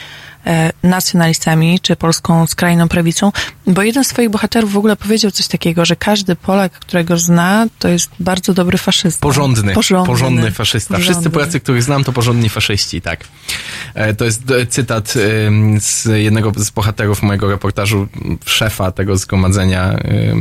nacjonalistami, 0.84 1.80
czy 1.80 1.96
polską 1.96 2.48
skrajną 2.48 2.88
prawicą, 2.88 3.32
bo 3.68 3.82
jeden 3.82 4.04
z 4.04 4.08
swoich 4.08 4.30
bohaterów 4.30 4.74
w 4.74 4.78
ogóle 4.78 4.96
powiedział 4.96 5.32
coś 5.32 5.48
takiego, 5.48 5.86
że 5.86 5.96
każdy 5.96 6.36
Polak, 6.36 6.72
którego 6.72 7.18
zna, 7.18 7.68
to 7.80 7.88
jest 7.88 8.10
bardzo 8.20 8.54
dobry 8.54 8.78
faszysta. 8.78 9.22
Porządny, 9.22 9.74
Porządny, 9.74 10.08
porządny, 10.08 10.52
faszysta. 10.52 10.96
Wszyscy 10.96 11.14
Porządny. 11.14 11.32
Polacy, 11.32 11.60
których 11.60 11.84
znam, 11.84 12.04
to 12.04 12.14
porządni 12.14 12.50
faszyści, 12.50 13.02
tak. 13.02 13.24
E, 13.94 14.14
To 14.14 14.26
jest 14.26 14.52
e, 14.52 14.66
cytat 14.66 15.14
z 15.80 16.06
jednego 16.06 16.52
z 16.56 16.70
bohaterów 16.70 17.22
mojego 17.22 17.50
reportażu, 17.50 18.08
szefa 18.46 18.92
tego 18.92 19.18
zgromadzenia 19.18 19.96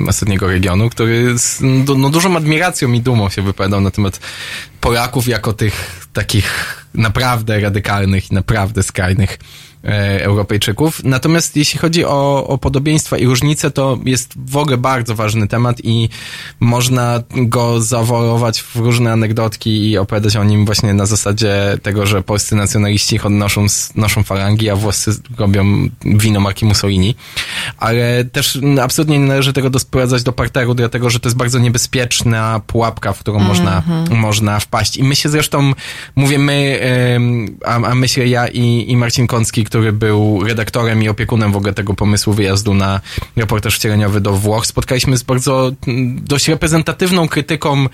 ostatniego 0.09 0.47
regionu, 0.47 0.91
który 0.91 1.39
z 1.39 1.59
no, 1.97 2.11
dużą 2.11 2.37
admiracją 2.37 2.93
i 2.93 3.01
dumą 3.01 3.29
się 3.29 3.43
wypowiadał 3.43 3.81
na 3.81 3.91
temat 3.91 4.21
Polaków 4.81 5.29
jako 5.29 5.53
tych 5.53 6.07
takich 6.13 6.77
naprawdę 6.95 7.61
radykalnych 7.61 8.31
i 8.31 8.35
naprawdę 8.35 8.83
skrajnych 8.83 9.33
e, 9.33 9.72
Europejczyków. 10.21 11.05
Natomiast 11.05 11.57
jeśli 11.57 11.79
chodzi 11.79 12.05
o, 12.05 12.47
o 12.47 12.59
podobieństwa 12.59 13.19
i 13.19 13.27
różnice, 13.27 13.71
to 13.71 13.99
jest 14.05 14.33
w 14.47 14.57
ogóle 14.57 14.77
bardzo 14.77 15.15
ważny 15.15 15.49
temat 15.49 15.81
i 15.85 16.09
można 16.61 17.23
go 17.31 17.81
zawolować 17.81 18.63
w 18.63 18.77
różne 18.77 19.13
anegdotki 19.13 19.91
i 19.91 19.99
opowiadać 19.99 20.37
o 20.37 20.45
nim 20.45 20.67
właśnie 20.67 20.95
na 20.95 21.07
zasadzie 21.07 21.79
tego, 21.83 22.07
że 22.07 22.23
polscy 22.23 22.57
nacjonaliści 22.57 23.21
odnoszą 23.21 23.67
noszą 23.95 24.23
falangi, 24.23 24.71
a 24.71 24.77
włoscy 24.77 25.11
robią 25.39 25.89
wino 26.05 26.41
marki 26.41 26.65
Mussolini. 26.65 27.15
Ale 27.79 28.25
też 28.25 28.59
absolutnie 28.83 29.19
nie 29.19 29.27
należy 29.27 29.53
tego 29.53 29.79
sprowadzać 29.79 30.23
do 30.23 30.33
parteru, 30.33 30.75
dlatego 30.75 31.11
że 31.11 31.21
to 31.21 31.29
jest 31.29 31.37
bardzo 31.37 31.59
niebezpieczna 31.59 32.61
pułapka, 32.67 33.13
w 33.13 33.19
którą 33.19 33.39
można, 33.39 33.77
Mhm. 33.77 34.19
można 34.19 34.61
wpaść. 34.61 34.97
I 34.97 35.05
my 35.05 35.17
się 35.17 35.29
zresztą, 35.29 35.73
mówię 36.17 36.39
my, 36.39 36.81
a, 37.65 37.75
a 37.75 37.95
myślę 37.95 38.27
ja 38.27 38.49
i, 38.49 38.85
i 38.89 38.97
Marcin 38.97 39.27
Kącki, 39.27 39.65
który 39.73 39.93
był 39.93 40.45
redaktorem 40.45 41.03
i 41.03 41.09
opiekunem 41.09 41.53
w 41.53 41.57
ogóle 41.57 41.73
tego 41.73 41.95
pomysłu 41.95 42.33
wyjazdu 42.33 42.75
na 42.75 43.01
reportaż 43.37 43.77
wcieleniowy 43.77 44.21
do 44.21 44.33
Włoch, 44.33 44.67
spotkaliśmy 44.67 45.17
z 45.17 45.23
bardzo 45.23 45.73
mm, 45.87 46.25
dość 46.25 46.49
reprezentatywną 46.49 47.29
krytyką 47.29 47.87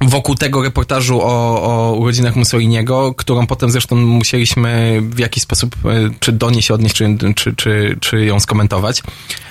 wokół 0.00 0.34
tego 0.34 0.62
reportażu 0.62 1.20
o, 1.22 1.62
o 1.62 1.92
urodzinach 1.92 2.36
Mussoliniego, 2.36 3.14
którą 3.14 3.46
potem 3.46 3.70
zresztą 3.70 3.96
musieliśmy 3.96 5.00
w 5.02 5.18
jakiś 5.18 5.42
sposób 5.42 5.76
e, 5.84 6.10
czy 6.20 6.32
do 6.32 6.50
niej 6.50 6.62
się 6.62 6.74
odnieść, 6.74 6.94
czy, 6.94 7.16
czy, 7.36 7.54
czy, 7.54 7.96
czy 8.00 8.24
ją 8.24 8.40
skomentować. 8.40 9.02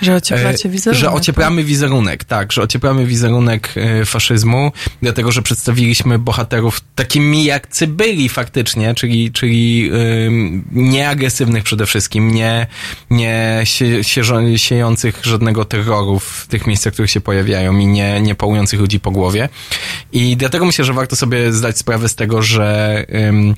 Że 0.02 0.14
ocieplacie 0.14 0.68
E, 0.68 0.72
wizerunek. 0.72 1.00
Że 1.00 1.10
ocieplamy 1.10 1.64
wizerunek, 1.64 2.24
tak, 2.24 2.52
że 2.52 2.62
ocieplamy 2.62 3.06
wizerunek 3.06 3.74
e, 3.76 4.04
faszyzmu, 4.04 4.72
dlatego 5.02 5.32
że 5.32 5.42
przedstawiliśmy 5.42 6.18
bohaterów 6.18 6.80
takimi 6.94 7.44
jakcy 7.44 7.86
byli 7.86 8.28
faktycznie, 8.28 8.94
czyli, 8.94 9.32
czyli 9.32 9.90
nieagresywnych 10.72 11.64
przede 11.64 11.86
wszystkim, 11.86 12.34
nie, 12.34 12.66
nie 13.10 13.60
sie, 13.64 13.84
sieżo- 14.00 14.56
siejących 14.56 15.20
żadnego 15.22 15.64
terroru 15.64 16.18
w 16.18 16.46
tych 16.46 16.66
miejscach, 16.66 16.92
w 16.92 16.94
których 16.94 17.10
się 17.10 17.20
pojawiają 17.20 17.78
i 17.78 17.86
nie, 17.86 18.20
nie 18.20 18.34
pałujących 18.34 18.80
ludzi 18.80 19.00
po 19.00 19.10
głowie. 19.10 19.48
I 20.12 20.35
dlatego 20.36 20.64
myślę, 20.64 20.84
że 20.84 20.92
warto 20.92 21.16
sobie 21.16 21.52
zdać 21.52 21.78
sprawę 21.78 22.08
z 22.08 22.14
tego, 22.14 22.42
że 22.42 23.04
ym, 23.28 23.54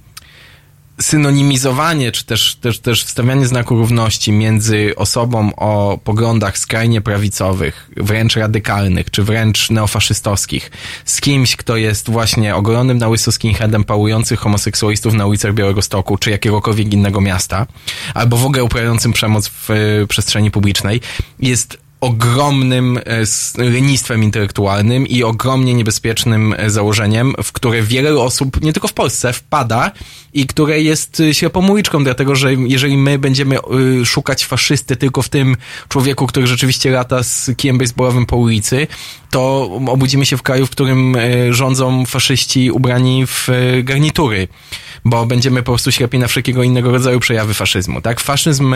synonimizowanie, 1.01 2.13
czy 2.13 2.25
też, 2.25 2.55
też, 2.55 2.79
też 2.79 3.05
wstawianie 3.05 3.47
znaku 3.47 3.77
równości 3.77 4.33
między 4.33 4.93
osobą 4.97 5.51
o 5.57 5.99
poglądach 6.05 6.59
skrajnie 6.59 7.01
prawicowych, 7.01 7.91
wręcz 7.97 8.37
radykalnych, 8.37 9.11
czy 9.11 9.23
wręcz 9.23 9.71
neofaszystowskich, 9.71 10.71
z 11.05 11.21
kimś, 11.21 11.57
kto 11.57 11.77
jest 11.77 12.11
właśnie 12.11 12.57
ogolonym 12.57 12.99
na 12.99 13.09
łyso 13.09 13.33
skinheadem 13.33 13.85
pałujących 13.85 14.41
homoseksualistów 14.41 15.15
na 15.15 15.27
ulicach 15.27 15.55
Białegostoku, 15.55 16.19
czy 16.19 16.31
jakiegokolwiek 16.31 16.93
innego 16.93 17.21
miasta, 17.21 17.67
albo 18.15 18.37
w 18.37 18.47
ogóle 18.47 18.65
uprawiającym 18.65 19.13
przemoc 19.13 19.49
w 19.49 19.71
y, 19.71 20.07
przestrzeni 20.09 20.51
publicznej, 20.51 21.01
jest 21.41 21.88
ogromnym 22.01 22.99
e, 22.99 23.03
lenistwem 23.65 24.25
intelektualnym 24.25 25.07
i 25.07 25.23
ogromnie 25.23 25.75
niebezpiecznym 25.75 26.55
e, 26.59 26.71
założeniem, 26.71 27.35
w 27.45 27.53
które 27.53 27.83
wiele 27.83 28.21
osób, 28.21 28.63
nie 28.63 28.73
tylko 28.73 28.89
w 28.89 28.93
Polsce, 28.93 29.33
wpada 29.33 29.93
i 30.39 30.47
które 30.47 30.81
jest 30.81 31.21
y, 31.21 31.35
ślepą 31.35 31.69
uliczką, 31.69 32.05
dlatego 32.05 32.37
że 32.37 32.55
jeżeli 32.55 32.97
my 32.97 33.19
będziemy 33.19 33.59
y, 34.01 34.07
szukać 34.07 34.45
faszysty 34.45 34.97
tylko 34.97 35.23
w 35.23 35.29
tym 35.29 35.57
człowieku, 35.89 36.27
który 36.27 36.47
rzeczywiście 36.47 36.91
lata 36.91 37.23
z 37.23 37.51
kijem 37.57 37.79
baseballowym 37.79 38.27
po 38.27 38.37
ulicy, 38.37 38.87
to 39.31 39.71
obudzimy 39.87 40.27
się 40.27 40.37
w 40.37 40.43
kraju, 40.43 40.67
w 40.67 40.71
którym 40.71 41.17
y, 41.17 41.55
rządzą 41.55 42.07
faszyści 42.07 42.71
ubrani 42.71 43.27
w 43.27 43.49
y, 43.49 43.83
garnitury, 43.83 44.49
bo 45.05 45.27
będziemy 45.27 45.63
po 45.63 45.73
prostu 45.73 45.93
ślepi 45.93 46.19
na 46.19 46.29
wszelkiego 46.29 46.63
innego 46.63 46.91
rodzaju 46.91 47.21
przejawy 47.21 47.55
faszyzmu, 47.55 48.01
tak? 48.01 48.21
Faszyzm 48.21 48.75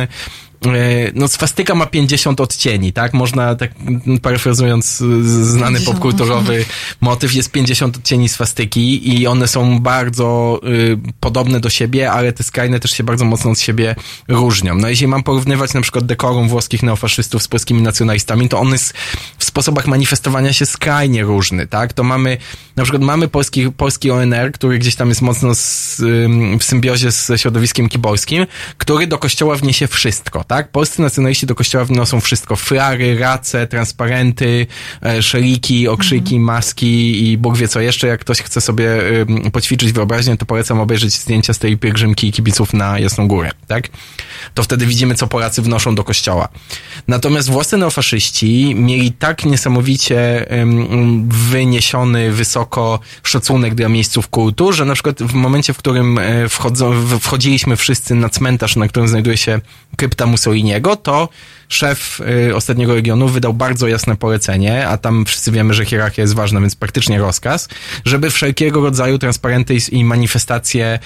no 1.14 1.28
swastyka 1.28 1.74
ma 1.74 1.86
50 1.86 2.40
odcieni, 2.40 2.92
tak? 2.92 3.14
Można, 3.14 3.54
tak 3.54 3.70
m, 4.06 4.18
parafrazując 4.22 4.96
znany 5.42 5.78
50. 5.78 5.84
popkulturowy 5.84 6.64
motyw, 7.00 7.34
jest 7.34 7.50
50 7.50 7.96
odcieni 7.96 8.28
swastyki 8.28 9.14
i 9.20 9.26
one 9.26 9.48
są 9.48 9.80
bardzo 9.80 10.60
y, 10.66 10.98
podobne 11.20 11.51
do 11.60 11.70
siebie, 11.70 12.12
ale 12.12 12.32
te 12.32 12.42
skrajne 12.42 12.80
też 12.80 12.90
się 12.90 13.04
bardzo 13.04 13.24
mocno 13.24 13.50
od 13.50 13.60
siebie 13.60 13.94
różnią. 14.28 14.74
No 14.74 14.88
jeśli 14.88 15.06
mam 15.06 15.22
porównywać 15.22 15.74
na 15.74 15.80
przykład 15.80 16.06
dekorum 16.06 16.48
włoskich 16.48 16.82
neofaszystów 16.82 17.42
z 17.42 17.48
polskimi 17.48 17.82
nacjonalistami, 17.82 18.48
to 18.48 18.58
one 18.60 18.74
s- 18.74 18.92
w 19.38 19.44
sposobach 19.44 19.86
manifestowania 19.86 20.52
się 20.52 20.66
skrajnie 20.66 21.22
różny, 21.22 21.66
tak? 21.66 21.92
To 21.92 22.02
mamy, 22.02 22.36
na 22.76 22.82
przykład 22.82 23.02
mamy 23.02 23.28
polski, 23.28 23.70
polski 23.72 24.10
ONR, 24.10 24.52
który 24.52 24.78
gdzieś 24.78 24.94
tam 24.94 25.08
jest 25.08 25.22
mocno 25.22 25.54
z, 25.54 25.96
w 26.60 26.64
symbiozie 26.64 27.10
ze 27.10 27.38
środowiskiem 27.38 27.88
kibolskim, 27.88 28.46
który 28.78 29.06
do 29.06 29.18
kościoła 29.18 29.56
wniesie 29.56 29.86
wszystko, 29.86 30.44
tak? 30.44 30.68
Polscy 30.70 31.02
nacjonaliści 31.02 31.46
do 31.46 31.54
kościoła 31.54 31.84
wniosą 31.84 32.20
wszystko. 32.20 32.56
Flary, 32.56 33.18
race, 33.18 33.66
transparenty, 33.66 34.66
e, 35.02 35.22
szeliki, 35.22 35.88
okrzyki, 35.88 36.40
maski 36.40 37.30
i 37.32 37.38
Bóg 37.38 37.56
wie 37.56 37.68
co 37.68 37.80
jeszcze. 37.80 38.06
Jak 38.06 38.20
ktoś 38.20 38.38
chce 38.42 38.60
sobie 38.60 38.88
poćwiczyć 39.52 39.92
wyobraźnię, 39.92 40.36
to 40.36 40.46
polecam 40.46 40.80
obejrzeć 40.80 41.14
zdjęcia 41.32 41.54
z 41.54 41.58
tej 41.58 41.78
pielgrzymki 41.78 42.32
kibiców 42.32 42.72
na 42.72 42.98
Jasną 42.98 43.28
Górę, 43.28 43.50
tak? 43.66 43.88
To 44.54 44.62
wtedy 44.62 44.86
widzimy, 44.86 45.14
co 45.14 45.26
Polacy 45.26 45.62
wnoszą 45.62 45.94
do 45.94 46.04
kościoła. 46.04 46.48
Natomiast 47.08 47.50
włoscy 47.50 47.76
neofaszyści 47.76 48.74
mieli 48.74 49.12
tak 49.12 49.44
niesamowicie 49.44 50.46
wyniesiony 51.28 52.32
wysoko 52.32 53.00
szacunek 53.22 53.74
dla 53.74 53.88
miejsców 53.88 54.28
kultu, 54.28 54.72
że 54.72 54.84
na 54.84 54.94
przykład 54.94 55.22
w 55.22 55.34
momencie, 55.34 55.72
w 55.72 55.76
którym 55.76 56.18
e, 56.18 56.48
wchodzą, 56.48 57.06
wchodziliśmy 57.20 57.76
wszyscy 57.76 58.14
na 58.14 58.28
cmentarz, 58.28 58.76
na 58.76 58.88
którym 58.88 59.08
znajduje 59.08 59.36
się 59.36 59.60
krypta 59.96 60.26
Mussoliniego, 60.26 60.96
to 60.96 61.28
szef 61.72 62.20
y, 62.48 62.56
ostatniego 62.56 62.94
regionu 62.94 63.28
wydał 63.28 63.54
bardzo 63.54 63.88
jasne 63.88 64.16
polecenie, 64.16 64.88
a 64.88 64.96
tam 64.96 65.24
wszyscy 65.24 65.52
wiemy, 65.52 65.74
że 65.74 65.84
hierarchia 65.84 66.22
jest 66.22 66.34
ważna, 66.34 66.60
więc 66.60 66.76
praktycznie 66.76 67.18
rozkaz, 67.18 67.68
żeby 68.04 68.30
wszelkiego 68.30 68.80
rodzaju 68.80 69.18
transparenty 69.18 69.76
i, 69.92 70.04
manifestacje, 70.04 70.98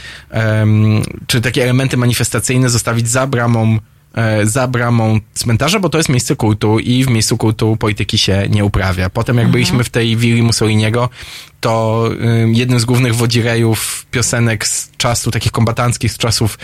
czy 1.26 1.40
takie 1.40 1.62
elementy 1.62 1.96
manifestacyjne 1.96 2.70
zostawić 2.70 3.08
za 3.08 3.26
bramą 3.26 3.78
e, 4.14 4.46
za 4.46 4.68
bramą 4.68 5.20
cmentarza, 5.34 5.80
bo 5.80 5.88
to 5.88 5.98
jest 5.98 6.08
miejsce 6.08 6.36
kultu 6.36 6.78
i 6.78 7.04
w 7.04 7.08
miejscu 7.08 7.36
kultu 7.36 7.76
polityki 7.76 8.18
się 8.18 8.46
nie 8.50 8.64
uprawia. 8.64 9.10
Potem 9.10 9.38
jak 9.38 9.48
byliśmy 9.48 9.84
w 9.84 9.90
tej 9.90 10.16
willi 10.16 10.42
Mussoliniego, 10.42 11.08
to 11.60 12.08
ym, 12.42 12.54
jednym 12.54 12.80
z 12.80 12.84
głównych 12.84 13.14
wodzirejów 13.14 14.06
piosenek 14.10 14.66
z 14.66 14.90
czasu, 14.96 15.30
takich 15.30 15.52
kombatanckich, 15.52 16.12
z 16.12 16.18
czasów 16.18 16.58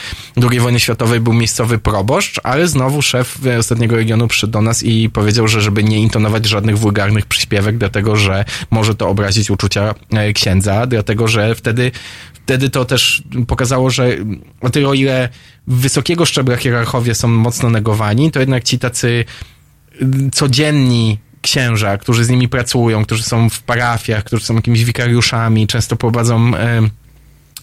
II 0.51 0.61
wojny 0.61 0.81
światowej 0.81 1.21
był 1.21 1.33
miejscowy 1.33 1.79
proboszcz, 1.79 2.41
ale 2.43 2.69
znowu 2.69 3.03
szef 3.03 3.47
e, 3.47 3.59
ostatniego 3.59 3.97
regionu 3.97 4.29
przyszedł 4.29 4.53
do 4.53 4.61
nas 4.61 4.83
i 4.83 5.11
powiedział, 5.11 5.49
że 5.49 5.61
żeby 5.61 5.85
nie 5.85 5.99
intonować 5.99 6.47
żadnych 6.47 6.79
wulgarnych 6.79 7.27
przyśpiewek, 7.27 7.79
dlatego 7.79 8.17
że 8.17 8.45
może 8.71 8.95
to 8.95 9.09
obrazić 9.09 9.51
uczucia 9.51 9.95
e, 10.11 10.33
księdza, 10.33 10.87
dlatego 10.87 11.29
że 11.29 11.55
wtedy 11.55 11.91
wtedy 12.45 12.71
to 12.71 12.85
też 12.85 13.23
pokazało, 13.47 13.91
że 13.91 14.17
o 14.61 14.71
tyle 14.71 14.89
o 14.89 14.95
ile 14.95 15.29
wysokiego 15.67 16.27
szczebla 16.27 16.57
hierarchowie 16.57 17.15
są 17.15 17.29
mocno 17.29 17.71
negowani, 17.71 18.31
to 18.31 18.41
jednak 18.41 18.65
ci 18.65 18.79
tacy 18.79 19.25
y, 20.03 20.31
codzienni 20.33 21.19
księża, 21.43 21.99
którzy 21.99 22.25
z 22.25 22.29
nimi 22.29 22.49
pracują, 22.49 23.05
którzy 23.05 23.23
są 23.23 23.51
w 23.51 23.63
parafiach, 23.63 24.25
którzy 24.25 24.45
są 24.45 24.55
jakimiś 24.55 24.85
wikariuszami, 24.85 25.67
często 25.67 25.97
prowadzą 25.97 26.53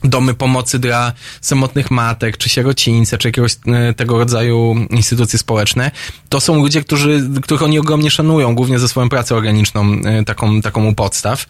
domy 0.04 0.34
pomocy 0.34 0.80
dla 0.80 1.14
samotnych 1.42 1.92
matek, 1.92 2.38
czy 2.38 2.50
sierocińce, 2.50 3.18
czy 3.18 3.28
jakiegoś 3.28 3.52
e, 3.68 3.94
tego 3.94 4.18
rodzaju 4.18 4.76
instytucje 4.90 5.40
społeczne, 5.40 5.92
to 6.30 6.40
są 6.40 6.56
ludzie, 6.56 6.82
którzy, 6.82 7.30
których 7.42 7.64
oni 7.64 7.80
ogromnie 7.80 8.12
szanują, 8.12 8.56
głównie 8.56 8.80
za 8.80 8.88
swoją 8.88 9.10
pracę 9.10 9.36
organiczną, 9.36 9.92
e, 10.06 10.26
taką, 10.26 10.62
taką 10.62 10.86
u 10.86 10.94
podstaw. 10.94 11.46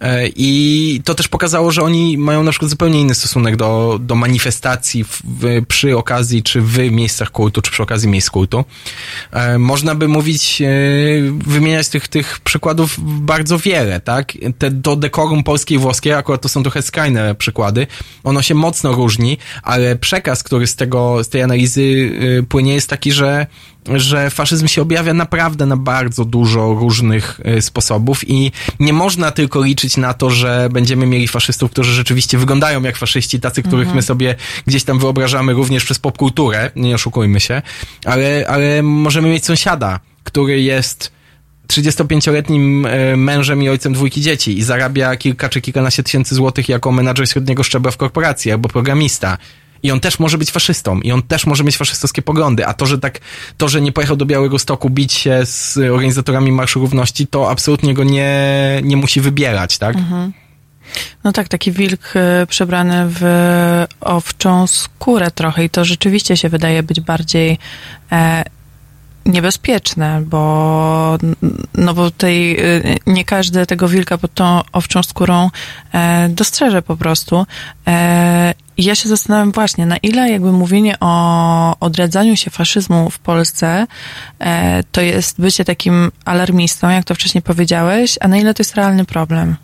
E, 0.00 0.28
I 0.36 1.00
to 1.04 1.14
też 1.14 1.28
pokazało, 1.28 1.72
że 1.72 1.82
oni 1.82 2.18
mają 2.18 2.42
na 2.42 2.50
przykład 2.50 2.70
zupełnie 2.70 3.00
inny 3.00 3.14
stosunek 3.14 3.56
do, 3.56 3.98
do 4.02 4.14
manifestacji 4.14 5.04
w, 5.04 5.62
przy 5.68 5.96
okazji, 5.96 6.42
czy 6.42 6.60
w 6.60 6.90
miejscach 6.90 7.30
kultu, 7.30 7.62
czy 7.62 7.70
przy 7.70 7.82
okazji 7.82 8.08
miejsc 8.08 8.30
kultu. 8.30 8.64
Można 9.58 9.94
by 9.94 10.08
mówić, 10.08 10.62
wymieniać 11.46 11.88
tych, 11.88 12.08
tych 12.08 12.38
przykładów 12.40 12.96
bardzo 12.98 13.58
wiele, 13.58 14.00
tak? 14.00 14.32
Te 14.58 14.70
do 14.70 14.96
dekorum 14.96 15.44
polskie 15.44 15.74
i 15.74 15.78
włoskie, 15.78 16.16
akurat 16.16 16.42
to 16.42 16.48
są 16.48 16.62
trochę 16.62 16.82
skrajne 16.82 17.34
przykłady. 17.34 17.85
Ono 18.24 18.42
się 18.42 18.54
mocno 18.54 18.92
różni, 18.92 19.38
ale 19.62 19.96
przekaz, 19.96 20.42
który 20.42 20.66
z 20.66 20.76
tego, 20.76 21.24
z 21.24 21.28
tej 21.28 21.42
analizy 21.42 21.80
y, 21.80 22.44
płynie 22.48 22.74
jest 22.74 22.90
taki, 22.90 23.12
że 23.12 23.46
że 23.94 24.30
faszyzm 24.30 24.66
się 24.66 24.82
objawia 24.82 25.14
naprawdę 25.14 25.66
na 25.66 25.76
bardzo 25.76 26.24
dużo 26.24 26.74
różnych 26.74 27.40
y, 27.58 27.62
sposobów 27.62 28.30
i 28.30 28.52
nie 28.80 28.92
można 28.92 29.30
tylko 29.30 29.62
liczyć 29.62 29.96
na 29.96 30.14
to, 30.14 30.30
że 30.30 30.68
będziemy 30.72 31.06
mieli 31.06 31.28
faszystów, 31.28 31.70
którzy 31.70 31.92
rzeczywiście 31.92 32.38
wyglądają 32.38 32.82
jak 32.82 32.96
faszyści, 32.96 33.40
tacy, 33.40 33.62
których 33.62 33.86
Mhm. 33.86 33.96
my 33.96 34.02
sobie 34.02 34.34
gdzieś 34.66 34.84
tam 34.84 34.98
wyobrażamy 34.98 35.52
również 35.52 35.84
przez 35.84 35.98
popkulturę, 35.98 36.70
nie 36.76 36.94
oszukujmy 36.94 37.40
się, 37.40 37.62
ale, 38.04 38.44
ale 38.48 38.82
możemy 38.82 39.28
mieć 39.28 39.44
sąsiada, 39.44 40.00
który 40.24 40.62
jest 40.62 41.15
35-letnim 41.72 42.86
e, 42.86 43.16
mężem 43.16 43.62
i 43.62 43.68
ojcem 43.68 43.92
dwójki 43.92 44.20
dzieci 44.20 44.58
i 44.58 44.62
zarabia 44.62 45.16
kilka 45.16 45.48
czy 45.48 45.60
kilkanaście 45.60 46.02
tysięcy 46.02 46.34
złotych 46.34 46.68
jako 46.68 46.92
menadżer 46.92 47.28
średniego 47.28 47.62
szczebla 47.62 47.90
w 47.90 47.96
korporacji 47.96 48.52
albo 48.52 48.68
programista. 48.68 49.38
I 49.82 49.90
on 49.90 50.00
też 50.00 50.18
może 50.18 50.38
być 50.38 50.50
faszystą, 50.50 51.00
i 51.00 51.12
on 51.12 51.22
też 51.22 51.46
może 51.46 51.64
mieć 51.64 51.76
faszystowskie 51.76 52.22
poglądy, 52.22 52.66
a 52.66 52.74
to, 52.74 52.86
że 52.86 52.98
tak, 52.98 53.18
to, 53.56 53.68
że 53.68 53.80
nie 53.80 53.92
pojechał 53.92 54.16
do 54.16 54.26
Białego 54.26 54.58
Stoku 54.58 54.90
bić 54.90 55.12
się 55.12 55.40
z 55.44 55.76
organizatorami 55.76 56.52
Marszu 56.52 56.80
Równości, 56.80 57.26
to 57.26 57.50
absolutnie 57.50 57.94
go 57.94 58.04
nie, 58.04 58.40
nie 58.82 58.96
musi 58.96 59.20
wybierać, 59.20 59.78
tak? 59.78 59.96
Mhm. 59.96 60.32
No 61.24 61.32
tak, 61.32 61.48
taki 61.48 61.72
wilk 61.72 62.12
e, 62.14 62.46
przebrany 62.46 63.06
w 63.08 63.22
owczą 64.00 64.66
skórę 64.66 65.30
trochę 65.30 65.64
i 65.64 65.70
to 65.70 65.84
rzeczywiście 65.84 66.36
się 66.36 66.48
wydaje 66.48 66.82
być 66.82 67.00
bardziej 67.00 67.58
e, 68.12 68.44
niebezpieczne, 69.26 70.22
bo 70.26 71.18
no 71.74 71.94
bo 71.94 72.10
tej, 72.10 72.60
e, 72.60 72.82
nie 73.06 73.24
każdy 73.24 73.66
tego 73.66 73.88
wilka 73.88 74.18
pod 74.18 74.34
tą 74.34 74.60
owczą 74.72 75.02
skórą 75.02 75.50
e, 75.92 76.28
dostrzeże 76.28 76.82
po 76.82 76.96
prostu. 76.96 77.46
E, 77.86 78.54
ja 78.78 78.94
się 78.94 79.08
zastanawiam 79.08 79.52
właśnie, 79.52 79.86
na 79.86 79.96
ile 79.96 80.30
jakby 80.30 80.52
mówienie 80.52 80.96
o 81.00 81.78
odradzaniu 81.80 82.36
się 82.36 82.50
faszyzmu 82.50 83.10
w 83.10 83.18
Polsce 83.18 83.86
e, 84.38 84.82
to 84.92 85.00
jest 85.00 85.40
bycie 85.40 85.64
takim 85.64 86.12
alarmistą, 86.24 86.90
jak 86.90 87.04
to 87.04 87.14
wcześniej 87.14 87.42
powiedziałeś, 87.42 88.18
a 88.20 88.28
na 88.28 88.38
ile 88.38 88.54
to 88.54 88.60
jest 88.60 88.74
realny 88.74 89.04
problem? 89.04 89.56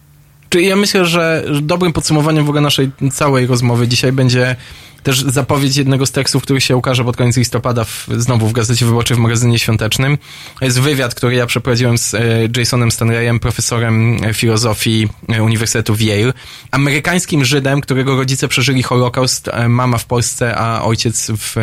Czyli 0.48 0.66
ja 0.66 0.76
myślę, 0.76 1.06
że 1.06 1.44
dobrym 1.62 1.93
podsumowaniem 1.93 2.44
w 2.44 2.48
ogóle 2.48 2.60
naszej 2.60 2.90
całej 3.12 3.47
rozmowy 3.47 3.89
dzisiaj 3.89 4.12
będzie 4.12 4.56
też 5.02 5.20
zapowiedź 5.20 5.76
jednego 5.76 6.06
z 6.06 6.12
tekstów, 6.12 6.42
który 6.42 6.60
się 6.60 6.76
ukaże 6.76 7.04
pod 7.04 7.16
koniec 7.16 7.36
listopada 7.36 7.84
w, 7.84 8.06
znowu 8.16 8.48
w 8.48 8.52
Gazecie 8.52 8.86
Wyborczej 8.86 9.16
w 9.16 9.20
magazynie 9.20 9.58
świątecznym. 9.58 10.18
Jest 10.60 10.80
wywiad, 10.80 11.14
który 11.14 11.36
ja 11.36 11.46
przeprowadziłem 11.46 11.98
z 11.98 12.14
e, 12.14 12.20
Jasonem 12.56 12.90
Stanleyem, 12.90 13.40
profesorem 13.40 14.24
e, 14.24 14.34
filozofii 14.34 15.08
e, 15.28 15.42
Uniwersytetu 15.42 15.94
w 15.94 16.00
Yale, 16.00 16.32
amerykańskim 16.70 17.44
Żydem, 17.44 17.80
którego 17.80 18.16
rodzice 18.16 18.48
przeżyli 18.48 18.82
Holokaust, 18.82 19.50
mama 19.68 19.98
w 19.98 20.04
Polsce, 20.04 20.56
a 20.56 20.82
ojciec 20.82 21.30
w 21.30 21.56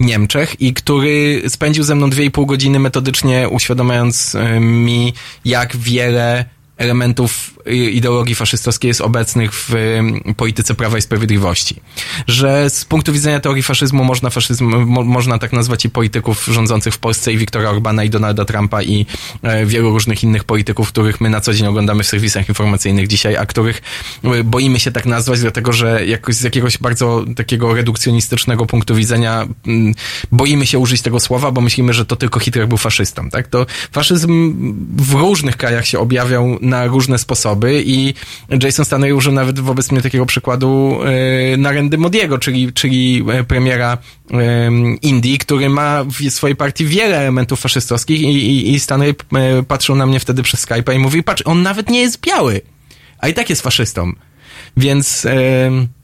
Niemczech 0.00 0.60
i 0.60 0.74
który 0.74 1.42
spędził 1.48 1.84
ze 1.84 1.94
mną 1.94 2.10
dwie 2.10 2.24
i 2.24 2.30
pół 2.30 2.46
godziny 2.46 2.78
metodycznie 2.78 3.48
uświadamiając 3.48 4.36
mi, 4.60 5.14
jak 5.44 5.76
wiele 5.76 6.44
elementów 6.80 7.58
ideologii 7.92 8.34
faszystowskiej 8.34 8.88
jest 8.88 9.00
obecnych 9.00 9.50
w 9.54 9.74
polityce 10.36 10.74
Prawa 10.74 10.98
i 10.98 11.02
Sprawiedliwości. 11.02 11.80
Że 12.26 12.70
z 12.70 12.84
punktu 12.84 13.12
widzenia 13.12 13.40
teorii 13.40 13.62
faszyzmu 13.62 14.04
można 14.04 14.30
faszyzm, 14.30 14.64
mo, 14.64 15.04
można 15.04 15.38
tak 15.38 15.52
nazwać 15.52 15.84
i 15.84 15.90
polityków 15.90 16.44
rządzących 16.44 16.94
w 16.94 16.98
Polsce 16.98 17.32
i 17.32 17.36
Viktora 17.36 17.70
Orbana 17.70 18.04
i 18.04 18.10
Donalda 18.10 18.44
Trumpa 18.44 18.82
i 18.82 19.06
e, 19.42 19.66
wielu 19.66 19.90
różnych 19.90 20.22
innych 20.24 20.44
polityków, 20.44 20.88
których 20.88 21.20
my 21.20 21.30
na 21.30 21.40
co 21.40 21.54
dzień 21.54 21.66
oglądamy 21.66 22.02
w 22.02 22.06
serwisach 22.06 22.48
informacyjnych 22.48 23.08
dzisiaj, 23.08 23.36
a 23.36 23.46
których 23.46 23.82
y, 24.24 24.44
boimy 24.44 24.80
się 24.80 24.92
tak 24.92 25.06
nazwać, 25.06 25.40
dlatego 25.40 25.72
że 25.72 26.06
jakoś 26.06 26.34
z 26.34 26.42
jakiegoś 26.42 26.78
bardzo 26.78 27.24
takiego 27.36 27.74
redukcjonistycznego 27.74 28.66
punktu 28.66 28.94
widzenia 28.94 29.48
boimy 30.32 30.66
się 30.66 30.78
użyć 30.78 31.02
tego 31.02 31.20
słowa, 31.20 31.50
bo 31.50 31.60
myślimy, 31.60 31.92
że 31.92 32.06
to 32.06 32.16
tylko 32.16 32.40
Hitler 32.40 32.68
był 32.68 32.78
faszystą, 32.78 33.30
tak? 33.30 33.48
To 33.48 33.66
faszyzm 33.92 34.54
w 34.96 35.14
różnych 35.14 35.56
krajach 35.56 35.86
się 35.86 35.98
objawiał 35.98 36.58
na 36.70 36.86
różne 36.86 37.18
sposoby 37.18 37.82
i 37.86 38.14
Jason 38.62 38.84
Stanley 38.84 39.12
użył 39.12 39.32
nawet 39.32 39.60
wobec 39.60 39.92
mnie 39.92 40.02
takiego 40.02 40.26
przykładu 40.26 40.98
e, 41.52 41.56
Narendy 41.56 41.98
Modiego, 41.98 42.38
czyli, 42.38 42.72
czyli 42.72 43.24
e, 43.32 43.44
premiera 43.44 43.98
e, 44.30 44.70
Indii, 45.02 45.38
który 45.38 45.68
ma 45.68 46.04
w 46.04 46.30
swojej 46.30 46.56
partii 46.56 46.86
wiele 46.86 47.18
elementów 47.18 47.60
faszystowskich 47.60 48.20
i, 48.20 48.24
i, 48.24 48.74
i 48.74 48.80
Stanley 48.80 49.10
e, 49.10 49.62
patrzył 49.62 49.96
na 49.96 50.06
mnie 50.06 50.20
wtedy 50.20 50.42
przez 50.42 50.66
Skype'a 50.66 50.94
i 50.94 50.98
mówi, 50.98 51.22
patrz, 51.22 51.42
on 51.46 51.62
nawet 51.62 51.90
nie 51.90 52.00
jest 52.00 52.20
biały, 52.20 52.60
a 53.18 53.28
i 53.28 53.34
tak 53.34 53.50
jest 53.50 53.62
faszystą. 53.62 54.12
Więc... 54.76 55.26
E, 55.26 55.99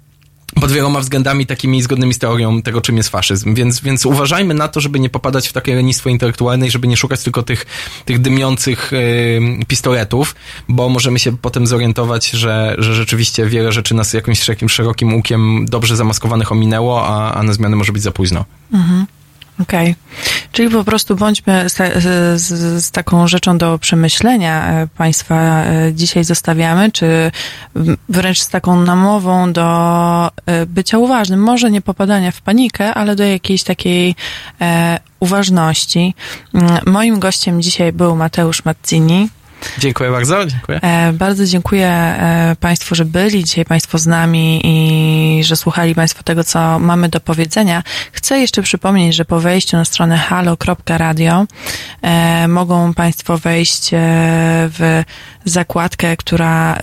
pod 0.60 0.72
wieloma 0.72 1.00
względami 1.00 1.46
takimi 1.46 1.82
zgodnymi 1.82 2.14
z 2.14 2.18
teorią 2.18 2.62
tego, 2.62 2.80
czym 2.80 2.96
jest 2.96 3.08
faszyzm. 3.08 3.54
Więc, 3.54 3.80
więc 3.80 4.06
uważajmy 4.06 4.54
na 4.54 4.68
to, 4.68 4.80
żeby 4.80 5.00
nie 5.00 5.10
popadać 5.10 5.48
w 5.48 5.52
takie 5.52 5.74
lenistwo 5.74 6.10
intelektualne 6.10 6.66
i 6.66 6.70
żeby 6.70 6.88
nie 6.88 6.96
szukać 6.96 7.22
tylko 7.22 7.42
tych, 7.42 7.66
tych 8.04 8.20
dymiących 8.20 8.92
y, 8.92 9.40
pistoletów, 9.68 10.34
bo 10.68 10.88
możemy 10.88 11.18
się 11.18 11.36
potem 11.36 11.66
zorientować, 11.66 12.30
że, 12.30 12.74
że 12.78 12.94
rzeczywiście 12.94 13.46
wiele 13.46 13.72
rzeczy 13.72 13.94
nas 13.94 14.12
jakimś 14.12 14.46
takim 14.46 14.68
szerokim 14.68 15.14
łukiem 15.14 15.66
dobrze 15.68 15.96
zamaskowanych 15.96 16.52
ominęło, 16.52 17.06
a, 17.06 17.34
a 17.34 17.42
na 17.42 17.52
zmiany 17.52 17.76
może 17.76 17.92
być 17.92 18.02
za 18.02 18.10
późno. 18.12 18.44
Mhm. 18.72 19.06
Okej. 19.62 19.94
Czyli 20.52 20.70
po 20.70 20.84
prostu 20.84 21.16
bądźmy 21.16 21.68
z, 21.68 21.74
z, 22.42 22.44
z 22.84 22.90
taką 22.90 23.28
rzeczą 23.28 23.58
do 23.58 23.78
przemyślenia 23.78 24.66
e, 24.66 24.86
Państwa 24.86 25.64
e, 25.64 25.92
dzisiaj 25.94 26.24
zostawiamy, 26.24 26.92
czy 26.92 27.30
wręcz 28.08 28.40
z 28.40 28.48
taką 28.48 28.80
namową 28.80 29.52
do 29.52 30.30
e, 30.46 30.66
bycia 30.66 30.98
uważnym. 30.98 31.40
Może 31.40 31.70
nie 31.70 31.80
popadania 31.80 32.30
w 32.30 32.40
panikę, 32.40 32.94
ale 32.94 33.16
do 33.16 33.24
jakiejś 33.24 33.62
takiej 33.62 34.14
e, 34.60 34.98
uważności. 35.20 36.14
Moim 36.86 37.18
gościem 37.18 37.62
dzisiaj 37.62 37.92
był 37.92 38.16
Mateusz 38.16 38.64
Mazzini. 38.64 39.28
Dziękuję 39.78 40.10
bardzo, 40.10 40.46
dziękuję. 40.46 40.80
E, 40.82 41.12
bardzo 41.12 41.44
dziękuję 41.44 41.88
e, 41.88 42.56
Państwu, 42.60 42.94
że 42.94 43.04
byli 43.04 43.44
dzisiaj 43.44 43.64
Państwo 43.64 43.98
z 43.98 44.06
nami 44.06 44.60
i 44.64 45.44
że 45.44 45.56
słuchali 45.56 45.94
Państwo 45.94 46.22
tego, 46.22 46.44
co 46.44 46.78
mamy 46.78 47.08
do 47.08 47.20
powiedzenia. 47.20 47.82
Chcę 48.12 48.38
jeszcze 48.38 48.62
przypomnieć, 48.62 49.14
że 49.14 49.24
po 49.24 49.40
wejściu 49.40 49.76
na 49.76 49.84
stronę 49.84 50.18
halo.radio 50.18 51.46
e, 52.02 52.48
mogą 52.48 52.94
Państwo 52.94 53.38
wejść 53.38 53.94
e, 53.94 53.98
w 54.68 55.02
zakładkę, 55.44 56.16
która 56.16 56.74
e, 56.74 56.78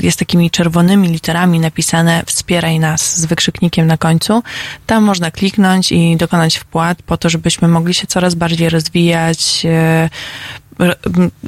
jest 0.00 0.18
takimi 0.18 0.50
czerwonymi 0.50 1.08
literami 1.08 1.60
napisane 1.60 2.22
Wspieraj 2.26 2.80
nas 2.80 3.16
z 3.16 3.26
wykrzyknikiem 3.26 3.86
na 3.86 3.96
końcu. 3.96 4.42
Tam 4.86 5.04
można 5.04 5.30
kliknąć 5.30 5.92
i 5.92 6.16
dokonać 6.16 6.56
wpłat 6.56 7.02
po 7.02 7.16
to, 7.16 7.28
żebyśmy 7.28 7.68
mogli 7.68 7.94
się 7.94 8.06
coraz 8.06 8.34
bardziej 8.34 8.70
rozwijać, 8.70 9.66
e, 9.66 10.10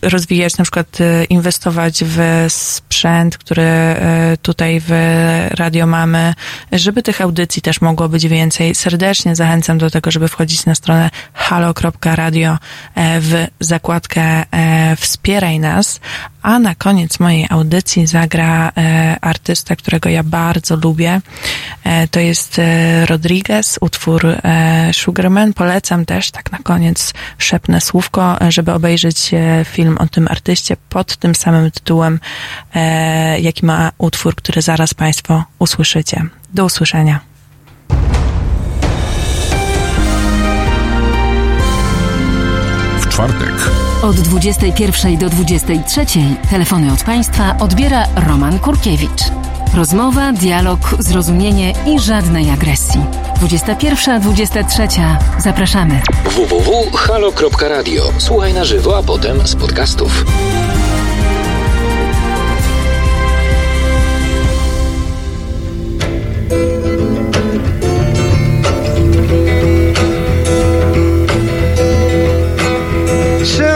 rozwijać, 0.02 0.58
na 0.58 0.64
przykład 0.64 1.00
e, 1.00 1.24
inwestować 1.24 2.04
w 2.06 2.46
sprzęt, 2.48 3.38
który 3.38 3.62
e, 3.62 4.36
tutaj 4.42 4.82
w 4.86 4.92
radio 5.50 5.86
mamy, 5.86 6.34
żeby 6.72 7.02
tych 7.02 7.20
audycji 7.20 7.62
też 7.62 7.80
mogło 7.80 8.08
być 8.08 8.28
więcej. 8.28 8.74
Serdecznie 8.74 9.36
zachęcam 9.36 9.78
do 9.78 9.90
tego, 9.90 10.10
żeby 10.10 10.28
wchodzić 10.28 10.66
na 10.66 10.74
stronę 10.74 11.10
halo.radio 11.32 12.58
e, 12.94 13.20
w 13.20 13.46
zakładkę 13.60 14.22
e, 14.52 14.96
Wspieraj 14.96 15.60
nas, 15.60 16.00
a 16.42 16.58
na 16.58 16.74
koniec 16.74 17.20
mojej 17.20 17.46
audycji 17.50 18.06
zagra 18.06 18.72
e, 18.76 19.16
artysta, 19.20 19.76
którego 19.76 20.08
ja 20.08 20.22
bardzo 20.22 20.76
lubię. 20.76 21.20
E, 21.84 22.08
to 22.08 22.20
jest 22.20 22.58
e, 22.58 23.06
Rodriguez, 23.06 23.78
utwór 23.80 24.26
e, 24.26 24.90
Sugarman. 24.92 25.52
Polecam 25.52 26.06
też, 26.06 26.30
tak 26.30 26.52
na 26.52 26.58
koniec 26.58 27.14
szepnę 27.38 27.80
słówko, 27.80 28.36
żeby 28.48 28.72
obejrzeć 28.72 29.34
e, 29.34 29.64
film 29.64 29.98
o 29.98 30.06
tym 30.06 30.28
artyście 30.28 30.76
pod 30.88 31.16
tym 31.16 31.34
samym 31.34 31.70
tytułem, 31.70 32.20
e, 32.74 33.40
jaki 33.40 33.66
ma 33.66 33.92
utwór, 33.98 34.34
który 34.34 34.62
zaraz 34.62 34.94
Państwo 34.94 35.44
usłyszycie. 35.58 36.22
Do 36.54 36.64
usłyszenia. 36.64 37.20
W 43.00 43.08
czwartek 43.08 43.79
Od 44.02 44.16
21 44.16 45.18
do 45.18 45.30
23 45.30 46.06
telefony 46.50 46.92
od 46.92 47.04
Państwa 47.04 47.56
odbiera 47.60 48.06
Roman 48.16 48.58
Kurkiewicz. 48.58 49.22
Rozmowa, 49.74 50.32
dialog, 50.32 50.78
zrozumienie 50.98 51.72
i 51.86 52.00
żadnej 52.00 52.50
agresji. 52.50 53.00
21-23. 53.40 55.16
Zapraszamy. 55.38 56.00
www.halo.radio. 56.24 58.12
Słuchaj 58.18 58.54
na 58.54 58.64
żywo, 58.64 58.98
a 58.98 59.02
potem 59.02 59.46
z 59.46 59.56
podcastów. 59.56 60.24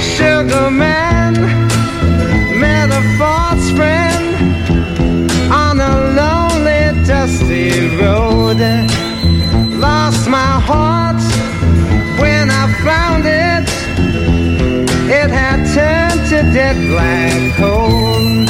Sugar 0.00 0.70
man, 0.70 1.34
met 2.60 2.88
a 2.90 3.02
false 3.18 3.70
friend 3.72 4.36
on 5.52 5.80
a 5.80 5.94
lonely, 6.18 7.04
dusty 7.04 7.96
road. 7.96 8.60
Lost 9.76 10.28
my 10.28 10.60
heart 10.70 11.20
when 12.20 12.48
I 12.48 12.64
found 12.84 13.24
it. 13.26 13.66
It 15.10 15.30
had 15.30 15.58
turned 15.74 16.28
to 16.30 16.42
dead 16.52 16.76
black 16.88 17.56
coal. 17.56 18.46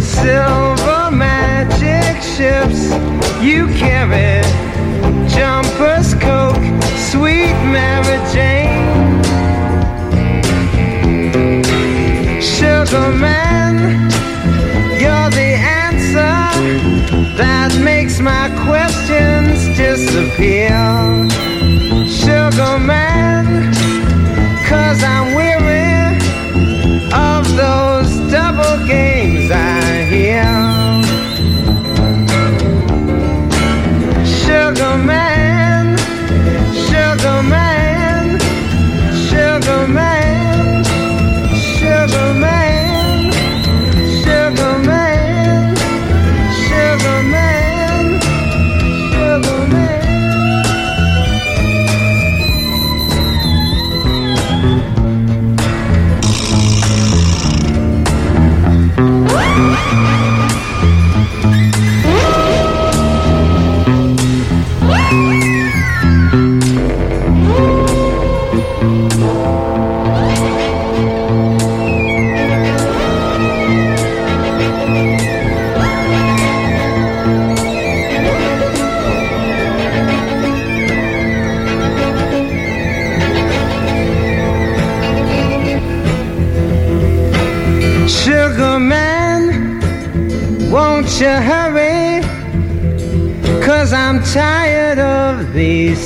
Silver 0.00 1.10
magic 1.10 2.22
ships 2.22 2.92
you 3.42 3.66
carry, 3.74 4.42
jumpers, 5.28 6.14
coke, 6.14 6.62
sweet 7.10 7.56
Mary 7.72 8.18
Jane. 8.32 8.71
Sugar 12.92 13.16
man, 13.16 13.74
you're 15.00 15.30
the 15.30 15.56
answer 15.86 16.36
that 17.38 17.74
makes 17.82 18.20
my 18.20 18.50
questions 18.66 19.64
disappear. 19.78 20.76
Sugar 22.06 22.78
man, 22.78 23.72
cause 24.68 25.02
I'm 25.02 25.34
weary 25.34 26.18
of 27.14 27.48
those 27.56 28.12
double 28.30 28.86
games 28.86 29.21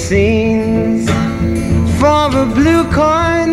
scenes. 0.08 1.10
For 1.98 2.28
a 2.42 2.46
blue 2.58 2.84
coin, 2.92 3.50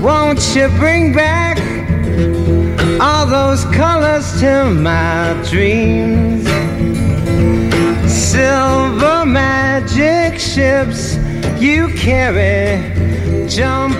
won't 0.00 0.40
you 0.54 0.68
bring 0.78 1.12
back 1.12 1.58
all 3.00 3.26
those 3.26 3.64
colors 3.74 4.38
to 4.40 4.70
my 4.70 5.34
dreams? 5.50 6.44
Silver 8.08 9.26
magic 9.26 10.38
ships 10.38 11.16
you 11.58 11.88
carry, 11.94 12.78
jumpers, 13.48 13.95